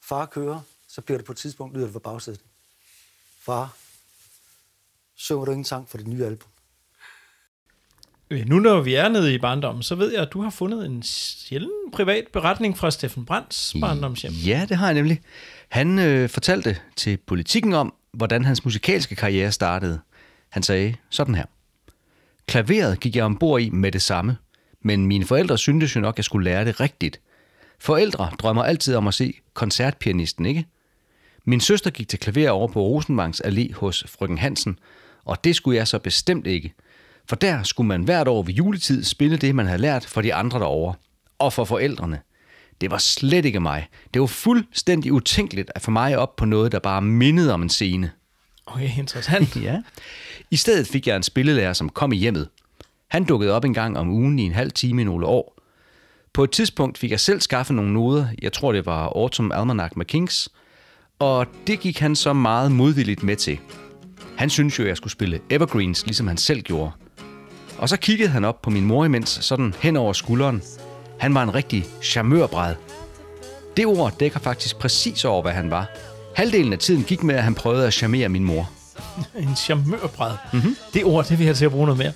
Far 0.03 0.27
kører, 0.27 0.61
så 0.89 1.01
bliver 1.01 1.19
det 1.19 1.25
på 1.27 1.33
et 1.33 1.39
tidspunkt, 1.39 1.75
lyder 1.75 1.87
det 1.87 1.93
fra 1.93 1.99
bagsædet. 1.99 2.41
Far, 3.41 3.77
synger 5.17 5.45
du 5.45 5.51
ingen 5.51 5.65
sang 5.65 5.89
for 5.89 5.99
det 5.99 6.07
nye 6.07 6.25
album? 6.25 6.49
Øh, 8.31 8.47
Nu 8.47 8.59
når 8.59 8.81
vi 8.81 8.95
er 8.95 9.09
nede 9.09 9.35
i 9.35 9.39
barndommen, 9.39 9.83
så 9.83 9.95
ved 9.95 10.13
jeg, 10.13 10.23
at 10.23 10.33
du 10.33 10.43
har 10.43 10.51
fundet 10.51 10.87
en 10.87 11.03
sjælden 11.03 11.91
privat 11.93 12.25
beretning 12.33 12.79
fra 12.79 12.91
Steffen 12.91 13.27
Brands 13.27 13.75
barndomshjem. 13.81 14.33
Ja, 14.33 14.67
det 14.69 14.77
har 14.77 14.87
jeg 14.87 14.95
nemlig. 14.95 15.21
Han 15.69 15.99
øh, 15.99 16.29
fortalte 16.29 16.81
til 16.97 17.17
politikken 17.17 17.73
om, 17.73 17.95
hvordan 18.13 18.45
hans 18.45 18.65
musikalske 18.65 19.17
karriere 19.17 19.53
startede. 19.53 20.01
Han 20.49 20.63
sagde 20.63 20.97
sådan 21.11 21.35
her. 21.35 21.45
Klaveret 22.49 23.01
gik 23.01 23.17
jeg 23.17 23.25
ombord 23.25 23.61
i 23.61 23.71
med 23.71 23.93
det 23.93 24.03
samme, 24.03 24.37
men 24.83 25.07
mine 25.07 25.25
forældre 25.25 25.59
syntes 25.59 25.97
jo 25.97 26.01
nok, 26.01 26.15
at 26.15 26.19
jeg 26.19 26.25
skulle 26.25 26.45
lære 26.45 26.65
det 26.65 26.81
rigtigt. 26.81 27.21
Forældre 27.79 28.31
drømmer 28.39 28.63
altid 28.63 28.95
om 28.95 29.07
at 29.07 29.15
se 29.15 29.35
koncertpianisten, 29.55 30.47
ikke? 30.47 30.67
Min 31.45 31.61
søster 31.61 31.91
gik 31.91 32.09
til 32.09 32.19
klaver 32.19 32.51
over 32.51 32.69
på 32.69 32.81
Rosenbanks 32.83 33.43
Allé 33.45 33.75
hos 33.75 34.05
frøken 34.09 34.39
Hansen, 34.39 34.79
og 35.25 35.45
det 35.45 35.57
skulle 35.57 35.79
jeg 35.79 35.89
så 35.89 35.99
bestemt 35.99 36.47
ikke. 36.47 36.75
For 37.29 37.37
der 37.37 37.63
skulle 37.63 37.89
man 37.89 38.03
hvert 38.03 38.29
år 38.29 38.43
ved 38.43 38.55
juletid 38.55 39.05
spille 39.05 39.37
det, 39.37 39.55
man 39.55 39.67
havde 39.67 39.81
lært 39.81 40.07
for 40.07 40.21
de 40.23 40.35
andre 40.35 40.59
derovre. 40.59 40.95
Og 41.39 41.53
for 41.53 41.65
forældrene. 41.65 42.21
Det 42.81 42.91
var 42.91 42.99
slet 42.99 43.45
ikke 43.45 43.61
mig. 43.61 43.89
Det 44.15 44.21
var 44.21 44.27
fuldstændig 44.27 45.13
utænkeligt 45.13 45.71
at 45.75 45.83
få 45.83 45.91
mig 45.91 46.19
op 46.19 46.37
på 46.37 46.45
noget, 46.45 46.73
der 46.73 46.79
bare 46.79 47.03
mindede 47.03 47.55
om 47.55 47.63
en 47.63 47.69
scene. 47.69 48.11
Okay, 48.67 48.99
interessant. 48.99 49.57
ja. 49.63 49.83
I 50.51 50.57
stedet 50.57 50.87
fik 50.87 51.07
jeg 51.07 51.17
en 51.17 51.23
spillelærer, 51.23 51.73
som 51.73 51.89
kom 51.89 52.13
i 52.13 52.17
hjemmet. 52.17 52.49
Han 53.09 53.25
dukkede 53.25 53.53
op 53.53 53.65
en 53.65 53.75
gang 53.75 53.99
om 53.99 54.11
ugen 54.11 54.39
i 54.39 54.43
en 54.43 54.53
halv 54.53 54.73
time 54.73 55.03
i 55.03 55.05
nogle 55.05 55.27
år. 55.27 55.57
På 56.33 56.45
et 56.45 56.51
tidspunkt 56.51 56.99
fik 56.99 57.11
jeg 57.11 57.21
selv 57.21 57.41
skaffet 57.41 57.77
nogle 57.77 57.93
noder. 57.93 58.29
Jeg 58.43 58.53
tror, 58.53 58.73
det 58.73 58.87
var 58.87 59.05
Autumn 59.05 59.53
Almanac 59.53 59.91
med 59.97 60.07
Kings. 60.07 60.49
Og 61.19 61.47
det 61.67 61.81
gik 61.81 61.99
han 61.99 62.17
så 62.17 62.33
meget 62.33 62.73
modvilligt 62.73 63.23
med 63.23 63.37
til. 63.37 63.59
Han 64.37 64.51
syntes 64.51 64.79
jo, 64.79 64.85
at 64.85 64.89
jeg 64.89 64.97
skulle 64.97 65.13
spille 65.13 65.41
Evergreens, 65.51 66.07
ligesom 66.07 66.27
han 66.27 66.37
selv 66.37 66.63
gjorde. 66.63 66.91
Og 67.79 67.89
så 67.89 67.97
kiggede 67.97 68.31
han 68.31 68.45
op 68.45 68.63
på 68.63 68.71
min 68.71 68.85
mor 68.85 69.05
imens, 69.05 69.29
sådan 69.29 69.75
hen 69.81 69.97
over 69.97 70.13
skulderen. 70.13 70.63
Han 71.19 71.35
var 71.35 71.43
en 71.43 71.55
rigtig 71.55 71.85
charmørbræd. 72.03 72.75
Det 73.77 73.87
ord 73.87 74.19
dækker 74.21 74.39
faktisk 74.39 74.79
præcis 74.79 75.25
over, 75.25 75.43
hvad 75.43 75.53
han 75.53 75.71
var. 75.71 75.89
Halvdelen 76.37 76.73
af 76.73 76.79
tiden 76.79 77.03
gik 77.05 77.23
med, 77.23 77.35
at 77.35 77.43
han 77.43 77.55
prøvede 77.55 77.87
at 77.87 77.93
charmere 77.95 78.29
min 78.29 78.45
mor. 78.45 78.71
en 79.39 79.57
charmørbræd. 79.57 80.31
Mhm. 80.53 80.61
Mm-hmm. 80.63 80.77
Det 80.95 81.05
ord, 81.05 81.25
det 81.27 81.39
vil 81.39 81.47
jeg 81.47 81.57
til 81.57 81.65
at 81.65 81.71
bruge 81.71 81.87
noget 81.87 81.99
mere. 81.99 82.13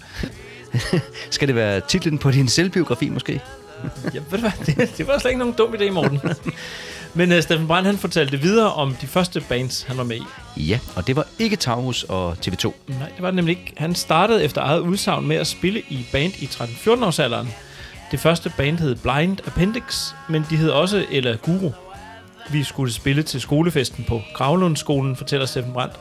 Skal 1.31 1.49
det 1.49 1.57
være 1.57 1.81
titlen 1.89 2.19
på 2.19 2.31
din 2.31 2.49
selvbiografi 2.49 3.09
måske? 3.09 3.41
ja, 4.15 4.19
ved 4.31 4.39
du 4.39 4.41
hvad, 4.41 4.51
det, 4.67 4.93
det 4.99 5.07
var 5.07 5.19
slet 5.19 5.31
ikke 5.31 5.39
nogen 5.39 5.55
dum 5.55 5.75
idé, 5.75 5.91
Morten. 5.91 6.21
Men 7.15 7.33
uh, 7.33 7.41
Steffen 7.41 7.67
Brandt, 7.67 7.87
han 7.87 7.99
fortalte 7.99 8.41
videre 8.41 8.73
om 8.73 8.95
de 9.01 9.07
første 9.07 9.41
bands, 9.41 9.83
han 9.83 9.97
var 9.97 10.05
med 10.05 10.17
i. 10.17 10.63
Ja, 10.63 10.79
og 10.97 11.07
det 11.07 11.17
var 11.17 11.27
ikke 11.39 11.57
Taurus 11.57 12.03
og 12.03 12.33
TV2. 12.47 12.73
Nej, 12.87 13.09
det 13.09 13.23
var 13.23 13.27
det 13.29 13.35
nemlig 13.35 13.59
ikke. 13.59 13.73
Han 13.77 13.95
startede 13.95 14.45
efter 14.45 14.63
eget 14.63 14.81
udsagn 14.81 15.27
med 15.29 15.37
at 15.37 15.47
spille 15.47 15.81
i 15.89 16.07
band 16.13 16.33
i 16.39 16.45
13-14 16.45 17.05
års 17.05 17.19
alderen. 17.19 17.49
Det 18.11 18.21
første 18.21 18.53
band 18.57 18.79
hed 18.79 18.97
Blind 18.97 19.39
Appendix, 19.47 20.13
men 20.29 20.47
de 20.51 20.57
hed 20.57 20.71
også 20.71 21.07
Eller 21.11 21.37
Guru. 21.37 21.71
Vi 22.53 22.65
skulle 22.65 22.93
spille 22.93 23.23
til 23.23 23.41
skolefesten 23.41 24.05
på 24.09 24.23
Gravlundsskolen, 24.35 25.17
fortæller 25.17 25.47
Steffen 25.47 25.73
Brandt. 25.73 25.95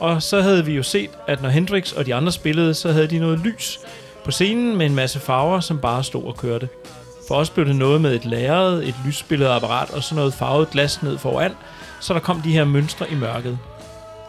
Og 0.00 0.22
så 0.22 0.40
havde 0.40 0.64
vi 0.64 0.72
jo 0.72 0.82
set, 0.82 1.10
at 1.26 1.42
når 1.42 1.48
Hendrix 1.48 1.92
og 1.92 2.06
de 2.06 2.14
andre 2.14 2.32
spillede, 2.32 2.74
så 2.74 2.92
havde 2.92 3.06
de 3.06 3.18
noget 3.18 3.38
lys 3.38 3.78
på 4.24 4.30
scenen 4.30 4.76
med 4.76 4.86
en 4.86 4.94
masse 4.94 5.20
farver, 5.20 5.60
som 5.60 5.78
bare 5.78 6.04
stod 6.04 6.24
og 6.24 6.36
kørte. 6.36 6.68
For 7.28 7.34
os 7.34 7.50
blev 7.50 7.66
det 7.66 7.76
noget 7.76 8.00
med 8.00 8.14
et 8.14 8.24
lærred, 8.24 8.82
et 8.82 8.94
lysspillet 9.06 9.46
apparat 9.46 9.90
og 9.90 10.02
sådan 10.02 10.16
noget 10.16 10.34
farvet 10.34 10.70
glas 10.70 11.02
ned 11.02 11.18
foran, 11.18 11.52
så 12.00 12.14
der 12.14 12.20
kom 12.20 12.40
de 12.42 12.52
her 12.52 12.64
mønstre 12.64 13.10
i 13.10 13.14
mørket. 13.14 13.58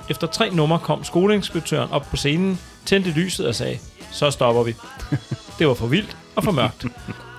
Efter 0.09 0.27
tre 0.27 0.49
numre 0.49 0.79
kom 0.79 1.03
skoleinspektøren 1.03 1.91
op 1.91 2.05
på 2.09 2.15
scenen, 2.15 2.59
tændte 2.85 3.09
lyset 3.09 3.47
og 3.47 3.55
sagde, 3.55 3.77
så 4.11 4.31
stopper 4.31 4.63
vi. 4.63 4.75
Det 5.59 5.67
var 5.67 5.73
for 5.73 5.87
vildt 5.87 6.17
og 6.35 6.43
for 6.43 6.51
mørkt. 6.51 6.85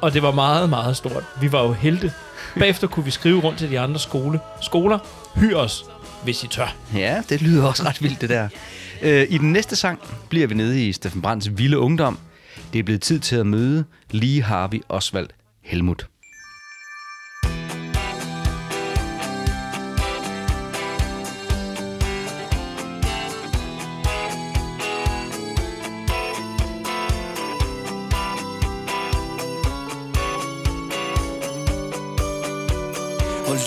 Og 0.01 0.13
det 0.13 0.23
var 0.23 0.31
meget, 0.33 0.71
meget 0.71 0.97
stort. 0.97 1.25
Vi 1.41 1.53
var 1.53 1.63
jo 1.63 1.73
helte. 1.73 2.13
Bagefter 2.59 2.87
kunne 2.87 3.05
vi 3.05 3.11
skrive 3.11 3.41
rundt 3.41 3.59
til 3.59 3.71
de 3.71 3.81
andre 3.81 3.99
skole. 3.99 4.41
skoler. 4.63 4.99
Hyr 5.37 5.57
os, 5.57 5.85
hvis 6.25 6.45
I 6.45 6.47
tør. 6.47 6.77
Ja, 6.95 7.23
det 7.29 7.43
lyder 7.43 7.67
også 7.67 7.85
ret 7.85 8.03
vildt, 8.03 8.21
det 8.21 8.29
der. 8.29 8.49
Øh, 9.03 9.27
I 9.31 9.39
den 9.39 9.53
næste 9.53 9.77
sang 9.77 10.01
bliver 10.29 10.47
vi 10.47 10.55
nede 10.55 10.87
i 10.89 10.93
Steffen 10.93 11.23
Brands 11.23 11.59
vilde 11.59 11.79
ungdom. 11.79 12.19
Det 12.73 12.79
er 12.79 12.83
blevet 12.83 13.03
tid 13.03 13.21
til 13.21 13.37
at 13.37 13.47
møde 13.47 13.85
lige 14.11 14.43
Harvey 14.43 14.81
Osvald 14.89 15.29
Helmut. 15.63 16.07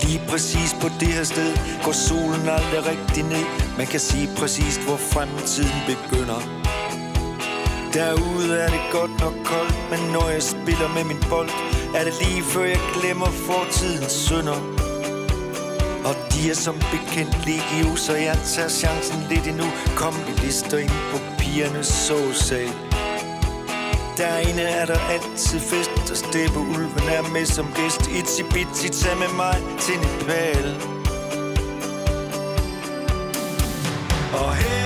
Lige 0.04 0.22
præcis 0.30 0.76
på 0.82 0.88
det 1.00 1.08
her 1.08 1.24
sted 1.24 1.52
går 1.86 1.92
solen 1.92 2.50
aldrig 2.58 2.82
rigtig 2.92 3.24
ned. 3.24 3.46
Man 3.78 3.88
kan 3.88 4.00
sige 4.00 4.30
præcis, 4.38 4.76
hvor 4.86 4.98
fremtiden 5.14 5.80
begynder. 5.92 6.42
Derude 7.94 8.58
er 8.64 8.70
det 8.70 8.84
godt 8.92 9.14
nok 9.24 9.36
koldt, 9.46 9.76
men 9.92 10.02
når 10.16 10.30
jeg 10.30 10.44
spiller 10.44 10.88
med 10.96 11.04
min 11.04 11.22
bold, 11.30 11.50
er 11.96 12.04
det 12.04 12.14
lige 12.22 12.44
før 12.44 12.66
jeg 12.66 12.82
glemmer 12.96 13.30
fortidens 13.48 14.12
synder. 14.12 14.60
Og 16.08 16.16
de 16.32 16.50
er 16.50 16.56
som 16.56 16.76
bekendt 16.94 17.36
legio, 17.46 17.96
så 17.96 18.14
jeg 18.16 18.38
tager 18.54 18.70
chancen 18.70 19.20
lidt 19.30 19.48
endnu. 19.48 19.68
Kom, 19.96 20.14
vi 20.28 20.34
lister 20.46 20.78
ind 20.78 20.96
på 21.12 21.18
pigernes 21.40 21.88
sovesal. 21.88 22.91
Derinde 24.18 24.64
er 24.64 24.86
der 24.86 25.00
altid 25.10 25.60
fest, 25.60 26.12
og 26.12 26.18
Steppe 26.18 26.60
Ulven 26.60 27.08
er 27.18 27.32
med 27.34 27.46
som 27.46 27.68
gæst. 27.76 28.08
Itzi 28.08 28.44
Bitsy, 28.44 28.88
tag 28.88 29.18
med 29.18 29.34
mig 29.36 29.58
til 29.80 29.98
Nepal. 30.00 30.68
Og 34.34 34.56
her 34.56 34.81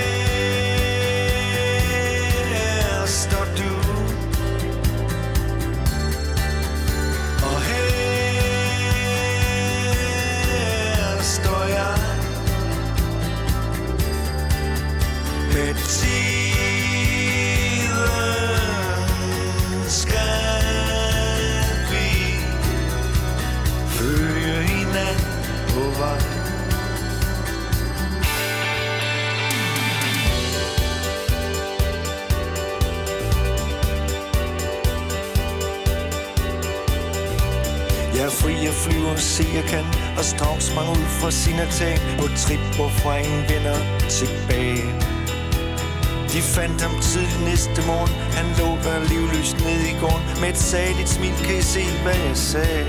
næste 47.66 47.86
morgen. 47.86 48.12
Han 48.38 48.46
lå 48.58 48.68
der 48.84 48.98
livløs 49.08 49.50
ned 49.64 49.80
i 49.92 49.94
gården 50.00 50.24
Med 50.40 50.48
et 50.48 50.58
saligt 50.58 51.08
smil, 51.08 51.36
kan 51.46 51.56
I 51.58 51.62
se, 51.62 51.82
hvad 52.02 52.18
jeg 52.28 52.36
sagde? 52.36 52.84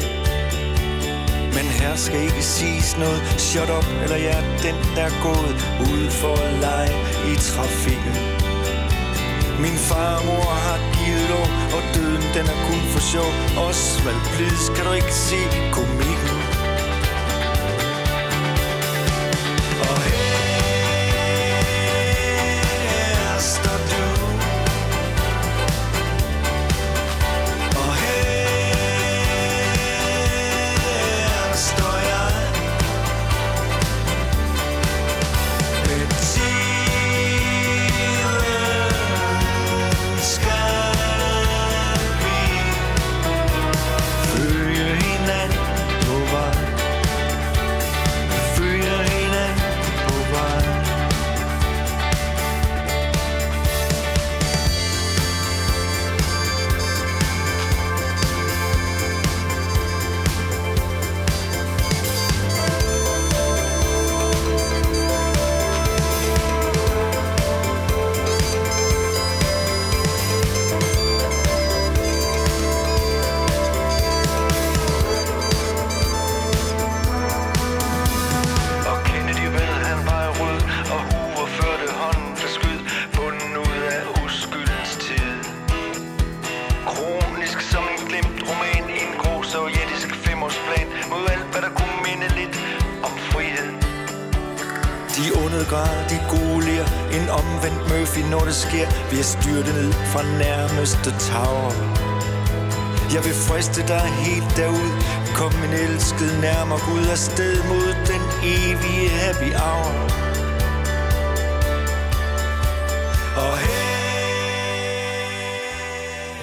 Men 1.56 1.66
her 1.80 1.96
skal 1.96 2.22
ikke 2.30 2.44
siges 2.58 2.98
noget. 2.98 3.22
Shut 3.38 3.70
up, 3.78 3.88
eller 4.04 4.20
jeg 4.28 4.44
ja, 4.44 4.68
den, 4.68 4.78
der 4.96 5.04
er 5.10 5.16
gået 5.28 5.56
Ud 5.92 6.06
for 6.22 6.36
at 6.46 6.54
lege 6.66 6.98
i 7.32 7.34
trafikken. 7.50 8.16
Min 9.64 9.78
far 9.90 10.14
og 10.20 10.26
mor 10.30 10.52
har 10.68 10.80
givet 10.98 11.26
lov 11.34 11.48
Og 11.78 11.82
døden 11.96 12.24
den 12.36 12.46
er 12.54 12.60
kun 12.68 12.82
for 12.94 13.02
sjov. 13.12 13.30
Osvald, 13.68 14.22
please, 14.34 14.66
kan 14.76 14.84
du 14.88 14.92
ikke 15.02 15.14
se 15.30 15.40
komik 15.78 16.17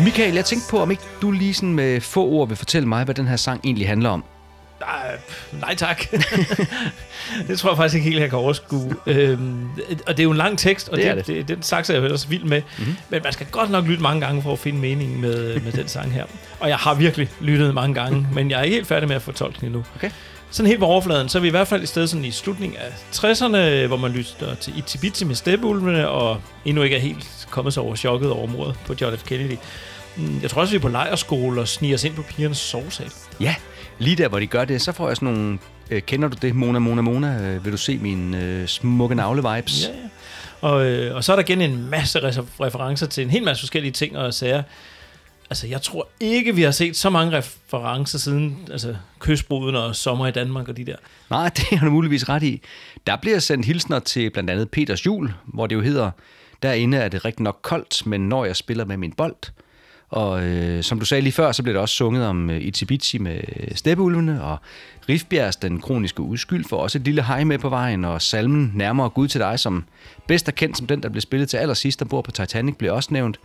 Michael, 0.05 0.35
jeg 0.35 0.44
tænkte 0.44 0.70
på, 0.70 0.81
om 0.81 0.90
ikke 0.90 1.02
du 1.22 1.31
lige 1.31 1.55
sådan 1.55 1.72
med 1.72 2.01
få 2.01 2.24
ord 2.26 2.48
vil 2.48 2.56
fortælle 2.56 2.89
mig, 2.89 3.05
hvad 3.05 3.14
den 3.14 3.26
her 3.26 3.36
sang 3.36 3.60
egentlig 3.64 3.89
handler 3.89 4.10
om. 4.10 4.24
Nej, 4.81 5.16
nej 5.60 5.74
tak. 5.74 6.05
det 7.48 7.59
tror 7.59 7.70
jeg 7.70 7.76
faktisk 7.76 7.94
ikke 7.94 8.09
helt, 8.09 8.20
jeg 8.20 8.31
kan 8.31 8.39
overskue. 8.39 8.94
Øhm, 9.06 9.68
og 10.06 10.16
det 10.16 10.18
er 10.18 10.22
jo 10.24 10.31
en 10.31 10.36
lang 10.36 10.59
tekst, 10.59 10.89
og 10.89 10.97
Det 10.97 11.16
det, 11.16 11.26
det, 11.26 11.36
det. 11.36 11.48
den 11.48 11.62
sagt 11.62 11.90
er 11.90 11.94
jeg 11.94 12.05
ellers 12.05 12.31
vild 12.31 12.44
med. 12.44 12.62
Mm-hmm. 12.78 12.97
Men 13.09 13.20
man 13.24 13.32
skal 13.32 13.47
godt 13.51 13.70
nok 13.70 13.85
lytte 13.86 14.02
mange 14.02 14.20
gange 14.26 14.43
for 14.43 14.52
at 14.52 14.59
finde 14.59 14.78
mening 14.78 15.20
med, 15.20 15.60
med 15.60 15.72
den 15.72 15.89
sang 15.89 16.12
her. 16.12 16.24
Og 16.60 16.68
jeg 16.68 16.76
har 16.76 16.94
virkelig 16.94 17.31
lyttet 17.40 17.74
mange 17.74 17.94
gange, 17.94 18.26
men 18.32 18.51
jeg 18.51 18.59
er 18.59 18.62
ikke 18.62 18.74
helt 18.74 18.86
færdig 18.89 19.09
med 19.09 19.16
at 19.16 19.22
fortolke 19.22 19.56
den 19.60 19.66
endnu. 19.66 19.85
Okay. 19.97 20.10
Sådan 20.51 20.66
helt 20.68 20.81
på 20.81 20.86
overfladen, 20.86 21.28
så 21.28 21.39
er 21.39 21.43
vi 21.43 21.48
i 21.48 21.51
hvert 21.51 21.68
fald 21.68 21.82
et 21.82 21.89
sted 21.89 22.06
sådan 22.06 22.24
i 22.24 22.31
slutningen 22.31 22.78
af 22.78 22.89
60'erne, 23.12 23.86
hvor 23.86 23.97
man 23.97 24.10
lytter 24.10 24.55
til 24.55 24.78
Itsy 24.78 24.97
Bitsy 24.97 25.22
med 25.24 25.35
Steppeulvene, 25.35 26.09
og 26.09 26.40
endnu 26.64 26.82
ikke 26.82 26.97
er 26.97 27.01
helt 27.01 27.43
kommet 27.55 27.74
sig 27.74 27.82
over 27.82 27.94
chokket 27.94 28.31
over 28.31 28.47
mordet 28.47 28.76
på 28.86 28.94
John 29.01 29.16
F. 29.18 29.24
Kennedy. 29.24 29.56
Mm, 30.16 30.39
Jeg 30.43 30.51
tror 30.51 30.60
også, 30.60 30.70
vi 30.72 30.76
er 30.76 30.81
på 30.81 30.89
lejerskole 30.89 31.60
og 31.60 31.68
sniger 31.68 31.94
os 31.94 32.05
ind 32.05 32.14
på 32.14 32.22
pigernes 32.22 32.59
sovesal. 32.59 33.10
Ja, 33.40 33.55
lige 33.98 34.16
der, 34.16 34.28
hvor 34.28 34.39
de 34.40 34.47
gør 34.47 34.64
det, 34.64 34.82
så 34.82 34.93
får 34.93 35.09
jeg 35.09 35.16
sådan 35.16 35.35
nogle... 35.35 35.59
Øh, 35.90 36.02
kender 36.02 36.28
du 36.28 36.36
det? 36.43 36.55
Mona, 36.55 36.78
Mona, 36.78 37.02
Mona. 37.02 37.43
Øh, 37.43 37.64
vil 37.64 37.72
du 37.72 37.76
se 37.76 37.98
mine 37.98 38.43
øh, 38.44 38.66
smukke 38.68 39.14
navle-vibes? 39.14 39.89
Ja, 39.89 39.93
ja. 39.94 40.09
Og, 40.60 40.86
øh, 40.86 41.16
og 41.16 41.24
så 41.24 41.32
er 41.32 41.36
der 41.36 41.43
igen 41.43 41.60
en 41.60 41.90
masse 41.90 42.18
re- 42.18 42.44
referencer 42.60 43.06
til 43.06 43.24
en 43.24 43.31
hel 43.31 43.43
masse 43.44 43.60
forskellige 43.60 43.93
ting 43.93 44.18
og 44.18 44.35
sager. 44.35 44.62
Altså, 45.51 45.66
jeg 45.66 45.82
tror 45.82 46.09
ikke, 46.20 46.55
vi 46.55 46.62
har 46.62 46.70
set 46.70 46.97
så 46.97 47.10
mange 47.10 47.36
referencer 47.36 48.18
siden 48.18 48.59
altså, 48.70 48.97
kystbruden 49.18 49.76
og 49.76 49.97
sommer 49.97 50.26
i 50.26 50.31
Danmark 50.31 50.68
og 50.68 50.76
de 50.76 50.85
der. 50.86 50.97
Nej, 51.31 51.48
det 51.56 51.78
har 51.78 51.86
du 51.86 51.93
muligvis 51.93 52.28
ret 52.28 52.43
i. 52.43 52.60
Der 53.06 53.16
bliver 53.16 53.39
sendt 53.39 53.66
hilsner 53.66 53.98
til 53.98 54.31
blandt 54.31 54.51
andet 54.51 54.70
Peters 54.70 55.06
Jul, 55.06 55.32
hvor 55.47 55.66
det 55.66 55.74
jo 55.74 55.81
hedder, 55.81 56.10
derinde 56.65 56.99
er 56.99 57.09
det 57.09 57.24
rigtig 57.24 57.43
nok 57.43 57.59
koldt, 57.62 58.07
men 58.07 58.28
når 58.28 58.45
jeg 58.45 58.57
spiller 58.57 58.85
med 58.85 58.97
min 58.97 59.12
bold. 59.12 59.36
Og 60.09 60.45
øh, 60.45 60.82
som 60.82 60.99
du 60.99 61.07
sagde 61.07 61.20
lige 61.20 61.32
før, 61.32 61.53
så 61.53 61.62
bliver 61.62 61.74
der 61.74 61.81
også 61.81 61.95
sunget 61.95 62.27
om 62.27 62.51
øh, 62.51 62.61
Itsy 62.61 63.16
med 63.16 63.41
Steppeulvene, 63.74 64.43
og 64.43 64.57
Rifbjergs 65.09 65.57
Den 65.57 65.81
Kroniske 65.81 66.20
Udskyld 66.20 66.65
får 66.65 66.77
også 66.77 66.99
et 66.99 67.05
lille 67.05 67.23
hej 67.23 67.45
med 67.45 67.59
på 67.59 67.69
vejen, 67.69 68.05
og 68.05 68.23
salmen 68.23 68.73
Nærmere 68.74 69.11
Gud 69.11 69.28
til 69.28 69.41
dig, 69.41 69.61
som 69.61 69.85
bedst 70.28 70.49
er 70.49 70.53
kendt 70.53 70.78
som 70.78 70.86
den, 70.86 71.03
der 71.03 71.09
blev 71.09 71.20
spillet 71.20 71.49
til 71.49 71.57
allersidst 71.57 72.03
ombord 72.03 72.24
på 72.24 72.31
Titanic, 72.31 72.77
blev 72.77 72.95
også 72.95 73.09
nævnt. 73.12 73.39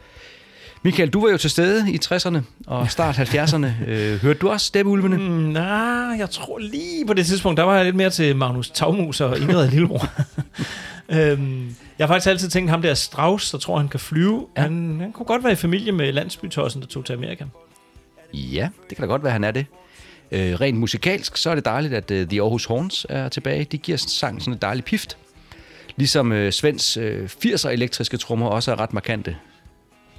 Michael, 0.84 1.10
du 1.10 1.22
var 1.22 1.30
jo 1.30 1.38
til 1.38 1.50
stede 1.50 1.92
i 1.92 2.00
60'erne 2.06 2.38
og 2.68 2.92
start 2.92 3.16
70'erne. 3.20 3.68
Øh, 3.88 4.22
hørte 4.22 4.40
du 4.40 4.50
også 4.50 4.66
Steppeulvene? 4.66 5.18
Mm, 5.18 5.24
nej, 5.24 6.18
jeg 6.18 6.30
tror 6.30 6.60
lige 6.60 7.06
på 7.06 7.14
det 7.14 7.26
tidspunkt, 7.26 7.58
der 7.58 7.64
var 7.64 7.76
jeg 7.76 7.86
lidt 7.86 7.96
mere 7.96 8.10
til 8.10 8.36
Magnus 8.36 8.70
Tagmus 8.70 9.22
og 9.22 9.40
Ingrid 9.40 9.70
Lillebror. 9.70 10.10
øhm, 11.10 11.76
jeg 12.00 12.08
har 12.08 12.14
faktisk 12.14 12.30
altid 12.30 12.50
tænkt 12.50 12.70
ham 12.70 12.82
der 12.82 12.94
Strauss, 12.94 13.52
der 13.52 13.58
tror, 13.58 13.78
han 13.78 13.88
kan 13.90 14.00
flyve. 14.00 14.48
Ja. 14.58 14.62
Han, 14.62 14.98
han 15.02 15.12
kunne 15.12 15.26
godt 15.26 15.44
være 15.44 15.54
i 15.54 15.56
familie 15.56 15.92
med 15.92 16.12
landsbytossen, 16.14 16.82
der 16.82 16.88
tog 16.88 17.06
til 17.06 17.14
Amerika. 17.14 17.44
Ja, 18.34 18.70
det 18.90 18.98
kan 18.98 19.02
da 19.04 19.08
godt 19.12 19.24
være, 19.24 19.34
han 19.34 19.44
er 19.44 19.52
det. 19.52 19.66
Øh, 20.32 20.62
rent 20.62 20.78
musikalsk, 20.78 21.38
så 21.38 21.50
er 21.50 21.56
det 21.56 21.66
dejligt, 21.66 21.94
at 21.94 22.12
uh, 22.12 22.18
The 22.30 22.42
Aarhus 22.42 22.66
Horns 22.66 23.06
er 23.10 23.30
tilbage. 23.30 23.64
De 23.64 23.78
giver 23.78 23.98
sang 23.98 24.42
sådan 24.42 24.54
et 24.54 24.62
dejligt 24.62 24.86
pift. 24.86 25.18
Ligesom 25.96 26.32
uh, 26.32 26.50
Svends 26.50 26.98
uh, 26.98 27.04
80'er 27.46 27.68
elektriske 27.70 28.18
trommer 28.18 28.48
også 28.48 28.72
er 28.72 28.80
ret 28.80 28.94
markante. 28.94 29.36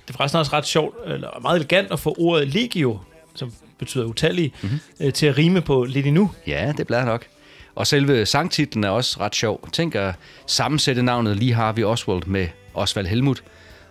Det 0.07 0.15
er 0.15 0.17
forresten 0.17 0.39
også 0.39 0.53
ret 0.53 0.67
sjovt, 0.67 0.97
eller 1.07 1.41
meget 1.43 1.57
elegant 1.57 1.93
at 1.93 2.01
få 2.01 2.15
ordet 2.19 2.49
legio, 2.49 2.99
som 3.35 3.53
betyder 3.79 4.05
utallige, 4.05 4.53
Mhm. 4.63 4.71
mm-hmm. 4.73 5.07
øh, 5.07 5.13
til 5.13 5.27
at 5.27 5.39
rime 5.39 5.61
på 5.61 5.85
lidt 5.85 6.07
endnu. 6.07 6.31
Ja, 6.47 6.73
det 6.77 6.87
bliver 6.87 7.05
nok. 7.05 7.27
Og 7.75 7.87
selve 7.87 8.27
sangtitlen 8.27 8.85
er 8.85 8.89
også 8.89 9.21
ret 9.21 9.35
sjov. 9.35 9.69
Tænk 9.73 9.95
at 9.95 10.15
sammensætte 10.47 11.03
navnet 11.03 11.37
Lee 11.37 11.55
Harvey 11.55 11.85
Oswald 11.85 12.23
med 12.27 12.49
Osvald 12.75 13.07
Helmut, 13.07 13.43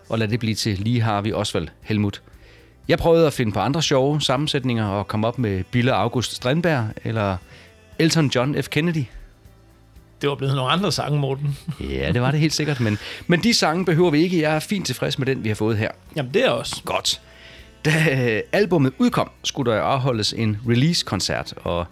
og 0.09 0.19
lad 0.19 0.27
det 0.27 0.39
blive 0.39 0.55
til 0.55 0.77
Lee 0.79 1.01
Harvey 1.01 1.33
Osvald 1.33 1.67
Helmut. 1.81 2.21
Jeg 2.87 2.97
prøvede 2.97 3.27
at 3.27 3.33
finde 3.33 3.51
på 3.51 3.59
andre 3.59 3.81
sjove 3.81 4.21
sammensætninger 4.21 4.85
og 4.85 5.07
komme 5.07 5.27
op 5.27 5.39
med 5.39 5.63
Bille 5.63 5.93
August 5.93 6.35
Strindberg 6.35 6.87
eller 7.03 7.37
Elton 7.99 8.27
John 8.35 8.63
F. 8.63 8.67
Kennedy. 8.69 9.03
Det 10.21 10.29
var 10.29 10.35
blevet 10.35 10.55
nogle 10.55 10.71
andre 10.71 10.91
sange, 10.91 11.19
Morten. 11.19 11.57
Ja, 11.89 12.11
det 12.11 12.21
var 12.21 12.31
det 12.31 12.39
helt 12.39 12.53
sikkert, 12.53 12.79
men, 12.79 12.97
men 13.27 13.43
de 13.43 13.53
sange 13.53 13.85
behøver 13.85 14.09
vi 14.09 14.21
ikke. 14.21 14.41
Jeg 14.41 14.55
er 14.55 14.59
fint 14.59 14.85
tilfreds 14.85 15.19
med 15.19 15.27
den, 15.27 15.43
vi 15.43 15.49
har 15.49 15.55
fået 15.55 15.77
her. 15.77 15.91
Jamen, 16.15 16.33
det 16.33 16.45
er 16.45 16.49
også. 16.49 16.81
Godt. 16.85 17.21
Da 17.85 17.91
albummet 18.51 18.93
udkom, 18.97 19.31
skulle 19.43 19.71
der 19.71 19.81
afholdes 19.81 20.33
en 20.33 20.57
release-koncert, 20.69 21.53
og 21.57 21.85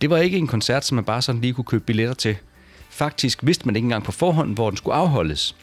det 0.00 0.10
var 0.10 0.16
ikke 0.16 0.38
en 0.38 0.46
koncert, 0.46 0.84
som 0.84 0.94
man 0.94 1.04
bare 1.04 1.22
sådan 1.22 1.40
lige 1.40 1.52
kunne 1.52 1.64
købe 1.64 1.84
billetter 1.84 2.14
til. 2.14 2.36
Faktisk 2.90 3.38
vidste 3.42 3.66
man 3.66 3.76
ikke 3.76 3.86
engang 3.86 4.04
på 4.04 4.12
forhånd, 4.12 4.54
hvor 4.54 4.70
den 4.70 4.76
skulle 4.76 4.94
afholdes. 4.94 5.56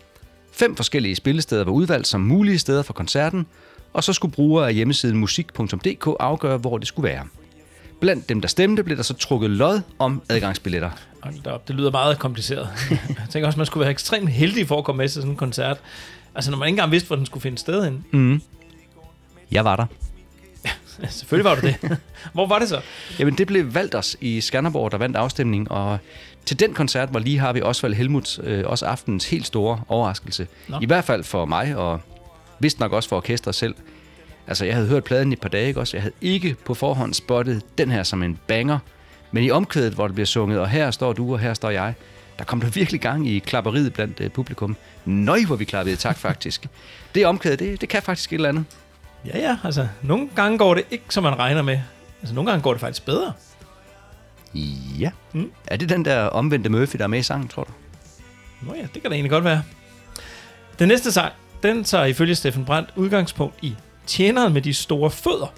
Fem 0.51 0.75
forskellige 0.75 1.15
spillesteder 1.15 1.63
var 1.63 1.71
udvalgt 1.71 2.07
som 2.07 2.21
mulige 2.21 2.59
steder 2.59 2.83
for 2.83 2.93
koncerten, 2.93 3.45
og 3.93 4.03
så 4.03 4.13
skulle 4.13 4.31
brugere 4.33 4.67
af 4.67 4.73
hjemmesiden 4.73 5.17
musik.dk 5.17 6.07
afgøre, 6.19 6.57
hvor 6.57 6.77
det 6.77 6.87
skulle 6.87 7.09
være. 7.09 7.23
Blandt 7.99 8.29
dem, 8.29 8.41
der 8.41 8.47
stemte, 8.47 8.83
blev 8.83 8.97
der 8.97 9.03
så 9.03 9.13
trukket 9.13 9.49
lod 9.49 9.81
om 9.99 10.21
adgangsbilletter. 10.29 10.89
Hold 11.23 11.47
op, 11.47 11.67
det 11.67 11.75
lyder 11.75 11.91
meget 11.91 12.19
kompliceret. 12.19 12.69
jeg 12.89 13.27
tænker 13.29 13.47
også, 13.47 13.59
man 13.59 13.65
skulle 13.65 13.81
være 13.81 13.91
ekstremt 13.91 14.29
heldig 14.29 14.67
for 14.67 14.77
at 14.77 14.83
komme 14.83 14.97
med 14.97 15.09
til 15.09 15.13
sådan 15.13 15.31
en 15.31 15.37
koncert. 15.37 15.77
Altså, 16.35 16.51
når 16.51 16.57
man 16.57 16.67
ikke 16.67 16.73
engang 16.73 16.91
vidste, 16.91 17.07
hvor 17.07 17.15
den 17.15 17.25
skulle 17.25 17.41
finde 17.41 17.57
sted 17.57 17.83
hen. 17.83 18.05
Mm. 18.11 18.41
Jeg 19.51 19.65
var 19.65 19.75
der. 19.75 19.85
Selvfølgelig 21.09 21.49
var 21.49 21.55
du 21.55 21.61
det. 21.61 21.97
Hvor 22.33 22.47
var 22.47 22.59
det 22.59 22.69
så? 22.69 22.81
Jamen, 23.19 23.37
det 23.37 23.47
blev 23.47 23.73
Valders 23.73 24.15
i 24.21 24.41
Skanderborg, 24.41 24.91
der 24.91 24.97
vandt 24.97 25.17
afstemningen, 25.17 25.71
og 25.71 25.99
til 26.45 26.59
den 26.59 26.73
koncert 26.73 27.13
var 27.13 27.19
lige 27.19 27.39
har 27.39 27.53
vi 27.53 27.61
Osvald 27.61 27.93
Helmut 27.93 28.39
øh, 28.43 28.63
også 28.65 28.85
aftenens 28.85 29.29
helt 29.29 29.45
store 29.45 29.81
overraskelse. 29.87 30.47
Nå. 30.67 30.77
I 30.81 30.85
hvert 30.85 31.03
fald 31.03 31.23
for 31.23 31.45
mig, 31.45 31.75
og 31.75 32.01
vist 32.59 32.79
nok 32.79 32.91
også 32.91 33.09
for 33.09 33.15
orkestret 33.15 33.55
selv. 33.55 33.75
Altså, 34.47 34.65
jeg 34.65 34.75
havde 34.75 34.87
hørt 34.87 35.03
pladen 35.03 35.31
i 35.31 35.33
et 35.33 35.41
par 35.41 35.49
dage, 35.49 35.67
ikke 35.67 35.79
også? 35.79 35.97
Jeg 35.97 36.01
havde 36.01 36.15
ikke 36.21 36.55
på 36.65 36.73
forhånd 36.73 37.13
spottet 37.13 37.61
den 37.77 37.91
her 37.91 38.03
som 38.03 38.23
en 38.23 38.39
banger. 38.47 38.79
Men 39.31 39.43
i 39.43 39.51
omkvædet, 39.51 39.93
hvor 39.93 40.07
det 40.07 40.15
bliver 40.15 40.25
sunget, 40.25 40.59
og 40.59 40.69
her 40.69 40.91
står 40.91 41.13
du, 41.13 41.33
og 41.33 41.39
her 41.39 41.53
står 41.53 41.69
jeg, 41.69 41.93
der 42.39 42.43
kom 42.43 42.61
der 42.61 42.69
virkelig 42.69 43.01
gang 43.01 43.27
i 43.27 43.39
klapperiet 43.39 43.93
blandt 43.93 44.19
øh, 44.19 44.29
publikum. 44.29 44.75
Nøj, 45.05 45.39
hvor 45.47 45.55
vi 45.55 45.65
klappede 45.65 45.95
tak, 45.95 46.17
faktisk. 46.17 46.67
det 47.15 47.25
omkvædet, 47.25 47.59
det, 47.59 47.81
det 47.81 47.89
kan 47.89 48.01
faktisk 48.01 48.33
et 48.33 48.35
eller 48.35 48.49
andet. 48.49 48.65
Ja, 49.25 49.39
ja, 49.39 49.57
altså, 49.63 49.87
nogle 50.01 50.29
gange 50.35 50.57
går 50.57 50.73
det 50.73 50.83
ikke, 50.91 51.05
som 51.09 51.23
man 51.23 51.39
regner 51.39 51.61
med. 51.61 51.79
Altså, 52.21 52.35
nogle 52.35 52.49
gange 52.51 52.63
går 52.63 52.71
det 52.71 52.79
faktisk 52.81 53.05
bedre. 53.05 53.33
Ja. 54.99 55.11
Mm. 55.33 55.51
Er 55.67 55.77
det 55.77 55.89
den 55.89 56.05
der 56.05 56.23
omvendte 56.25 56.69
Murphy, 56.69 56.97
der 56.97 57.03
er 57.03 57.07
med 57.07 57.19
i 57.19 57.23
sangen, 57.23 57.47
tror 57.47 57.63
du? 57.63 57.71
Nå 58.61 58.73
ja, 58.75 58.81
det 58.93 59.01
kan 59.01 59.11
da 59.11 59.15
egentlig 59.15 59.31
godt 59.31 59.43
være. 59.43 59.63
Den 60.79 60.87
næste 60.87 61.11
sang, 61.11 61.33
den 61.63 61.83
tager 61.83 62.05
ifølge 62.05 62.35
Steffen 62.35 62.65
Brandt 62.65 62.89
udgangspunkt 62.95 63.55
i 63.61 63.75
tjeneren 64.07 64.53
med 64.53 64.61
de 64.61 64.73
store 64.73 65.11
fødder, 65.11 65.53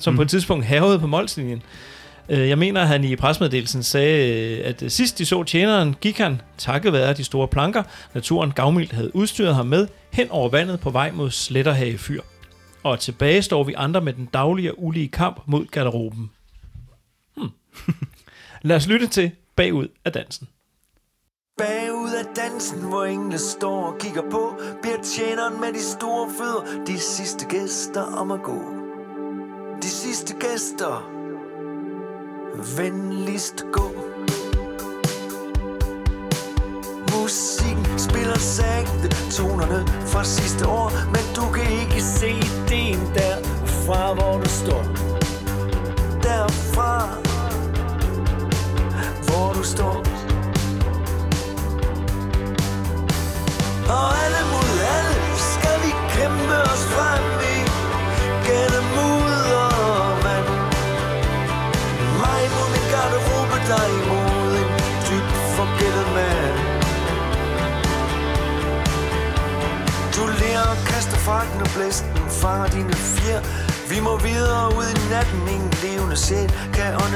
som 0.00 0.12
mm. 0.12 0.16
på 0.16 0.22
et 0.22 0.28
tidspunkt 0.30 0.64
havede 0.64 0.98
på 0.98 1.06
målslinjen. 1.06 1.62
Øh, 2.28 2.48
Jeg 2.48 2.58
mener, 2.58 2.80
at 2.80 2.88
han 2.88 3.04
i 3.04 3.16
presmeddelelsen 3.16 3.82
sagde, 3.82 4.28
øh, 4.58 4.68
at 4.68 4.92
sidst 4.92 5.18
de 5.18 5.26
så 5.26 5.44
tjeneren, 5.44 5.96
gik 6.00 6.18
han, 6.18 6.40
takket 6.58 6.92
være 6.92 7.12
de 7.12 7.24
store 7.24 7.48
planker, 7.48 7.82
naturen 8.14 8.50
gavmildt 8.50 8.92
havde 8.92 9.16
udstyret 9.16 9.54
ham 9.54 9.66
med, 9.66 9.88
hen 10.12 10.30
over 10.30 10.48
vandet 10.48 10.80
på 10.80 10.90
vej 10.90 11.10
mod 11.10 11.30
Sletterhage 11.30 11.98
Fyr. 11.98 12.20
Og 12.84 13.00
tilbage 13.00 13.42
står 13.42 13.64
vi 13.64 13.72
andre 13.76 14.00
med 14.00 14.12
den 14.12 14.26
daglige 14.26 14.72
og 14.72 14.84
ulige 14.84 15.08
kamp 15.08 15.40
mod 15.46 15.66
garderoben. 15.66 16.30
Hmm. 17.36 17.50
Lad 18.62 18.76
os 18.76 18.86
lytte 18.86 19.06
til 19.06 19.30
Bagud 19.56 19.88
af 20.04 20.12
dansen. 20.12 20.48
Bagud 21.58 22.10
af 22.18 22.24
dansen, 22.36 22.88
hvor 22.88 23.04
engle 23.04 23.38
står 23.38 23.84
og 23.84 23.98
kigger 23.98 24.30
på, 24.30 24.60
bliver 24.82 25.02
tjeneren 25.02 25.60
med 25.60 25.72
de 25.72 25.82
store 25.82 26.30
fødder 26.38 26.84
de 26.84 26.98
sidste 26.98 27.46
gæster 27.46 28.02
om 28.02 28.30
at 28.30 28.42
gå. 28.42 28.62
De 29.82 29.88
sidste 29.88 30.34
gæster, 30.34 31.10
venligst 32.76 33.64
gå. 33.72 34.13
Musikken 37.22 37.98
spiller 37.98 38.38
sagte 38.38 39.08
tonerne 39.36 39.86
fra 40.06 40.24
sidste 40.24 40.66
år, 40.66 40.90
men 41.06 41.24
du 41.36 41.52
kan 41.52 41.66
ikke 41.80 42.02
se 42.02 42.28
ideen 42.28 43.00
der 43.14 43.36
fra 43.66 44.14
hvor 44.14 44.38
du 44.38 44.48
står. 44.48 45.23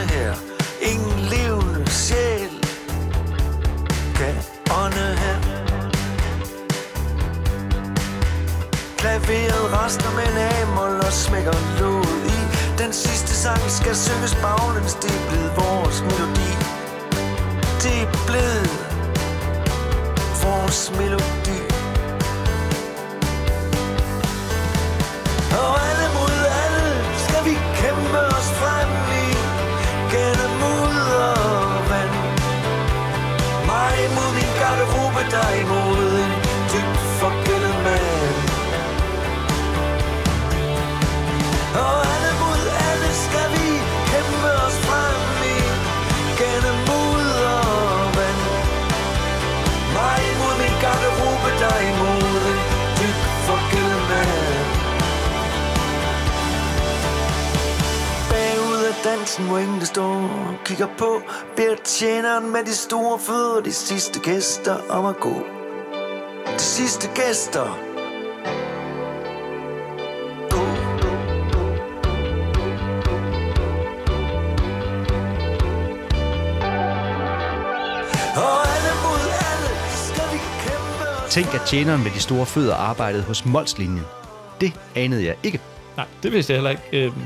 Kan 0.07 0.29
ånde 0.29 0.58
De 63.65 63.73
sidste 63.73 64.21
gæster 64.21 64.77
om 64.89 65.07
at 65.07 65.17
gå 65.21 65.47
De 66.57 66.59
sidste 66.59 67.09
gæster 67.15 67.79
Tænk, 81.31 81.55
at 81.55 81.61
tjeneren 81.67 82.03
med 82.03 82.11
de 82.11 82.21
store 82.21 82.47
fødder 82.47 82.75
arbejdede 82.75 83.23
hos 83.23 83.45
Molslinjen. 83.45 84.05
Det 84.61 84.73
anede 84.95 85.25
jeg 85.25 85.35
ikke. 85.43 85.61
Nej, 85.97 86.07
det 86.23 86.33
vidste 86.33 86.53
jeg 86.53 86.57
heller 86.57 86.71
ikke. 86.71 86.83
Øhm, 86.93 87.23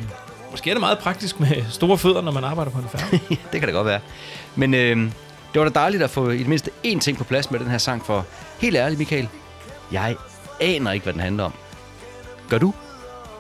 måske 0.51 0.71
er 0.71 0.75
det 0.75 0.81
meget 0.81 0.99
praktisk 0.99 1.41
med 1.41 1.65
store 1.71 1.99
fødder, 1.99 2.21
når 2.21 2.33
man 2.33 2.45
arbejder 2.45 2.71
på 2.71 2.79
en 2.79 2.89
færge. 2.89 3.23
det 3.53 3.61
kan 3.61 3.63
det 3.63 3.73
godt 3.73 3.87
være. 3.87 4.01
Men 4.57 4.75
øh, 4.75 5.13
det 5.55 5.61
var 5.63 5.69
da 5.69 5.81
dejligt 5.81 6.03
at 6.03 6.11
få 6.11 6.31
i 6.31 6.39
det 6.39 6.49
mindste 6.49 6.71
én 6.87 6.99
ting 6.99 7.19
på 7.19 7.25
plads 7.25 7.51
med 7.51 7.61
den 7.61 7.71
her 7.71 7.79
sang, 7.79 8.07
for 8.07 8.27
helt 8.59 8.77
ærligt, 8.77 8.99
Michael, 8.99 9.29
jeg 9.93 10.17
aner 10.61 10.93
ikke, 10.93 11.05
hvad 11.05 11.13
den 11.13 11.21
handler 11.21 11.45
om. 11.45 11.53
Gør 12.49 12.59
du? 12.59 12.75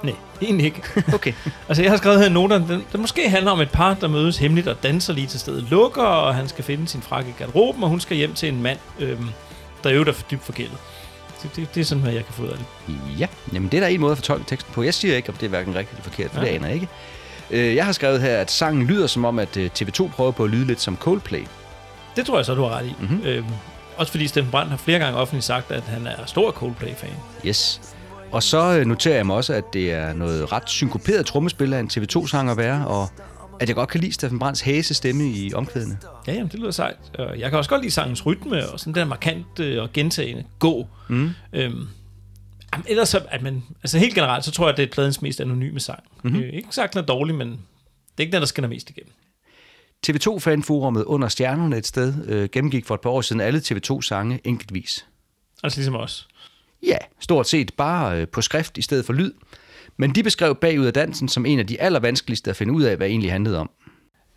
Nej, 0.03 0.15
egentlig 0.43 0.65
ikke. 0.67 0.83
Okay. 1.15 1.33
altså, 1.69 1.83
jeg 1.83 1.91
har 1.93 1.97
skrevet 1.97 2.19
her 2.19 2.27
i 2.27 2.31
noterne, 2.33 2.69
den, 2.69 2.85
den 2.93 3.01
måske 3.01 3.29
handler 3.31 3.51
om 3.51 3.61
et 3.61 3.71
par, 3.71 3.95
der 3.95 4.09
mødes 4.09 4.39
hemmeligt 4.39 4.69
og 4.69 4.83
danser 4.83 5.13
lige 5.13 5.27
til 5.27 5.41
stedet 5.41 5.63
lukker, 5.71 6.03
og 6.03 6.35
han 6.35 6.49
skal 6.49 6.65
finde 6.65 6.89
sin 6.89 7.03
frakke 7.03 7.31
i 7.31 7.35
garderoben, 7.39 7.83
og 7.83 7.89
hun 7.89 8.01
skal 8.01 8.17
hjem 8.17 8.35
til 8.35 8.49
en 8.49 8.63
mand, 8.63 8.79
øhm, 8.99 9.29
der 9.85 9.91
er 9.91 9.95
jo 9.95 10.05
der 10.05 10.13
for 10.13 10.23
dybt 10.31 10.45
forgældet. 10.45 10.77
Det, 11.43 11.57
det, 11.57 11.75
det, 11.75 11.81
er 11.81 11.85
sådan, 11.85 12.03
hvad 12.03 12.13
jeg 12.13 12.25
kan 12.25 12.35
få 12.35 12.43
ud 12.43 12.49
af 12.49 12.57
det. 12.57 12.67
Ja, 13.19 13.27
jamen 13.53 13.69
det 13.69 13.77
er 13.77 13.81
der 13.81 13.89
en 13.89 14.01
måde 14.01 14.13
at 14.13 14.19
fortolke 14.19 14.45
teksten 14.49 14.75
på. 14.75 14.83
Jeg 14.83 14.95
siger 14.95 15.17
ikke, 15.17 15.29
om 15.29 15.35
det 15.35 15.47
er 15.47 15.51
hverken 15.51 15.75
rigtigt 15.75 15.99
eller 15.99 16.11
forkert, 16.11 16.31
for 16.31 16.37
Nej. 16.41 16.49
det 16.49 16.55
aner 16.55 16.67
jeg 16.67 16.75
ikke. 16.75 16.89
Øh, 17.51 17.75
Jeg 17.75 17.85
har 17.85 17.93
skrevet 17.93 18.21
her, 18.21 18.37
at 18.39 18.51
sangen 18.51 18.87
lyder 18.87 19.07
som 19.07 19.25
om, 19.25 19.39
at 19.39 19.57
øh, 19.57 19.71
TV2 19.79 20.09
prøver 20.09 20.31
på 20.31 20.45
at 20.45 20.51
lyde 20.51 20.65
lidt 20.67 20.81
som 20.81 20.97
Coldplay. 20.97 21.45
Det 22.17 22.27
tror 22.27 22.39
jeg 22.39 22.47
så, 22.47 22.55
du 22.55 22.63
har 22.63 22.71
ret 22.71 22.87
i. 22.87 22.95
Mhm. 23.01 23.11
Mm-hmm. 23.11 23.27
Øhm, 23.27 23.47
også 23.97 24.13
fordi 24.13 24.27
Steffen 24.27 24.51
Brandt 24.51 24.71
har 24.71 24.77
flere 24.77 24.99
gange 24.99 25.19
offentligt 25.19 25.45
sagt, 25.45 25.71
at 25.71 25.83
han 25.83 26.07
er 26.07 26.27
stor 26.27 26.51
Coldplay-fan. 26.51 27.11
Yes. 27.47 27.81
Og 28.33 28.43
så 28.43 28.79
øh, 28.79 28.87
noterer 28.87 29.17
jeg 29.17 29.27
mig 29.27 29.37
også, 29.37 29.53
at 29.55 29.65
det 29.73 29.93
er 29.93 30.13
noget 30.13 30.53
ret 30.53 30.69
synkoperet 30.71 31.27
trommespil 31.27 31.73
af 31.73 31.81
en 31.81 31.91
TV2-sang 31.93 32.51
at 32.51 32.57
være, 32.57 32.87
og 32.87 33.09
at 33.61 33.69
jeg 33.69 33.77
godt 33.77 33.89
kan 33.89 34.01
lide 34.01 34.13
Steffen 34.13 34.39
Brandts 34.39 34.61
hæse 34.61 34.95
stemme 34.95 35.25
i 35.25 35.55
omkvædene. 35.55 35.99
Ja, 36.27 36.33
jamen, 36.33 36.49
det 36.49 36.61
lyder 36.61 36.71
sejt. 36.71 36.97
Og 37.19 37.39
jeg 37.39 37.51
kan 37.51 37.59
også 37.59 37.71
godt 37.71 37.83
lide 37.83 37.93
sangens 37.93 38.27
rytme, 38.27 38.69
og 38.69 38.81
sådan 38.81 38.95
den 38.95 39.09
markant 39.09 39.61
øh, 39.61 39.83
og 39.83 39.93
gentagende 39.93 40.45
gå. 40.59 40.87
Mm. 41.09 41.31
Øhm, 41.53 41.89
jamen, 42.73 42.87
ellers 42.87 43.09
så, 43.09 43.21
at 43.29 43.43
man, 43.43 43.63
altså 43.83 43.99
helt 43.99 44.15
generelt, 44.15 44.45
så 44.45 44.51
tror 44.51 44.65
jeg, 44.65 44.71
at 44.71 44.77
det 44.77 44.83
er 44.83 44.93
pladens 44.93 45.23
mest 45.23 45.41
anonyme 45.41 45.81
sang. 45.81 46.03
Mhm. 46.23 46.33
Mm-hmm. 46.33 46.49
Øh, 46.49 46.53
ikke 46.53 46.69
sagt, 46.71 46.93
den 46.93 47.01
er 47.03 47.07
dårlig, 47.07 47.35
men 47.35 47.49
det 47.49 47.57
er 48.19 48.21
ikke 48.21 48.33
den, 48.33 48.41
der 48.41 48.47
skinner 48.47 48.69
mest 48.69 48.91
igennem. 48.91 49.13
TV2-fanforumet 50.07 51.05
under 51.05 51.29
stjernerne 51.29 51.77
et 51.77 51.87
sted 51.87 52.29
øh, 52.29 52.49
gennemgik 52.53 52.87
for 52.87 52.95
et 52.95 53.01
par 53.01 53.11
år 53.11 53.21
siden 53.21 53.41
alle 53.41 53.61
TV2-sange 53.61 54.41
enkeltvis. 54.45 55.07
Altså 55.63 55.79
ligesom 55.79 55.95
os. 55.95 56.29
Ja, 56.87 56.97
stort 57.21 57.49
set 57.49 57.73
bare 57.77 58.21
øh, 58.21 58.29
på 58.29 58.43
skrift 58.43 58.79
i 58.79 58.83
stedet 58.83 59.05
for 59.05 59.13
lyd. 59.13 59.33
Men 59.97 60.15
de 60.15 60.23
beskrev 60.23 60.55
bagud 60.55 60.87
af 60.87 60.93
dansen 60.93 61.29
som 61.29 61.47
en 61.47 61.59
af 61.59 61.67
de 61.67 61.81
allervanskeligste 61.81 62.51
at 62.51 62.57
finde 62.57 62.73
ud 62.73 62.83
af, 62.83 62.97
hvad 62.97 63.07
det 63.07 63.13
egentlig 63.13 63.33
handlede 63.33 63.59
om. 63.59 63.71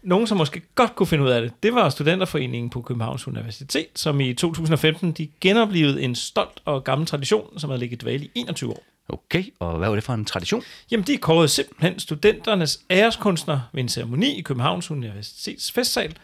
Nogen, 0.04 0.28
som 0.28 0.38
måske 0.38 0.62
godt 0.76 0.96
kunne 0.96 1.08
finde 1.08 1.24
ud 1.24 1.30
af 1.30 1.42
det, 1.42 1.52
det 1.64 1.74
var 1.74 1.90
Studenterforeningen 1.90 2.70
på 2.70 2.82
Københavns 2.82 3.28
Universitet, 3.28 3.88
som 3.96 4.22
i 4.22 4.34
2015 4.34 5.12
de 5.12 5.28
genoplevede 5.42 6.02
en 6.02 6.16
stolt 6.16 6.62
og 6.66 6.84
gammel 6.84 7.08
tradition, 7.08 7.60
som 7.60 7.70
havde 7.70 7.80
ligget 7.80 8.02
dvale 8.02 8.26
i 8.26 8.32
21 8.36 8.72
år. 8.72 8.84
Okay, 9.10 9.44
og 9.60 9.78
hvad 9.78 9.88
var 9.88 9.96
det 9.96 10.04
for 10.04 10.14
en 10.14 10.26
tradition? 10.26 10.64
Jamen, 10.92 11.08
de 11.08 11.18
kårede 11.18 11.48
simpelthen 11.48 12.00
studenternes 12.00 12.80
æreskunstner 12.90 13.60
ved 13.74 13.82
en 13.82 13.90
ceremoni 13.90 14.38
i 14.38 14.42
Københavns 14.42 14.92
Universitets 14.92 15.72
festsal. 15.72 16.18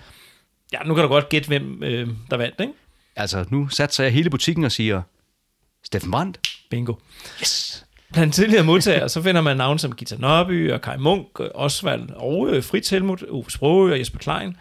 Ja, 0.73 0.83
nu 0.85 0.93
kan 0.93 1.03
du 1.03 1.07
godt 1.07 1.29
gætte, 1.29 1.47
hvem 1.47 1.83
øh, 1.83 2.09
der 2.29 2.37
vandt, 2.37 2.59
ikke? 2.59 2.73
Altså, 3.15 3.45
nu 3.49 3.67
satser 3.67 4.03
jeg 4.03 4.13
hele 4.13 4.29
butikken 4.29 4.63
og 4.63 4.71
siger, 4.71 5.01
Steffen 5.83 6.11
Brandt. 6.11 6.39
Bingo. 6.69 6.93
Yes. 7.41 7.85
Blandt 8.13 8.35
tidligere 8.35 8.63
modtagere, 8.63 9.09
så 9.09 9.21
finder 9.21 9.41
man 9.41 9.57
navne 9.57 9.79
som 9.79 9.95
Gita 9.95 10.15
Nørby 10.15 10.71
og 10.71 10.81
Kai 10.81 10.97
Munk, 10.97 11.39
Osvald 11.39 12.09
og 12.09 12.63
Fritz 12.63 12.89
Helmut, 12.89 13.23
Ove 13.29 13.51
Sprogø 13.51 13.91
og 13.91 13.99
Jesper 13.99 14.19
Klein. 14.19 14.57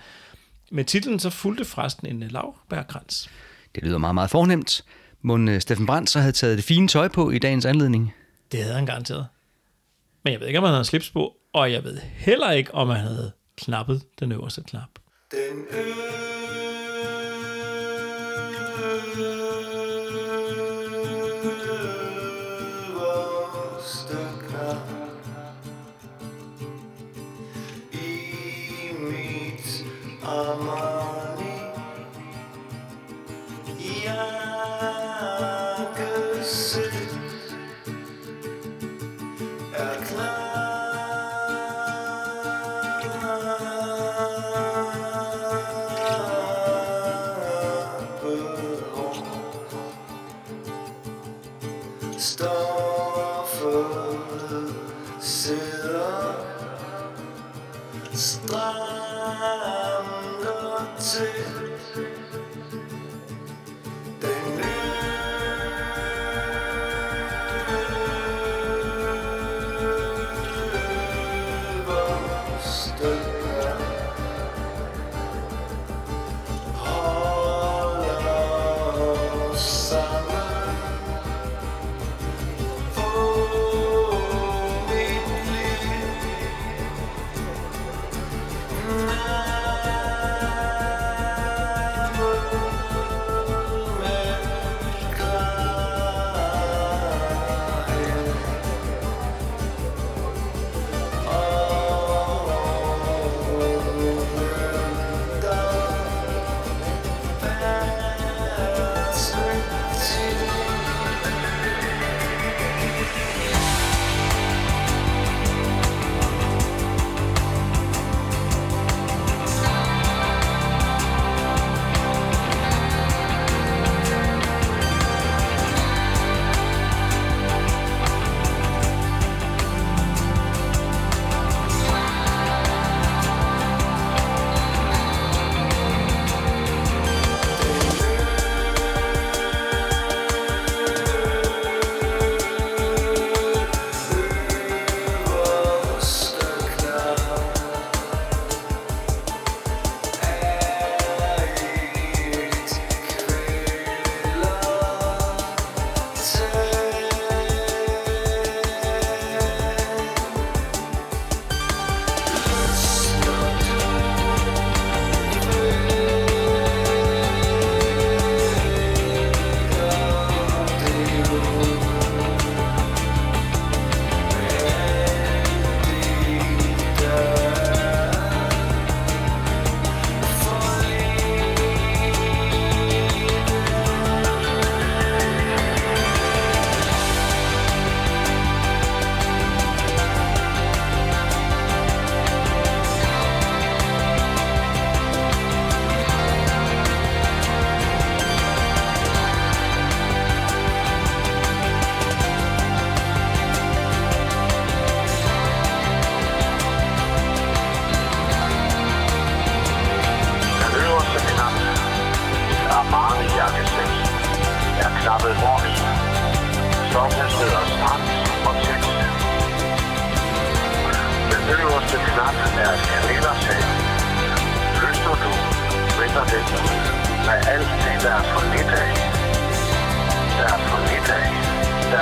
Med 0.71 0.85
titlen 0.85 1.19
så 1.19 1.31
fulgte 1.31 1.65
forresten 1.65 2.07
en 2.07 2.23
øh, 2.23 2.33
lavbærkrans. 2.33 3.31
Det 3.75 3.83
lyder 3.83 3.99
meget, 3.99 4.15
meget 4.15 4.31
fornemt. 4.31 4.85
Må 5.23 5.61
Steffen 5.61 5.87
Brandt 5.87 6.11
så 6.11 6.21
havde 6.21 6.33
taget 6.33 6.57
det 6.57 6.65
fine 6.65 6.89
tøj 6.89 7.09
på 7.09 7.31
i 7.31 7.39
dagens 7.39 7.65
anledning? 7.65 8.15
Det 8.53 8.63
havde 8.63 8.75
han 8.75 8.87
garanteret. 8.87 9.27
Men 10.25 10.33
jeg 10.33 10.41
ved 10.41 10.47
ikke, 10.47 10.59
om 10.59 10.65
han 10.65 10.73
havde 10.73 10.85
slips 10.85 11.11
på, 11.11 11.33
og 11.53 11.73
jeg 11.73 11.85
ved 11.85 11.99
heller 11.99 12.51
ikke, 12.51 12.75
om 12.75 12.89
han 12.89 13.01
havde 13.01 13.33
knappet 13.57 14.03
den 14.21 14.33
øverste 14.33 14.63
knap. 14.63 14.89
Den 15.31 15.65
øverste 15.71 16.30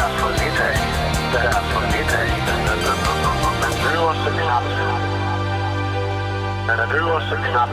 er 0.04 0.08
for 0.20 0.30
lidt 0.40 0.58
af. 0.68 0.76
Der 1.32 1.42
er 1.56 1.62
for 1.72 1.82
lidt 1.94 2.12
af. 2.22 2.28
Den 3.64 3.78
øverste 3.94 4.30
knap. 4.38 4.66
Den 6.80 6.90
øverste 7.00 7.36
knap. 7.46 7.70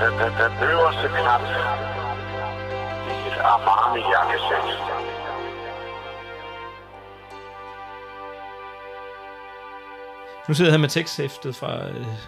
Den, 0.00 0.12
den, 0.20 0.32
den 0.40 0.52
øverste 0.70 1.06
knap. 1.16 1.42
I 3.10 3.14
et 3.28 3.38
Armani 3.52 4.02
jakkesæt. 4.14 4.66
Nu 10.48 10.54
sidder 10.54 10.70
jeg 10.70 10.72
her 10.72 10.80
med 10.80 10.88
teksthæftet 10.88 11.56
fra, 11.56 11.72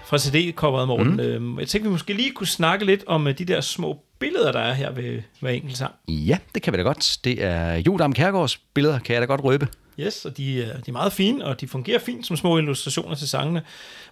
fra 0.04 0.18
CD-coveret, 0.18 0.88
Morten. 0.88 1.40
Mm. 1.40 1.58
Jeg 1.58 1.68
tænkte, 1.68 1.88
vi 1.88 1.92
måske 1.92 2.12
lige 2.12 2.32
kunne 2.32 2.46
snakke 2.46 2.84
lidt 2.84 3.04
om 3.06 3.24
de 3.38 3.44
der 3.44 3.60
små 3.60 4.05
billeder, 4.18 4.52
der 4.52 4.60
er 4.60 4.72
her 4.74 4.90
ved 4.92 5.22
hver 5.40 5.50
enkelt 5.50 5.76
sang. 5.78 5.94
Ja, 6.08 6.38
det 6.54 6.62
kan 6.62 6.72
vi 6.72 6.76
da 6.78 6.82
godt. 6.82 7.18
Det 7.24 7.42
er 7.44 7.74
Jodam 7.74 8.12
Kærgaards 8.12 8.56
billeder, 8.74 8.98
kan 8.98 9.14
jeg 9.14 9.20
da 9.22 9.26
godt 9.26 9.44
røbe. 9.44 9.68
Yes, 10.00 10.24
og 10.24 10.36
de, 10.36 10.62
er- 10.62 10.80
de 10.80 10.88
er 10.88 10.92
meget 10.92 11.12
fine, 11.12 11.44
og 11.44 11.60
de 11.60 11.68
fungerer 11.68 11.98
fint 11.98 12.26
som 12.26 12.36
små 12.36 12.58
illustrationer 12.58 13.14
til 13.14 13.28
sangene, 13.28 13.62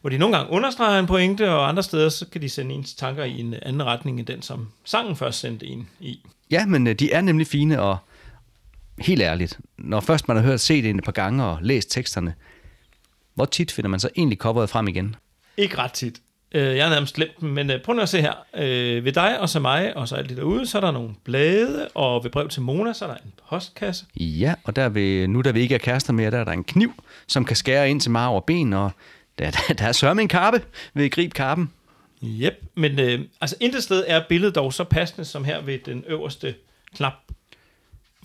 hvor 0.01 0.11
de 0.11 0.19
nogle 0.19 0.37
gange 0.37 0.53
understreger 0.53 0.99
en 1.01 1.07
pointe, 1.07 1.51
og 1.51 1.69
andre 1.69 1.83
steder 1.83 2.09
så 2.09 2.27
kan 2.33 2.43
de 2.43 2.49
sende 2.49 2.75
ens 2.75 2.95
tanker 2.95 3.25
i 3.25 3.41
en 3.41 3.55
anden 3.63 3.83
retning 3.85 4.19
end 4.19 4.27
den, 4.27 4.43
som 4.43 4.69
sangen 4.85 5.17
først 5.17 5.41
sendte 5.41 5.67
en 5.67 5.89
i. 6.01 6.21
Ja, 6.51 6.67
men 6.67 6.87
øh, 6.87 6.95
de 6.95 7.13
er 7.13 7.21
nemlig 7.21 7.47
fine, 7.47 7.83
og 7.83 7.97
helt 8.99 9.23
ærligt, 9.23 9.59
når 9.79 10.01
først 10.01 10.29
man 10.29 10.37
har 10.37 10.45
hørt 10.45 10.71
CD'en 10.71 10.99
et 10.99 11.05
par 11.05 11.13
gange 11.13 11.45
og 11.45 11.59
læst 11.63 11.91
teksterne, 11.91 12.35
hvor 13.35 13.45
tit 13.45 13.73
finder 13.73 13.89
man 13.89 14.01
så 14.01 14.09
egentlig 14.17 14.39
coveret 14.39 14.71
frem 14.71 14.89
igen? 14.89 15.17
Ikke 15.57 15.79
ret 15.79 15.93
tit. 15.93 16.21
Øh, 16.55 16.77
Jeg 16.77 16.85
har 16.85 16.91
nærmest 16.95 17.15
glemt 17.15 17.41
dem, 17.41 17.49
men 17.49 17.71
øh, 17.71 17.81
prøv 17.83 17.95
nu 17.95 18.03
at 18.03 18.09
se 18.09 18.21
her. 18.21 18.33
Øh, 18.57 19.05
Ved 19.05 19.13
dig 19.13 19.41
og 19.41 19.49
så 19.49 19.61
mig, 19.61 19.97
og 19.97 20.09
så 20.09 20.15
alt 20.15 20.29
det 20.29 20.37
derude, 20.37 20.67
så 20.67 20.79
er 20.79 20.81
der 20.81 20.91
nogle 20.91 21.11
blade, 21.25 21.89
og 21.95 22.25
ved 22.25 22.31
brev 22.31 22.49
til 22.49 22.63
Mona, 22.63 22.93
så 22.93 23.05
er 23.05 23.09
der 23.09 23.17
en 23.17 23.33
postkasse. 23.49 24.05
Ja, 24.17 24.55
og 24.65 24.77
der 24.77 24.89
vil, 24.89 25.31
nu 25.31 25.43
da 25.43 25.51
vi 25.51 25.61
ikke 25.61 25.75
er 25.75 25.79
kærester 25.79 26.13
mere, 26.13 26.31
der 26.31 26.39
er 26.39 26.45
der 26.45 26.53
en 26.53 26.65
kniv, 26.65 26.93
som 27.27 27.45
kan 27.45 27.57
skære 27.57 27.91
ind 27.91 28.01
til 28.01 28.11
marv 28.11 28.35
og 28.35 28.45
ben, 28.45 28.73
og 28.73 28.91
der, 29.39 29.51
der, 29.51 29.75
der 29.75 29.85
er 29.87 29.93
sørme 29.93 30.23
en 30.23 30.29
karpe 30.29 30.63
ved 30.95 31.11
grib 31.11 31.33
karpen. 31.35 31.71
Yep, 32.25 32.63
men 32.75 32.99
øh, 33.01 33.21
altså 33.41 33.57
intet 33.61 33.83
sted 33.83 34.05
er 34.07 34.23
billedet 34.29 34.55
dog 34.55 34.73
så 34.73 34.85
passende 34.85 35.25
som 35.25 35.45
her 35.45 35.61
ved 35.63 35.79
den 35.87 36.05
øverste 36.09 36.55
knap. 36.97 37.13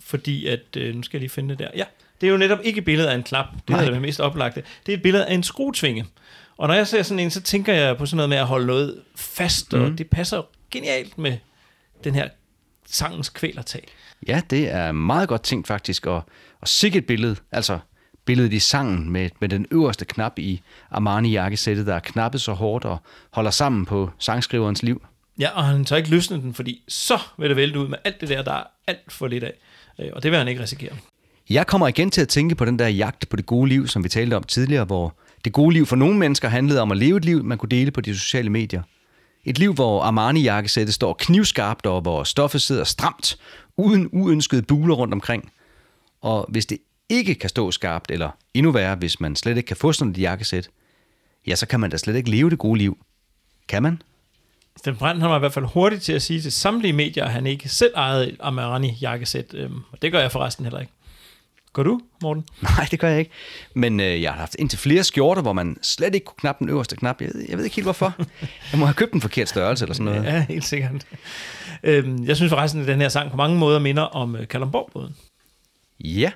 Fordi 0.02 0.46
at, 0.46 0.60
øh, 0.76 0.94
nu 0.94 1.02
skal 1.02 1.18
jeg 1.18 1.20
lige 1.20 1.30
finde 1.30 1.48
det 1.48 1.58
der. 1.58 1.68
Ja, 1.76 1.84
det 2.20 2.26
er 2.26 2.30
jo 2.30 2.36
netop 2.36 2.58
ikke 2.64 2.78
et 2.78 2.84
billede 2.84 3.10
af 3.10 3.14
en 3.14 3.22
klap. 3.22 3.46
Det 3.52 3.68
Nej. 3.68 3.84
er 3.84 3.90
det 3.90 4.02
mest 4.02 4.20
oplagte. 4.20 4.62
Det 4.86 4.92
er 4.92 4.96
et 4.96 5.02
billede 5.02 5.26
af 5.26 5.34
en 5.34 5.42
skruetvinge. 5.42 6.06
Og 6.60 6.68
når 6.68 6.74
jeg 6.74 6.86
ser 6.86 7.02
sådan 7.02 7.18
en, 7.18 7.30
så 7.30 7.40
tænker 7.40 7.74
jeg 7.74 7.96
på 7.96 8.06
sådan 8.06 8.16
noget 8.16 8.28
med 8.28 8.36
at 8.36 8.46
holde 8.46 8.66
noget 8.66 9.00
fast, 9.16 9.72
mm. 9.72 9.80
og 9.80 9.86
Mhm. 9.88 9.96
det 9.96 10.10
passer 10.10 10.42
genialt 10.70 11.18
med 11.18 11.36
den 12.04 12.14
her 12.14 12.28
sangens 12.86 13.28
kvælertag. 13.28 13.88
Ja, 14.28 14.40
det 14.50 14.70
er 14.70 14.92
meget 14.92 15.28
godt 15.28 15.42
tænkt 15.42 15.66
faktisk, 15.66 16.06
og, 16.06 16.22
og 16.60 16.68
sikkert 16.68 17.06
billede, 17.06 17.36
altså 17.52 17.78
billedet 18.24 18.52
i 18.52 18.58
sangen 18.58 19.10
med, 19.10 19.30
med 19.40 19.48
den 19.48 19.66
øverste 19.70 20.04
knap 20.04 20.38
i 20.38 20.62
Armani-jakkesættet, 20.90 21.86
der 21.86 21.94
er 21.94 22.00
knappet 22.00 22.40
så 22.40 22.52
hårdt 22.52 22.84
og 22.84 22.98
holder 23.30 23.50
sammen 23.50 23.86
på 23.86 24.10
sangskriverens 24.18 24.82
liv. 24.82 25.02
Ja, 25.38 25.50
og 25.50 25.64
han 25.64 25.84
tør 25.84 25.96
ikke 25.96 26.10
løsne 26.10 26.36
den, 26.42 26.54
fordi 26.54 26.82
så 26.88 27.18
vil 27.38 27.48
det 27.48 27.56
vælte 27.56 27.78
ud 27.78 27.88
med 27.88 27.98
alt 28.04 28.20
det 28.20 28.28
der, 28.28 28.42
der 28.42 28.52
er 28.52 28.64
alt 28.86 29.12
for 29.12 29.26
lidt 29.26 29.44
af. 29.44 29.52
Øh, 30.00 30.08
Og 30.12 30.22
det 30.22 30.30
vil 30.30 30.38
han 30.38 30.48
ikke 30.48 30.62
risikere. 30.62 30.92
Jeg 31.50 31.66
kommer 31.66 31.88
igen 31.88 32.10
til 32.10 32.20
at 32.20 32.28
tænke 32.28 32.54
på 32.54 32.64
den 32.64 32.78
der 32.78 32.88
jagt 32.88 33.28
på 33.28 33.36
det 33.36 33.46
gode 33.46 33.68
liv, 33.68 33.86
som 33.88 34.04
vi 34.04 34.08
talte 34.08 34.34
om 34.36 34.42
tidligere, 34.42 34.84
hvor 34.84 35.14
det 35.44 35.52
gode 35.52 35.72
liv 35.72 35.86
for 35.86 35.96
nogle 35.96 36.18
mennesker 36.18 36.48
handlede 36.48 36.80
om 36.80 36.92
at 36.92 36.98
leve 36.98 37.16
et 37.16 37.24
liv, 37.24 37.44
man 37.44 37.58
kunne 37.58 37.68
dele 37.68 37.90
på 37.90 38.00
de 38.00 38.18
sociale 38.18 38.50
medier. 38.50 38.82
Et 39.44 39.58
liv, 39.58 39.74
hvor 39.74 40.02
Armani-jakkesættet 40.02 40.94
står 40.94 41.16
knivskarpt, 41.18 41.86
og 41.86 42.00
hvor 42.00 42.24
stoffet 42.24 42.62
sidder 42.62 42.84
stramt, 42.84 43.38
uden 43.76 44.08
uønskede 44.12 44.62
buler 44.62 44.94
rundt 44.94 45.14
omkring. 45.14 45.52
Og 46.20 46.46
hvis 46.48 46.66
det 46.66 46.78
ikke 47.08 47.34
kan 47.34 47.48
stå 47.48 47.70
skarpt, 47.70 48.10
eller 48.10 48.30
endnu 48.54 48.72
værre, 48.72 48.94
hvis 48.94 49.20
man 49.20 49.36
slet 49.36 49.56
ikke 49.56 49.66
kan 49.66 49.76
få 49.76 49.92
sådan 49.92 50.10
et 50.10 50.18
jakkesæt, 50.18 50.70
ja, 51.46 51.54
så 51.54 51.66
kan 51.66 51.80
man 51.80 51.90
da 51.90 51.96
slet 51.96 52.16
ikke 52.16 52.30
leve 52.30 52.50
det 52.50 52.58
gode 52.58 52.78
liv. 52.78 52.98
Kan 53.68 53.82
man? 53.82 54.02
Sten 54.76 54.96
Brandt 54.96 55.20
han 55.20 55.30
var 55.30 55.36
i 55.36 55.38
hvert 55.38 55.52
fald 55.52 55.64
hurtig 55.64 56.02
til 56.02 56.12
at 56.12 56.22
sige 56.22 56.40
til 56.40 56.52
samtlige 56.52 56.92
medier, 56.92 57.24
at 57.24 57.30
han 57.30 57.46
ikke 57.46 57.68
selv 57.68 57.92
ejede 57.96 58.32
et 58.32 58.36
Armani-jakkesæt. 58.40 59.54
Øhm, 59.54 59.80
og 59.92 60.02
det 60.02 60.12
gør 60.12 60.20
jeg 60.20 60.32
forresten 60.32 60.64
heller 60.64 60.80
ikke. 60.80 60.92
Gør 61.72 61.82
du, 61.82 62.00
Morten? 62.22 62.44
Nej, 62.76 62.88
det 62.90 62.98
gør 63.00 63.08
jeg 63.08 63.18
ikke. 63.18 63.30
Men 63.74 64.00
øh, 64.00 64.22
jeg 64.22 64.30
har 64.32 64.38
haft 64.38 64.56
indtil 64.58 64.78
flere 64.78 65.04
skjorter, 65.04 65.42
hvor 65.42 65.52
man 65.52 65.76
slet 65.82 66.14
ikke 66.14 66.24
kunne 66.24 66.36
knappe 66.38 66.58
den 66.64 66.68
øverste 66.68 66.96
knap. 66.96 67.20
Jeg, 67.20 67.30
ved- 67.34 67.46
jeg 67.48 67.56
ved 67.56 67.64
ikke 67.64 67.76
helt 67.76 67.84
hvorfor. 67.86 68.14
Jeg 68.72 68.78
må 68.80 68.86
have 68.86 68.94
købt 68.94 69.12
en 69.12 69.20
forkert 69.20 69.48
størrelse 69.48 69.84
eller 69.84 69.94
sådan 69.94 70.12
noget. 70.12 70.24
Ja, 70.24 70.44
helt 70.48 70.64
sikkert. 70.64 71.06
Øhm, 71.82 72.24
jeg 72.24 72.36
synes 72.36 72.50
forresten, 72.52 72.80
at 72.80 72.86
den 72.86 73.00
her 73.00 73.08
sang 73.08 73.30
på 73.30 73.36
mange 73.36 73.58
måder 73.58 73.78
minder 73.78 74.02
om 74.02 74.36
øh, 74.36 74.48
Kalundborg-båden. 74.48 75.16
Ja, 76.04 76.30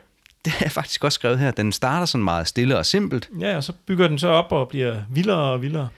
det 0.44 0.52
er 0.60 0.68
faktisk 0.68 1.04
også 1.04 1.14
skrevet 1.16 1.38
her. 1.38 1.50
Den 1.50 1.72
starter 1.72 2.06
sådan 2.06 2.24
meget 2.24 2.48
stille 2.48 2.78
og 2.78 2.86
simpelt. 2.86 3.28
Ja, 3.40 3.56
og 3.56 3.64
så 3.64 3.72
bygger 3.86 4.08
den 4.08 4.18
så 4.18 4.28
op 4.28 4.52
og 4.52 4.68
bliver 4.68 5.02
vildere 5.10 5.52
og 5.52 5.62
vildere. 5.62 5.88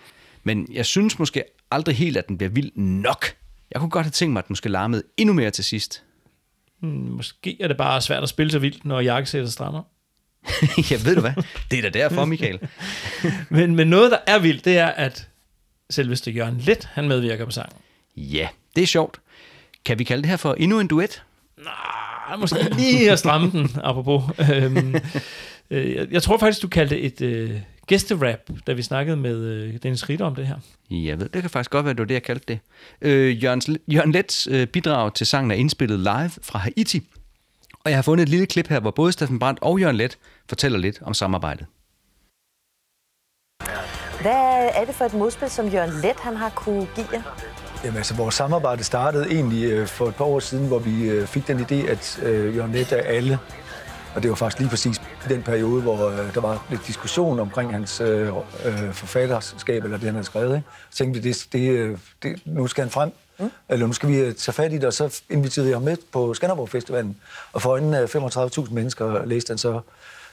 Men 0.45 0.67
jeg 0.73 0.87
synes 0.87 1.19
måske 1.19 1.45
aldrig 1.71 1.97
helt, 1.97 2.17
at 2.17 2.29
den 2.29 2.39
bliver 2.39 2.51
vild 2.51 2.71
nok. 2.77 3.27
Jeg 3.73 3.81
kunne 3.81 3.91
godt 3.91 4.07
have 4.07 4.11
tænkt 4.11 4.33
mig, 4.33 4.39
at 4.41 4.49
den 4.49 4.53
måske 4.53 4.69
larmede 4.69 5.03
endnu 5.17 5.35
mere 5.35 5.51
til 5.51 5.65
sidst. 5.65 6.03
Hmm, 6.87 7.11
måske 7.11 7.57
er 7.61 7.69
det 7.69 7.77
bare 7.77 8.01
svært 8.01 8.23
at 8.23 8.29
spille 8.29 8.53
så 8.53 8.59
vildt, 8.59 8.85
når 8.85 9.01
jakkesættet 9.01 9.53
strammer. 9.53 9.83
ja, 10.91 10.97
ved 11.05 11.15
du 11.15 11.21
hvad? 11.21 11.33
Det 11.71 11.79
er 11.79 11.83
da 11.83 11.89
derfor, 11.89 12.25
Michael. 12.25 12.59
men, 13.51 13.75
men 13.75 13.89
noget, 13.89 14.11
der 14.11 14.19
er 14.27 14.39
vildt, 14.39 14.65
det 14.65 14.79
er, 14.79 14.87
at 14.87 15.29
selveste 15.91 16.31
Jørgen 16.31 16.59
Let, 16.59 16.89
han 16.93 17.09
medvirker 17.09 17.45
på 17.45 17.51
sangen. 17.51 17.77
Ja, 18.17 18.49
det 18.77 18.83
er 18.83 18.87
sjovt. 18.87 19.21
Kan 19.85 19.99
vi 19.99 20.05
kalde 20.05 20.23
det 20.23 20.31
her 20.31 20.37
for 20.37 20.55
endnu 20.55 20.81
en 20.81 20.87
duet? 20.87 21.23
Nej, 21.65 22.37
måske 22.37 22.75
lige 22.77 23.11
at 23.11 23.19
stramme 23.19 23.51
den, 23.51 23.71
apropos. 23.85 24.23
Øhm, 24.53 24.95
øh, 25.71 25.95
jeg, 25.95 26.07
jeg 26.11 26.23
tror 26.23 26.39
faktisk, 26.39 26.63
du 26.63 26.69
kaldte 26.69 26.95
det 26.95 27.05
et 27.05 27.21
øh, 27.21 27.61
gæsterap, 27.87 28.39
da 28.67 28.73
vi 28.73 28.83
snakkede 28.83 29.17
med 29.17 29.37
øh, 29.37 29.75
Dennis 29.83 30.09
Ritter 30.09 30.27
om 30.27 30.35
det 30.35 30.47
her. 30.47 30.57
Jeg 30.91 31.21
ved, 31.21 31.29
det 31.29 31.41
kan 31.43 31.51
faktisk 31.51 31.71
godt 31.71 31.85
være, 31.85 31.95
det 31.95 32.01
var 32.01 32.07
det, 32.07 32.15
jeg 32.15 32.23
kaldte 32.23 32.45
det. 32.49 32.59
Øh, 33.01 33.45
Jørgens, 33.45 33.71
Jørgen 33.89 34.13
Lets 34.13 34.49
øh, 34.51 34.67
bidrag 34.67 35.15
til 35.15 35.27
sangen 35.27 35.51
er 35.51 35.55
indspillet 35.55 35.99
live 35.99 36.31
fra 36.43 36.59
Haiti. 36.59 37.03
Og 37.85 37.91
jeg 37.91 37.97
har 37.97 38.03
fundet 38.03 38.23
et 38.23 38.29
lille 38.29 38.47
klip 38.47 38.69
her, 38.69 38.81
hvor 38.81 38.91
både 38.91 39.13
Steffen 39.13 39.39
Brandt 39.39 39.61
og 39.63 39.81
Jørgen 39.81 39.97
Let 39.97 40.19
fortæller 40.49 40.79
lidt 40.79 41.03
om 41.03 41.15
samarbejdet. 41.15 41.67
Hvad 44.21 44.71
er 44.75 44.85
det 44.85 44.95
for 44.95 45.05
et 45.05 45.15
modspil, 45.15 45.51
som 45.51 45.69
Jørgen 45.69 45.91
Let 46.03 46.21
han 46.21 46.37
har 46.37 46.51
kunne 46.51 46.87
give 46.95 47.07
jer? 47.13 47.23
Jamen 47.85 47.97
altså, 47.97 48.15
vores 48.15 48.35
samarbejde 48.35 48.85
startede 48.85 49.27
egentlig 49.31 49.65
øh, 49.65 49.87
for 49.87 50.09
et 50.09 50.15
par 50.15 50.25
år 50.25 50.41
siden, 50.41 50.67
hvor 50.67 50.79
vi 50.79 51.11
øh, 51.11 51.27
fik 51.27 51.47
den 51.47 51.59
idé, 51.59 51.75
at 51.91 52.21
øh, 52.23 52.57
Jørgen 52.57 52.73
Let 52.73 52.93
af 52.93 53.17
alle, 53.17 53.39
og 54.15 54.23
det 54.23 54.31
var 54.31 54.37
faktisk 54.37 54.59
lige 54.59 54.71
præcis 54.71 55.01
i 55.27 55.29
den 55.29 55.43
periode, 55.43 55.83
hvor 55.83 56.09
øh, 56.09 56.35
der 56.35 56.41
var 56.41 56.67
lidt 56.71 56.87
diskussion 56.87 57.41
omkring 57.41 57.73
hans 57.73 58.01
øh, 58.01 58.33
øh, 58.65 58.93
forfatterskab, 58.93 59.85
eller 59.85 59.97
det, 59.97 60.05
han 60.05 60.15
havde 60.15 60.27
skrevet. 60.27 60.57
Ikke? 60.57 60.69
Så 60.91 60.97
tænkte 60.97 61.23
vi, 61.23 61.29
det, 61.29 61.47
det, 61.53 61.71
øh, 61.71 61.99
det, 62.23 62.43
nu 62.45 62.67
skal 62.67 62.83
han 62.83 62.91
frem, 62.91 63.13
mm. 63.39 63.51
eller 63.69 63.87
nu 63.87 63.93
skal 63.93 64.09
vi 64.09 64.19
øh, 64.19 64.35
tage 64.35 64.53
fat 64.53 64.73
i 64.73 64.75
det, 64.75 64.85
og 64.85 64.93
så 64.93 65.21
inviterede 65.31 65.69
vi 65.69 65.73
ham 65.73 65.83
med 65.83 65.97
på 66.13 66.35
Skanderborg 66.35 66.69
Festivalen, 66.69 67.17
og 67.53 67.63
for 67.63 67.77
af 67.77 68.17
35.000 68.67 68.73
mennesker 68.73 69.25
læste 69.25 69.51
han 69.51 69.59
så 69.59 69.81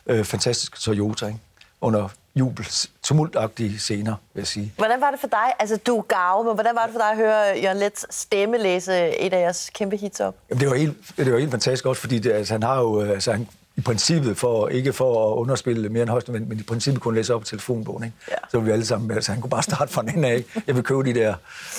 øh, 0.07 0.24
fantastisk 0.24 0.82
Toyota, 0.82 1.28
ikke? 1.28 1.40
under 1.82 2.10
jubel, 2.36 2.68
tumultagtige 3.03 3.80
scener, 3.80 4.15
vil 4.34 4.41
jeg 4.41 4.48
sige. 4.48 4.74
Hvordan 4.78 5.02
var 5.02 5.11
det 5.11 5.20
for 5.20 5.28
dig? 5.28 5.53
Altså, 5.60 5.78
du 5.78 6.03
gave, 6.07 6.44
men 6.44 6.53
hvordan 6.53 6.76
var 6.76 6.84
det 6.84 6.91
for 6.91 6.99
dig 6.99 7.11
at 7.11 7.18
høre 7.18 7.60
Jørgen 7.64 7.78
Lets 7.78 8.15
stemme 8.15 8.57
læse 8.57 9.18
et 9.20 9.34
af 9.34 9.41
jeres 9.41 9.70
kæmpe 9.74 9.98
hits 9.98 10.20
op? 10.20 10.36
Jamen, 10.49 10.61
det 10.61 10.70
var 10.70 10.76
helt, 10.76 10.98
det 11.18 11.34
var 11.34 11.40
helt 11.40 11.52
fantastisk 11.52 11.86
også, 11.86 12.02
fordi 12.02 12.20
det, 12.20 12.32
altså, 12.32 12.53
han 12.53 12.64
har 12.64 12.80
jo, 12.80 13.02
øh, 13.02 13.10
altså, 13.10 13.32
han, 13.32 13.48
i 13.76 13.82
princippet, 13.82 14.38
for, 14.38 14.68
ikke 14.68 14.94
for 14.94 15.32
at 15.32 15.38
underspille 15.38 15.90
mere 15.90 16.02
end 16.02 16.10
højst, 16.10 16.30
men, 16.30 16.50
men 16.50 16.60
i 16.60 16.64
princippet 16.64 17.02
kunne 17.02 17.16
læse 17.16 17.34
op 17.34 17.41
på 17.41 17.48
telefonbogen. 17.48 18.04
Ikke? 18.04 18.18
Ja. 18.30 18.36
Så 18.52 18.58
var 18.58 18.66
vi 18.66 18.72
alle 18.72 18.86
sammen, 18.86 19.12
altså 19.12 19.32
han 19.32 19.41
kunne 19.41 19.50
bare 19.50 19.64
starte 19.64 19.94
fra 19.94 20.02
en 20.02 20.10
ende 20.10 20.28
af. 20.28 20.36
Ikke? 20.36 20.62
Jeg 20.68 20.76
vil 20.76 20.84
købe 20.84 21.04
de 21.04 21.14
der, 21.14 21.36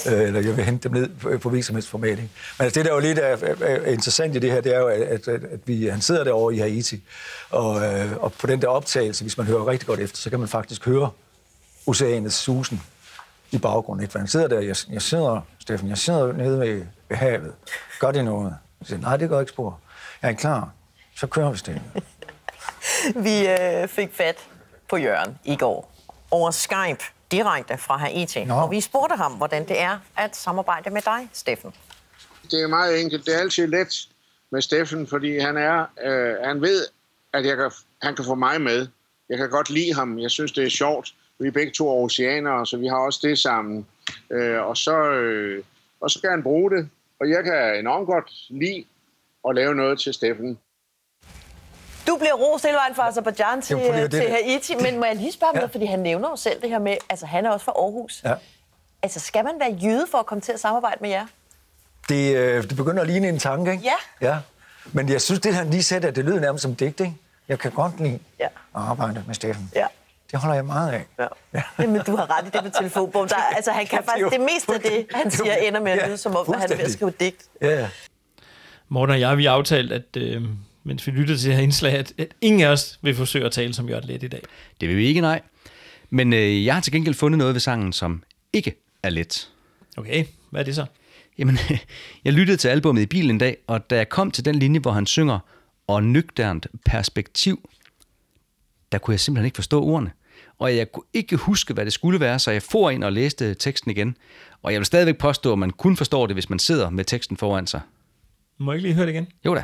øh, 0.06 0.22
eller 0.22 0.40
jeg 0.40 0.56
vil 0.56 0.64
hente 0.64 0.88
dem 0.88 0.96
ned 0.96 1.38
på, 1.38 1.48
virksomhedsformat. 1.48 2.10
Ikke? 2.10 2.30
Men 2.58 2.64
altså, 2.64 2.78
det, 2.78 2.84
der 2.84 2.90
er 2.90 2.94
jo 2.94 3.00
lidt 3.00 3.18
er, 3.18 3.22
er, 3.22 3.54
er 3.60 3.92
interessant 3.92 4.36
i 4.36 4.38
det 4.38 4.50
her, 4.50 4.60
det 4.60 4.74
er 4.74 4.78
jo, 4.78 4.86
at, 4.86 5.28
at, 5.28 5.28
at 5.28 5.60
vi, 5.64 5.86
han 5.86 6.00
sidder 6.00 6.24
derovre 6.24 6.54
i 6.54 6.58
Haiti, 6.58 7.02
og, 7.50 7.84
øh, 7.84 8.16
og 8.16 8.32
på 8.32 8.46
den 8.46 8.62
der 8.62 8.68
optagelse, 8.68 9.24
hvis 9.24 9.38
man 9.38 9.46
hører 9.46 9.66
rigtig 9.66 9.86
godt 9.86 10.00
efter, 10.00 10.16
så 10.16 10.30
kan 10.30 10.38
man 10.38 10.48
faktisk 10.48 10.84
høre 10.84 11.10
oceanets 11.86 12.36
susen 12.36 12.82
i 13.50 13.58
baggrunden. 13.58 14.02
Ikke? 14.02 14.12
For 14.12 14.18
han 14.18 14.28
sidder 14.28 14.48
der, 14.48 14.60
jeg, 14.60 14.76
jeg 14.90 15.02
sidder, 15.02 15.40
Steffen, 15.58 15.88
jeg 15.88 15.98
sidder 15.98 16.32
nede 16.32 16.60
ved, 16.60 16.82
ved 17.08 17.16
havet. 17.16 17.52
Gør 18.00 18.10
det 18.10 18.24
noget? 18.24 18.54
Jeg 18.80 18.86
siger, 18.86 19.00
nej, 19.00 19.16
det 19.16 19.28
gør 19.28 19.40
ikke 19.40 19.52
spor. 19.52 19.80
Jeg 20.22 20.30
er 20.30 20.34
klar. 20.34 20.70
Så 21.16 21.26
kører 21.26 21.50
vi 21.50 21.58
Steffen. 21.58 21.82
Vi 23.26 23.48
øh, 23.48 23.88
fik 23.88 24.12
fat 24.12 24.48
på 24.88 24.96
Jørgen 24.96 25.38
i 25.44 25.56
går 25.56 25.92
over 26.30 26.50
Skype 26.50 27.04
direkte 27.30 27.78
fra 27.78 27.96
Haiti. 27.96 28.44
Nå. 28.44 28.54
Og 28.54 28.70
vi 28.70 28.80
spurgte 28.80 29.16
ham, 29.16 29.32
hvordan 29.32 29.68
det 29.68 29.80
er 29.80 29.98
at 30.16 30.36
samarbejde 30.36 30.90
med 30.90 31.02
dig, 31.02 31.28
Steffen. 31.32 31.74
Det 32.50 32.62
er 32.62 32.66
meget 32.66 33.00
enkelt. 33.00 33.26
Det 33.26 33.34
er 33.34 33.38
altid 33.38 33.66
let 33.66 34.08
med 34.50 34.62
Steffen, 34.62 35.06
fordi 35.06 35.38
han 35.38 35.56
er, 35.56 35.86
øh, 36.04 36.36
han 36.44 36.60
ved, 36.60 36.86
at 37.32 37.46
jeg 37.46 37.56
kan, 37.56 37.70
han 38.02 38.16
kan 38.16 38.24
få 38.24 38.34
mig 38.34 38.60
med. 38.60 38.86
Jeg 39.28 39.38
kan 39.38 39.50
godt 39.50 39.70
lide 39.70 39.94
ham. 39.94 40.18
Jeg 40.18 40.30
synes, 40.30 40.52
det 40.52 40.64
er 40.64 40.70
sjovt. 40.70 41.14
Vi 41.38 41.46
er 41.46 41.52
begge 41.52 41.72
to 41.72 42.04
oceanere, 42.04 42.66
så 42.66 42.76
vi 42.76 42.86
har 42.86 42.96
også 42.96 43.20
det 43.22 43.38
sammen. 43.38 43.86
Øh, 44.30 44.60
og, 44.62 44.76
så, 44.76 44.96
øh, 45.10 45.64
og 46.00 46.10
så 46.10 46.20
kan 46.20 46.30
han 46.30 46.42
bruge 46.42 46.70
det. 46.70 46.88
Og 47.20 47.30
jeg 47.30 47.44
kan 47.44 47.78
enormt 47.78 48.06
godt 48.06 48.30
lide 48.48 48.84
at 49.48 49.54
lave 49.54 49.74
noget 49.74 50.00
til 50.00 50.14
Steffen. 50.14 50.58
Du 52.06 52.16
bliver 52.16 52.32
rost 52.34 52.64
hele 52.64 52.76
vejen 52.76 52.94
fra 52.94 53.08
Azerbaijan 53.08 53.62
til, 53.62 53.76
Jamen, 53.76 53.86
fordi 53.92 54.02
det 54.02 54.10
til 54.10 54.20
det. 54.20 54.30
Haiti, 54.30 54.74
men 54.74 54.98
må 54.98 55.04
jeg 55.04 55.16
lige 55.16 55.32
spørge 55.32 55.50
om 55.50 55.56
noget, 55.56 55.70
fordi 55.70 55.84
han 55.86 55.98
nævner 55.98 56.28
jo 56.30 56.36
selv 56.36 56.60
det 56.62 56.70
her 56.70 56.78
med, 56.78 56.96
altså 57.10 57.26
han 57.26 57.46
er 57.46 57.50
også 57.50 57.64
fra 57.64 57.72
Aarhus. 57.76 58.20
Ja. 58.24 58.34
Altså 59.02 59.20
skal 59.20 59.44
man 59.44 59.52
være 59.60 59.78
jyde 59.82 60.06
for 60.10 60.18
at 60.18 60.26
komme 60.26 60.40
til 60.42 60.52
at 60.52 60.60
samarbejde 60.60 60.96
med 61.00 61.10
jer? 61.10 61.26
Det, 62.08 62.36
øh, 62.36 62.62
det 62.62 62.76
begynder 62.76 63.00
at 63.02 63.06
ligne 63.08 63.28
en 63.28 63.38
tanke, 63.38 63.72
ikke? 63.72 63.84
Ja. 63.84 64.28
ja. 64.28 64.38
Men 64.92 65.08
jeg 65.08 65.20
synes, 65.22 65.40
det 65.40 65.54
han 65.54 65.70
lige 65.70 65.82
sagde, 65.82 66.08
at 66.08 66.16
det 66.16 66.24
lyder 66.24 66.40
nærmest 66.40 66.62
som 66.62 66.74
digt, 66.76 67.00
ikke? 67.00 67.14
Jeg 67.48 67.58
kan 67.58 67.70
godt 67.70 68.00
lide 68.00 68.18
ja. 68.40 68.44
at 68.46 68.50
arbejde 68.74 69.24
med 69.26 69.34
Steffen. 69.34 69.70
Ja. 69.74 69.86
Det 70.32 70.38
holder 70.40 70.54
jeg 70.54 70.64
meget 70.64 70.92
af. 70.92 71.04
Ja. 71.54 71.62
Jamen, 71.78 72.00
du 72.06 72.16
har 72.16 72.38
ret 72.38 72.46
i 72.46 72.50
det 72.50 72.62
med 72.64 72.70
telefonbogen. 72.70 73.28
Der, 73.28 73.36
er- 73.36 73.56
altså, 73.56 73.70
han 73.70 73.86
kan 73.86 73.98
Ja, 73.98 74.00
det 74.02 74.08
er 74.08 74.10
faktisk 74.12 74.24
jo 74.24 74.30
det 74.30 74.40
meste 74.40 74.74
af 74.74 74.80
det, 74.80 75.06
han 75.14 75.30
siger, 75.30 75.54
ender 75.54 75.80
med 75.80 75.92
at 75.92 75.98
Ja, 75.98 76.06
lyde 76.08 76.16
som 76.18 76.36
om, 76.36 76.54
at 76.54 76.60
han 76.60 76.72
er 76.72 76.76
ved 76.76 76.84
at 76.84 76.92
skrive 76.92 77.10
digt. 77.20 77.42
Ja, 77.60 77.68
ja. 77.80 77.88
Morten 78.88 79.12
og 79.12 79.20
jeg, 79.20 79.36
vi 79.38 79.44
har 79.44 79.52
aftalt, 79.52 79.92
at 79.92 80.16
øh, 80.16 80.42
mens 80.84 81.06
vi 81.06 81.12
lyttede 81.12 81.38
til 81.38 81.48
det 81.48 81.56
her 81.56 81.62
indslag, 81.62 81.92
at, 81.92 82.12
at 82.18 82.28
ingen 82.40 82.60
af 82.60 82.68
os 82.68 82.98
vil 83.02 83.14
forsøge 83.14 83.44
at 83.44 83.52
tale 83.52 83.74
som 83.74 83.88
Jørgen 83.88 84.08
Let 84.08 84.22
i 84.22 84.28
dag. 84.28 84.40
Det 84.80 84.88
vil 84.88 84.96
vi 84.96 85.06
ikke, 85.06 85.20
nej. 85.20 85.40
Men 86.10 86.32
øh, 86.32 86.64
jeg 86.64 86.74
har 86.74 86.80
til 86.80 86.92
gengæld 86.92 87.14
fundet 87.14 87.38
noget 87.38 87.54
ved 87.54 87.60
sangen, 87.60 87.92
som 87.92 88.22
ikke 88.52 88.74
er 89.02 89.10
let. 89.10 89.50
Okay, 89.96 90.24
hvad 90.50 90.60
er 90.60 90.64
det 90.64 90.74
så? 90.74 90.86
Jamen, 91.38 91.58
jeg 92.24 92.32
lyttede 92.32 92.56
til 92.56 92.68
albummet 92.68 93.02
i 93.02 93.06
bilen 93.06 93.30
en 93.30 93.38
dag, 93.38 93.56
og 93.66 93.90
da 93.90 93.96
jeg 93.96 94.08
kom 94.08 94.30
til 94.30 94.44
den 94.44 94.54
linje, 94.54 94.80
hvor 94.80 94.90
han 94.90 95.06
synger, 95.06 95.38
og 95.86 96.02
nøgternt 96.02 96.66
perspektiv, 96.84 97.70
der 98.92 98.98
kunne 98.98 99.12
jeg 99.12 99.20
simpelthen 99.20 99.44
ikke 99.44 99.56
forstå 99.56 99.82
ordene. 99.82 100.10
Og 100.58 100.76
jeg 100.76 100.92
kunne 100.92 101.04
ikke 101.12 101.36
huske, 101.36 101.74
hvad 101.74 101.84
det 101.84 101.92
skulle 101.92 102.20
være, 102.20 102.38
så 102.38 102.50
jeg 102.50 102.62
for 102.62 102.90
ind 102.90 103.04
og 103.04 103.12
læste 103.12 103.54
teksten 103.54 103.90
igen. 103.90 104.16
Og 104.62 104.72
jeg 104.72 104.80
vil 104.80 104.86
stadigvæk 104.86 105.18
påstå, 105.18 105.52
at 105.52 105.58
man 105.58 105.70
kun 105.70 105.96
forstår 105.96 106.26
det, 106.26 106.36
hvis 106.36 106.50
man 106.50 106.58
sidder 106.58 106.90
med 106.90 107.04
teksten 107.04 107.36
foran 107.36 107.66
sig. 107.66 107.80
Må 108.58 108.72
jeg 108.72 108.78
ikke 108.78 108.88
lige 108.88 108.94
høre 108.94 109.06
det 109.06 109.12
igen? 109.12 109.28
Jo 109.44 109.54
da. 109.54 109.62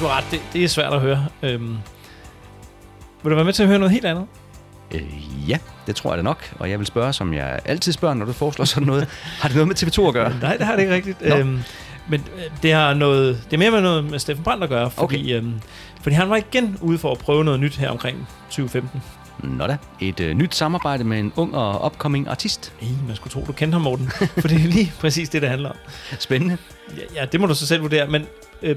Du 0.00 0.06
har 0.06 0.16
ret, 0.16 0.24
det, 0.30 0.40
det 0.52 0.64
er 0.64 0.68
svært 0.68 0.92
at 0.92 1.00
høre. 1.00 1.26
Øhm, 1.42 1.76
vil 3.22 3.30
du 3.30 3.34
være 3.34 3.44
med 3.44 3.52
til 3.52 3.62
at 3.62 3.68
høre 3.68 3.78
noget 3.78 3.92
helt 3.92 4.04
andet? 4.04 4.26
Øh, 4.94 5.48
ja, 5.48 5.58
det 5.86 5.96
tror 5.96 6.10
jeg 6.10 6.18
da 6.18 6.22
nok. 6.22 6.54
Og 6.58 6.70
jeg 6.70 6.78
vil 6.78 6.86
spørge, 6.86 7.12
som 7.12 7.34
jeg 7.34 7.60
altid 7.64 7.92
spørger, 7.92 8.14
når 8.14 8.26
du 8.26 8.32
foreslår 8.32 8.64
sådan 8.64 8.86
noget. 8.86 9.08
Har 9.40 9.48
det 9.48 9.56
noget 9.56 9.68
med 9.68 9.76
TV2 9.76 10.08
at 10.08 10.14
gøre? 10.14 10.32
Nej, 10.40 10.56
det 10.56 10.66
har 10.66 10.76
det 10.76 10.82
ikke 10.82 10.94
rigtigt. 10.94 11.22
Nå. 11.28 11.36
Øhm, 11.36 11.62
men 12.08 12.24
øh, 12.36 12.42
det 12.62 12.72
har 12.72 12.94
noget, 12.94 13.42
det 13.44 13.52
er 13.52 13.58
mere 13.58 13.70
med 13.70 13.80
noget 13.80 14.04
med 14.04 14.18
Steffen 14.18 14.44
Brandt 14.44 14.64
at 14.64 14.70
gøre, 14.70 14.90
fordi, 14.90 15.24
okay. 15.24 15.36
øhm, 15.36 15.60
fordi 16.02 16.16
han 16.16 16.30
var 16.30 16.36
igen 16.36 16.78
ude 16.80 16.98
for 16.98 17.12
at 17.12 17.18
prøve 17.18 17.44
noget 17.44 17.60
nyt 17.60 17.76
her 17.76 17.90
omkring 17.90 18.28
2015. 18.50 19.02
Nå 19.42 19.66
da, 19.66 19.76
et 20.00 20.20
øh, 20.20 20.34
nyt 20.34 20.54
samarbejde 20.54 21.04
med 21.04 21.18
en 21.18 21.32
ung 21.36 21.54
og 21.54 21.86
upcoming 21.86 22.28
artist. 22.28 22.72
Ej, 22.82 22.88
man 23.06 23.16
skulle 23.16 23.32
tro, 23.32 23.44
du 23.46 23.52
kendte 23.52 23.74
ham, 23.74 23.82
Morten. 23.82 24.10
for 24.40 24.48
det 24.48 24.64
er 24.64 24.68
lige 24.68 24.92
præcis 25.00 25.28
det, 25.28 25.42
det 25.42 25.50
handler 25.50 25.70
om. 25.70 25.76
Spændende. 26.18 26.56
Ja, 26.96 27.20
ja 27.20 27.26
det 27.26 27.40
må 27.40 27.46
du 27.46 27.54
så 27.54 27.66
selv 27.66 27.82
vurdere. 27.82 28.06
Men 28.06 28.26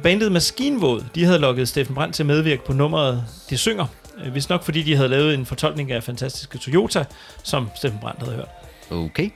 bandet 0.04 0.32
Maskinvåd, 0.32 1.04
de 1.16 1.26
havde 1.26 1.40
lukket 1.40 1.68
Steffen 1.68 1.96
Brandt 1.96 2.16
til 2.16 2.24
at 2.24 2.28
medvirke 2.28 2.66
på 2.66 2.74
nummeret 2.74 3.24
De 3.50 3.58
Synger. 3.58 3.86
Øh, 4.26 4.32
hvis 4.32 4.50
nok 4.50 4.64
fordi 4.64 4.82
de 4.82 4.96
havde 4.96 5.10
lavet 5.10 5.34
en 5.34 5.46
fortolkning 5.46 5.92
af 5.92 6.04
fantastiske 6.04 6.58
Toyota, 6.58 7.06
som 7.44 7.70
Steffen 7.76 8.00
Brandt 8.00 8.20
havde 8.20 8.36
hørt. 8.36 8.50
Okay. 8.92 9.30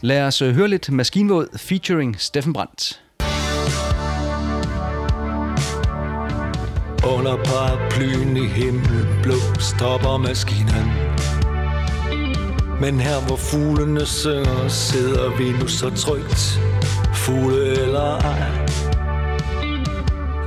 Lad 0.00 0.22
os 0.22 0.42
øh, 0.42 0.54
høre 0.54 0.68
lidt 0.68 0.90
Maskinvåd 0.90 1.58
featuring 1.58 2.20
Steffen 2.20 2.52
Brandt. 2.52 3.00
Under 7.04 7.36
paraplyen 7.44 8.36
i 8.36 8.46
himmelblå 8.46 9.34
stopper 9.58 10.16
maskinen 10.16 10.92
Men 12.80 13.00
her 13.00 13.26
hvor 13.26 13.36
fuglene 13.36 14.06
synger 14.06 14.68
sidder 14.68 15.36
vi 15.36 15.50
nu 15.50 15.66
så 15.68 15.90
trygt 15.90 16.60
Fugle 17.14 17.82
eller 17.82 18.18
ej 18.20 18.67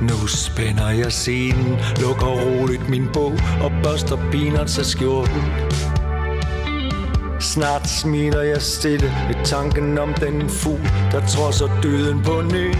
nu 0.02 0.26
spænder 0.26 0.90
jeg 0.90 1.12
scenen, 1.12 1.78
lukker 2.00 2.26
roligt 2.26 2.88
min 2.88 3.08
bog 3.12 3.32
Og 3.62 3.72
børster 3.82 4.16
peanuts 4.16 4.78
af 4.78 4.84
skjorten. 4.84 5.42
Snart 7.40 7.88
smiler 7.88 8.42
jeg 8.42 8.62
stille 8.62 9.12
ved 9.28 9.44
tanken 9.44 9.98
om 9.98 10.14
den 10.14 10.50
fugl 10.50 10.90
Der 11.12 11.26
trodser 11.26 11.80
døden 11.82 12.22
på 12.22 12.42
ny. 12.42 12.74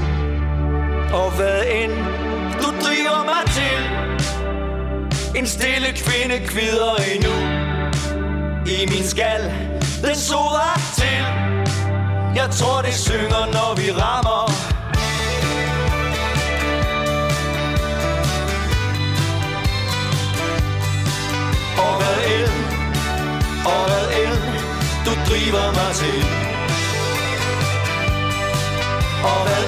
Og 1.13 1.37
hvad 1.37 1.61
end 1.83 1.93
du 2.63 2.69
driver 2.85 3.25
mig 3.25 3.45
til 3.57 3.77
En 5.41 5.47
stille 5.47 5.89
kvinde 5.97 6.47
kvider 6.47 6.95
endnu. 7.15 7.35
I 8.67 8.87
min 8.87 9.05
skal, 9.05 9.43
den 10.05 10.17
soder 10.17 10.81
til. 10.97 11.19
Jeg 12.35 12.51
tror 12.51 12.83
det 12.83 12.95
synger 12.95 13.45
når 13.53 13.75
vi 13.77 13.93
rammer 13.93 14.52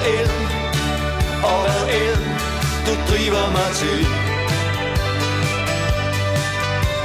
Og 0.05 0.27
og 1.51 1.59
hvad 1.65 1.83
end 1.99 2.21
du 2.85 2.93
driver 3.09 3.45
mig 3.57 3.69
til 3.81 3.99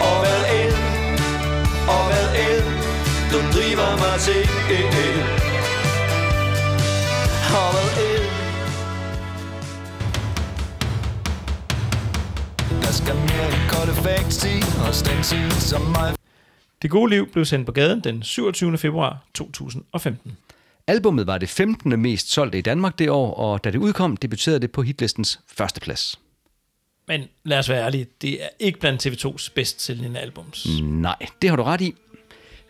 Og 0.08 0.16
hvad 0.22 0.42
end, 0.60 0.76
og 1.94 2.02
hvad 2.10 2.28
end 2.46 2.66
du 3.32 3.38
driver 3.54 3.90
mig 4.04 4.16
til. 4.26 4.42
Og 7.60 7.68
hvad 7.74 7.90
end 8.08 8.26
Der 12.82 12.92
skal 12.92 13.14
mere 13.14 13.46
end 13.54 13.62
kolde 13.72 13.92
Og 14.88 14.94
stencil 14.94 15.52
som 15.52 15.80
mig 15.80 16.14
Det 16.82 16.90
gode 16.90 17.10
liv 17.10 17.32
blev 17.32 17.44
sendt 17.44 17.66
på 17.66 17.72
gaden 17.72 18.00
den 18.00 18.22
27. 18.22 18.78
februar 18.78 19.18
2015. 19.34 20.36
Albummet 20.90 21.26
var 21.26 21.38
det 21.38 21.48
15. 21.48 22.00
mest 22.00 22.32
solgte 22.32 22.58
i 22.58 22.60
Danmark 22.60 22.98
det 22.98 23.10
år, 23.10 23.34
og 23.34 23.64
da 23.64 23.70
det 23.70 23.78
udkom, 23.78 24.16
debuterede 24.16 24.60
det 24.60 24.72
på 24.72 24.82
hitlistens 24.82 25.40
første 25.46 25.80
plads. 25.80 26.18
Men 27.08 27.22
lad 27.44 27.58
os 27.58 27.68
være 27.68 27.84
ærlige, 27.84 28.06
det 28.22 28.42
er 28.42 28.48
ikke 28.58 28.80
blandt 28.80 29.06
TV2's 29.06 29.52
bedst 29.54 29.82
sælgende 29.82 30.20
albums. 30.20 30.66
Nej, 30.82 31.16
det 31.42 31.50
har 31.50 31.56
du 31.56 31.62
ret 31.62 31.80
i. 31.80 31.94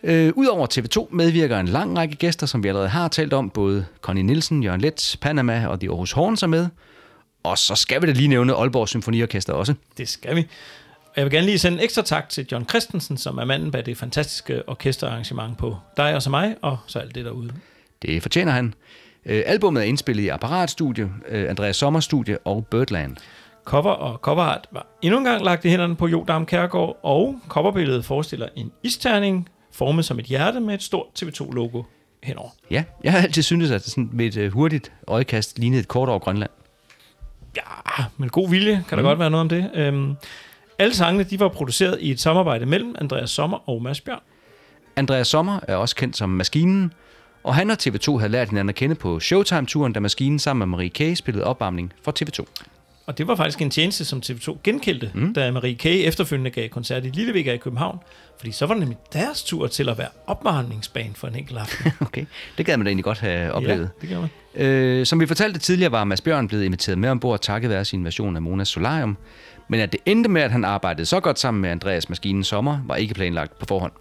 Øh, 0.03 0.33
Udover 0.35 0.67
TV2 0.67 1.15
medvirker 1.15 1.59
en 1.59 1.67
lang 1.67 1.97
række 1.97 2.15
gæster, 2.15 2.47
som 2.47 2.63
vi 2.63 2.67
allerede 2.67 2.89
har 2.89 3.07
talt 3.07 3.33
om. 3.33 3.49
Både 3.49 3.85
Connie 4.01 4.23
Nielsen, 4.23 4.63
Jørgen 4.63 4.81
Let, 4.81 5.17
Panama 5.21 5.67
og 5.67 5.81
de 5.81 5.89
Aarhus 5.89 6.11
Horns 6.11 6.43
er 6.43 6.47
med. 6.47 6.67
Og 7.43 7.57
så 7.57 7.75
skal 7.75 8.01
vi 8.01 8.07
da 8.07 8.11
lige 8.11 8.27
nævne 8.27 8.53
Aalborg 8.53 8.89
Symfoniorkester 8.89 9.53
også. 9.53 9.73
Det 9.97 10.09
skal 10.09 10.35
vi. 10.35 10.47
Og 11.05 11.13
jeg 11.15 11.25
vil 11.25 11.31
gerne 11.31 11.45
lige 11.45 11.59
sende 11.59 11.77
en 11.77 11.83
ekstra 11.83 12.01
tak 12.01 12.29
til 12.29 12.47
John 12.51 12.69
Christensen, 12.69 13.17
som 13.17 13.37
er 13.37 13.45
manden 13.45 13.71
bag 13.71 13.85
det 13.85 13.97
fantastiske 13.97 14.69
orkesterarrangement 14.69 15.57
på 15.57 15.77
dig 15.97 16.15
og 16.15 16.21
så 16.21 16.29
mig, 16.29 16.55
og 16.61 16.77
så 16.87 16.99
alt 16.99 17.15
det 17.15 17.25
derude. 17.25 17.53
Det 18.01 18.21
fortjener 18.21 18.51
han. 18.51 18.73
Øh, 19.25 19.43
albummet 19.45 19.81
er 19.83 19.87
indspillet 19.87 20.23
i 20.23 20.27
Apparatstudie, 20.27 21.09
øh, 21.29 21.49
Andreas 21.49 21.75
Sommer 21.75 21.99
Studie 21.99 22.37
og 22.37 22.67
Birdland. 22.67 23.17
Cover 23.65 23.91
og 23.91 24.17
coverart 24.17 24.67
var 24.71 24.85
endnu 25.01 25.17
en 25.17 25.25
gang 25.25 25.43
lagt 25.43 25.65
i 25.65 25.69
hænderne 25.69 25.95
på 25.95 26.07
Jo 26.07 26.23
Dam 26.27 26.45
Kærgaard, 26.45 26.99
og 27.03 27.35
coverbilledet 27.47 28.05
forestiller 28.05 28.47
en 28.55 28.71
isterning 28.83 29.49
formet 29.73 30.05
som 30.05 30.19
et 30.19 30.25
hjerte 30.25 30.59
med 30.59 30.73
et 30.73 30.83
stort 30.83 31.05
TV2-logo 31.23 31.83
henover. 32.23 32.49
Ja, 32.71 32.83
jeg 33.03 33.11
har 33.11 33.19
altid 33.21 33.41
syntes, 33.43 33.71
at 33.71 33.83
det 33.83 33.91
sådan 33.91 34.09
med 34.13 34.25
et 34.25 34.37
øh, 34.37 34.51
hurtigt 34.51 34.91
øjekast 35.07 35.59
lignede 35.59 35.79
et 35.79 35.87
kort 35.87 36.09
over 36.09 36.19
Grønland. 36.19 36.49
Ja, 37.57 38.03
med 38.17 38.29
god 38.29 38.49
vilje 38.49 38.83
kan 38.89 38.97
der 38.97 39.03
Mm. 39.03 39.07
godt 39.07 39.19
være 39.19 39.29
noget 39.29 39.41
om 39.41 39.49
det. 39.49 39.71
Øhm, 39.73 40.15
alle 40.79 40.93
sangene 40.95 41.23
de 41.23 41.39
var 41.39 41.47
produceret 41.47 41.97
i 42.01 42.11
et 42.11 42.19
samarbejde 42.19 42.65
mellem 42.65 42.95
Andreas 42.99 43.29
Sommer 43.29 43.69
og 43.69 43.81
Mads 43.81 44.01
Bjørn. 44.01 44.19
Andreas 44.95 45.27
Sommer 45.27 45.59
er 45.67 45.75
også 45.75 45.95
kendt 45.95 46.17
som 46.17 46.29
Maskinen, 46.29 46.93
og 47.43 47.55
han 47.55 47.69
og 47.69 47.77
TV2 47.81 48.17
havde 48.17 48.31
lært 48.31 48.49
hinanden 48.49 48.69
at 48.69 48.75
kende 48.75 48.95
på 48.95 49.19
Showtime-turen, 49.19 49.93
da 49.93 49.99
Maskinen 49.99 50.39
sammen 50.39 50.69
med 50.69 50.77
Marie 50.77 51.11
K. 51.13 51.17
spillede 51.17 51.45
opvarmning 51.45 51.93
for 52.03 52.13
TV2. 52.19 52.45
Og 53.05 53.17
det 53.17 53.27
var 53.27 53.35
faktisk 53.35 53.61
en 53.61 53.69
tjeneste, 53.69 54.05
som 54.05 54.21
TV2 54.25 54.57
genkældte, 54.63 55.11
mm. 55.13 55.33
da 55.33 55.51
Marie 55.51 55.75
K. 55.75 55.85
efterfølgende 55.85 56.49
gav 56.49 56.69
koncert 56.69 57.05
i 57.05 57.09
Lillevega 57.09 57.53
i 57.53 57.57
København. 57.57 57.99
Fordi 58.37 58.51
så 58.51 58.65
var 58.65 58.73
det 58.73 58.79
nemlig 58.79 58.97
deres 59.13 59.43
tur 59.43 59.67
til 59.67 59.89
at 59.89 59.97
være 59.97 60.07
opvarmningsbane 60.27 61.13
for 61.15 61.27
en 61.27 61.35
enkelt 61.35 61.59
aften. 61.59 61.91
Okay, 62.07 62.25
det 62.57 62.65
gad 62.65 62.77
man 62.77 62.85
da 62.85 62.89
egentlig 62.89 63.03
godt 63.03 63.19
have 63.19 63.51
oplevet. 63.51 63.89
Ja, 64.01 64.07
det 64.07 64.09
gør 64.09 64.19
man. 64.19 64.65
Øh, 64.67 65.05
som 65.05 65.19
vi 65.19 65.25
fortalte 65.25 65.59
tidligere, 65.59 65.91
var 65.91 66.03
Mads 66.03 66.21
Bjørn 66.21 66.47
blevet 66.47 66.63
inviteret 66.63 66.97
med 66.97 67.09
ombord 67.09 67.39
takket 67.39 67.69
være 67.69 67.85
sin 67.85 68.03
version 68.03 68.35
af 68.35 68.41
Monas 68.41 68.67
Solarium. 68.67 69.17
Men 69.69 69.79
at 69.79 69.91
det 69.91 69.99
endte 70.05 70.29
med, 70.29 70.41
at 70.41 70.51
han 70.51 70.65
arbejdede 70.65 71.05
så 71.05 71.19
godt 71.19 71.39
sammen 71.39 71.61
med 71.61 71.69
Andreas 71.69 72.09
Maskinen 72.09 72.43
Sommer, 72.43 72.79
var 72.85 72.95
ikke 72.95 73.13
planlagt 73.13 73.59
på 73.59 73.65
forhånd. 73.65 73.91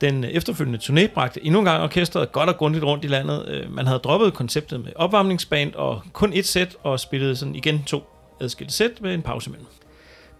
Den 0.00 0.24
efterfølgende 0.24 0.78
turné 0.82 1.06
bragte 1.14 1.44
endnu 1.44 1.58
en 1.58 1.64
gang 1.64 1.82
orkestret 1.82 2.32
godt 2.32 2.48
og 2.48 2.56
grundigt 2.56 2.84
rundt 2.84 3.04
i 3.04 3.08
landet. 3.08 3.48
Øh, 3.48 3.72
Man 3.74 3.86
havde 3.86 3.98
droppet 3.98 4.34
konceptet 4.34 4.84
med 4.84 4.92
opvarmningsband 4.96 5.74
og 5.74 6.02
kun 6.12 6.32
et 6.32 6.46
sæt, 6.46 6.76
og 6.82 7.00
spillede 7.00 7.36
sådan 7.36 7.54
igen 7.54 7.82
to 7.86 8.02
adskilte 8.40 8.74
sæt 8.74 8.90
med 9.00 9.14
en 9.14 9.22
pause 9.22 9.50
imellem. 9.50 9.66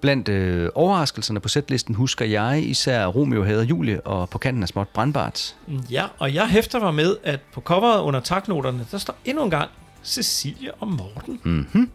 Blandt 0.01 0.28
øh, 0.28 0.70
overraskelserne 0.74 1.41
på 1.41 1.49
sætlisten 1.49 1.95
husker 1.95 2.24
jeg 2.24 2.62
især 2.65 3.07
Romeo 3.07 3.45
hader 3.45 3.65
Julie 3.65 4.01
og 4.01 4.28
på 4.31 4.39
kanten 4.39 4.62
af 4.62 4.69
småt 4.69 4.89
brandbart. 4.89 5.55
Ja, 5.91 6.05
og 6.19 6.35
jeg 6.35 6.49
hæfter 6.49 6.81
mig 6.81 6.95
med, 6.95 7.16
at 7.24 7.41
på 7.55 7.61
coveret 7.61 8.01
under 8.01 8.20
taknoterne, 8.20 8.87
der 8.91 8.99
står 8.99 9.15
endnu 9.24 9.45
en 9.45 9.51
gang 9.51 9.70
Cecilie 10.05 10.74
og 10.74 10.89
Morten. 10.89 11.41
Mm-hmm. 11.45 11.91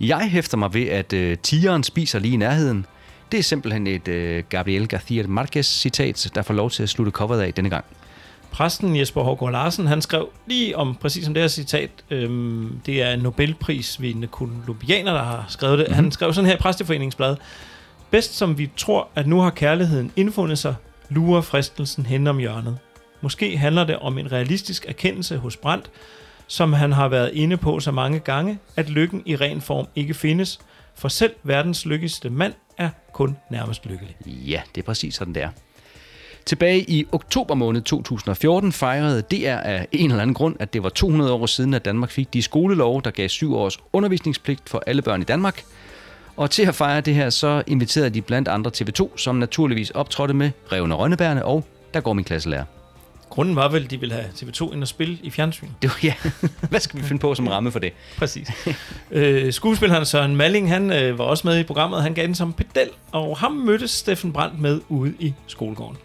Jeg 0.00 0.30
hæfter 0.30 0.56
mig 0.56 0.74
ved, 0.74 0.86
at 0.88 1.12
øh, 1.12 1.38
tigeren 1.38 1.82
spiser 1.82 2.18
lige 2.18 2.34
i 2.34 2.36
nærheden. 2.36 2.86
Det 3.32 3.38
er 3.38 3.42
simpelthen 3.42 3.86
et 3.86 4.08
øh, 4.08 4.44
Gabriel 4.48 4.88
García 4.94 5.26
Marquez 5.26 5.66
citat, 5.66 6.30
der 6.34 6.42
får 6.42 6.54
lov 6.54 6.70
til 6.70 6.82
at 6.82 6.88
slutte 6.88 7.12
coveret 7.12 7.40
af 7.40 7.54
denne 7.54 7.70
gang. 7.70 7.84
Præsten 8.50 8.96
Jesper 8.96 9.22
Hågaard 9.22 9.52
Larsen, 9.52 9.86
han 9.86 10.02
skrev 10.02 10.28
lige 10.46 10.76
om 10.76 10.94
præcis 10.94 11.24
som 11.24 11.34
det 11.34 11.42
her 11.42 11.48
citat. 11.48 11.90
Øhm, 12.10 12.80
det 12.86 13.02
er 13.02 13.10
en 13.10 13.20
Nobelprisvindende 13.20 14.26
kolumbianer, 14.26 15.12
der 15.12 15.22
har 15.22 15.44
skrevet 15.48 15.78
det. 15.78 15.86
Mm-hmm. 15.88 16.04
Han 16.04 16.12
skrev 16.12 16.32
sådan 16.32 16.48
her 16.48 16.54
i 16.54 16.58
Præsteforeningsbladet. 16.60 17.38
Bedst 18.10 18.36
som 18.36 18.58
vi 18.58 18.70
tror, 18.76 19.08
at 19.14 19.26
nu 19.26 19.40
har 19.40 19.50
kærligheden 19.50 20.12
indfundet 20.16 20.58
sig, 20.58 20.74
lurer 21.08 21.40
fristelsen 21.40 22.06
hen 22.06 22.26
om 22.26 22.38
hjørnet. 22.38 22.78
Måske 23.20 23.56
handler 23.58 23.84
det 23.84 23.96
om 23.96 24.18
en 24.18 24.32
realistisk 24.32 24.84
erkendelse 24.88 25.36
hos 25.36 25.56
Brandt, 25.56 25.90
som 26.46 26.72
han 26.72 26.92
har 26.92 27.08
været 27.08 27.30
inde 27.34 27.56
på 27.56 27.80
så 27.80 27.90
mange 27.90 28.18
gange, 28.18 28.58
at 28.76 28.90
lykken 28.90 29.22
i 29.26 29.36
ren 29.36 29.60
form 29.60 29.86
ikke 29.96 30.14
findes, 30.14 30.60
for 30.94 31.08
selv 31.08 31.34
verdens 31.42 31.86
lykkeligste 31.86 32.30
mand 32.30 32.52
er 32.78 32.88
kun 33.12 33.36
nærmest 33.50 33.86
lykkelig. 33.86 34.16
Ja, 34.26 34.62
det 34.74 34.80
er 34.80 34.84
præcis 34.84 35.14
sådan, 35.14 35.34
det 35.34 35.42
er. 35.42 35.48
Tilbage 36.46 36.90
i 36.90 37.06
oktober 37.12 37.54
måned 37.54 37.82
2014 37.82 38.72
fejrede 38.72 39.22
DR 39.22 39.56
af 39.56 39.88
en 39.92 40.10
eller 40.10 40.22
anden 40.22 40.34
grund, 40.34 40.56
at 40.60 40.72
det 40.72 40.82
var 40.82 40.88
200 40.88 41.32
år 41.32 41.46
siden, 41.46 41.74
at 41.74 41.84
Danmark 41.84 42.10
fik 42.10 42.34
de 42.34 42.42
skolelove, 42.42 43.00
der 43.04 43.10
gav 43.10 43.28
syv 43.28 43.54
års 43.54 43.78
undervisningspligt 43.92 44.68
for 44.68 44.82
alle 44.86 45.02
børn 45.02 45.20
i 45.20 45.24
Danmark. 45.24 45.62
Og 46.36 46.50
til 46.50 46.62
at 46.62 46.74
fejre 46.74 47.00
det 47.00 47.14
her, 47.14 47.30
så 47.30 47.62
inviterede 47.66 48.10
de 48.10 48.22
blandt 48.22 48.48
andre 48.48 48.70
TV2, 48.76 49.16
som 49.16 49.36
naturligvis 49.36 49.90
optrådte 49.90 50.34
med 50.34 50.50
Revne 50.72 50.94
Rønnebærne 50.94 51.44
og 51.44 51.64
Der 51.94 52.00
går 52.00 52.12
min 52.12 52.24
klasselærer. 52.24 52.64
Grunden 53.34 53.56
var 53.56 53.68
vel, 53.68 53.84
at 53.84 53.90
de 53.90 54.00
ville 54.00 54.14
have 54.14 54.26
TV2 54.26 54.72
ind 54.72 54.82
og 54.82 54.88
spille 54.88 55.18
i 55.22 55.30
fjernsyn. 55.30 55.68
Det 55.82 55.90
var, 55.90 55.98
ja. 56.02 56.14
Hvad 56.70 56.80
skal 56.80 57.00
vi 57.00 57.04
finde 57.04 57.20
på 57.20 57.34
som 57.34 57.48
ramme 57.48 57.72
for 57.72 57.78
det? 57.78 57.92
Præcis. 58.18 58.48
øh, 59.10 59.52
skuespilleren 59.52 60.04
Søren 60.04 60.36
Malling, 60.36 60.68
han 60.68 60.92
øh, 60.92 61.18
var 61.18 61.24
også 61.24 61.46
med 61.46 61.58
i 61.58 61.62
programmet. 61.62 62.02
Han 62.02 62.14
gav 62.14 62.26
den 62.26 62.34
som 62.34 62.52
pedel, 62.52 62.88
og 63.12 63.38
ham 63.38 63.52
mødtes 63.52 63.90
Steffen 63.90 64.32
Brandt 64.32 64.60
med 64.60 64.80
ude 64.88 65.14
i 65.18 65.34
skolegården. 65.46 65.96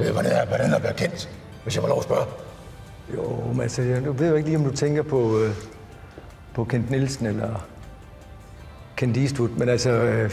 Øh, 0.00 0.12
hvordan 0.12 0.32
er, 0.32 0.46
hvordan 0.46 0.72
er 0.72 0.78
være 0.78 0.94
kendt, 0.94 1.28
hvis 1.62 1.74
jeg 1.74 1.82
må 1.82 1.88
lov 1.88 1.98
at 1.98 2.04
spørge? 2.04 2.26
Jo, 3.14 3.52
men 3.52 3.60
altså, 3.60 3.82
jeg 3.82 4.18
ved 4.18 4.28
jo 4.28 4.34
ikke 4.34 4.48
lige, 4.48 4.58
om 4.58 4.64
du 4.64 4.76
tænker 4.76 5.02
på, 5.02 5.38
øh, 5.38 5.50
på 6.54 6.64
Kent 6.64 6.90
Nielsen 6.90 7.26
eller 7.26 7.66
Kent 8.96 9.16
Eastwood, 9.16 9.48
men 9.48 9.68
altså, 9.68 9.90
øh, 9.90 10.30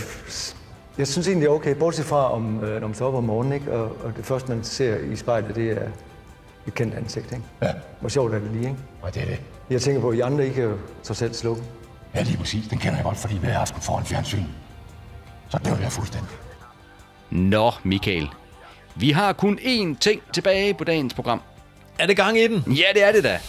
jeg 0.98 1.08
synes 1.08 1.28
egentlig, 1.28 1.46
det 1.46 1.52
er 1.52 1.56
okay, 1.56 1.76
bortset 1.76 2.06
fra, 2.06 2.34
om, 2.34 2.64
øh, 2.64 2.82
når 2.82 2.88
man 2.88 2.96
står 2.96 3.08
op 3.08 3.16
om 3.16 3.24
morgenen, 3.24 3.54
ikke? 3.54 3.72
Og, 3.74 3.98
og 4.04 4.14
det 4.18 4.26
første, 4.26 4.50
man 4.50 4.64
ser 4.64 4.98
i 4.98 5.16
spejlet, 5.16 5.56
det 5.56 5.72
er 5.72 5.88
et 6.68 6.74
kendt 6.74 6.94
ansigt, 6.94 7.32
ikke? 7.32 7.44
Ja. 7.62 7.72
Hvor 8.00 8.10
sjovt 8.10 8.34
er 8.34 8.40
det 8.40 8.52
lige, 8.52 8.70
ikke? 8.70 8.80
Og 9.02 9.14
det 9.14 9.22
er 9.22 9.26
det. 9.26 9.42
Jeg 9.70 9.82
tænker 9.82 10.02
på, 10.02 10.10
at 10.10 10.18
I 10.18 10.20
andre, 10.20 10.48
I 10.48 10.50
kan 10.50 10.64
jo 10.64 10.78
så 11.04 11.14
selv 11.14 11.34
slukke. 11.34 11.64
Ja, 12.16 12.22
lige 12.22 12.38
præcis. 12.38 12.68
Den 12.68 12.78
kender 12.78 12.96
jeg 12.96 13.06
godt, 13.06 13.18
fordi 13.18 13.38
hver 13.38 13.60
aften 13.60 13.82
foran 13.82 14.06
fjernsyn. 14.06 14.44
Så 15.50 15.58
dør 15.66 15.78
jeg 15.82 15.92
fuldstændig. 15.92 16.30
Nå, 17.30 17.72
Michael. 17.84 18.30
Vi 18.96 19.12
har 19.12 19.34
kun 19.34 19.60
én 19.62 19.98
ting 20.00 20.22
tilbage 20.34 20.74
på 20.74 20.84
dagens 20.84 21.14
program. 21.14 21.42
Er 22.00 22.08
det 22.08 22.16
gang 22.16 22.38
i 22.40 22.48
den? 22.48 22.64
Ja, 22.68 22.84
det 22.94 23.04
er 23.04 23.12
det 23.12 23.24
da. 23.24 23.40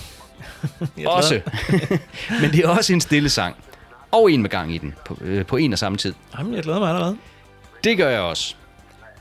også. 1.10 1.40
Men 2.40 2.50
det 2.50 2.64
er 2.64 2.68
også 2.68 2.92
en 2.92 3.00
stille 3.00 3.28
sang. 3.28 3.56
Og 4.10 4.32
en 4.32 4.42
med 4.42 4.50
gang 4.50 4.74
i 4.74 4.78
den, 4.78 4.94
på, 5.04 5.18
øh, 5.20 5.46
på 5.46 5.56
en 5.56 5.72
og 5.72 5.78
samme 5.78 5.98
tid. 5.98 6.14
Jamen, 6.38 6.54
jeg 6.54 6.62
glæder 6.62 6.78
mig 6.78 6.88
allerede. 6.88 7.16
Det 7.84 7.96
gør 7.96 8.10
jeg 8.10 8.20
også. 8.20 8.54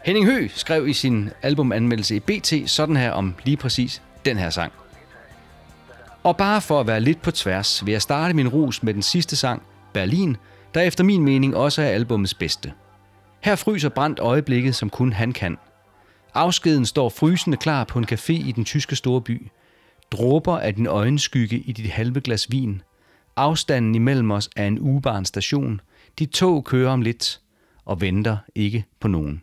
Henning 0.05 0.25
Hø 0.25 0.47
skrev 0.47 0.87
i 0.87 0.93
sin 0.93 1.29
albumanmeldelse 1.41 2.15
i 2.15 2.19
BT 2.19 2.53
sådan 2.65 2.95
her 2.95 3.11
om 3.11 3.35
lige 3.43 3.57
præcis 3.57 4.01
den 4.25 4.37
her 4.37 4.49
sang. 4.49 4.73
Og 6.23 6.37
bare 6.37 6.61
for 6.61 6.79
at 6.79 6.87
være 6.87 6.99
lidt 6.99 7.21
på 7.21 7.31
tværs, 7.31 7.85
vil 7.85 7.91
jeg 7.91 8.01
starte 8.01 8.33
min 8.33 8.47
rus 8.47 8.83
med 8.83 8.93
den 8.93 9.01
sidste 9.01 9.35
sang, 9.35 9.61
Berlin, 9.93 10.37
der 10.73 10.81
efter 10.81 11.03
min 11.03 11.23
mening 11.23 11.55
også 11.55 11.81
er 11.81 11.87
albumets 11.87 12.33
bedste. 12.33 12.73
Her 13.39 13.55
fryser 13.55 13.89
brændt 13.89 14.19
øjeblikket, 14.19 14.75
som 14.75 14.89
kun 14.89 15.13
han 15.13 15.31
kan. 15.31 15.57
Afskeden 16.33 16.85
står 16.85 17.09
frysende 17.09 17.57
klar 17.57 17.83
på 17.83 17.99
en 17.99 18.07
café 18.11 18.31
i 18.31 18.51
den 18.55 18.65
tyske 18.65 18.95
store 18.95 19.21
by. 19.21 19.51
Dråber 20.11 20.57
af 20.57 20.75
din 20.75 20.87
øjenskygge 20.87 21.57
i 21.57 21.71
dit 21.71 21.89
halve 21.89 22.21
glas 22.21 22.51
vin. 22.51 22.81
Afstanden 23.35 23.95
imellem 23.95 24.31
os 24.31 24.49
er 24.55 24.67
en 24.67 24.79
ugebarn 24.79 25.25
station. 25.25 25.81
Dit 26.19 26.29
tog 26.29 26.65
kører 26.65 26.91
om 26.91 27.01
lidt 27.01 27.39
og 27.91 28.01
venter 28.01 28.37
ikke 28.55 28.85
på 28.99 29.07
nogen. 29.07 29.41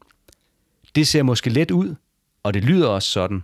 Det 0.95 1.07
ser 1.07 1.23
måske 1.23 1.51
let 1.51 1.71
ud, 1.71 1.95
og 2.43 2.55
det 2.55 2.65
lyder 2.65 2.89
også 2.89 3.09
sådan. 3.09 3.43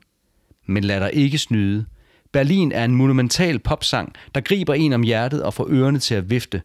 Men 0.66 0.84
lad 0.84 1.00
dig 1.00 1.10
ikke 1.14 1.38
snyde. 1.38 1.86
Berlin 2.32 2.72
er 2.72 2.84
en 2.84 2.94
monumental 2.94 3.58
popsang, 3.58 4.12
der 4.34 4.40
griber 4.40 4.74
en 4.74 4.92
om 4.92 5.02
hjertet 5.02 5.42
og 5.42 5.54
får 5.54 5.66
ørerne 5.70 5.98
til 5.98 6.14
at 6.14 6.30
vifte. 6.30 6.62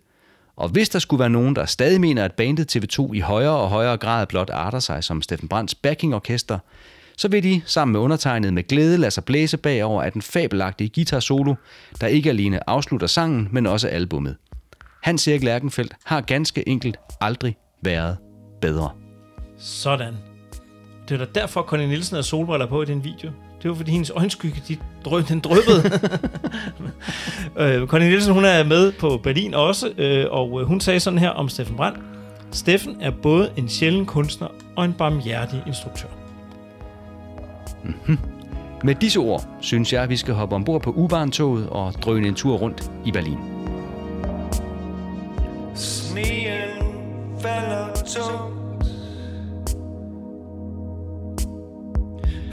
Og 0.56 0.70
hvis 0.70 0.90
der 0.90 1.00
skulle 1.00 1.20
være 1.20 1.30
nogen, 1.30 1.56
der 1.56 1.66
stadig 1.66 2.02
mener, 2.02 2.26
at 2.26 2.34
bandet 2.34 2.76
TV2 2.76 3.14
i 3.14 3.20
højere 3.20 3.58
og 3.58 3.70
højere 3.70 3.98
grad 3.98 4.28
blot 4.28 4.50
arter 4.50 4.80
sig 4.80 5.04
som 5.04 5.22
Steffen 5.22 5.48
Brands 5.48 5.76
backingorkester, 5.76 6.60
så 7.18 7.28
vil 7.28 7.44
de 7.44 7.62
sammen 7.66 7.92
med 7.92 8.00
undertegnet 8.00 8.54
med 8.54 8.68
glæde 8.68 8.98
lade 8.98 9.12
sig 9.12 9.24
blæse 9.26 9.58
bagover 9.58 10.04
af 10.04 10.12
den 10.12 10.22
fabelagtige 10.22 10.92
guitar 10.96 11.20
solo, 11.20 11.56
der 12.02 12.08
ikke 12.08 12.30
alene 12.30 12.70
afslutter 12.70 13.08
sangen, 13.08 13.48
men 13.52 13.66
også 13.66 13.88
albummet. 13.88 14.36
Hans 15.04 15.28
Erik 15.28 15.44
Lærkenfeldt 15.44 15.94
har 16.06 16.22
ganske 16.22 16.70
enkelt 16.70 16.98
aldrig 17.22 17.58
været 17.82 18.18
bedre. 18.62 18.90
Sådan. 19.58 20.18
Det 21.10 21.22
er 21.22 21.26
da 21.26 21.40
derfor, 21.40 21.62
Conny 21.62 21.84
Nielsen 21.84 22.16
havde 22.16 22.24
solbriller 22.24 22.66
på 22.66 22.82
i 22.82 22.86
den 22.86 23.04
video. 23.04 23.32
Det 23.62 23.70
var 23.70 23.76
fordi 23.76 23.92
hendes 23.92 24.10
øjenskygge, 24.10 24.64
de 24.68 24.78
drøb, 25.06 25.28
den 25.28 25.40
drøbede. 25.40 26.00
øh, 27.82 27.88
Conny 27.88 28.06
Nielsen, 28.06 28.34
hun 28.34 28.46
er 28.46 28.64
med 28.64 28.92
på 28.92 29.20
Berlin 29.24 29.54
også, 29.54 29.92
øh, 29.98 30.26
og 30.30 30.62
øh, 30.62 30.68
hun 30.68 30.80
sagde 30.80 31.00
sådan 31.00 31.20
her 31.20 31.30
om 31.30 31.50
Steffen 31.50 31.76
Brandt. 31.76 32.00
Steffen 32.52 32.98
er 33.02 33.12
både 33.12 33.52
en 33.58 33.70
sjælden 33.70 34.06
kunstner 34.06 34.48
og 34.76 34.86
en 34.86 34.94
barmhjertig 34.94 35.64
instruktør. 35.68 36.08
Mm-hmm. 37.84 38.18
Med 38.84 38.96
disse 38.96 39.20
ord 39.20 39.48
synes 39.62 39.94
jeg, 39.94 40.04
at 40.04 40.10
vi 40.10 40.18
skal 40.18 40.34
hoppe 40.34 40.56
ombord 40.56 40.82
på 40.82 40.92
U-Bahn-toget 40.92 41.70
og 41.70 41.94
drøne 41.94 42.28
en 42.28 42.36
tur 42.36 42.58
rundt 42.58 42.92
i 43.06 43.12
Berlin. 43.12 43.38
Sneen 45.76 46.69
falder 47.42 47.94
tungt 47.94 48.86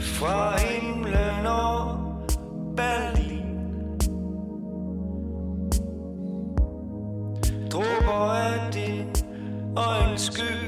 Fra 0.01 0.57
himlen 0.57 1.45
og 1.45 1.97
Berlin. 2.75 3.57
Dråber 7.71 8.31
af 8.31 8.71
din 8.73 9.15
øjensky 9.75 10.67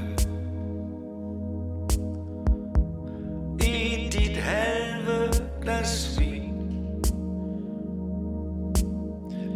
I 3.61 4.09
dit 4.11 4.37
halve 4.37 5.33
glas 5.61 6.19
vin. 6.19 6.53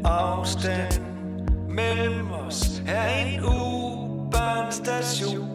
Afstand 0.05 1.01
mellem 1.69 2.31
os. 2.31 2.83
Er 2.87 3.07
en 3.07 3.43
uge 3.43 4.12
jernbanestation 4.33 5.49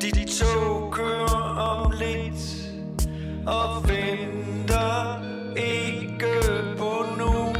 De, 0.00 0.10
De 0.10 0.24
tog 0.24 0.92
kører 0.92 1.58
om 1.58 1.92
lidt 1.98 2.70
og 3.46 3.88
venter 3.88 5.22
ikke 5.56 6.26
på 6.78 7.04
nu. 7.18 7.54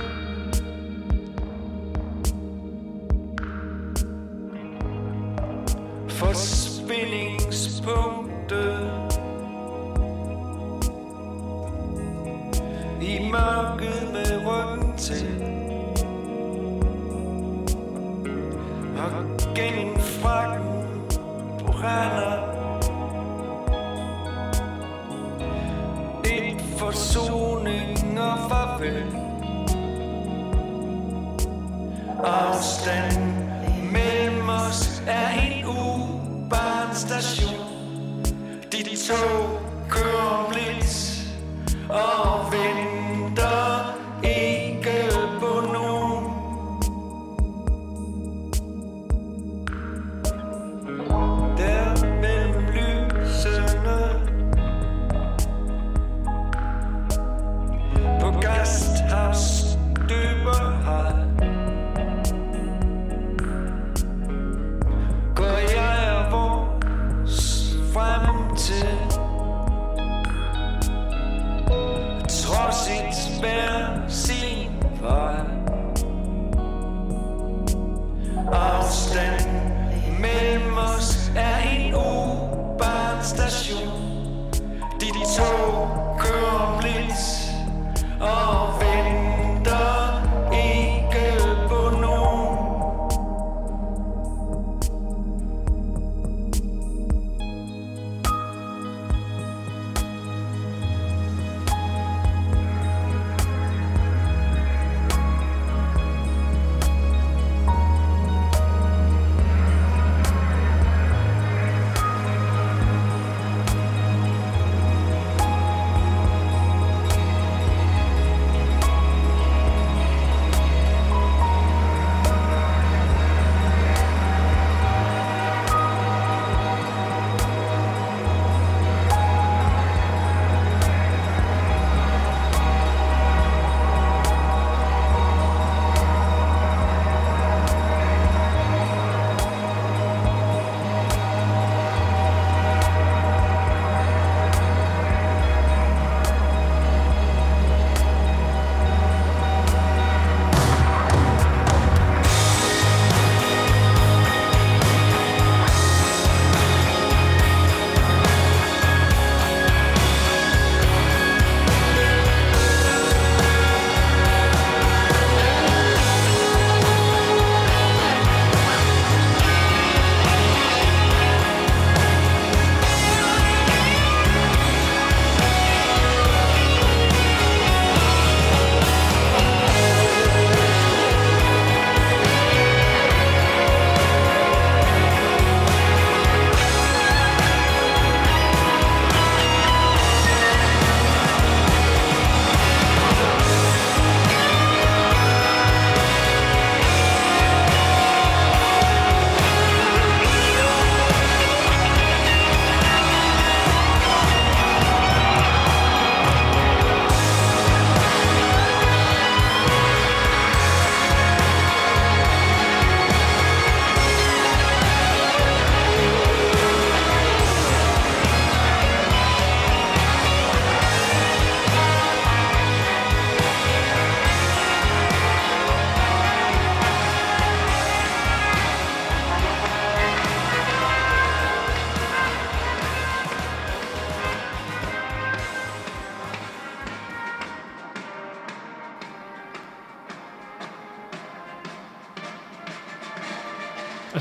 For 6.08 6.32
spændingspunktet 6.32 8.90
I 13.02 13.18
mørket 13.30 14.08
med 14.12 14.46
ryggen 14.46 14.96
til. 14.96 15.44
Og 18.96 19.10
gennem 19.54 19.98
frakken 19.98 20.64
på 21.58 21.72
render 21.72 22.54
Et 26.24 26.60
forsoning 26.78 28.20
og 28.20 28.38
farvel. 28.48 29.04
Afstand 32.24 33.20
mellem 33.92 34.48
os 34.48 35.02
er 35.06 35.28
en 35.28 35.64
U-Bahn-station 35.66 37.64
De 38.72 38.96
tog 39.08 39.60
kører 39.90 40.44
om 40.46 40.52
lidt 40.52 41.14
og 41.90 42.52
venter 42.52 44.03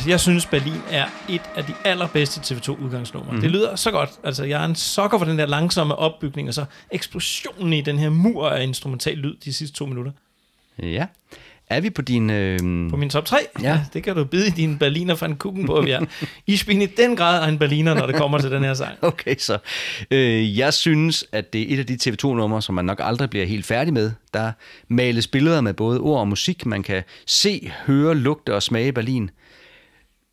Altså, 0.04 0.12
jeg 0.12 0.20
synes, 0.20 0.46
Berlin 0.46 0.82
er 0.92 1.06
et 1.30 1.42
af 1.56 1.64
de 1.64 1.74
allerbedste 1.86 2.56
TV2-udgangsnumre. 2.56 3.26
Mhm. 3.28 3.36
Mm. 3.36 3.42
Det 3.42 3.52
lyder 3.52 3.76
så 3.76 3.92
godt. 3.92 4.10
Altså, 4.24 4.44
jeg 4.44 4.62
er 4.62 4.66
en 4.66 4.76
sokker 4.76 5.18
for 5.18 5.26
den 5.26 5.40
der 5.40 5.46
langsomme 5.46 5.96
opbygning, 5.96 6.48
og 6.48 6.54
så 6.54 6.66
eksplosionen 6.92 7.74
i 7.74 7.82
den 7.82 7.98
her 7.98 8.10
mur 8.10 8.50
af 8.50 8.64
instrumental 8.64 9.18
lyd 9.18 9.36
de 9.46 9.54
sidste 9.54 9.78
to 9.78 9.86
minutter. 9.86 10.12
Ja. 10.80 11.06
Er 11.70 11.82
vi 11.82 11.90
på 11.90 12.02
din... 12.02 12.30
Øh... 12.30 12.60
På 12.90 12.98
min 12.98 13.10
top 13.10 13.26
3? 13.26 13.38
Ja. 13.62 13.82
Det 13.94 14.04
kan 14.04 14.16
du 14.16 14.24
bide 14.24 14.48
i 14.48 14.50
din 14.50 14.78
berliner 14.78 15.16
fra 15.16 15.26
en 15.26 15.36
kukken 15.36 15.66
på, 15.66 15.82
vi 15.82 15.92
er. 15.92 16.06
I 16.48 16.58
spiller 16.58 16.88
i 16.88 16.90
den 16.98 17.16
grad 17.16 17.44
af 17.44 17.48
en 17.48 17.60
berliner, 17.60 17.94
når 17.94 18.06
det 18.06 18.16
kommer 18.16 18.38
til 18.38 18.52
den 18.52 18.64
her 18.64 18.74
sang. 18.74 18.98
Okay, 19.14 19.36
så 19.38 19.58
øh, 20.12 20.58
jeg 20.58 20.74
synes, 20.74 21.26
at 21.32 21.54
det 21.54 21.62
er 21.62 21.74
et 21.74 21.80
af 21.80 21.86
de 21.86 21.98
TV2-numre, 22.04 22.62
som 22.62 22.76
man 22.76 22.86
nok 22.86 23.00
aldrig 23.04 23.30
bliver 23.30 23.46
helt 23.46 23.66
færdig 23.66 23.94
med. 23.94 24.12
Der 24.34 24.52
males 24.88 25.28
billeder 25.28 25.62
med 25.62 25.74
både 25.74 26.00
ord 26.00 26.20
og 26.20 26.28
musik. 26.28 26.66
Man 26.66 26.84
kan 26.84 27.04
se, 27.26 27.72
høre, 27.86 28.16
lugte 28.16 28.56
og 28.56 28.64
smage 28.64 28.94
Berlin. 28.94 29.30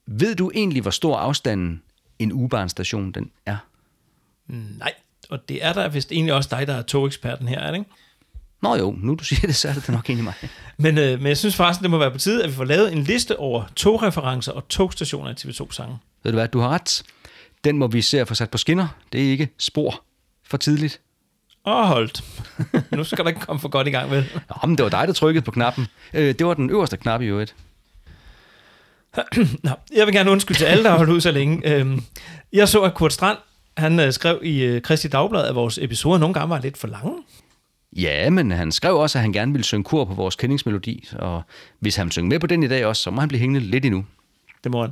Ved 0.06 0.34
du 0.34 0.50
egentlig, 0.54 0.82
hvor 0.82 0.90
stor 0.90 1.16
afstanden 1.16 1.82
en 2.18 2.32
U-Bahn-station 2.32 3.12
den 3.12 3.30
er? 3.46 3.56
Nej, 4.78 4.92
og 5.30 5.48
det 5.48 5.64
er 5.64 5.72
der 5.72 5.88
vist 5.88 6.12
egentlig 6.12 6.34
også 6.34 6.48
dig, 6.52 6.66
der 6.66 6.74
er 6.74 6.82
togeksperten 6.82 7.48
her, 7.48 7.58
er 7.58 7.70
det 7.70 7.78
ikke? 7.78 7.90
Nå 8.62 8.76
jo, 8.76 8.94
nu 8.98 9.14
du 9.14 9.24
siger 9.24 9.46
det, 9.46 9.56
så 9.56 9.68
er 9.68 9.72
det 9.72 9.88
nok 9.88 10.10
egentlig 10.10 10.24
mig. 10.24 10.34
Men, 10.78 10.98
øh, 10.98 11.18
men 11.18 11.26
jeg 11.26 11.36
synes 11.36 11.56
faktisk, 11.56 11.82
det 11.82 11.90
må 11.90 11.98
være 11.98 12.10
på 12.10 12.18
tide, 12.18 12.42
at 12.42 12.50
vi 12.50 12.54
får 12.54 12.64
lavet 12.64 12.92
en 12.92 13.02
liste 13.02 13.38
over 13.38 13.64
togreferencer 13.76 14.52
og 14.52 14.68
togstationer 14.68 15.30
i 15.30 15.34
TV2-sangen. 15.34 15.96
Ved 16.22 16.32
du 16.32 16.36
hvad, 16.36 16.48
du 16.48 16.58
har 16.58 16.68
ret. 16.68 17.02
Den 17.64 17.78
må 17.78 17.86
vi 17.86 18.02
se 18.02 18.20
at 18.20 18.28
få 18.28 18.34
sat 18.34 18.50
på 18.50 18.58
skinner. 18.58 18.88
Det 19.12 19.26
er 19.26 19.30
ikke 19.30 19.48
spor 19.58 20.02
for 20.44 20.56
tidligt. 20.56 21.00
Og 21.64 21.88
holdt. 21.88 22.24
nu 22.96 23.04
skal 23.04 23.24
der 23.24 23.28
ikke 23.28 23.40
komme 23.40 23.60
for 23.60 23.68
godt 23.68 23.86
i 23.86 23.90
gang, 23.90 24.10
vel? 24.10 24.28
Nå, 24.50 24.66
men 24.66 24.76
det 24.78 24.82
var 24.82 24.90
dig, 24.90 25.08
der 25.08 25.14
trykkede 25.14 25.44
på 25.44 25.50
knappen. 25.50 25.86
Øh, 26.14 26.34
det 26.34 26.46
var 26.46 26.54
den 26.54 26.70
øverste 26.70 26.96
knap 26.96 27.22
i 27.22 27.26
øvrigt. 27.26 27.54
Nå, 29.64 29.70
jeg 29.96 30.06
vil 30.06 30.14
gerne 30.14 30.30
undskylde 30.30 30.58
til 30.60 30.64
alle, 30.64 30.84
der 30.84 30.90
har 30.90 30.96
holdt 30.96 31.10
ud 31.12 31.20
så 31.20 31.30
længe. 31.30 31.74
Øhm, 31.74 32.02
jeg 32.52 32.68
så, 32.68 32.80
at 32.82 32.94
Kurt 32.94 33.12
Strand, 33.12 33.38
han 33.76 34.00
øh, 34.00 34.12
skrev 34.12 34.40
i 34.42 34.62
øh, 34.62 34.82
Kristi 34.82 35.08
Dagblad, 35.08 35.46
at 35.46 35.54
vores 35.54 35.78
episoder 35.78 36.18
nogle 36.18 36.34
gange 36.34 36.50
var 36.50 36.60
lidt 36.60 36.76
for 36.78 36.88
lange. 36.88 37.12
Ja, 37.96 38.30
men 38.30 38.50
han 38.50 38.72
skrev 38.72 38.96
også, 38.96 39.18
at 39.18 39.22
han 39.22 39.32
gerne 39.32 39.52
ville 39.52 39.64
synge 39.64 39.84
kor 39.84 40.04
på 40.04 40.14
vores 40.14 40.36
kendingsmelodi, 40.36 41.08
og 41.12 41.42
hvis 41.80 41.96
han 41.96 42.06
vil 42.06 42.12
synge 42.12 42.28
med 42.28 42.38
på 42.38 42.46
den 42.46 42.62
i 42.62 42.68
dag 42.68 42.86
også, 42.86 43.02
så 43.02 43.10
må 43.10 43.20
han 43.20 43.28
blive 43.28 43.40
hængende 43.40 43.60
lidt 43.66 43.84
endnu. 43.84 44.04
Det 44.64 44.72
må 44.72 44.80
han. 44.80 44.90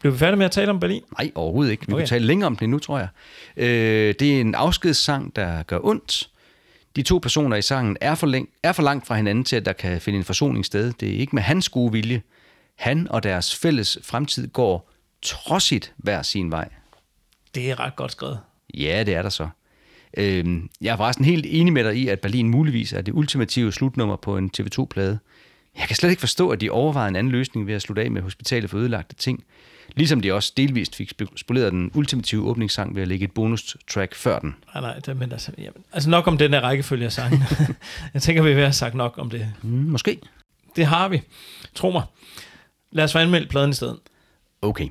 Blev 0.00 0.12
vi 0.12 0.18
færdige 0.18 0.36
med 0.38 0.46
at 0.46 0.52
tale 0.52 0.70
om 0.70 0.80
Berlin? 0.80 1.02
Nej, 1.18 1.30
overhovedet 1.34 1.70
ikke. 1.70 1.86
Vi 1.86 1.92
okay. 1.92 2.00
Kan 2.00 2.08
tale 2.08 2.26
længere 2.26 2.46
om 2.46 2.56
den 2.56 2.64
endnu, 2.64 2.78
tror 2.78 2.98
jeg. 2.98 3.08
Øh, 3.56 4.14
det 4.20 4.36
er 4.36 4.40
en 4.40 4.54
afskedssang, 4.54 5.36
der 5.36 5.62
gør 5.62 5.78
ondt. 5.82 6.28
De 6.96 7.02
to 7.02 7.18
personer 7.18 7.56
i 7.56 7.62
sangen 7.62 7.96
er 8.00 8.14
for, 8.14 8.26
læng- 8.26 8.48
er 8.62 8.72
for 8.72 8.82
langt 8.82 9.06
fra 9.06 9.16
hinanden 9.16 9.44
til, 9.44 9.56
at 9.56 9.66
der 9.66 9.72
kan 9.72 10.00
finde 10.00 10.18
en 10.18 10.24
forsoning 10.24 10.64
sted. 10.66 10.92
Det 11.00 11.08
er 11.14 11.18
ikke 11.18 11.36
med 11.36 11.42
hans 11.42 11.68
gode 11.68 11.92
vilje. 11.92 12.22
Han 12.76 13.08
og 13.10 13.22
deres 13.22 13.54
fælles 13.54 13.98
fremtid 14.02 14.48
går 14.48 14.90
trodsigt 15.22 15.92
hver 15.96 16.22
sin 16.22 16.50
vej. 16.50 16.68
Det 17.54 17.70
er 17.70 17.80
ret 17.80 17.96
godt 17.96 18.12
skrevet. 18.12 18.40
Ja, 18.74 19.02
det 19.06 19.14
er 19.14 19.22
der 19.22 19.28
så. 19.28 19.48
Øh, 20.16 20.44
jeg 20.80 20.92
er 20.92 20.96
forresten 20.96 21.24
helt 21.24 21.46
enig 21.48 21.72
med 21.72 21.84
dig 21.84 21.96
i, 21.96 22.08
at 22.08 22.20
Berlin 22.20 22.48
muligvis 22.48 22.92
er 22.92 23.00
det 23.00 23.12
ultimative 23.12 23.72
slutnummer 23.72 24.16
på 24.16 24.36
en 24.36 24.50
TV2-plade. 24.58 25.18
Jeg 25.78 25.86
kan 25.86 25.96
slet 25.96 26.10
ikke 26.10 26.20
forstå, 26.20 26.48
at 26.48 26.60
de 26.60 26.70
overvejede 26.70 27.08
en 27.08 27.16
anden 27.16 27.32
løsning 27.32 27.66
ved 27.66 27.74
at 27.74 27.82
slutte 27.82 28.02
af 28.02 28.10
med 28.10 28.22
Hospitalet 28.22 28.70
for 28.70 28.78
ødelagte 28.78 29.14
ting. 29.14 29.44
Ligesom 29.96 30.20
de 30.20 30.32
også 30.32 30.52
delvist 30.56 30.96
fik 30.96 31.12
spoleret 31.36 31.72
den 31.72 31.90
ultimative 31.94 32.44
åbningssang 32.44 32.94
ved 32.94 33.02
at 33.02 33.08
lægge 33.08 33.24
et 33.24 33.32
bonus-track 33.32 34.14
før 34.14 34.38
den. 34.38 34.54
Nej, 34.74 34.80
nej, 34.80 34.98
det, 34.98 35.16
men 35.16 35.32
altså, 35.32 35.52
jamen, 35.58 35.84
altså 35.92 36.10
nok 36.10 36.26
om 36.26 36.38
den 36.38 36.52
her 36.52 36.60
rækkefølge 36.60 37.04
af 37.04 37.12
sangen. 37.12 37.42
jeg 38.14 38.22
tænker, 38.22 38.42
vi 38.42 38.50
er 38.50 38.54
ved 38.54 38.62
at 38.62 38.68
have 38.68 38.72
sagt 38.72 38.94
nok 38.94 39.14
om 39.18 39.30
det. 39.30 39.52
Mm, 39.62 39.70
måske. 39.70 40.18
Det 40.76 40.86
har 40.86 41.08
vi. 41.08 41.22
Tro 41.74 41.90
mig. 41.90 42.02
Lad 42.94 43.04
os 43.04 43.12
få 43.12 43.18
anmeldt 43.18 43.50
pladen 43.50 43.70
i 43.70 43.74
stedet. 43.74 43.98
Okay. 44.62 44.88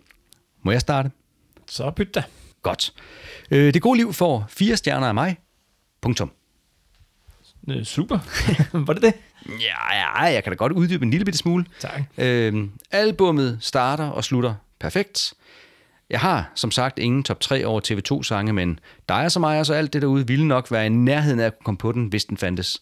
Må 0.61 0.71
jeg 0.71 0.81
starte? 0.81 1.11
Så 1.67 1.91
byt 1.91 2.15
da. 2.15 2.23
Godt. 2.61 2.93
Øh, 3.51 3.73
det 3.73 3.81
gode 3.81 3.97
liv 3.97 4.13
får 4.13 4.45
fire 4.49 4.77
stjerner 4.77 5.07
af 5.07 5.13
mig. 5.13 5.37
Punktum. 6.01 6.31
Øh, 7.69 7.83
super. 7.83 8.19
Var 8.85 8.93
det 8.93 9.01
det? 9.01 9.13
Ja, 9.45 9.95
ja, 9.95 10.33
jeg 10.33 10.43
kan 10.43 10.51
da 10.51 10.55
godt 10.55 10.71
uddybe 10.71 11.05
en 11.05 11.11
lille 11.11 11.25
bitte 11.25 11.37
smule. 11.37 11.65
Tak. 11.79 12.01
Øhm, 12.17 12.71
albummet 12.91 13.57
starter 13.61 14.09
og 14.09 14.23
slutter 14.23 14.55
perfekt. 14.79 15.33
Jeg 16.09 16.19
har 16.19 16.51
som 16.55 16.71
sagt 16.71 16.99
ingen 16.99 17.23
top 17.23 17.39
3 17.39 17.65
over 17.65 17.81
TV2-sange, 17.87 18.53
men 18.53 18.79
dig 19.09 19.25
og 19.25 19.31
så 19.31 19.39
mig 19.39 19.59
og 19.59 19.65
så 19.65 19.73
alt 19.73 19.93
det 19.93 20.01
derude 20.01 20.27
ville 20.27 20.47
nok 20.47 20.71
være 20.71 20.85
i 20.85 20.89
nærheden 20.89 21.39
af 21.39 21.45
at 21.45 21.53
kunne 21.57 21.65
komme 21.65 21.77
på 21.77 21.91
den, 21.91 22.07
hvis 22.07 22.25
den 22.25 22.37
fandtes. 22.37 22.81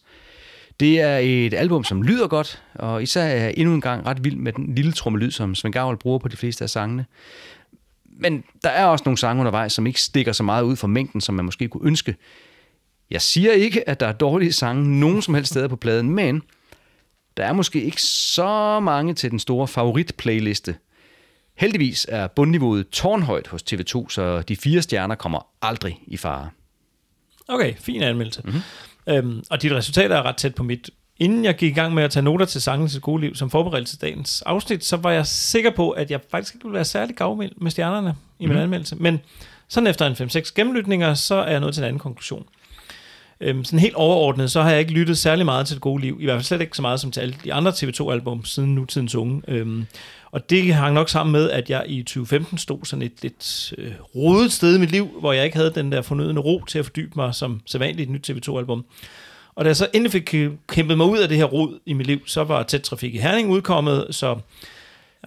Det 0.82 1.00
er 1.00 1.18
et 1.18 1.54
album, 1.54 1.84
som 1.84 2.02
lyder 2.02 2.28
godt, 2.28 2.62
og 2.74 3.02
især 3.02 3.22
er 3.22 3.44
jeg 3.44 3.54
endnu 3.56 3.74
en 3.74 3.80
gang 3.80 4.06
ret 4.06 4.24
vild 4.24 4.36
med 4.36 4.52
den 4.52 4.74
lille 4.74 4.92
trommelyd, 4.92 5.30
som 5.30 5.54
Svend 5.54 5.72
Gavl 5.72 5.96
bruger 5.96 6.18
på 6.18 6.28
de 6.28 6.36
fleste 6.36 6.64
af 6.64 6.70
sangene. 6.70 7.06
Men 8.04 8.44
der 8.62 8.68
er 8.68 8.86
også 8.86 9.02
nogle 9.06 9.18
sange 9.18 9.40
undervejs, 9.40 9.72
som 9.72 9.86
ikke 9.86 10.02
stikker 10.02 10.32
så 10.32 10.42
meget 10.42 10.62
ud 10.62 10.76
fra 10.76 10.86
mængden, 10.86 11.20
som 11.20 11.34
man 11.34 11.44
måske 11.44 11.68
kunne 11.68 11.86
ønske. 11.86 12.16
Jeg 13.10 13.22
siger 13.22 13.52
ikke, 13.52 13.88
at 13.88 14.00
der 14.00 14.06
er 14.06 14.12
dårlige 14.12 14.52
sange 14.52 15.00
nogen 15.00 15.22
som 15.22 15.34
helst 15.34 15.50
steder 15.50 15.68
på 15.68 15.76
pladen, 15.76 16.10
men 16.10 16.42
der 17.36 17.44
er 17.44 17.52
måske 17.52 17.82
ikke 17.82 18.02
så 18.02 18.80
mange 18.80 19.14
til 19.14 19.30
den 19.30 19.38
store 19.38 19.68
favorit-playliste. 19.68 20.76
Heldigvis 21.56 22.06
er 22.08 22.26
bundniveauet 22.26 22.88
tårnhøjt 22.88 23.46
hos 23.46 23.62
TV2, 23.62 24.08
så 24.08 24.42
de 24.42 24.56
fire 24.56 24.82
stjerner 24.82 25.14
kommer 25.14 25.46
aldrig 25.62 26.00
i 26.06 26.16
fare. 26.16 26.50
Okay, 27.48 27.74
fin 27.74 28.02
anmeldelse. 28.02 28.40
Mhm. 28.44 28.48
Mm-hmm. 28.48 28.91
Øhm, 29.06 29.42
og 29.50 29.62
dit 29.62 29.72
resultat 29.72 30.12
er 30.12 30.22
ret 30.22 30.36
tæt 30.36 30.54
på 30.54 30.62
mit. 30.62 30.90
Inden 31.18 31.44
jeg 31.44 31.54
gik 31.56 31.70
i 31.70 31.74
gang 31.74 31.94
med 31.94 32.02
at 32.02 32.10
tage 32.10 32.22
noter 32.22 32.46
til 32.46 32.62
sangen 32.62 32.88
til 32.88 33.00
gode 33.00 33.20
liv 33.20 33.34
som 33.34 33.50
forberedelse 33.50 33.96
til 33.96 34.00
dagens 34.02 34.42
afsnit, 34.42 34.84
så 34.84 34.96
var 34.96 35.10
jeg 35.10 35.26
sikker 35.26 35.70
på, 35.70 35.90
at 35.90 36.10
jeg 36.10 36.20
faktisk 36.30 36.54
ikke 36.54 36.64
ville 36.64 36.74
være 36.74 36.84
særlig 36.84 37.16
gavmild 37.16 37.52
med 37.56 37.70
stjernerne 37.70 38.14
i 38.38 38.46
min 38.46 38.52
Mhm. 38.54 38.62
anmeldelse. 38.62 38.96
Men 38.96 39.20
sådan 39.68 39.86
efter 39.86 40.06
en 40.06 40.16
5-6 40.16 40.52
gennemlytninger, 40.54 41.14
så 41.14 41.34
er 41.34 41.50
jeg 41.50 41.60
nået 41.60 41.74
til 41.74 41.80
en 41.80 41.84
anden 41.88 41.98
konklusion. 42.00 42.44
Øhm, 43.40 43.64
sådan 43.64 43.78
helt 43.78 43.94
overordnet, 43.94 44.50
så 44.50 44.62
har 44.62 44.70
jeg 44.70 44.80
ikke 44.80 44.92
lyttet 44.92 45.18
særlig 45.18 45.44
meget 45.44 45.66
til 45.66 45.74
det 45.74 45.80
gode 45.82 46.00
liv. 46.00 46.18
I 46.20 46.24
hvert 46.24 46.34
fald 46.36 46.44
slet 46.44 46.60
ikke 46.60 46.76
så 46.76 46.82
meget 46.82 47.00
som 47.00 47.10
til 47.10 47.20
alle 47.20 47.34
de 47.44 47.52
andre 47.54 47.70
TV2-album 47.72 48.44
siden 48.44 48.74
nutidens 48.74 49.14
unge. 49.14 49.42
Øhm, 49.48 49.86
og 50.32 50.50
det 50.50 50.74
hang 50.74 50.94
nok 50.94 51.08
sammen 51.08 51.32
med, 51.32 51.50
at 51.50 51.70
jeg 51.70 51.84
i 51.86 52.02
2015 52.02 52.58
stod 52.58 52.84
sådan 52.84 53.02
et 53.02 53.22
lidt 53.22 53.74
øh, 53.78 53.92
rodet 54.16 54.52
sted 54.52 54.76
i 54.76 54.80
mit 54.80 54.90
liv, 54.90 55.06
hvor 55.20 55.32
jeg 55.32 55.44
ikke 55.44 55.56
havde 55.56 55.72
den 55.74 55.92
der 55.92 56.02
fornødende 56.02 56.42
ro 56.42 56.64
til 56.64 56.78
at 56.78 56.84
fordybe 56.84 57.12
mig 57.16 57.34
som 57.34 57.60
sædvanligt 57.66 58.10
et 58.10 58.10
nyt 58.10 58.30
TV2-album. 58.30 58.84
Og 59.54 59.64
da 59.64 59.68
jeg 59.68 59.76
så 59.76 59.88
endelig 59.94 60.12
fik 60.12 60.34
øh, 60.34 60.52
kæmpet 60.68 60.96
mig 60.96 61.06
ud 61.06 61.18
af 61.18 61.28
det 61.28 61.36
her 61.36 61.44
rod 61.44 61.80
i 61.86 61.92
mit 61.92 62.06
liv, 62.06 62.26
så 62.26 62.44
var 62.44 62.62
Tæt 62.62 62.80
Trafik 62.80 63.14
i 63.14 63.18
Herning 63.18 63.50
udkommet, 63.50 64.06
så 64.10 64.38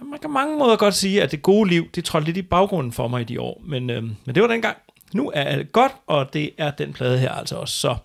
man 0.02 0.18
kan 0.18 0.30
mange 0.30 0.58
måder 0.58 0.76
godt 0.76 0.94
sige, 0.94 1.22
at 1.22 1.30
det 1.30 1.42
gode 1.42 1.68
liv, 1.68 1.90
det 1.94 2.04
trådte 2.04 2.26
lidt 2.26 2.36
i 2.36 2.42
baggrunden 2.42 2.92
for 2.92 3.08
mig 3.08 3.20
i 3.20 3.24
de 3.24 3.40
år. 3.40 3.62
Men, 3.64 3.90
øh, 3.90 4.02
men 4.02 4.34
det 4.34 4.42
var 4.42 4.48
dengang. 4.48 4.76
Nu 5.14 5.30
er 5.34 5.42
alt 5.42 5.72
godt, 5.72 5.92
og 6.06 6.32
det 6.32 6.50
er 6.58 6.70
den 6.70 6.92
plade 6.92 7.18
her 7.18 7.30
altså 7.30 7.56
også. 7.56 7.74
Så, 7.74 7.96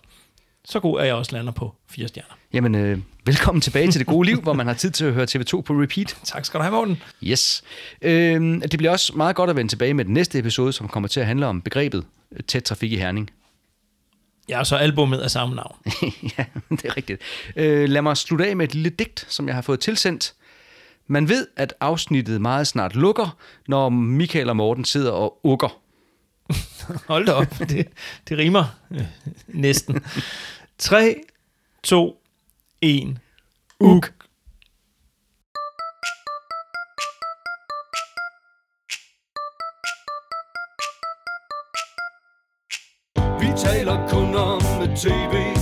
så 0.64 0.80
god 0.80 1.00
er 1.00 1.04
jeg 1.04 1.14
også 1.14 1.36
lander 1.36 1.52
på 1.52 1.74
fire 1.90 2.08
stjerner. 2.08 2.34
Jamen, 2.52 2.74
øh, 2.74 2.98
velkommen 3.24 3.60
tilbage 3.60 3.90
til 3.90 3.98
det 3.98 4.06
gode 4.06 4.26
liv, 4.26 4.40
hvor 4.40 4.52
man 4.52 4.66
har 4.66 4.74
tid 4.74 4.90
til 4.90 5.04
at 5.04 5.12
høre 5.12 5.26
TV2 5.30 5.60
på 5.60 5.72
repeat. 5.72 6.16
Tak 6.24 6.44
skal 6.44 6.58
du 6.58 6.62
have, 6.62 6.72
Morten. 6.72 7.02
Yes. 7.22 7.62
Øh, 8.02 8.62
det 8.62 8.78
bliver 8.78 8.90
også 8.90 9.12
meget 9.16 9.36
godt 9.36 9.50
at 9.50 9.56
vende 9.56 9.72
tilbage 9.72 9.94
med 9.94 10.04
den 10.04 10.14
næste 10.14 10.38
episode, 10.38 10.72
som 10.72 10.88
kommer 10.88 11.08
til 11.08 11.20
at 11.20 11.26
handle 11.26 11.46
om 11.46 11.62
begrebet 11.62 12.04
øh, 12.32 12.40
tæt 12.48 12.62
trafik 12.62 12.92
i 12.92 12.96
Herning. 12.96 13.30
Ja, 14.48 14.58
og 14.58 14.66
så 14.66 14.76
albumet 14.76 15.18
af 15.18 15.30
samme 15.30 15.54
navn. 15.54 15.76
ja, 16.38 16.44
det 16.70 16.84
er 16.84 16.96
rigtigt. 16.96 17.22
Øh, 17.56 17.88
lad 17.88 18.02
mig 18.02 18.16
slutte 18.16 18.46
af 18.46 18.56
med 18.56 18.68
et 18.68 18.74
lille 18.74 18.90
digt, 18.90 19.26
som 19.28 19.46
jeg 19.46 19.54
har 19.54 19.62
fået 19.62 19.80
tilsendt. 19.80 20.34
Man 21.06 21.28
ved, 21.28 21.46
at 21.56 21.74
afsnittet 21.80 22.40
meget 22.40 22.66
snart 22.66 22.96
lukker, 22.96 23.36
når 23.68 23.88
Michael 23.88 24.48
og 24.48 24.56
Morten 24.56 24.84
sidder 24.84 25.10
og 25.10 25.40
ukker. 25.42 25.78
Hold 27.08 27.26
da 27.26 27.32
op, 27.32 27.58
det, 27.58 27.88
det 28.28 28.38
rimer 28.38 28.64
øh, 28.90 29.04
næsten. 29.46 30.00
3, 30.78 31.16
2, 31.82 32.21
1, 32.84 33.16
uk. 33.80 34.12
Vi 43.40 43.52
taler 43.56 44.08
kun 44.08 44.34
om 44.34 44.60
tv 44.96 45.61